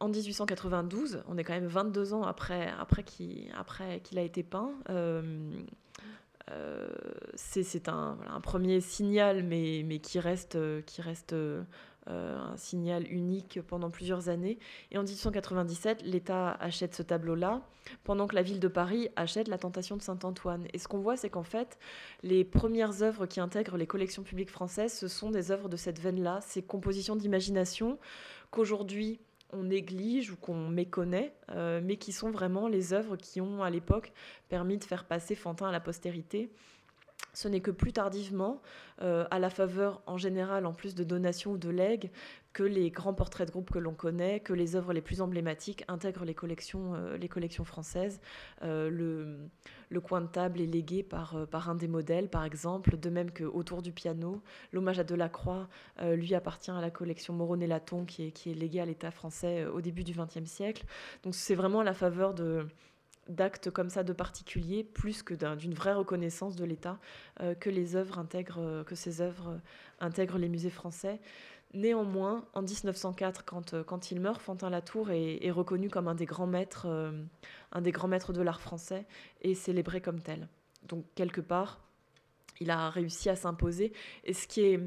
en 0.00 0.08
1892, 0.08 1.22
on 1.28 1.38
est 1.38 1.44
quand 1.44 1.52
même 1.52 1.66
22 1.66 2.14
ans 2.14 2.24
après, 2.24 2.70
après 2.78 3.04
qu'il 3.04 4.18
a 4.18 4.22
été 4.22 4.42
peint. 4.42 4.72
Euh, 4.90 5.50
euh, 6.50 6.88
c'est 7.34 7.88
un, 7.88 8.16
premier 8.42 8.80
signal, 8.80 9.42
mais, 9.42 9.82
mais 9.84 9.98
qui 9.98 10.20
reste, 10.20 10.58
qui 10.84 11.00
reste 11.00 11.34
euh, 12.10 12.36
un 12.38 12.58
signal 12.58 13.10
unique 13.10 13.60
pendant 13.66 13.88
plusieurs 13.88 14.28
années. 14.28 14.58
Et 14.90 14.98
en 14.98 15.04
1897, 15.04 16.02
l'État 16.02 16.50
achète 16.60 16.94
ce 16.94 17.02
tableau-là, 17.02 17.62
pendant 18.02 18.26
que 18.26 18.34
la 18.34 18.42
ville 18.42 18.60
de 18.60 18.68
Paris 18.68 19.08
achète 19.16 19.48
La 19.48 19.56
Tentation 19.56 19.96
de 19.96 20.02
Saint-Antoine. 20.02 20.66
Et 20.74 20.78
ce 20.78 20.86
qu'on 20.86 20.98
voit, 20.98 21.16
c'est 21.16 21.30
qu'en 21.30 21.44
fait, 21.44 21.78
les 22.22 22.44
premières 22.44 23.02
œuvres 23.02 23.24
qui 23.24 23.40
intègrent 23.40 23.78
les 23.78 23.86
collections 23.86 24.22
publiques 24.22 24.50
françaises, 24.50 24.92
ce 24.92 25.08
sont 25.08 25.30
des 25.30 25.50
œuvres 25.50 25.70
de 25.70 25.78
cette 25.78 25.98
veine-là, 25.98 26.40
ces 26.42 26.60
compositions 26.62 27.16
d'imagination 27.16 27.98
qu'aujourd'hui 28.50 29.18
néglige 29.62 30.30
ou 30.30 30.36
qu'on 30.36 30.68
méconnaît, 30.68 31.34
euh, 31.50 31.80
mais 31.82 31.96
qui 31.96 32.12
sont 32.12 32.30
vraiment 32.30 32.68
les 32.68 32.92
œuvres 32.92 33.16
qui 33.16 33.40
ont 33.40 33.62
à 33.62 33.70
l'époque 33.70 34.12
permis 34.48 34.78
de 34.78 34.84
faire 34.84 35.04
passer 35.04 35.34
Fantin 35.34 35.68
à 35.68 35.72
la 35.72 35.80
postérité. 35.80 36.50
Ce 37.32 37.48
n'est 37.48 37.60
que 37.60 37.70
plus 37.70 37.92
tardivement, 37.92 38.60
euh, 39.02 39.26
à 39.30 39.38
la 39.38 39.50
faveur 39.50 40.02
en 40.06 40.16
général, 40.16 40.66
en 40.66 40.72
plus 40.72 40.94
de 40.94 41.04
donations 41.04 41.52
ou 41.52 41.58
de 41.58 41.68
legs, 41.68 42.10
que 42.54 42.62
les 42.62 42.90
grands 42.90 43.12
portraits 43.12 43.46
de 43.46 43.52
groupe 43.52 43.70
que 43.70 43.78
l'on 43.78 43.92
connaît, 43.92 44.40
que 44.40 44.54
les 44.54 44.76
œuvres 44.76 44.94
les 44.94 45.02
plus 45.02 45.20
emblématiques 45.20 45.84
intègrent 45.88 46.24
les 46.24 46.34
collections, 46.34 46.94
euh, 46.94 47.18
les 47.18 47.28
collections 47.28 47.64
françaises. 47.64 48.20
Euh, 48.62 48.88
le, 49.90 50.00
coin 50.00 50.22
de 50.22 50.26
table 50.26 50.60
est 50.60 50.66
légué 50.66 51.02
par, 51.02 51.46
par 51.48 51.68
un 51.70 51.74
des 51.74 51.88
modèles, 51.88 52.28
par 52.28 52.44
exemple, 52.44 52.96
de 52.96 53.10
même 53.10 53.30
que 53.30 53.44
autour 53.44 53.80
du 53.80 53.92
piano. 53.92 54.42
L'hommage 54.72 54.98
à 54.98 55.04
Delacroix, 55.04 55.68
lui, 56.02 56.34
appartient 56.34 56.72
à 56.72 56.80
la 56.80 56.90
collection 56.90 57.32
Moreau-Nélaton, 57.32 58.04
qui 58.04 58.26
est, 58.26 58.30
qui 58.32 58.50
est 58.50 58.54
léguée 58.54 58.80
à 58.80 58.86
l'État 58.86 59.12
français 59.12 59.66
au 59.66 59.80
début 59.80 60.02
du 60.02 60.12
XXe 60.12 60.50
siècle. 60.50 60.84
Donc 61.22 61.36
c'est 61.36 61.54
vraiment 61.54 61.80
à 61.80 61.84
la 61.84 61.94
faveur 61.94 62.34
de 62.34 62.66
d'actes 63.28 63.70
comme 63.70 63.88
ça 63.88 64.02
de 64.02 64.12
particuliers, 64.12 64.84
plus 64.84 65.22
que 65.22 65.34
d'une 65.54 65.74
vraie 65.74 65.94
reconnaissance 65.94 66.56
de 66.56 66.64
l'État, 66.64 66.98
euh, 67.40 67.54
que 67.54 67.70
euh, 67.70 68.84
que 68.84 68.94
ces 68.94 69.20
œuvres 69.20 69.48
euh, 69.48 69.58
intègrent 70.00 70.38
les 70.38 70.48
musées 70.48 70.70
français. 70.70 71.20
Néanmoins, 71.74 72.44
en 72.54 72.62
1904, 72.62 73.44
quand, 73.44 73.82
quand 73.82 74.10
il 74.10 74.20
meurt, 74.20 74.40
Fantin 74.40 74.70
Latour 74.70 75.10
est, 75.10 75.50
reconnu 75.50 75.90
comme 75.90 76.08
un 76.08 76.14
des 76.14 76.24
grands 76.24 76.46
maîtres, 76.46 76.86
un 77.72 77.80
des 77.80 77.90
grands 77.90 78.08
maîtres 78.08 78.32
de 78.32 78.40
l'art 78.42 78.60
français 78.60 79.06
et 79.42 79.54
célébré 79.54 80.00
comme 80.00 80.20
tel. 80.20 80.48
Donc 80.88 81.04
quelque 81.16 81.40
part, 81.40 81.80
il 82.60 82.70
a 82.70 82.90
réussi 82.90 83.28
à 83.28 83.34
s'imposer. 83.34 83.92
Et 84.22 84.34
ce 84.34 84.46
qui 84.46 84.60
est, 84.60 84.80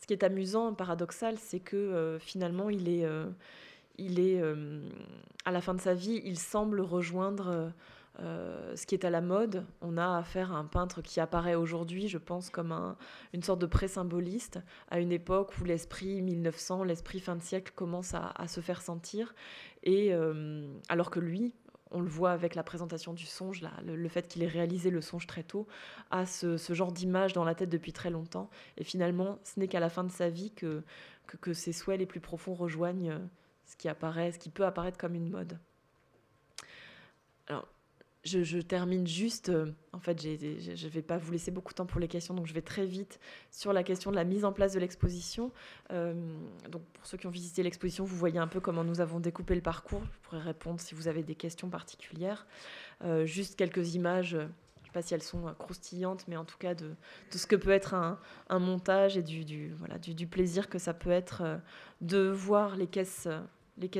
ce 0.00 0.06
qui 0.06 0.14
est 0.14 0.24
amusant, 0.24 0.72
paradoxal, 0.72 1.36
c'est 1.38 1.60
que 1.60 2.16
finalement, 2.20 2.70
il 2.70 2.88
est 2.88 3.06
il 3.98 4.20
est, 4.20 4.40
euh, 4.40 4.80
à 5.44 5.52
la 5.52 5.60
fin 5.60 5.74
de 5.74 5.80
sa 5.80 5.94
vie, 5.94 6.20
il 6.24 6.38
semble 6.38 6.80
rejoindre 6.80 7.72
euh, 8.20 8.76
ce 8.76 8.86
qui 8.86 8.94
est 8.94 9.04
à 9.04 9.10
la 9.10 9.20
mode. 9.20 9.66
On 9.80 9.96
a 9.96 10.18
affaire 10.18 10.52
à 10.52 10.56
un 10.56 10.64
peintre 10.64 11.02
qui 11.02 11.18
apparaît 11.18 11.56
aujourd'hui, 11.56 12.06
je 12.08 12.18
pense, 12.18 12.48
comme 12.48 12.94
une 13.32 13.42
sorte 13.42 13.60
de 13.60 13.66
pré-symboliste, 13.66 14.60
à 14.88 15.00
une 15.00 15.10
époque 15.10 15.52
où 15.60 15.64
l'esprit 15.64 16.22
1900, 16.22 16.84
l'esprit 16.84 17.18
fin 17.18 17.34
de 17.34 17.42
siècle 17.42 17.72
commence 17.74 18.14
à, 18.14 18.46
se 18.46 18.60
faire 18.60 18.82
sentir. 18.82 19.34
Et 19.82 20.14
euh, 20.14 20.72
alors 20.88 21.10
que 21.10 21.18
lui, 21.18 21.54
on 21.90 22.00
le 22.00 22.08
voit 22.08 22.30
avec 22.30 22.54
la 22.54 22.62
présentation 22.62 23.14
du 23.14 23.26
songe, 23.26 23.62
le, 23.84 24.08
fait 24.08 24.28
qu'il 24.28 24.42
ait 24.44 24.48
réalisé 24.48 24.90
le 24.90 25.00
songe 25.00 25.26
très 25.26 25.42
tôt, 25.42 25.66
a 26.10 26.24
ce, 26.24 26.56
genre 26.70 26.92
d'image 26.92 27.32
dans 27.32 27.44
la 27.44 27.56
tête 27.56 27.68
depuis 27.68 27.92
très 27.92 28.10
longtemps. 28.10 28.48
Et 28.76 28.84
finalement, 28.84 29.40
ce 29.42 29.58
n'est 29.58 29.68
qu'à 29.68 29.80
la 29.80 29.90
fin 29.90 30.04
de 30.04 30.10
sa 30.10 30.28
vie 30.28 30.52
que, 30.52 30.84
ses 31.52 31.72
souhaits 31.72 31.98
les 31.98 32.06
plus 32.06 32.20
profonds 32.20 32.54
rejoignent 32.54 33.18
ce 33.64 33.76
qui 33.76 33.88
apparaît, 33.88 34.30
ce 34.30 34.38
qui 34.38 34.50
peut 34.50 34.64
apparaître 34.64 34.98
comme 34.98 35.16
une 35.16 35.30
mode. 35.30 35.58
Alors, 37.48 37.66
je, 38.24 38.60
termine 38.60 39.06
juste. 39.06 39.50
Euh, 39.50 39.70
en 39.92 39.98
fait, 39.98 40.20
je 40.20 40.28
ne 40.28 40.88
vais 40.88 41.02
pas 41.02 41.18
vous 41.18 41.30
laisser 41.32 41.50
beaucoup 41.50 41.72
de 41.72 41.76
temps 41.76 41.86
pour 41.86 42.00
les 42.00 42.08
questions, 42.08 42.34
donc 42.34 42.46
je 42.46 42.54
vais 42.54 42.62
très 42.62 42.86
vite 42.86 43.20
sur 43.50 43.72
la 43.72 43.82
question 43.82 44.10
de 44.10 44.16
la 44.16 44.24
mise 44.24 44.44
en 44.44 44.52
place 44.52 44.72
de 44.72 44.80
l'exposition. 44.80 45.52
Euh, 45.92 46.14
donc, 46.70 46.82
pour 46.94 47.06
ceux 47.06 47.18
qui 47.18 47.26
ont 47.26 47.30
visité 47.30 47.62
l'exposition, 47.62 48.04
vous 48.04 48.16
voyez 48.16 48.38
un 48.38 48.48
peu 48.48 48.60
comment 48.60 48.82
nous 48.82 49.00
avons 49.00 49.20
découpé 49.20 49.54
le 49.54 49.60
parcours. 49.60 50.02
Je 50.04 50.18
pourrais 50.28 50.42
répondre 50.42 50.80
si 50.80 50.94
vous 50.94 51.06
avez 51.06 51.22
des 51.22 51.34
questions 51.34 51.68
particulières. 51.68 52.46
Euh, 53.04 53.26
juste 53.26 53.56
quelques 53.56 53.94
images. 53.94 54.30
Je 54.30 54.38
ne 54.38 54.86
sais 54.86 54.92
pas 54.92 55.02
si 55.02 55.14
elles 55.14 55.22
sont 55.22 55.54
croustillantes, 55.58 56.24
mais 56.26 56.36
en 56.36 56.44
tout 56.44 56.58
cas 56.58 56.74
de, 56.74 56.94
ce 57.30 57.46
que 57.46 57.56
peut 57.56 57.70
être 57.70 57.94
un, 57.94 58.18
montage 58.58 59.18
et 59.18 59.22
du, 59.22 60.26
plaisir 60.30 60.70
que 60.70 60.78
ça 60.78 60.94
peut 60.94 61.10
être 61.10 61.60
de 62.00 62.28
voir 62.28 62.76
les 62.76 62.86
caisses 62.86 63.28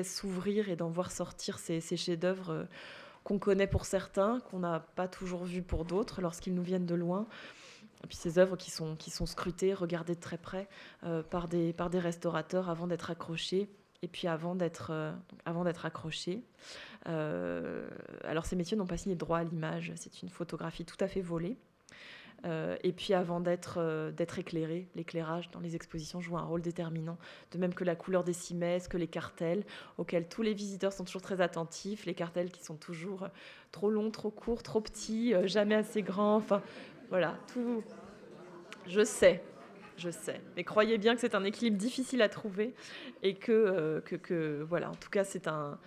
s'ouvrir 0.02 0.70
et 0.70 0.76
d'en 0.76 0.88
voir 0.88 1.10
sortir 1.10 1.58
ces, 1.58 1.80
chefs-d'œuvre 1.80 2.66
qu'on 3.24 3.38
connaît 3.38 3.66
pour 3.66 3.84
certains, 3.86 4.40
qu'on 4.40 4.60
n'a 4.60 4.80
pas 4.80 5.08
toujours 5.08 5.44
vus 5.44 5.62
pour 5.62 5.84
d'autres 5.84 6.20
lorsqu'ils 6.20 6.54
nous 6.54 6.62
viennent 6.62 6.86
de 6.86 6.94
loin. 6.94 7.26
Et 8.04 8.06
puis 8.06 8.16
ces 8.16 8.38
œuvres 8.38 8.56
qui 8.56 8.70
sont, 8.70 8.96
scrutées, 9.26 9.72
regardées 9.72 10.14
de 10.14 10.20
très 10.20 10.36
près 10.36 10.68
euh, 11.04 11.22
par, 11.22 11.48
des, 11.48 11.74
restaurateurs 11.94 12.68
avant 12.68 12.86
d'être 12.86 13.10
accrochées 13.10 13.70
et 14.02 14.08
puis 14.08 14.28
avant 14.28 14.54
d'être 14.54 14.90
euh, 14.90 15.12
accrochées. 15.46 16.44
alors 17.06 18.44
ces 18.44 18.56
métiers 18.56 18.76
n'ont 18.76 18.86
pas 18.86 18.98
signé 18.98 19.16
droit 19.16 19.38
à 19.38 19.44
l'image, 19.44 19.92
c'est 19.96 20.22
une 20.22 20.28
photographie 20.28 20.84
tout 20.84 20.98
à 21.00 21.08
fait 21.08 21.22
volée. 21.22 21.56
Euh, 22.44 22.76
et 22.82 22.92
puis 22.92 23.14
avant 23.14 23.42
euh, 23.76 24.10
d'être 24.10 24.38
éclairé, 24.38 24.86
l'éclairage 24.94 25.50
dans 25.50 25.60
les 25.60 25.76
expositions 25.76 26.20
joue 26.20 26.36
un 26.36 26.42
rôle 26.42 26.60
déterminant, 26.60 27.16
de 27.52 27.58
même 27.58 27.74
que 27.74 27.84
la 27.84 27.96
couleur 27.96 28.24
des 28.24 28.32
cimaises, 28.32 28.88
que 28.88 28.98
les 28.98 29.06
cartels, 29.06 29.64
auxquels 29.98 30.28
tous 30.28 30.42
les 30.42 30.52
visiteurs 30.52 30.92
sont 30.92 31.04
toujours 31.04 31.22
très 31.22 31.40
attentifs, 31.40 32.04
les 32.04 32.14
cartels 32.14 32.50
qui 32.50 32.62
sont 32.62 32.76
toujours 32.76 33.28
trop 33.72 33.90
longs, 33.90 34.10
trop 34.10 34.30
courts, 34.30 34.62
trop 34.62 34.80
petits, 34.80 35.34
euh, 35.34 35.46
jamais 35.46 35.74
assez 35.74 36.02
grands, 36.02 36.36
enfin 36.36 36.62
voilà, 37.10 37.38
tout. 37.52 37.82
Je 38.86 39.04
sais, 39.04 39.42
je 39.96 40.10
sais. 40.10 40.40
Mais 40.56 40.64
croyez 40.64 40.98
bien 40.98 41.14
que 41.14 41.20
c'est 41.20 41.34
un 41.34 41.44
équilibre 41.44 41.78
difficile 41.78 42.22
à 42.22 42.28
trouver 42.28 42.74
et 43.22 43.34
que, 43.34 43.52
euh, 43.52 44.00
que, 44.00 44.62
voilà, 44.62 44.90
en 44.90 44.94
tout 44.94 45.10
cas, 45.10 45.24
c'est 45.24 45.48
un, 45.48 45.78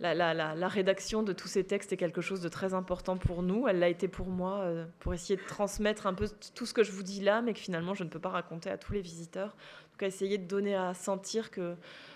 la, 0.00 0.68
rédaction 0.68 1.22
de 1.22 1.32
tous 1.32 1.48
ces 1.48 1.64
textes 1.64 1.92
est 1.92 1.96
quelque 1.96 2.20
chose 2.20 2.40
de 2.40 2.48
très 2.48 2.74
important 2.74 3.16
pour 3.16 3.42
nous. 3.42 3.66
Elle 3.68 3.78
l'a 3.78 3.88
été 3.88 4.08
pour 4.08 4.26
moi, 4.26 4.60
euh, 4.60 4.84
pour 5.00 5.14
essayer 5.14 5.36
de 5.36 5.46
transmettre 5.46 6.06
un 6.06 6.14
peu 6.14 6.28
tout 6.54 6.66
ce 6.66 6.74
que 6.74 6.82
je 6.82 6.92
vous 6.92 7.02
dis 7.02 7.20
là, 7.20 7.42
mais 7.42 7.52
que 7.54 7.58
finalement 7.58 7.94
je 7.94 8.04
ne 8.04 8.08
peux 8.08 8.18
pas 8.18 8.28
raconter 8.28 8.70
à 8.70 8.76
tous 8.76 8.92
les 8.92 9.00
visiteurs. 9.00 9.48
En 9.48 9.90
tout 9.92 9.98
cas, 9.98 10.06
essayer 10.06 10.38
de 10.38 10.46
donner 10.46 10.74
à 10.74 10.92
sentir 10.94 11.50
que 11.50 11.74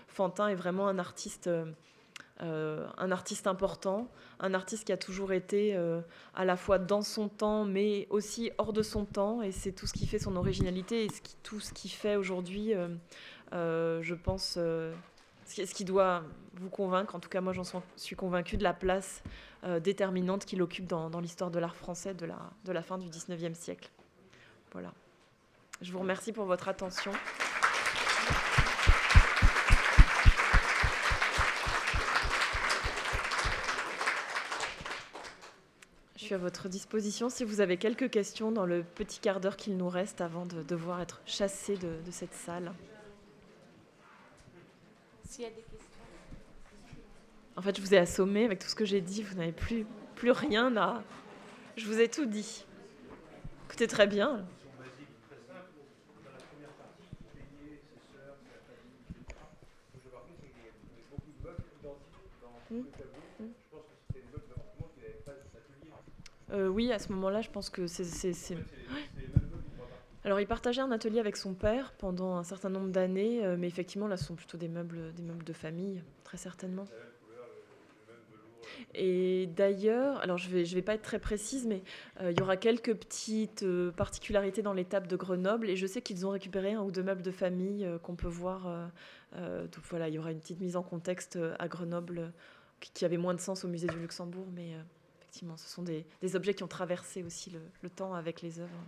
Fantin 0.08 0.48
est 0.48 0.54
vraiment 0.54 0.88
un 0.88 0.98
artiste. 0.98 1.46
Euh, 1.46 1.66
euh, 2.42 2.88
un 2.96 3.12
artiste 3.12 3.46
important, 3.46 4.10
un 4.38 4.54
artiste 4.54 4.86
qui 4.86 4.92
a 4.92 4.96
toujours 4.96 5.34
été 5.34 5.76
à 6.32 6.46
la 6.46 6.56
fois 6.56 6.78
dans 6.78 7.02
son 7.02 7.28
temps, 7.28 7.66
mais 7.66 8.06
aussi 8.08 8.50
hors 8.56 8.72
de 8.72 8.82
son 8.82 9.04
temps, 9.04 9.42
et 9.42 9.52
c'est 9.52 9.72
tout 9.72 9.86
ce 9.86 9.92
qui 9.92 10.06
fait 10.06 10.18
son 10.18 10.36
originalité 10.36 11.04
et 11.04 11.08
tout 11.42 11.60
ce 11.60 11.74
qui 11.74 11.90
fait 11.90 12.16
aujourd'hui, 12.16 12.72
je 13.52 14.14
pense, 14.14 14.58
ce 15.50 15.74
qui 15.74 15.84
doit 15.84 16.24
vous 16.54 16.70
convaincre, 16.70 17.14
en 17.14 17.20
tout 17.20 17.28
cas 17.28 17.40
moi 17.40 17.52
j'en 17.52 17.62
suis 17.96 18.16
convaincue, 18.16 18.56
de 18.56 18.62
la 18.62 18.74
place 18.74 19.22
déterminante 19.82 20.44
qu'il 20.44 20.62
occupe 20.62 20.86
dans, 20.86 21.20
l'histoire 21.20 21.50
de 21.50 21.58
l'art 21.58 21.76
français 21.76 22.14
de 22.14 22.26
la, 22.26 22.82
fin 22.82 22.98
du 22.98 23.08
19e 23.08 23.54
siècle. 23.54 23.90
Voilà. 24.72 24.92
Je 25.82 25.92
vous 25.92 25.98
remercie 25.98 26.32
pour 26.32 26.44
votre 26.44 26.68
attention. 26.68 27.12
à 36.32 36.38
votre 36.38 36.68
disposition 36.68 37.28
si 37.28 37.44
vous 37.44 37.60
avez 37.60 37.76
quelques 37.76 38.10
questions 38.10 38.52
dans 38.52 38.66
le 38.66 38.82
petit 38.82 39.20
quart 39.20 39.40
d'heure 39.40 39.56
qu'il 39.56 39.76
nous 39.76 39.88
reste 39.88 40.20
avant 40.20 40.46
de 40.46 40.62
devoir 40.62 41.00
être 41.00 41.20
chassé 41.26 41.76
de, 41.76 42.10
cette 42.10 42.34
salle. 42.34 42.72
S'il 45.30 45.44
y 45.44 45.46
a 45.46 45.50
des 45.50 45.62
questions. 45.62 45.78
En 47.54 47.62
fait, 47.62 47.76
je 47.76 47.80
vous 47.80 47.94
ai 47.94 47.98
assommé 47.98 48.44
avec 48.44 48.58
tout 48.58 48.66
ce 48.66 48.74
que 48.74 48.84
j'ai 48.84 49.00
dit. 49.00 49.22
Vous 49.22 49.36
n'avez 49.36 49.52
plus, 49.52 49.86
plus 50.16 50.32
rien 50.32 50.76
à. 50.76 51.04
Je 51.76 51.86
vous 51.86 52.00
ai 52.00 52.08
tout 52.08 52.26
dit. 52.26 52.64
Écoutez 53.68 53.86
très 53.86 54.08
bien. 54.08 54.44
Euh, 66.52 66.66
oui, 66.66 66.90
à 66.90 66.98
ce 66.98 67.12
moment-là, 67.12 67.40
je 67.40 67.50
pense 67.50 67.70
que 67.70 67.86
c'est. 67.86 68.56
Alors, 70.24 70.38
il 70.38 70.46
partageait 70.46 70.82
un 70.82 70.90
atelier 70.90 71.18
avec 71.18 71.36
son 71.36 71.54
père 71.54 71.92
pendant 71.92 72.36
un 72.36 72.44
certain 72.44 72.68
nombre 72.68 72.90
d'années, 72.90 73.44
euh, 73.44 73.56
mais 73.58 73.66
effectivement, 73.66 74.06
là, 74.06 74.18
ce 74.18 74.24
sont 74.24 74.34
plutôt 74.34 74.58
des 74.58 74.68
meubles, 74.68 75.14
des 75.14 75.22
meubles 75.22 75.44
de 75.44 75.52
famille, 75.54 76.02
très 76.24 76.36
certainement. 76.36 76.84
Et 78.94 79.48
d'ailleurs, 79.56 80.20
alors 80.20 80.36
je 80.36 80.54
ne 80.54 80.62
vais, 80.62 80.82
pas 80.82 80.94
être 80.94 81.02
très 81.02 81.18
précise, 81.18 81.66
mais 81.66 81.82
euh, 82.20 82.32
il 82.32 82.38
y 82.38 82.42
aura 82.42 82.56
quelques 82.56 82.94
petites 82.94 83.64
particularités 83.96 84.62
dans 84.62 84.74
l'étape 84.74 85.06
de 85.06 85.16
Grenoble, 85.16 85.70
et 85.70 85.76
je 85.76 85.86
sais 85.86 86.02
qu'ils 86.02 86.26
ont 86.26 86.30
récupéré 86.30 86.74
un 86.74 86.82
ou 86.82 86.90
deux 86.90 87.02
meubles 87.02 87.22
de 87.22 87.30
famille 87.30 87.88
qu'on 88.02 88.14
peut 88.14 88.28
voir. 88.28 88.90
donc 89.34 89.84
voilà, 89.88 90.08
il 90.08 90.14
y 90.14 90.18
aura 90.18 90.32
une 90.32 90.40
petite 90.40 90.60
mise 90.60 90.76
en 90.76 90.82
contexte 90.82 91.38
à 91.58 91.68
Grenoble 91.68 92.32
qui 92.80 93.04
avait 93.04 93.16
moins 93.16 93.34
de 93.34 93.40
sens 93.40 93.64
au 93.64 93.68
musée 93.68 93.88
du 93.88 93.98
Luxembourg, 93.98 94.46
mais 94.54 94.74
effectivement, 95.20 95.56
ce 95.56 95.68
sont 95.68 95.82
des, 95.82 96.04
objets 96.34 96.54
qui 96.54 96.62
ont 96.62 96.68
traversé 96.68 97.22
aussi 97.22 97.50
le, 97.82 97.90
temps 97.90 98.14
avec 98.14 98.42
les 98.42 98.60
œuvres. 98.60 98.84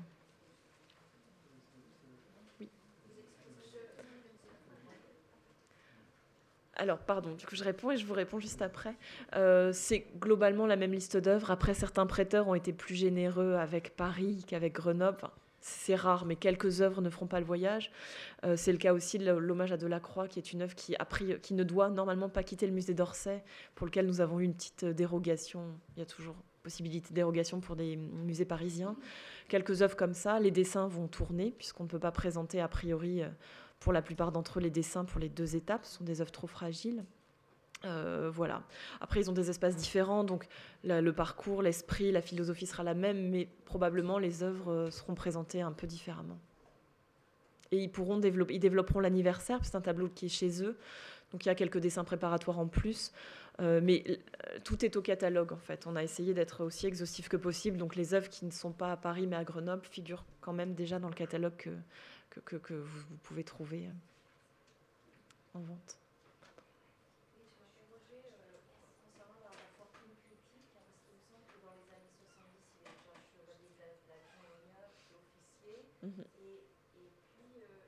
Alors, 6.75 6.99
pardon, 6.99 7.35
du 7.35 7.47
coup, 7.47 7.55
je 7.55 7.65
réponds 7.65 7.91
et 7.91 7.97
je 7.97 8.07
vous 8.07 8.15
réponds 8.15 8.39
juste 8.39 8.63
après. 8.63 8.95
Euh, 9.37 9.73
c'est 9.73 10.07
globalement 10.19 10.67
la 10.67 10.77
même 10.77 10.93
liste 10.93 11.17
d'œuvres. 11.17 11.51
Après, 11.51 11.75
certains 11.75 12.07
prêteurs 12.07 12.49
ont 12.49 12.55
été 12.55 12.73
plus 12.73 12.95
généreux 12.95 13.55
avec 13.55 13.95
Paris 13.95 14.45
qu'avec 14.47 14.73
Grenoble 14.73 15.29
c'est 15.63 15.95
rare, 15.95 16.27
mais 16.27 16.37
quelques 16.37 16.81
œuvres 16.81 17.01
ne 17.01 17.09
feront 17.09 17.27
pas 17.27 17.41
le 17.41 17.47
voyage. 17.47 17.91
Euh, 18.45 18.57
c'est 18.57 18.73
le 18.73 18.79
cas 18.79 18.93
aussi 18.93 19.19
de 19.19 19.31
l'hommage 19.31 19.73
à 19.73 19.77
Delacroix, 19.77 20.29
qui 20.29 20.39
est 20.39 20.53
une 20.53 20.63
œuvre 20.63 20.75
qui, 20.75 20.95
ne 21.55 21.63
doit 21.63 21.89
normalement 21.89 22.29
pas 22.29 22.43
quitter 22.43 22.67
le 22.67 22.73
musée 22.73 22.95
d'Orsay, 22.95 23.43
pour 23.75 23.87
lequel 23.87 24.07
nous 24.07 24.21
avons 24.21 24.41
eu 24.41 24.45
une 24.45 24.55
petite 24.55 24.85
euh, 24.85 24.93
dérogation. 24.93 25.63
Il 25.97 26.01
y 26.01 26.03
a 26.03 26.07
toujours 26.07 26.35
possibilité 26.63 27.11
de 27.11 27.15
dérogation 27.15 27.61
pour 27.61 27.77
des 27.77 27.97
musées 27.97 28.45
parisiens. 28.45 28.97
Quelques 29.49 29.83
œuvres 29.83 29.97
comme 29.97 30.15
ça, 30.15 30.39
les 30.39 30.51
dessins 30.51 30.87
vont 30.87 31.09
tourner, 31.09 31.53
puisqu'on 31.57 31.85
ne 31.85 31.89
peut 31.89 31.99
pas 31.99 32.13
présenter 32.13 32.61
a 32.61 32.69
priori, 32.69 33.23
pour 33.83 33.93
la 33.93 34.03
plupart 34.03 34.31
d'entre 34.33 34.59
eux, 34.59 34.63
les 34.63 34.71
dessins 34.71 35.05
pour 35.05 35.21
les 35.21 35.29
deux 35.29 35.57
étapes. 35.57 35.85
Sont 35.85 36.05
des 36.05 36.21
œuvres 36.21 36.31
trop 36.31 36.47
fragiles. 36.47 37.05
Euh, 37.85 38.31
voilà. 38.33 38.63
Après, 39.01 39.21
ils 39.21 39.29
ont 39.29 39.33
des 39.33 39.51
espaces 39.51 39.75
différents, 39.75 40.23
donc 40.23 40.47
le 40.85 41.11
parcours, 41.11 41.63
l'esprit, 41.63 42.13
la 42.13 42.23
philosophie 42.23 42.67
sera 42.67 42.85
la 42.85 42.95
même, 42.95 43.31
mais 43.31 43.49
probablement 43.65 44.19
les 44.19 44.45
œuvres 44.45 44.73
euh, 44.73 44.91
seront 44.91 45.15
présentées 45.15 45.63
un 45.63 45.73
peu 45.73 45.89
différemment. 45.89 46.39
Et 47.73 47.79
ils 47.79 47.91
pourront 47.91 48.19
développer, 48.19 48.55
ils 48.55 48.61
développeront 48.61 49.01
l'anniversaire, 49.01 49.59
c'est 49.65 49.75
un 49.75 49.81
tableau 49.81 50.09
qui 50.09 50.27
est 50.27 50.29
chez 50.29 50.63
eux, 50.63 50.77
donc 51.33 51.45
il 51.45 51.49
y 51.49 51.51
a 51.51 51.55
quelques 51.55 51.79
dessins 51.79 52.05
préparatoires 52.05 52.59
en 52.59 52.69
plus, 52.69 53.13
euh, 53.61 53.81
mais 53.83 54.21
tout 54.63 54.85
est 54.85 54.95
au 54.97 55.03
catalogue 55.03 55.53
en 55.53 55.59
fait. 55.59 55.87
On 55.87 55.97
a 55.97 56.05
essayé 56.05 56.35
d'être 56.35 56.63
aussi 56.63 56.87
exhaustif 56.87 57.29
que 57.29 57.39
possible, 57.39 57.79
donc 57.79 57.97
les 57.97 58.15
œuvres 58.15 58.29
qui 58.29 58.45
ne 58.45 58.51
sont 58.51 58.73
pas 58.73 58.93
à 58.93 58.97
Paris 58.97 59.27
mais 59.27 59.37
à 59.37 59.45
Grenoble 59.45 59.87
figurent 59.87 60.25
quand 60.43 60.53
même 60.53 60.75
déjà 60.75 60.99
dans 60.99 61.09
le 61.09 61.15
catalogue 61.15 61.71
que, 62.41 62.75
vous 62.75 63.17
pouvez 63.23 63.45
trouver 63.45 63.89
en 65.55 65.61
vente 65.61 65.99
puis, 76.03 77.63
euh, 77.63 77.79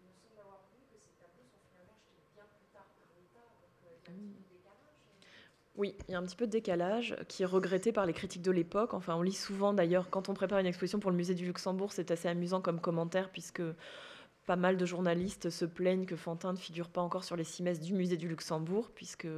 il 0.00 0.06
me 0.06 0.14
semble 0.18 0.42
avoir 0.42 0.66
vu 0.74 0.82
que 0.90 0.98
ces 0.98 1.14
tableaux 1.22 1.46
sont 1.46 1.62
finalement 1.70 1.94
achetés 1.94 2.26
bien 2.34 2.42
plus 2.50 2.66
tard 2.74 2.90
par 2.90 3.06
l'État, 3.14 3.46
donc 3.62 3.70
euh, 3.86 4.02
il 4.02 4.10
y 4.10 4.10
a 4.10 4.14
un 4.14 4.34
petit 4.34 4.34
peu 4.34 4.42
de 4.42 4.58
décalage. 4.58 4.98
Oui, 5.80 5.94
il 6.08 6.12
y 6.12 6.14
a 6.14 6.18
un 6.18 6.22
petit 6.24 6.36
peu 6.36 6.46
de 6.46 6.50
décalage 6.50 7.16
qui 7.26 7.42
est 7.42 7.46
regretté 7.46 7.90
par 7.90 8.04
les 8.04 8.12
critiques 8.12 8.42
de 8.42 8.50
l'époque. 8.50 8.92
Enfin, 8.92 9.14
on 9.14 9.22
lit 9.22 9.32
souvent 9.32 9.72
d'ailleurs, 9.72 10.10
quand 10.10 10.28
on 10.28 10.34
prépare 10.34 10.58
une 10.58 10.66
exposition 10.66 11.00
pour 11.00 11.10
le 11.10 11.16
musée 11.16 11.32
du 11.32 11.46
Luxembourg, 11.46 11.94
c'est 11.94 12.10
assez 12.10 12.28
amusant 12.28 12.60
comme 12.60 12.82
commentaire, 12.82 13.30
puisque 13.30 13.62
pas 14.44 14.56
mal 14.56 14.76
de 14.76 14.84
journalistes 14.84 15.48
se 15.48 15.64
plaignent 15.64 16.04
que 16.04 16.16
Fantin 16.16 16.52
ne 16.52 16.58
figure 16.58 16.90
pas 16.90 17.00
encore 17.00 17.24
sur 17.24 17.34
les 17.34 17.44
six 17.44 17.62
messes 17.62 17.80
du 17.80 17.94
musée 17.94 18.18
du 18.18 18.28
Luxembourg, 18.28 18.90
puisque, 18.94 19.28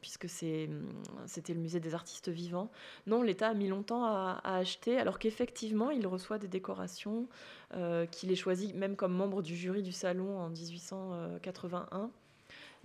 puisque 0.00 0.28
c'était 0.28 1.54
le 1.54 1.60
musée 1.60 1.78
des 1.78 1.94
artistes 1.94 2.30
vivants. 2.30 2.72
Non, 3.06 3.22
l'État 3.22 3.46
a 3.46 3.54
mis 3.54 3.68
longtemps 3.68 4.06
à, 4.06 4.40
acheter, 4.42 4.98
alors 4.98 5.20
qu'effectivement, 5.20 5.92
il 5.92 6.04
reçoit 6.08 6.38
des 6.38 6.48
décorations, 6.48 7.28
euh, 7.74 8.06
qu'il 8.06 8.32
est 8.32 8.34
choisi 8.34 8.72
même 8.72 8.96
comme 8.96 9.12
membre 9.12 9.40
du 9.40 9.54
jury 9.54 9.84
du 9.84 9.92
salon 9.92 10.36
en 10.36 10.48
1881. 10.48 12.10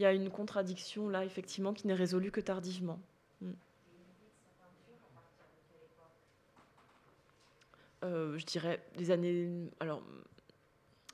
Il 0.02 0.04
y 0.04 0.08
a 0.08 0.14
une 0.14 0.32
contradiction 0.32 1.10
là, 1.10 1.24
effectivement, 1.24 1.74
qui 1.74 1.86
n'est 1.86 1.94
résolue 1.94 2.32
que 2.32 2.42
tardivement. 2.42 3.00
Hmm. 3.40 3.52
Euh, 8.04 8.36
je 8.36 8.46
dirais 8.48 8.84
des 8.98 9.12
années. 9.12 9.70
Alors, 9.80 10.02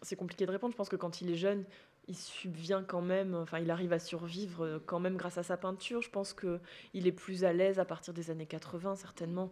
c'est 0.04 0.16
compliqué 0.16 0.46
de 0.46 0.52
répondre. 0.52 0.72
Je 0.72 0.78
pense 0.78 0.88
que 0.88 0.96
quand 0.96 1.20
il 1.20 1.30
est 1.30 1.36
jeune, 1.36 1.66
il 2.08 2.16
subvient 2.16 2.82
quand 2.88 3.02
même, 3.02 3.36
enfin, 3.36 3.60
il 3.60 3.72
arrive 3.72 3.92
à 3.92 4.00
survivre 4.00 4.64
euh, 4.64 4.80
quand 4.86 5.02
même 5.02 5.18
grâce 5.18 5.38
à 5.38 5.44
sa 5.44 5.58
peinture. 5.58 6.02
Je 6.02 6.10
pense 6.10 6.34
qu'il 6.34 7.08
est 7.08 7.12
plus 7.12 7.44
à 7.44 7.52
l'aise 7.52 7.78
à 7.78 7.84
partir 7.84 8.14
des 8.14 8.32
années 8.32 8.46
80, 8.46 8.96
certainement, 8.96 9.52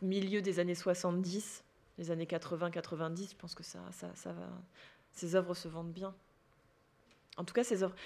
milieu 0.00 0.42
des 0.42 0.60
années 0.60 0.76
70, 0.76 1.64
les 1.98 2.12
années 2.12 2.26
80-90. 2.26 3.30
Je 3.30 3.34
pense 3.34 3.56
que 3.56 3.64
ça, 3.64 3.80
ça, 3.90 4.14
ça 4.14 4.32
va. 4.32 4.46
Ses 5.10 5.34
œuvres 5.34 5.54
se 5.54 5.66
vendent 5.66 5.92
bien. 5.92 6.14
En 7.36 7.42
tout 7.42 7.52
cas, 7.52 7.64
ses 7.64 7.82
œuvres. 7.82 7.96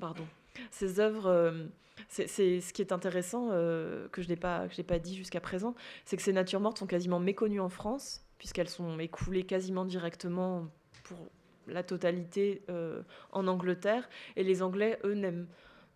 Pardon. 0.00 0.26
Ces 0.70 1.00
œuvres. 1.00 1.26
Euh, 1.26 1.66
c'est 2.08 2.26
ce 2.26 2.72
qui 2.72 2.82
est 2.82 2.92
intéressant 2.92 3.48
euh, 3.50 4.08
que 4.08 4.22
je 4.22 4.28
n'ai 4.28 4.36
pas 4.36 4.66
que 4.68 4.82
pas 4.82 4.98
dit 4.98 5.14
jusqu'à 5.14 5.40
présent, 5.40 5.74
c'est 6.04 6.16
que 6.16 6.22
ces 6.22 6.32
natures 6.32 6.60
mortes 6.60 6.78
sont 6.78 6.86
quasiment 6.86 7.20
méconnues 7.20 7.60
en 7.60 7.68
France 7.68 8.24
puisqu'elles 8.38 8.70
sont 8.70 8.98
écoulées 8.98 9.44
quasiment 9.44 9.84
directement 9.84 10.66
pour 11.04 11.18
la 11.66 11.82
totalité 11.82 12.62
euh, 12.70 13.02
en 13.32 13.46
Angleterre. 13.46 14.08
Et 14.36 14.42
les 14.42 14.62
Anglais, 14.62 14.98
eux, 15.04 15.12
n'aiment 15.12 15.46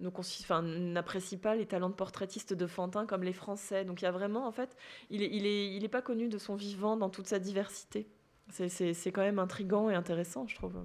n'apprécient 0.00 1.38
pas 1.38 1.54
les 1.54 1.66
talents 1.66 1.88
de 1.88 1.94
portraitiste 1.94 2.52
de 2.52 2.66
Fantin 2.66 3.06
comme 3.06 3.22
les 3.22 3.32
Français. 3.32 3.84
Donc 3.84 4.02
il 4.02 4.04
y 4.04 4.08
a 4.08 4.12
vraiment, 4.12 4.46
en 4.46 4.52
fait, 4.52 4.76
il 5.08 5.20
n'est 5.20 5.30
il 5.32 5.46
est, 5.46 5.74
il 5.74 5.84
est 5.84 5.88
pas 5.88 6.02
connu 6.02 6.28
de 6.28 6.36
son 6.36 6.54
vivant 6.54 6.96
dans 6.96 7.08
toute 7.08 7.26
sa 7.26 7.38
diversité. 7.38 8.06
C'est 8.50 9.12
quand 9.12 9.22
même 9.22 9.38
intrigant 9.38 9.88
et 9.88 9.94
intéressant, 9.94 10.46
je 10.46 10.54
trouve. 10.56 10.76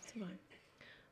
C'est 0.00 0.18
vrai. 0.18 0.38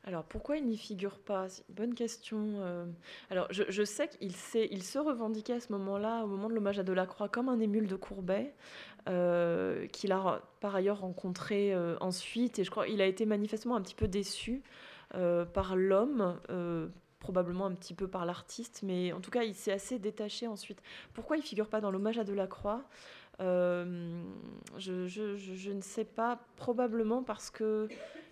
Alors 0.04 0.22
pourquoi 0.22 0.56
il 0.56 0.66
n'y 0.66 0.76
figure 0.76 1.18
pas? 1.18 1.48
Bonne 1.68 1.94
question. 1.94 2.38
Euh. 2.60 2.86
alors 3.28 3.48
je, 3.50 3.82
sais 3.82 4.08
qu'il 4.08 4.32
il 4.70 4.82
se 4.82 4.98
revendiquait 4.98 5.54
à 5.54 5.60
ce 5.60 5.72
moment-là, 5.72 6.22
au 6.22 6.28
moment 6.28 6.48
de 6.48 6.54
l'hommage 6.54 6.78
à 6.78 6.84
Delacroix, 6.84 7.28
comme 7.28 7.48
un 7.48 7.58
émule 7.58 7.88
de 7.88 7.96
Courbet, 7.96 8.54
euh, 9.08 9.86
qu'il 9.88 10.12
a 10.12 10.42
par 10.60 10.76
ailleurs 10.76 11.00
rencontré 11.00 11.74
euh, 11.74 11.96
ensuite. 12.00 12.60
Et 12.60 12.64
je 12.64 12.70
crois 12.70 12.86
qu'il 12.86 13.00
a 13.02 13.06
été 13.06 13.26
manifestement 13.26 13.74
un 13.74 13.82
petit 13.82 13.96
peu 13.96 14.08
déçu 14.08 14.62
par 15.54 15.76
l'homme, 15.76 16.38
probablement 17.18 17.66
un 17.66 17.72
petit 17.72 17.94
peu 17.94 18.06
par 18.06 18.26
l'artiste, 18.26 18.82
mais 18.82 19.12
en 19.12 19.20
tout 19.20 19.30
cas 19.30 19.44
il 19.44 19.54
s'est 19.54 19.72
assez 19.72 19.98
détaché 19.98 20.46
ensuite. 20.46 20.82
Pourquoi 21.14 21.36
il 21.36 21.42
figure 21.42 21.68
pas 21.68 21.80
dans 21.80 21.90
l'hommage 21.90 22.18
à 22.18 22.24
Delacroix? 22.24 22.84
Je, 23.38 25.06
je, 25.06 25.70
ne 25.70 25.80
sais 25.80 26.04
pas, 26.04 26.40
probablement 26.56 27.22
parce 27.22 27.50
que 27.50 27.88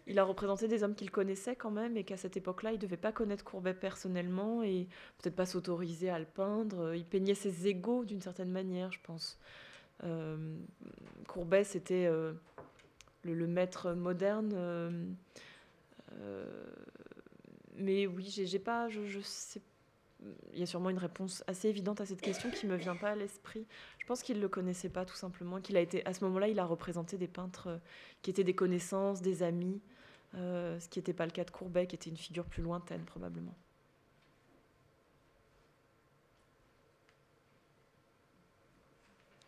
il 0.06 0.18
a 0.18 0.24
représenté 0.24 0.68
des 0.68 0.82
hommes 0.82 0.94
qu'il 0.94 1.10
connaissait 1.10 1.56
quand 1.56 1.70
même 1.70 1.96
et 1.96 2.04
qu'à 2.04 2.16
cette 2.16 2.36
époque-là, 2.36 2.72
il 2.72 2.76
ne 2.76 2.80
devait 2.80 2.98
pas 2.98 3.12
connaître 3.12 3.42
Courbet 3.42 3.72
personnellement 3.72 4.62
et 4.62 4.86
peut-être 5.18 5.36
pas 5.36 5.46
s'autoriser 5.46 6.10
à 6.10 6.18
le 6.18 6.26
peindre. 6.26 6.94
Il 6.94 7.06
peignait 7.06 7.34
ses 7.34 7.66
égaux 7.66 8.04
d'une 8.04 8.20
certaine 8.20 8.50
manière, 8.50 8.92
je 8.92 9.00
pense. 9.02 9.38
Euh, 10.02 10.56
Courbet, 11.26 11.64
c'était 11.64 12.06
euh, 12.06 12.32
le, 13.22 13.46
maître 13.46 13.92
moderne. 13.92 14.50
Euh, 14.54 15.14
mais 17.76 18.06
oui, 18.06 18.28
j'ai 18.28 18.58
pas, 18.58 18.88
je, 18.88 19.20
sais 19.20 19.62
il 20.52 20.58
y 20.58 20.62
a 20.62 20.66
sûrement 20.66 20.90
une 20.90 20.98
réponse 20.98 21.44
assez 21.46 21.68
évidente 21.68 22.00
à 22.00 22.06
cette 22.06 22.20
question 22.20 22.50
qui 22.50 22.66
me 22.66 22.76
vient 22.76 22.96
pas 22.96 23.10
à 23.10 23.14
l'esprit. 23.14 23.66
Je 23.98 24.06
pense 24.06 24.22
qu'il 24.22 24.40
le 24.40 24.48
connaissait 24.48 24.88
pas 24.88 25.04
tout 25.04 25.16
simplement, 25.16 25.60
qu'il 25.60 25.76
a 25.76 25.80
été 25.80 26.04
à 26.06 26.14
ce 26.14 26.24
moment-là, 26.24 26.48
il 26.48 26.58
a 26.58 26.64
représenté 26.64 27.18
des 27.18 27.28
peintres 27.28 27.80
qui 28.22 28.30
étaient 28.30 28.44
des 28.44 28.54
connaissances, 28.54 29.22
des 29.22 29.42
amis, 29.42 29.80
euh, 30.36 30.80
ce 30.80 30.88
qui 30.88 30.98
n'était 30.98 31.12
pas 31.12 31.26
le 31.26 31.32
cas 31.32 31.44
de 31.44 31.50
Courbet, 31.50 31.86
qui 31.86 31.94
était 31.94 32.10
une 32.10 32.16
figure 32.16 32.44
plus 32.44 32.62
lointaine 32.62 33.04
probablement. 33.04 33.54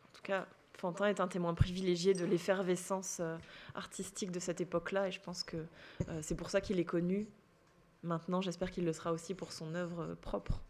En 0.05 0.13
tout 0.13 0.23
cas, 0.23 0.47
Fantin 0.77 1.07
est 1.07 1.21
un 1.21 1.29
témoin 1.29 1.55
privilégié 1.55 2.15
de 2.15 2.25
l'effervescence 2.25 3.19
euh, 3.21 3.37
artistique 3.75 4.31
de 4.31 4.39
cette 4.39 4.61
époque-là, 4.61 5.09
et 5.09 5.11
je 5.11 5.21
pense 5.21 5.43
que 5.43 5.57
euh, 6.09 6.21
c'est 6.23 6.37
pour 6.37 6.51
ça 6.51 6.61
qu'il 6.61 6.79
est 6.79 6.85
connu. 6.85 7.27
Maintenant, 8.03 8.41
j'espère 8.41 8.71
qu'il 8.71 8.85
le 8.85 8.93
sera 8.93 9.13
aussi 9.13 9.35
pour 9.35 9.53
son 9.53 9.75
œuvre 9.75 10.15
propre. 10.15 10.61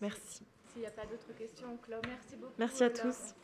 Merci. 0.00 0.46
S'il 0.72 0.82
n'y 0.82 0.86
a 0.86 0.90
pas 0.90 1.06
d'autres 1.06 1.32
questions, 1.36 1.76
Claude, 1.78 2.04
merci 2.06 2.36
beaucoup. 2.36 2.52
Merci 2.58 2.84
à 2.84 2.90
tous. 2.90 3.34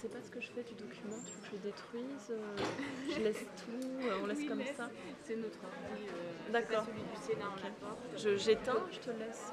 sais 0.00 0.08
pas 0.08 0.22
ce 0.22 0.30
que 0.30 0.40
je 0.40 0.50
fais 0.52 0.62
du 0.62 0.74
document. 0.74 1.16
Tu 1.26 1.32
veux 1.32 1.40
que 1.40 1.46
je 1.46 1.52
le 1.52 1.58
détruise 1.58 2.30
euh, 2.30 2.56
Je 3.10 3.20
laisse 3.24 3.44
tout 3.56 4.08
euh, 4.08 4.20
On 4.22 4.26
laisse 4.26 4.48
comme 4.48 4.62
ça 4.74 4.88
C'est 5.22 5.36
notre 5.36 5.58
ordi. 5.62 6.06
Euh, 6.08 6.52
D'accord. 6.52 6.86
celui 6.86 7.02
du 7.02 7.16
Sénat, 7.20 7.52
Je 8.16 8.36
J'éteins 8.36 8.86
Je 8.90 8.98
te 8.98 9.10
laisse. 9.10 9.52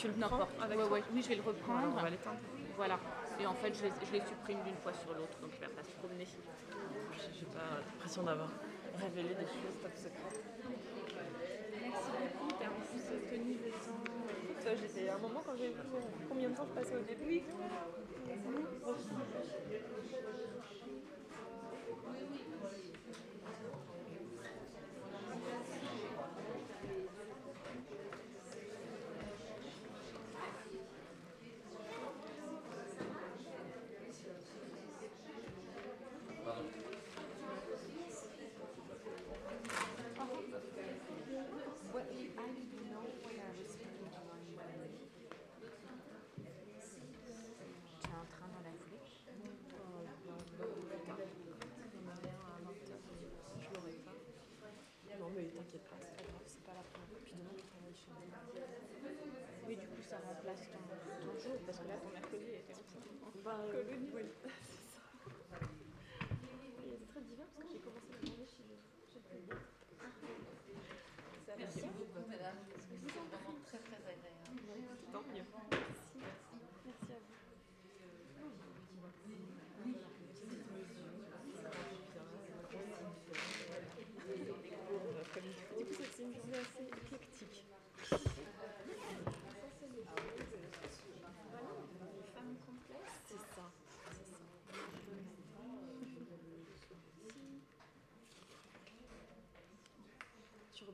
Tu 0.00 0.08
le 0.08 0.14
prends 0.14 0.48
avec 0.62 0.78
ouais, 0.78 1.02
Oui, 1.12 1.22
je 1.22 1.28
vais 1.28 1.34
le 1.34 1.42
reprendre. 1.42 1.88
on 1.92 2.00
va 2.00 2.08
l'éteindre. 2.08 2.38
Voilà. 2.76 2.98
Et 3.38 3.46
en 3.46 3.54
fait, 3.54 3.74
je 3.76 3.82
les, 3.84 3.92
je 4.06 4.12
les 4.12 4.24
supprime 4.26 4.62
d'une 4.64 4.76
fois 4.76 4.92
sur 4.94 5.12
l'autre, 5.12 5.36
donc 5.40 5.50
je 5.52 5.60
vais 5.60 5.72
pas 5.72 5.82
se 5.82 5.92
promener. 6.00 6.24
J'ai 6.24 7.46
pas 7.46 7.84
l'impression 7.84 8.22
d'avoir 8.22 8.48
révélé 8.98 9.34
des 9.34 9.44
choses 9.44 9.76
top 9.82 9.92
secrètes. 9.94 10.44
Merci 11.82 12.10
beaucoup. 12.16 12.48
Tu 12.48 12.64
as 12.64 12.70
en 12.70 12.80
plus 12.80 13.28
tenu 13.28 13.58
le 13.64 13.70
temps. 13.72 14.76
J'étais 14.80 15.08
à 15.08 15.14
un 15.16 15.18
moment 15.18 15.42
quand 15.44 15.56
j'ai 15.58 15.68
vu 15.68 15.80
combien 16.28 16.48
de 16.48 16.54
temps 16.54 16.66
je 16.68 16.80
passais 16.80 16.96
au 16.96 17.02
début. 17.02 17.42
Tu 55.70 55.78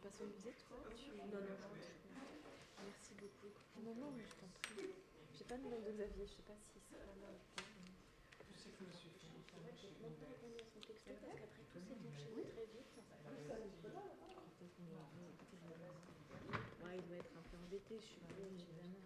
repasses 0.07 0.20
au 0.23 0.31
musée, 0.31 0.55
toi 0.69 0.78
tu... 0.95 1.11
Non, 1.19 1.27
non, 1.27 1.43
Merci 2.78 3.12
beaucoup. 3.19 3.51
Non, 3.83 3.95
non, 3.99 4.11
mais 4.15 4.23
je 4.23 4.35
t'en 4.39 4.47
prie. 4.62 4.95
J'ai 5.35 5.45
pas 5.45 5.59
de 5.59 5.62
nouvelles 5.62 5.83
de 5.83 5.91
Xavier, 5.91 6.27
je 6.27 6.33
sais 6.33 6.47
pas 6.47 6.55
si 6.62 6.78
c'est 6.87 6.99
là 6.99 7.11
Je 8.39 8.55
sais 8.55 8.70
que 8.70 8.85
je 8.87 8.97
suis 8.97 9.11
fait. 9.11 9.27
Je 9.27 9.91
vais 9.91 9.99
même 10.07 10.15
pas 10.23 10.31
répondre 10.31 10.55
à 10.62 10.66
son 10.70 10.81
texto 10.87 11.11
parce 11.11 11.35
qu'après 11.35 11.66
tout 11.74 11.83
s'est 11.83 11.99
enchaîné 11.99 12.43
très 12.55 12.66
vite. 12.70 12.95
Ouais, 16.87 16.95
il 16.97 17.05
doit 17.11 17.19
être 17.19 17.35
un 17.35 17.43
peu 17.51 17.57
embêté, 17.59 17.99
je 17.99 18.07
suis 18.07 18.20
pas 18.23 18.39
évidemment. 18.39 19.03